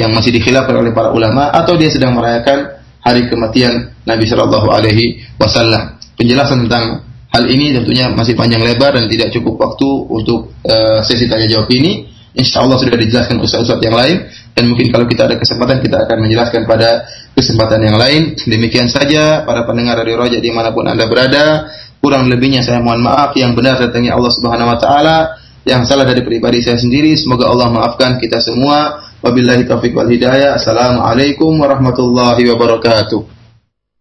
yang 0.00 0.14
masih 0.16 0.32
dikhilafkan 0.32 0.76
oleh 0.76 0.94
para 0.96 1.12
ulama 1.12 1.52
atau 1.52 1.76
dia 1.76 1.92
sedang 1.92 2.16
merayakan 2.16 2.80
hari 3.04 3.28
kematian 3.28 3.92
Nabi 4.08 4.24
Shallallahu 4.24 4.68
alaihi 4.72 5.20
wasallam. 5.36 6.00
Penjelasan 6.16 6.64
tentang 6.64 7.06
Hal 7.36 7.44
ini 7.52 7.74
tentunya 7.76 8.08
masih 8.08 8.32
panjang 8.32 8.64
lebar 8.64 8.96
dan 8.96 9.12
tidak 9.12 9.28
cukup 9.28 9.60
waktu 9.60 9.88
untuk 10.08 10.56
uh, 10.64 11.04
sesi 11.04 11.28
tanya 11.28 11.44
jawab 11.44 11.68
ini. 11.68 12.08
Insya 12.36 12.60
Allah 12.60 12.76
sudah 12.76 13.00
dijelaskan 13.00 13.40
ustaz-ustaz 13.40 13.80
yang 13.80 13.96
lain 13.96 14.28
dan 14.52 14.68
mungkin 14.68 14.92
kalau 14.92 15.08
kita 15.08 15.24
ada 15.24 15.36
kesempatan 15.40 15.80
kita 15.80 16.04
akan 16.04 16.16
menjelaskan 16.28 16.68
pada 16.68 17.08
kesempatan 17.32 17.80
yang 17.80 17.96
lain. 17.96 18.36
Demikian 18.36 18.88
saja 18.88 19.44
para 19.44 19.64
pendengar 19.64 20.00
Radio 20.00 20.20
Roja 20.20 20.40
di 20.40 20.52
mana 20.52 20.72
pun 20.72 20.84
anda 20.88 21.08
berada. 21.08 21.68
Kurang 22.00 22.28
lebihnya 22.28 22.64
saya 22.64 22.80
mohon 22.80 23.04
maaf. 23.04 23.36
Yang 23.36 23.52
benar 23.56 23.76
datangnya 23.76 24.16
Allah 24.16 24.32
Subhanahu 24.32 24.72
Wa 24.72 24.78
Taala. 24.80 25.18
Yang 25.64 25.92
salah 25.92 26.08
dari 26.08 26.24
pribadi 26.24 26.64
saya 26.64 26.80
sendiri. 26.80 27.12
Semoga 27.16 27.52
Allah 27.52 27.68
maafkan 27.68 28.16
kita 28.16 28.40
semua. 28.40 29.04
Wabillahi 29.20 29.68
taufiq 29.68 29.92
wal 29.92 30.08
hidayah. 30.08 30.56
Assalamualaikum 30.56 31.56
warahmatullahi 31.56 32.44
wabarakatuh. 32.48 33.35